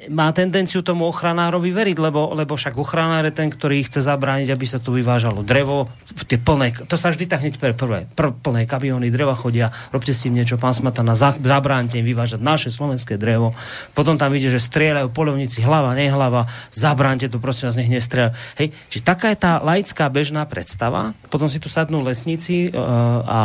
má 0.06 0.30
tendenciu 0.30 0.86
tomu 0.86 1.10
ochranárovi 1.10 1.74
veriť, 1.74 1.98
lebo, 1.98 2.30
lebo 2.30 2.54
však 2.54 2.78
ochranár 2.78 3.26
je 3.26 3.34
ten, 3.34 3.50
ktorý 3.50 3.82
chce 3.82 4.06
zabrániť, 4.06 4.54
aby 4.54 4.66
sa 4.70 4.78
tu 4.78 4.94
vyvážalo 4.94 5.42
drevo. 5.42 5.90
Tie 6.30 6.38
plné, 6.38 6.70
to 6.86 6.94
sa 6.94 7.10
vždy 7.10 7.26
tak 7.26 7.42
hneď 7.42 7.58
pre 7.58 7.74
prvé. 7.74 8.06
Pr, 8.14 8.30
plné 8.30 8.70
kamiony 8.70 9.10
dreva 9.10 9.34
chodia, 9.34 9.74
robte 9.90 10.14
s 10.14 10.22
tým 10.22 10.38
niečo, 10.38 10.62
pán 10.62 10.70
Smatana, 10.70 11.18
zabránite 11.18 11.98
im 11.98 12.06
vyvážať 12.06 12.38
naše 12.38 12.70
slovenské 12.70 13.18
drevo. 13.18 13.50
Potom 13.98 14.14
tam 14.14 14.30
vidie, 14.30 14.46
že 14.46 14.62
strieľajú 14.62 15.10
polovníci 15.10 15.66
hlava, 15.66 15.98
nehlava, 15.98 16.46
zabránite 16.70 17.26
to, 17.26 17.42
prosím 17.42 17.74
vás, 17.74 17.74
nech 17.74 17.90
nestrieľajú. 17.90 18.34
Hej, 18.62 18.68
čiže 18.94 19.02
taká 19.02 19.34
je 19.34 19.42
tá 19.42 19.58
laická 19.58 20.06
bežná 20.06 20.46
predstava. 20.46 21.18
Potom 21.34 21.50
si 21.50 21.58
tu 21.58 21.66
sadnú 21.66 21.98
lesníci 22.06 22.70
uh, 22.70 22.78
a, 23.26 23.40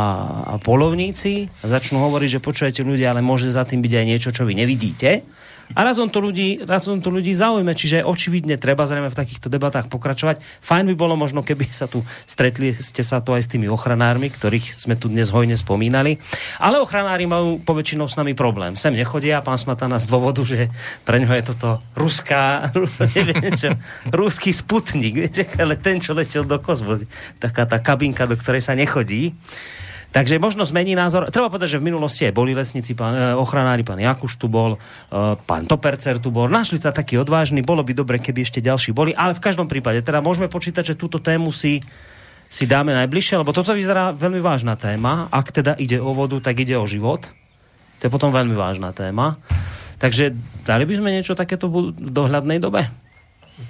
a 0.46 0.54
polovníci 0.62 1.50
a 1.58 1.66
začnú 1.66 1.98
hovoriť, 2.06 2.38
že 2.38 2.40
počujete 2.44 2.80
ľudia, 2.86 3.10
ale 3.10 3.18
môže 3.18 3.50
za 3.50 3.66
tým 3.66 3.82
byť 3.82 3.92
aj 3.98 4.06
niečo, 4.06 4.30
čo 4.30 4.46
vy 4.46 4.54
nevidíte. 4.54 5.26
A 5.78 5.86
razom 5.86 6.10
to 6.10 6.18
ľudí, 6.18 6.66
razom 6.66 6.98
to 6.98 7.14
ľudí 7.14 7.30
zaujme, 7.30 7.70
čiže 7.78 8.02
očividne 8.02 8.58
treba 8.58 8.86
zrejme 8.86 9.06
v 9.06 9.18
takýchto 9.18 9.46
debatách 9.46 9.86
pokračovať. 9.86 10.42
Fajn 10.42 10.90
by 10.90 10.94
bolo 10.98 11.14
možno, 11.14 11.46
keby 11.46 11.70
sa 11.70 11.86
tu 11.86 12.02
stretli 12.26 12.74
ste 12.74 13.06
sa 13.06 13.22
tu 13.22 13.30
aj 13.30 13.46
s 13.46 13.50
tými 13.50 13.70
ochranármi, 13.70 14.32
ktorých 14.32 14.66
sme 14.66 14.98
tu 14.98 15.06
dnes 15.06 15.30
hojne 15.30 15.54
spomínali. 15.54 16.18
Ale 16.58 16.82
ochranári 16.82 17.30
majú 17.30 17.62
poväčšinou 17.62 18.10
s 18.10 18.18
nami 18.18 18.34
problém. 18.34 18.74
Sem 18.74 18.96
nechodia, 18.96 19.44
pán 19.44 19.60
Smatana 19.60 20.02
z 20.02 20.10
dôvodu, 20.10 20.42
že 20.42 20.72
pre 21.06 21.22
ňo 21.22 21.30
je 21.38 21.44
toto 21.54 21.84
ruská, 21.94 22.74
neviem 23.16 23.54
čo, 23.54 23.76
ruský 24.10 24.50
sputnik, 24.50 25.30
ale 25.62 25.78
ten, 25.78 26.02
čo 26.02 26.16
letel 26.16 26.42
do 26.42 26.58
kozmu, 26.58 27.06
taká 27.38 27.68
tá 27.68 27.78
kabinka, 27.78 28.26
do 28.26 28.34
ktorej 28.34 28.64
sa 28.64 28.74
nechodí. 28.74 29.36
Takže 30.10 30.42
možno 30.42 30.66
zmení 30.66 30.98
názor. 30.98 31.30
Treba 31.30 31.46
povedať, 31.46 31.78
že 31.78 31.78
v 31.78 31.86
minulosti 31.86 32.26
aj 32.26 32.34
boli 32.34 32.50
lesníci, 32.50 32.98
pán, 32.98 33.14
e, 33.14 33.38
ochranári, 33.38 33.86
pán 33.86 34.02
Jakuš 34.02 34.42
tu 34.42 34.50
bol, 34.50 34.74
e, 34.74 34.78
pán 35.38 35.70
Topercer 35.70 36.18
tu 36.18 36.34
bol. 36.34 36.50
Našli 36.50 36.82
sa 36.82 36.90
taký 36.90 37.14
odvážny, 37.22 37.62
bolo 37.62 37.86
by 37.86 37.94
dobre, 37.94 38.18
keby 38.18 38.42
ešte 38.42 38.58
ďalší 38.58 38.90
boli, 38.90 39.14
ale 39.14 39.38
v 39.38 39.44
každom 39.44 39.70
prípade, 39.70 40.02
teda 40.02 40.18
môžeme 40.18 40.50
počítať, 40.50 40.82
že 40.82 40.98
túto 40.98 41.22
tému 41.22 41.54
si 41.54 41.78
si 42.50 42.66
dáme 42.66 42.90
najbližšie, 42.90 43.38
lebo 43.38 43.54
toto 43.54 43.70
vyzerá 43.70 44.10
veľmi 44.10 44.42
vážna 44.42 44.74
téma. 44.74 45.30
Ak 45.30 45.54
teda 45.54 45.78
ide 45.78 46.02
o 46.02 46.10
vodu, 46.10 46.42
tak 46.42 46.58
ide 46.58 46.74
o 46.74 46.82
život. 46.82 47.30
To 48.02 48.02
je 48.02 48.10
potom 48.10 48.34
veľmi 48.34 48.58
vážna 48.58 48.90
téma. 48.90 49.38
Takže 50.02 50.34
dali 50.66 50.82
by 50.82 50.94
sme 50.98 51.14
niečo 51.14 51.38
takéto 51.38 51.70
v 51.70 51.94
dohľadnej 51.94 52.58
dobe? 52.58 52.90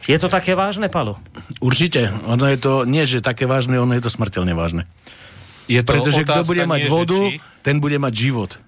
Je 0.09 0.17
to 0.17 0.33
také 0.33 0.57
vážne, 0.57 0.89
Palo? 0.89 1.21
Určite. 1.61 2.09
Ono 2.25 2.47
je 2.49 2.57
to, 2.57 2.89
nie 2.89 3.05
že 3.05 3.21
také 3.21 3.45
vážne, 3.45 3.77
ono 3.77 3.93
je 3.93 4.01
to 4.01 4.09
smrteľne 4.09 4.57
vážne. 4.57 4.89
Je 5.71 5.81
to 5.87 5.95
Pretože 5.95 6.27
kto 6.27 6.43
bude 6.43 6.67
mať 6.67 6.83
nie, 6.83 6.91
vodu, 6.91 7.21
či... 7.31 7.39
ten 7.63 7.79
bude 7.79 7.95
mať 8.03 8.15
život. 8.19 8.59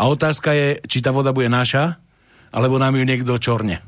A 0.00 0.08
otázka 0.08 0.56
je, 0.56 0.80
či 0.88 1.04
tá 1.04 1.12
voda 1.12 1.36
bude 1.36 1.52
naša, 1.52 2.00
alebo 2.48 2.80
nám 2.80 2.96
ju 2.96 3.04
niekto 3.04 3.36
čorne. 3.36 3.84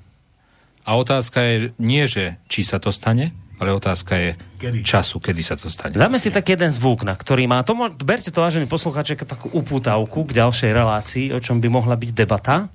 A 0.84 1.00
otázka 1.00 1.40
je 1.40 1.56
nie, 1.80 2.04
že 2.04 2.36
či 2.44 2.60
sa 2.60 2.76
to 2.76 2.92
stane, 2.92 3.32
ale 3.56 3.72
otázka 3.72 4.12
je 4.20 4.30
kedy? 4.60 4.84
času, 4.84 5.16
kedy 5.16 5.40
sa 5.40 5.56
to 5.56 5.72
stane. 5.72 5.96
Dáme 5.96 6.20
si 6.20 6.28
tak 6.28 6.44
jeden 6.44 6.68
zvuk, 6.68 7.08
na 7.08 7.16
ktorý 7.16 7.48
má... 7.48 7.64
To, 7.64 7.72
berte 8.04 8.28
to, 8.28 8.44
vážení 8.44 8.68
poslucháči, 8.68 9.16
takú 9.16 9.48
upútavku 9.56 10.28
k 10.28 10.44
ďalšej 10.44 10.70
relácii, 10.76 11.26
o 11.32 11.40
čom 11.40 11.64
by 11.64 11.68
mohla 11.72 11.96
byť 11.96 12.10
debata. 12.12 12.68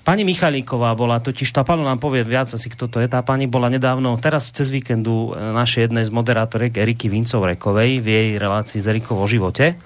Pani 0.00 0.24
Michalíková 0.24 0.96
bola 0.96 1.20
totiž, 1.20 1.52
tá 1.52 1.60
Palo 1.60 1.84
nám 1.84 2.00
povie 2.00 2.24
viac 2.24 2.48
asi, 2.48 2.72
kto 2.72 2.88
to 2.88 3.04
je. 3.04 3.06
Tá 3.06 3.20
pani 3.20 3.44
bola 3.44 3.68
nedávno, 3.68 4.16
teraz 4.16 4.48
cez 4.48 4.72
víkendu 4.72 5.36
e, 5.36 5.52
našej 5.52 5.86
jednej 5.86 6.08
z 6.08 6.12
moderátorek 6.12 6.80
Eriky 6.80 7.12
Vincov-Rekovej 7.12 8.00
v 8.00 8.06
jej 8.08 8.28
relácii 8.40 8.80
z 8.80 8.96
Erikov 8.96 9.20
o 9.20 9.28
živote. 9.28 9.76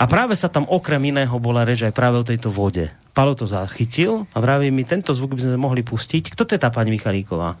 A 0.00 0.04
práve 0.06 0.38
sa 0.38 0.48
tam 0.48 0.64
okrem 0.70 1.02
iného 1.12 1.34
bola 1.42 1.66
reč 1.66 1.82
aj 1.82 1.92
práve 1.92 2.22
o 2.22 2.24
tejto 2.24 2.48
vode. 2.48 2.88
Palo 3.10 3.34
to 3.34 3.44
zachytil 3.44 4.24
a 4.32 4.38
práve 4.38 4.70
mi 4.70 4.86
tento 4.86 5.10
zvuk 5.12 5.34
by 5.34 5.42
sme 5.44 5.58
mohli 5.58 5.82
pustiť. 5.82 6.30
Kto 6.30 6.46
to 6.46 6.54
je 6.54 6.62
tá 6.62 6.70
pani 6.70 6.94
Michalíková? 6.94 7.58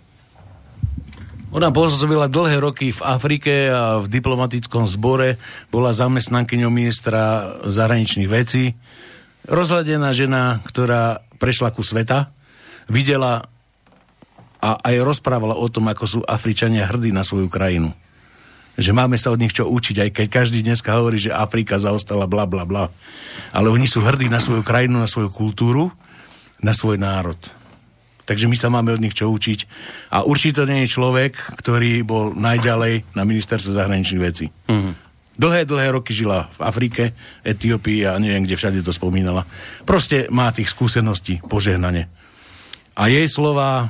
Ona 1.50 1.74
pôsobila 1.74 2.30
dlhé 2.30 2.62
roky 2.62 2.94
v 2.94 3.02
Afrike 3.02 3.66
a 3.66 3.98
v 3.98 4.06
diplomatickom 4.06 4.86
zbore, 4.86 5.34
bola 5.74 5.90
zamestnankyňou 5.90 6.70
ministra 6.70 7.58
zahraničných 7.66 8.30
vecí. 8.30 8.78
Rozhľadená 9.50 10.14
žena, 10.14 10.62
ktorá 10.62 11.26
prešla 11.42 11.74
ku 11.74 11.82
sveta, 11.82 12.30
videla 12.86 13.50
a 14.62 14.78
aj 14.78 15.02
rozprávala 15.02 15.58
o 15.58 15.66
tom, 15.66 15.90
ako 15.90 16.04
sú 16.06 16.18
Afričania 16.22 16.86
hrdí 16.86 17.10
na 17.10 17.26
svoju 17.26 17.50
krajinu. 17.50 17.90
Že 18.78 18.94
máme 18.94 19.18
sa 19.18 19.34
od 19.34 19.42
nich 19.42 19.50
čo 19.50 19.66
učiť, 19.66 20.06
aj 20.06 20.10
keď 20.14 20.26
každý 20.30 20.62
dneska 20.62 20.94
hovorí, 20.94 21.18
že 21.18 21.34
Afrika 21.34 21.82
zaostala 21.82 22.30
bla 22.30 22.46
bla 22.46 22.62
bla. 22.62 22.94
Ale 23.50 23.74
oni 23.74 23.90
sú 23.90 23.98
hrdí 24.04 24.30
na 24.30 24.38
svoju 24.38 24.62
krajinu, 24.62 25.02
na 25.02 25.10
svoju 25.10 25.34
kultúru, 25.34 25.90
na 26.62 26.70
svoj 26.70 27.00
národ. 27.00 27.36
Takže 28.30 28.46
my 28.46 28.54
sa 28.54 28.70
máme 28.70 28.94
od 28.94 29.02
nich 29.02 29.18
čo 29.18 29.26
učiť. 29.26 29.66
A 30.14 30.22
určite 30.22 30.62
nie 30.62 30.86
je 30.86 30.94
človek, 30.94 31.34
ktorý 31.58 32.06
bol 32.06 32.30
najďalej 32.38 33.18
na 33.18 33.26
ministerstve 33.26 33.74
zahraničných 33.74 34.22
vecí. 34.22 34.46
Mm-hmm. 34.70 35.09
Dlhé, 35.40 35.64
dlhé 35.64 35.88
roky 35.96 36.12
žila 36.12 36.52
v 36.52 36.60
Afrike, 36.60 37.16
Etiópii 37.40 38.04
a 38.04 38.20
neviem, 38.20 38.44
kde 38.44 38.60
všade 38.60 38.84
to 38.84 38.92
spomínala. 38.92 39.48
Proste 39.88 40.28
má 40.28 40.52
tých 40.52 40.68
skúseností 40.68 41.40
požehnane. 41.48 42.12
A 42.92 43.08
jej 43.08 43.24
slova 43.24 43.88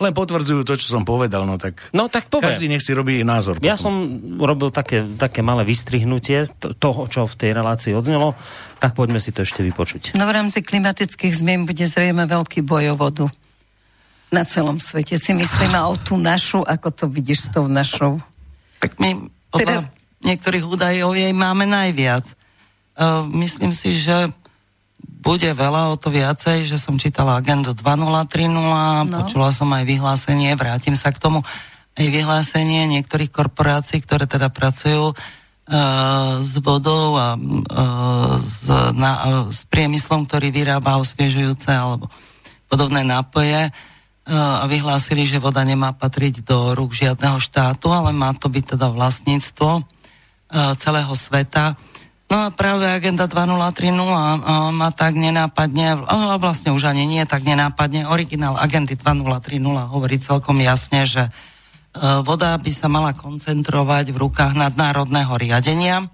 len 0.00 0.16
potvrdzujú 0.16 0.66
to, 0.66 0.74
čo 0.74 0.88
som 0.88 1.06
povedal, 1.06 1.46
no 1.46 1.60
tak, 1.60 1.92
no, 1.94 2.10
tak 2.10 2.26
poviem. 2.26 2.50
každý 2.50 2.66
nech 2.66 2.82
si 2.82 2.90
robí 2.90 3.22
názor. 3.22 3.62
Ja 3.62 3.78
potom. 3.78 3.84
som 3.84 3.94
robil 4.40 4.74
také, 4.74 5.04
také 5.14 5.44
malé 5.44 5.62
vystrihnutie 5.62 6.48
toho, 6.58 7.06
čo 7.06 7.28
v 7.28 7.34
tej 7.38 7.50
relácii 7.54 7.92
odznelo, 7.94 8.34
tak 8.82 8.98
poďme 8.98 9.22
si 9.22 9.30
to 9.30 9.46
ešte 9.46 9.60
vypočuť. 9.62 10.18
No 10.18 10.26
v 10.26 10.32
rámci 10.34 10.64
klimatických 10.64 11.34
zmien 11.38 11.68
bude 11.68 11.86
zrejme 11.86 12.24
veľký 12.26 12.66
boj 12.66 12.94
o 12.94 12.98
vodu 12.98 13.26
na 14.32 14.48
celom 14.48 14.80
svete. 14.80 15.20
Si 15.20 15.36
myslíme 15.36 15.78
o 15.84 15.94
tú 15.94 16.16
našu, 16.16 16.64
ako 16.64 16.88
to 16.90 17.04
vidíš 17.06 17.46
s 17.46 17.48
tou 17.52 17.68
našou. 17.68 18.18
Tak 18.80 18.96
my 18.96 19.28
teda, 19.52 19.86
niektorých 20.22 20.64
údajov 20.64 21.18
jej 21.18 21.34
máme 21.34 21.66
najviac. 21.66 22.24
Uh, 22.94 23.26
myslím 23.42 23.74
si, 23.74 23.98
že 23.98 24.30
bude 25.22 25.50
veľa 25.54 25.94
o 25.94 25.96
to 25.98 26.10
viacej, 26.10 26.66
že 26.66 26.82
som 26.82 26.98
čítala 26.98 27.38
agendu 27.38 27.74
2030, 27.74 28.50
no. 29.06 29.22
počula 29.22 29.54
som 29.54 29.70
aj 29.70 29.86
vyhlásenie, 29.86 30.50
vrátim 30.58 30.98
sa 30.98 31.14
k 31.14 31.22
tomu, 31.22 31.46
aj 31.94 32.06
vyhlásenie 32.10 32.90
niektorých 32.90 33.30
korporácií, 33.30 34.02
ktoré 34.02 34.26
teda 34.26 34.50
pracujú 34.50 35.14
uh, 35.14 35.16
s 36.42 36.52
vodou 36.58 37.14
a 37.14 37.38
uh, 37.38 38.34
s, 38.42 38.66
na, 38.98 39.12
uh, 39.22 39.24
s 39.52 39.62
priemyslom, 39.70 40.26
ktorý 40.26 40.50
vyrába 40.50 40.98
osviežujúce 40.98 41.70
alebo 41.70 42.10
podobné 42.66 43.06
nápoje 43.06 43.70
uh, 43.70 44.62
a 44.62 44.64
vyhlásili, 44.66 45.22
že 45.28 45.38
voda 45.38 45.62
nemá 45.62 45.94
patriť 45.94 46.42
do 46.42 46.74
rúk 46.74 46.96
žiadneho 46.98 47.38
štátu, 47.38 47.92
ale 47.94 48.10
má 48.10 48.34
to 48.34 48.50
byť 48.50 48.74
teda 48.74 48.90
vlastníctvo 48.90 49.84
E, 49.84 50.01
celého 50.76 51.12
sveta. 51.16 51.74
No 52.32 52.48
a 52.48 52.54
práve 52.54 52.88
Agenda 52.88 53.28
2030 53.28 54.72
ma 54.72 54.88
tak 54.88 55.12
nenápadne, 55.12 56.00
ale 56.08 56.40
vlastne 56.40 56.72
už 56.72 56.88
ani 56.88 57.04
nie 57.04 57.28
tak 57.28 57.44
nenápadne, 57.44 58.08
originál 58.08 58.56
Agendy 58.56 58.96
2030 58.96 59.60
hovorí 59.92 60.16
celkom 60.16 60.56
jasne, 60.56 61.04
že 61.04 61.28
e, 61.28 61.30
voda 62.24 62.56
by 62.56 62.72
sa 62.72 62.88
mala 62.88 63.12
koncentrovať 63.12 64.16
v 64.16 64.20
rukách 64.24 64.56
nadnárodného 64.56 65.36
riadenia, 65.36 66.08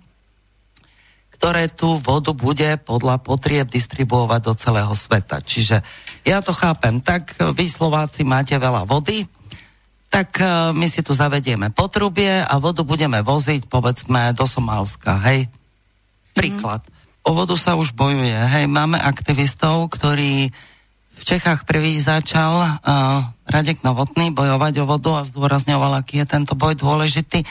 ktoré 1.38 1.70
tú 1.70 2.02
vodu 2.02 2.34
bude 2.34 2.82
podľa 2.82 3.22
potrieb 3.22 3.70
distribuovať 3.70 4.40
do 4.42 4.54
celého 4.58 4.90
sveta. 4.98 5.38
Čiže 5.38 5.86
ja 6.26 6.42
to 6.42 6.50
chápem 6.50 6.98
tak, 6.98 7.38
vy 7.54 7.70
Slováci 7.70 8.26
máte 8.26 8.58
veľa 8.58 8.90
vody, 8.90 9.22
tak 10.08 10.40
uh, 10.40 10.72
my 10.72 10.88
si 10.88 11.04
tu 11.04 11.12
zavedieme 11.12 11.68
potrubie 11.68 12.40
a 12.40 12.56
vodu 12.56 12.80
budeme 12.80 13.20
voziť, 13.20 13.68
povedzme, 13.68 14.32
do 14.32 14.48
Somálska, 14.48 15.20
hej? 15.28 15.52
Príklad. 16.32 16.80
O 17.28 17.36
vodu 17.36 17.52
sa 17.60 17.76
už 17.76 17.92
bojuje. 17.92 18.32
Hej, 18.32 18.72
máme 18.72 18.96
aktivistov, 18.96 19.92
ktorí 19.92 20.48
v 21.18 21.22
Čechách 21.26 21.68
prvý 21.68 21.98
začal 22.00 22.52
uh, 22.62 23.26
Radek 23.44 23.84
Novotný 23.84 24.32
bojovať 24.32 24.80
o 24.80 24.88
vodu 24.88 25.10
a 25.20 25.26
zdôrazňoval, 25.28 26.00
aký 26.00 26.24
je 26.24 26.26
tento 26.30 26.54
boj 26.54 26.78
dôležitý. 26.78 27.44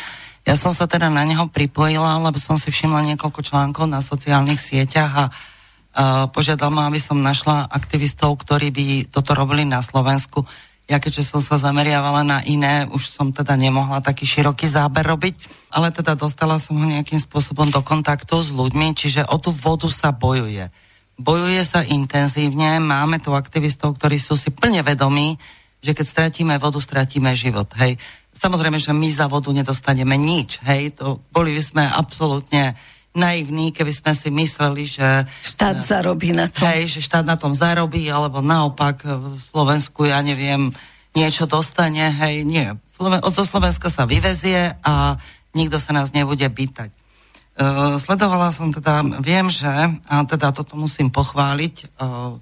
Ja 0.47 0.55
som 0.55 0.71
sa 0.71 0.87
teda 0.87 1.11
na 1.11 1.27
neho 1.27 1.51
pripojila, 1.51 2.23
lebo 2.23 2.39
som 2.39 2.55
si 2.55 2.71
všimla 2.71 3.03
niekoľko 3.13 3.43
článkov 3.43 3.85
na 3.91 3.99
sociálnych 3.99 4.57
sieťach 4.57 5.11
a 5.13 5.23
uh, 5.27 6.25
požiadal 6.31 6.71
ma, 6.71 6.87
aby 6.87 6.97
som 6.97 7.19
našla 7.19 7.67
aktivistov, 7.67 8.39
ktorí 8.39 8.71
by 8.71 8.85
toto 9.11 9.35
robili 9.35 9.67
na 9.67 9.83
Slovensku. 9.83 10.47
Ja 10.87 11.03
keďže 11.03 11.27
som 11.27 11.43
sa 11.43 11.59
zameriavala 11.59 12.23
na 12.23 12.39
iné, 12.47 12.87
už 12.87 13.11
som 13.11 13.35
teda 13.35 13.59
nemohla 13.59 13.99
taký 13.99 14.23
široký 14.23 14.71
záber 14.71 15.03
robiť, 15.03 15.35
ale 15.75 15.91
teda 15.91 16.15
dostala 16.15 16.55
som 16.63 16.79
ho 16.79 16.85
nejakým 16.87 17.19
spôsobom 17.19 17.67
do 17.67 17.83
kontaktu 17.83 18.39
s 18.39 18.55
ľuďmi, 18.55 18.95
čiže 18.95 19.27
o 19.27 19.35
tú 19.35 19.51
vodu 19.51 19.91
sa 19.91 20.15
bojuje. 20.15 20.71
Bojuje 21.19 21.59
sa 21.67 21.83
intenzívne, 21.83 22.79
máme 22.79 23.19
tu 23.19 23.35
aktivistov, 23.35 23.99
ktorí 23.99 24.15
sú 24.15 24.39
si 24.39 24.47
plne 24.47 24.79
vedomí, 24.79 25.35
že 25.83 25.91
keď 25.91 26.05
stratíme 26.07 26.55
vodu, 26.55 26.79
stratíme 26.79 27.35
život. 27.35 27.67
Hej. 27.75 27.99
Samozrejme, 28.31 28.79
že 28.79 28.95
my 28.95 29.09
za 29.11 29.27
vodu 29.27 29.49
nedostaneme 29.51 30.15
nič. 30.15 30.61
Hej. 30.63 31.01
To 31.01 31.19
boli 31.33 31.57
sme 31.59 31.83
absolútne 31.83 32.77
naivní, 33.17 33.73
keby 33.73 33.89
sme 33.89 34.13
si 34.13 34.29
mysleli, 34.29 34.85
že... 34.85 35.25
Štát 35.41 35.81
zarobí 35.81 36.31
na 36.31 36.45
tom. 36.45 36.69
Hej, 36.69 36.95
že 36.95 37.01
štát 37.01 37.25
na 37.25 37.35
tom 37.35 37.51
zarobí, 37.51 38.05
alebo 38.07 38.39
naopak 38.45 39.01
v 39.03 39.35
Slovensku, 39.41 40.05
ja 40.05 40.21
neviem, 40.21 40.71
niečo 41.17 41.49
dostane. 41.49 42.13
Hej, 42.13 42.45
nie. 42.45 42.69
Sloven- 42.85 43.25
zo 43.33 43.43
Slovenska 43.43 43.89
sa 43.89 44.05
vyvezie 44.05 44.77
a 44.85 45.17
nikto 45.57 45.81
sa 45.81 45.91
nás 45.97 46.13
nebude 46.13 46.45
pýtať. 46.45 46.93
Uh, 47.57 47.97
sledovala 47.97 48.53
som 48.53 48.69
teda, 48.69 49.01
viem, 49.25 49.49
že, 49.49 49.65
a 50.05 50.21
teda 50.29 50.53
toto 50.53 50.77
musím 50.77 51.09
pochváliť, 51.09 51.97
uh, 51.97 52.37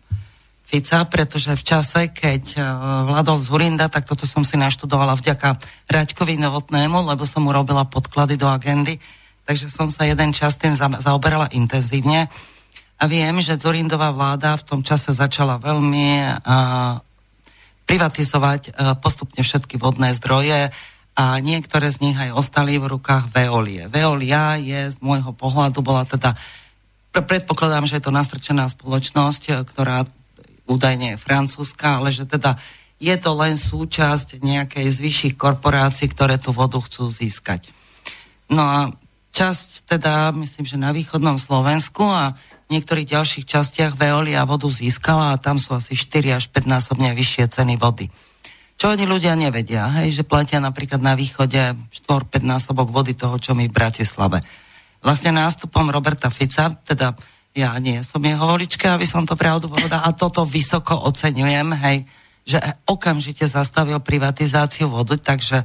Fica, 0.65 1.05
pretože 1.05 1.53
v 1.53 1.61
čase, 1.61 2.09
keď 2.09 2.57
vládol 3.05 3.37
Zurinda, 3.37 3.85
tak 3.85 4.09
toto 4.09 4.25
som 4.25 4.41
si 4.41 4.57
naštudovala 4.57 5.13
vďaka 5.13 5.61
Raďkovi 5.85 6.41
Novotnému, 6.41 7.05
lebo 7.05 7.21
som 7.21 7.45
mu 7.45 7.53
robila 7.53 7.85
podklady 7.85 8.33
do 8.33 8.49
agendy, 8.49 8.97
takže 9.45 9.69
som 9.71 9.87
sa 9.93 10.09
jeden 10.09 10.33
čas 10.33 10.57
tým 10.57 10.73
za, 10.73 10.89
zaoberala 10.99 11.47
intenzívne. 11.53 12.27
A 12.99 13.03
viem, 13.05 13.37
že 13.39 13.59
Zurindová 13.59 14.11
vláda 14.11 14.57
v 14.57 14.67
tom 14.67 14.81
čase 14.81 15.13
začala 15.13 15.61
veľmi 15.61 16.09
uh, 16.25 16.99
privatizovať 17.85 18.61
uh, 18.71 18.97
postupne 18.97 19.45
všetky 19.45 19.77
vodné 19.77 20.11
zdroje, 20.17 20.73
a 21.15 21.39
niektoré 21.39 21.87
z 21.87 22.03
nich 22.03 22.17
aj 22.19 22.35
ostali 22.35 22.75
v 22.75 22.91
rukách 22.91 23.31
Veolie. 23.31 23.87
Veolia 23.87 24.59
je 24.59 24.91
z 24.91 24.97
môjho 24.99 25.31
pohľadu 25.31 25.79
bola 25.79 26.03
teda, 26.03 26.35
predpokladám, 27.15 27.87
že 27.87 27.97
je 27.97 28.03
to 28.03 28.11
nastrčená 28.11 28.67
spoločnosť, 28.67 29.41
e, 29.47 29.51
ktorá 29.63 30.03
údajne 30.67 31.15
je 31.15 31.23
francúzska, 31.23 32.03
ale 32.03 32.11
že 32.11 32.27
teda 32.27 32.59
je 32.99 33.15
to 33.15 33.31
len 33.31 33.55
súčasť 33.55 34.43
nejakej 34.43 34.91
z 34.91 34.97
vyšších 34.99 35.35
korporácií, 35.39 36.11
ktoré 36.11 36.35
tú 36.35 36.51
vodu 36.51 36.83
chcú 36.83 37.07
získať. 37.07 37.71
No 38.51 38.63
a 38.67 38.79
časť 39.35 39.91
teda, 39.91 40.31
myslím, 40.39 40.63
že 40.63 40.79
na 40.79 40.95
východnom 40.95 41.35
Slovensku 41.35 42.07
a 42.07 42.39
v 42.65 42.79
niektorých 42.79 43.11
ďalších 43.11 43.45
častiach 43.45 43.99
Veolia 43.99 44.47
vodu 44.47 44.71
získala 44.71 45.35
a 45.35 45.41
tam 45.41 45.59
sú 45.59 45.75
asi 45.75 45.93
4 45.93 46.39
až 46.39 46.47
5 46.49 46.65
násobne 46.65 47.11
vyššie 47.11 47.51
ceny 47.51 47.75
vody. 47.75 48.07
Čo 48.79 48.95
oni 48.95 49.03
ľudia 49.03 49.35
nevedia, 49.35 49.87
hej, 49.99 50.15
že 50.15 50.27
platia 50.27 50.63
napríklad 50.63 51.03
na 51.03 51.19
východe 51.19 51.59
4-5 51.91 52.47
násobok 52.47 52.87
vody 52.91 53.15
toho, 53.15 53.35
čo 53.35 53.51
my 53.53 53.67
v 53.67 53.75
Bratislave. 53.75 54.39
Vlastne 55.03 55.35
nástupom 55.35 55.85
Roberta 55.91 56.31
Fica, 56.31 56.71
teda 56.71 57.13
ja 57.55 57.71
nie 57.79 58.03
som 58.03 58.19
jeho 58.19 58.41
volička, 58.41 58.95
aby 58.95 59.07
som 59.07 59.23
to 59.23 59.39
pravdu 59.39 59.71
povedal, 59.71 60.03
a 60.03 60.11
toto 60.11 60.43
vysoko 60.43 61.07
oceňujem, 61.07 61.71
hej, 61.87 61.97
že 62.43 62.59
okamžite 62.87 63.47
zastavil 63.47 63.99
privatizáciu 64.03 64.91
vody, 64.91 65.17
takže 65.17 65.63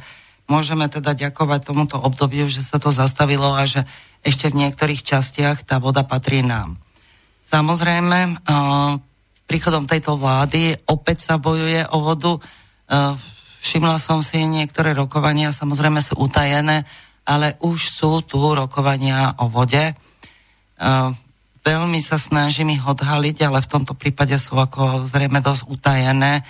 môžeme 0.51 0.91
teda 0.91 1.15
ďakovať 1.15 1.61
tomuto 1.63 1.97
obdobiu, 1.97 2.51
že 2.51 2.61
sa 2.61 2.83
to 2.83 2.91
zastavilo 2.91 3.55
a 3.55 3.65
že 3.65 3.87
ešte 4.27 4.51
v 4.51 4.67
niektorých 4.67 5.07
častiach 5.07 5.63
tá 5.63 5.79
voda 5.79 6.03
patrí 6.03 6.43
nám. 6.43 6.77
Samozrejme, 7.47 8.19
uh, 8.43 8.99
príchodom 9.47 9.87
tejto 9.87 10.19
vlády 10.19 10.77
opäť 10.91 11.31
sa 11.31 11.35
bojuje 11.39 11.87
o 11.95 11.99
vodu, 12.03 12.43
Eh, 12.91 13.15
všimla 13.63 14.03
som 14.03 14.19
si 14.19 14.43
niektoré 14.51 14.99
rokovania, 14.99 15.55
samozrejme 15.55 16.03
sú 16.03 16.19
utajené, 16.19 16.83
ale 17.23 17.55
už 17.63 17.79
sú 17.87 18.19
tu 18.27 18.43
rokovania 18.43 19.39
o 19.39 19.47
vode. 19.47 19.95
Eh, 19.95 21.09
veľmi 21.63 22.03
sa 22.03 22.19
snažím 22.19 22.75
ich 22.75 22.83
odhaliť, 22.83 23.47
ale 23.47 23.63
v 23.63 23.71
tomto 23.71 23.95
prípade 23.95 24.35
sú 24.43 24.59
ako 24.59 25.07
zrejme 25.07 25.39
dosť 25.39 25.71
utajené. 25.71 26.43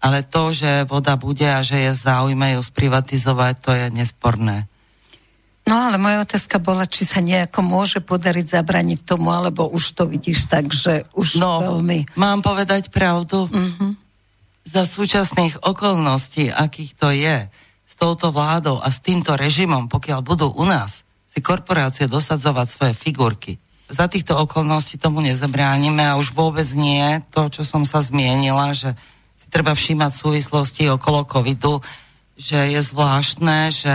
Ale 0.00 0.22
to, 0.22 0.52
že 0.52 0.84
voda 0.84 1.16
bude 1.16 1.46
a 1.46 1.64
že 1.64 1.88
je 1.88 1.92
záujme 1.96 2.56
ju 2.56 2.62
sprivatizovať, 2.62 3.54
to 3.60 3.70
je 3.72 3.86
nesporné. 3.92 4.68
No 5.66 5.90
ale 5.90 5.98
moja 5.98 6.22
otázka 6.22 6.62
bola, 6.62 6.86
či 6.86 7.02
sa 7.02 7.18
nejako 7.18 7.58
môže 7.66 7.98
podariť 7.98 8.54
zabraniť 8.54 9.02
tomu, 9.02 9.34
alebo 9.34 9.66
už 9.66 9.98
to 9.98 10.06
vidíš 10.06 10.46
tak, 10.46 10.70
že 10.70 11.10
už 11.18 11.42
no, 11.42 11.58
veľmi... 11.58 12.14
mám 12.14 12.38
povedať 12.38 12.94
pravdu. 12.94 13.50
Uh-huh 13.50 14.06
za 14.66 14.82
súčasných 14.82 15.62
okolností, 15.62 16.50
akých 16.50 16.92
to 16.98 17.14
je, 17.14 17.46
s 17.86 17.94
touto 17.94 18.34
vládou 18.34 18.82
a 18.82 18.90
s 18.90 18.98
týmto 18.98 19.38
režimom, 19.38 19.86
pokiaľ 19.86 20.20
budú 20.26 20.50
u 20.50 20.66
nás 20.66 21.06
si 21.30 21.38
korporácie 21.38 22.10
dosadzovať 22.10 22.66
svoje 22.66 22.92
figurky, 22.98 23.52
za 23.86 24.10
týchto 24.10 24.34
okolností 24.34 24.98
tomu 24.98 25.22
nezabránime 25.22 26.02
a 26.02 26.18
už 26.18 26.34
vôbec 26.34 26.66
nie 26.74 27.22
to, 27.30 27.46
čo 27.46 27.62
som 27.62 27.86
sa 27.86 28.02
zmienila, 28.02 28.74
že 28.74 28.98
treba 29.50 29.72
všímať 29.72 30.12
súvislosti 30.12 30.90
okolo 30.92 31.24
covidu, 31.24 31.80
že 32.36 32.76
je 32.76 32.80
zvláštne, 32.82 33.72
že 33.72 33.94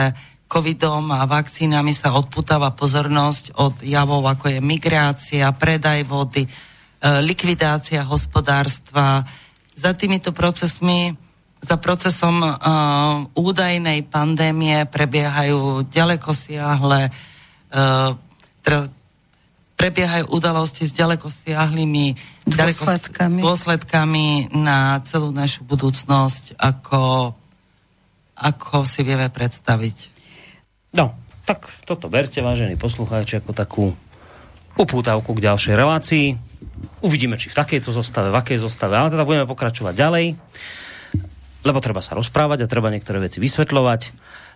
covidom 0.52 1.14
a 1.16 1.24
vakcínami 1.24 1.96
sa 1.96 2.12
odputáva 2.12 2.76
pozornosť 2.76 3.56
od 3.56 3.80
javov, 3.86 4.28
ako 4.28 4.52
je 4.52 4.60
migrácia, 4.60 5.48
predaj 5.56 6.04
vody, 6.04 6.44
e, 6.44 6.50
likvidácia 7.24 8.04
hospodárstva, 8.04 9.24
za 9.82 9.96
týmito 9.96 10.36
procesmi, 10.36 11.16
za 11.62 11.78
procesom 11.78 12.42
uh, 12.42 12.58
údajnej 13.38 14.10
pandémie 14.10 14.90
prebiehajú 14.90 15.86
ďaleko 15.94 16.34
siahle, 16.34 17.14
uh, 17.14 18.18
prebiehajú 19.82 20.30
udalosti 20.30 20.86
s 20.86 20.94
ďaleko 20.94 21.26
siahlými 21.34 22.14
dôsledkami. 22.46 23.42
dôsledkami 23.42 24.54
na 24.54 25.02
celú 25.02 25.34
našu 25.34 25.66
budúcnosť, 25.66 26.54
ako, 26.62 27.34
ako 28.38 28.86
si 28.86 29.02
vieme 29.02 29.26
predstaviť. 29.34 29.98
No, 30.94 31.18
tak 31.50 31.66
toto 31.90 32.14
berte, 32.14 32.46
vážení 32.46 32.78
poslucháči, 32.78 33.42
ako 33.42 33.52
takú 33.58 33.86
upútavku 34.78 35.34
k 35.34 35.44
ďalšej 35.50 35.74
relácii. 35.74 36.38
Uvidíme, 37.02 37.42
či 37.42 37.50
v 37.50 37.58
takejto 37.58 37.90
zostave, 37.90 38.30
v 38.30 38.38
akej 38.38 38.62
zostave, 38.62 38.94
ale 38.94 39.10
teda 39.10 39.26
budeme 39.26 39.50
pokračovať 39.50 39.94
ďalej, 39.98 40.26
lebo 41.66 41.80
treba 41.82 42.06
sa 42.06 42.14
rozprávať 42.14 42.66
a 42.66 42.72
treba 42.72 42.94
niektoré 42.94 43.18
veci 43.18 43.42
vysvetľovať. 43.42 44.02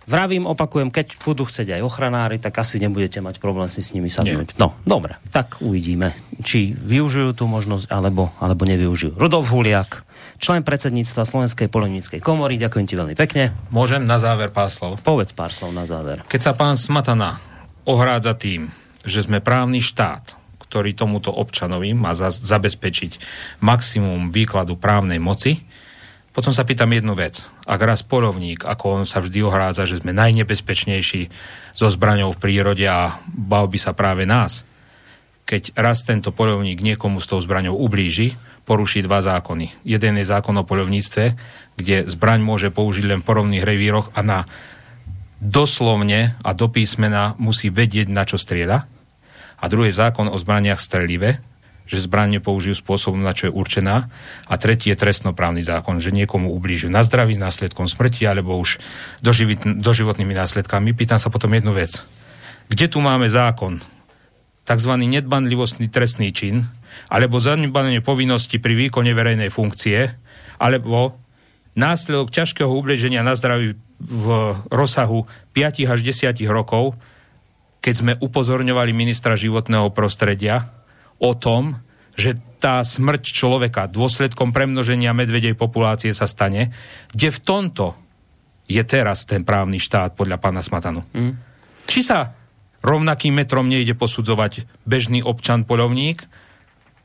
Vravím, 0.06 0.46
opakujem, 0.46 0.94
keď 0.94 1.18
budú 1.18 1.42
chcieť 1.42 1.78
aj 1.78 1.82
ochranári, 1.82 2.38
tak 2.38 2.54
asi 2.62 2.78
nebudete 2.78 3.18
mať 3.18 3.42
problém 3.42 3.66
si 3.74 3.82
s 3.82 3.90
nimi 3.90 4.06
sadnúť. 4.06 4.54
No, 4.54 4.78
dobre, 4.86 5.18
tak 5.34 5.58
uvidíme, 5.58 6.14
či 6.46 6.70
využijú 6.70 7.34
tú 7.34 7.50
možnosť, 7.50 7.90
alebo, 7.90 8.30
alebo 8.38 8.62
nevyužijú. 8.70 9.18
Rudolf 9.18 9.50
Huliak, 9.50 10.06
člen 10.38 10.62
predsedníctva 10.62 11.26
Slovenskej 11.26 11.66
polemickej 11.66 12.22
komory, 12.22 12.54
ďakujem 12.54 12.86
ti 12.86 12.94
veľmi 12.94 13.18
pekne. 13.18 13.50
Môžem 13.74 14.06
na 14.06 14.22
záver 14.22 14.54
pár 14.54 14.70
slov? 14.70 15.02
Povedz 15.02 15.34
pár 15.34 15.50
slov 15.50 15.74
na 15.74 15.82
záver. 15.90 16.22
Keď 16.30 16.40
sa 16.40 16.52
pán 16.54 16.78
Smatana 16.78 17.42
ohrádza 17.82 18.38
tým, 18.38 18.70
že 19.02 19.26
sme 19.26 19.42
právny 19.42 19.82
štát, 19.82 20.38
ktorý 20.66 20.98
tomuto 20.98 21.30
občanovi 21.30 21.94
má 21.94 22.14
za, 22.14 22.30
zabezpečiť 22.30 23.22
maximum 23.62 24.34
výkladu 24.34 24.74
právnej 24.74 25.22
moci. 25.22 25.62
Potom 26.36 26.52
sa 26.52 26.68
pýtam 26.68 26.92
jednu 26.92 27.16
vec. 27.16 27.48
Ak 27.64 27.80
raz 27.80 28.04
polovník, 28.04 28.68
ako 28.68 29.00
on 29.00 29.04
sa 29.08 29.24
vždy 29.24 29.40
ohrádza, 29.40 29.88
že 29.88 30.04
sme 30.04 30.12
najnebezpečnejší 30.12 31.32
so 31.72 31.88
zbraňou 31.88 32.36
v 32.36 32.40
prírode 32.44 32.84
a 32.84 33.16
bal 33.24 33.72
by 33.72 33.80
sa 33.80 33.96
práve 33.96 34.28
nás, 34.28 34.68
keď 35.48 35.72
raz 35.72 36.04
tento 36.04 36.36
polovník 36.36 36.84
niekomu 36.84 37.24
s 37.24 37.30
tou 37.32 37.40
zbraňou 37.40 37.80
ublíži, 37.80 38.36
poruší 38.68 39.00
dva 39.00 39.24
zákony. 39.24 39.88
Jeden 39.88 40.20
je 40.20 40.28
zákon 40.28 40.52
o 40.60 40.68
polovníctve, 40.68 41.24
kde 41.80 42.04
zbraň 42.04 42.44
môže 42.44 42.68
použiť 42.68 43.08
len 43.08 43.24
v 43.24 43.28
porovných 43.32 43.64
revíroch 43.64 44.12
a 44.12 44.20
na 44.20 44.44
doslovne 45.40 46.36
a 46.44 46.52
do 46.52 46.68
písmena 46.68 47.32
musí 47.40 47.72
vedieť, 47.72 48.12
na 48.12 48.28
čo 48.28 48.36
strieda 48.36 48.84
a 49.56 49.64
druhý 49.72 49.88
zákon 49.88 50.28
o 50.28 50.36
zbraniach 50.36 50.84
strelive, 50.84 51.40
že 51.86 52.02
zbraň 52.02 52.42
použijú 52.42 52.74
spôsobom, 52.74 53.22
na 53.22 53.30
čo 53.30 53.48
je 53.48 53.54
určená. 53.54 54.10
A 54.50 54.54
tretí 54.58 54.90
je 54.90 54.98
trestnoprávny 54.98 55.62
zákon, 55.62 56.02
že 56.02 56.10
niekomu 56.10 56.50
ublížujú 56.52 56.90
na 56.90 57.06
zdraví 57.06 57.38
následkom 57.38 57.86
smrti 57.86 58.26
alebo 58.26 58.58
už 58.58 58.82
doživit, 59.22 59.62
doživotnými 59.62 60.34
následkami. 60.34 60.92
Pýtam 60.92 61.22
sa 61.22 61.30
potom 61.30 61.54
jednu 61.54 61.72
vec. 61.72 62.02
Kde 62.66 62.90
tu 62.90 62.98
máme 62.98 63.30
zákon 63.30 63.78
tzv. 64.66 64.92
nedbanlivostný 64.98 65.86
trestný 65.86 66.34
čin, 66.34 66.66
alebo 67.06 67.38
zanedbanie 67.38 68.02
povinnosti 68.02 68.58
pri 68.58 68.74
výkone 68.74 69.14
verejnej 69.14 69.46
funkcie, 69.46 70.10
alebo 70.58 71.14
následok 71.78 72.34
ťažkého 72.34 72.66
ubleženia 72.66 73.22
na 73.22 73.38
zdraví 73.38 73.78
v 74.02 74.26
rozsahu 74.68 75.30
5 75.54 75.86
až 75.86 76.00
10 76.02 76.34
rokov, 76.50 76.98
keď 77.78 77.94
sme 77.94 78.12
upozorňovali 78.18 78.90
ministra 78.90 79.38
životného 79.38 79.94
prostredia 79.94 80.66
o 81.20 81.32
tom, 81.36 81.80
že 82.16 82.36
tá 82.56 82.80
smrť 82.80 83.22
človeka 83.28 83.92
dôsledkom 83.92 84.50
premnoženia 84.50 85.12
medvedej 85.12 85.52
populácie 85.52 86.10
sa 86.16 86.24
stane, 86.24 86.72
kde 87.12 87.28
v 87.28 87.38
tomto 87.44 87.86
je 88.66 88.82
teraz 88.82 89.28
ten 89.28 89.46
právny 89.46 89.78
štát 89.78 90.18
podľa 90.18 90.40
pána 90.42 90.64
Smatanu. 90.64 91.06
Mm. 91.14 91.38
Či 91.86 92.00
sa 92.02 92.34
rovnakým 92.82 93.36
metrom 93.36 93.70
nejde 93.70 93.94
posudzovať 93.94 94.66
bežný 94.88 95.22
občan 95.22 95.62
polovník, 95.62 96.26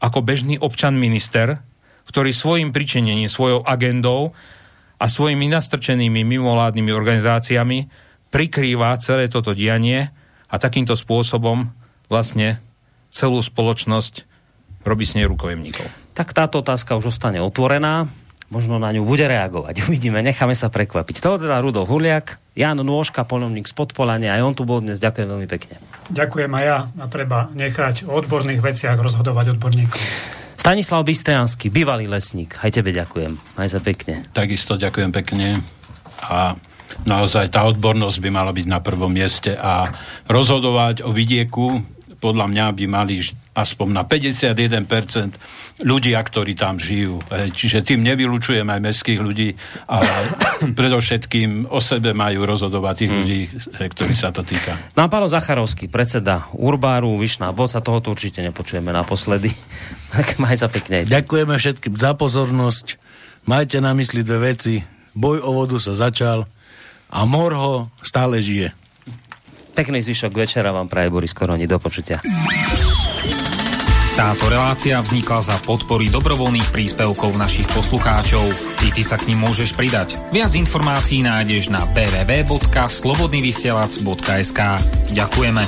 ako 0.02 0.26
bežný 0.26 0.58
občan 0.58 0.98
minister, 0.98 1.62
ktorý 2.10 2.34
svojim 2.34 2.74
pričinením, 2.74 3.30
svojou 3.30 3.62
agendou 3.62 4.34
a 4.98 5.06
svojimi 5.06 5.46
nastrčenými 5.54 6.26
mimovládnymi 6.26 6.90
organizáciami 6.90 7.78
prikrýva 8.34 8.98
celé 8.98 9.30
toto 9.30 9.54
dianie 9.54 10.10
a 10.50 10.56
takýmto 10.58 10.98
spôsobom 10.98 11.70
vlastne 12.10 12.58
celú 13.12 13.44
spoločnosť 13.44 14.26
robí 14.88 15.06
s 15.06 15.14
nej 15.14 15.28
rukojemníkov. 15.30 15.86
Tak 16.18 16.34
táto 16.34 16.64
otázka 16.64 16.98
už 16.98 17.14
ostane 17.14 17.44
otvorená. 17.44 18.10
Možno 18.52 18.84
na 18.84 18.92
ňu 18.92 19.08
bude 19.08 19.24
reagovať. 19.24 19.80
Uvidíme, 19.88 20.24
necháme 20.24 20.56
sa 20.58 20.68
prekvapiť. 20.68 21.24
To 21.24 21.40
teda 21.40 21.60
Rudolf 21.64 21.88
Huliak, 21.88 22.40
Jan 22.56 22.84
Nôžka, 22.84 23.24
polovník 23.24 23.68
z 23.68 23.76
Podpolania, 23.76 24.36
aj 24.36 24.42
on 24.44 24.54
tu 24.56 24.64
bol 24.68 24.84
dnes. 24.84 25.00
Ďakujem 25.00 25.28
veľmi 25.28 25.48
pekne. 25.48 25.80
Ďakujem 26.12 26.52
aj 26.52 26.64
ja 26.68 26.80
a 27.00 27.06
treba 27.08 27.48
nechať 27.56 28.08
o 28.08 28.12
odborných 28.20 28.60
veciach 28.60 29.00
rozhodovať 29.00 29.56
odborníkov. 29.56 30.00
Stanislav 30.60 31.08
Bystriansky, 31.08 31.74
bývalý 31.74 32.06
lesník. 32.06 32.60
Aj 32.62 32.70
tebe 32.70 32.94
ďakujem. 32.94 33.34
Aj 33.58 33.66
za 33.66 33.82
pekne. 33.82 34.22
Takisto 34.30 34.78
ďakujem 34.78 35.10
pekne. 35.10 35.58
A 36.22 36.54
naozaj 37.08 37.50
tá 37.50 37.66
odbornosť 37.66 38.22
by 38.22 38.30
mala 38.30 38.54
byť 38.54 38.68
na 38.70 38.78
prvom 38.78 39.10
mieste 39.10 39.58
a 39.58 39.90
rozhodovať 40.30 41.02
o 41.02 41.10
vidieku 41.10 41.82
podľa 42.22 42.46
mňa 42.54 42.66
by 42.78 42.86
mali 42.86 43.18
aspoň 43.52 43.88
na 43.90 44.04
51% 44.06 45.82
ľudia, 45.82 46.22
ktorí 46.22 46.54
tam 46.54 46.78
žijú. 46.78 47.20
Čiže 47.28 47.82
tým 47.82 48.06
nevylučujem 48.06 48.64
aj 48.64 48.80
mestských 48.80 49.20
ľudí, 49.20 49.58
ale 49.90 50.38
predovšetkým 50.80 51.74
o 51.74 51.82
sebe 51.82 52.14
majú 52.14 52.46
rozhodovať 52.46 52.96
tých 52.96 53.12
hmm. 53.12 53.20
ľudí, 53.20 53.42
ktorí 53.92 54.14
sa 54.14 54.30
to 54.30 54.46
týka. 54.46 54.78
No 54.94 55.04
a 55.04 55.12
Pálo 55.12 55.26
Zacharovský, 55.26 55.90
predseda 55.90 56.48
Urbáru, 56.54 57.18
Vyšná 57.18 57.50
Boca, 57.52 57.82
toho 57.82 58.00
tu 58.00 58.14
určite 58.14 58.46
nepočujeme 58.46 58.94
naposledy. 58.94 59.50
Maj 60.44 60.62
sa 60.62 60.70
pekne. 60.70 61.04
Ďakujeme 61.04 61.58
všetkým 61.58 61.98
za 61.98 62.14
pozornosť. 62.14 63.02
Majte 63.50 63.82
na 63.82 63.98
mysli 63.98 64.22
dve 64.22 64.54
veci. 64.54 64.86
Boj 65.12 65.42
o 65.42 65.52
vodu 65.58 65.76
sa 65.82 65.98
začal 65.98 66.46
a 67.12 67.20
Morho 67.28 67.92
stále 68.00 68.40
žije. 68.40 68.72
Pekný 69.72 70.04
zvyšok 70.04 70.36
večera 70.36 70.76
vám 70.76 70.92
praje 70.92 71.10
Boris 71.10 71.34
Koroni. 71.34 71.68
Do 71.68 71.80
počutia. 71.80 72.20
Táto 74.12 74.52
relácia 74.52 75.00
vznikla 75.00 75.40
za 75.40 75.56
podpory 75.64 76.12
dobrovoľných 76.12 76.76
príspevkov 76.76 77.32
našich 77.40 77.64
poslucháčov. 77.72 78.44
I 78.84 78.92
ty 78.92 79.08
sa 79.08 79.16
k 79.16 79.32
ním 79.32 79.48
môžeš 79.48 79.72
pridať. 79.72 80.20
Viac 80.36 80.52
informácií 80.52 81.24
nájdeš 81.24 81.72
na 81.72 81.88
www.slobodnyvysielac.sk 81.96 84.60
Ďakujeme. 85.16 85.64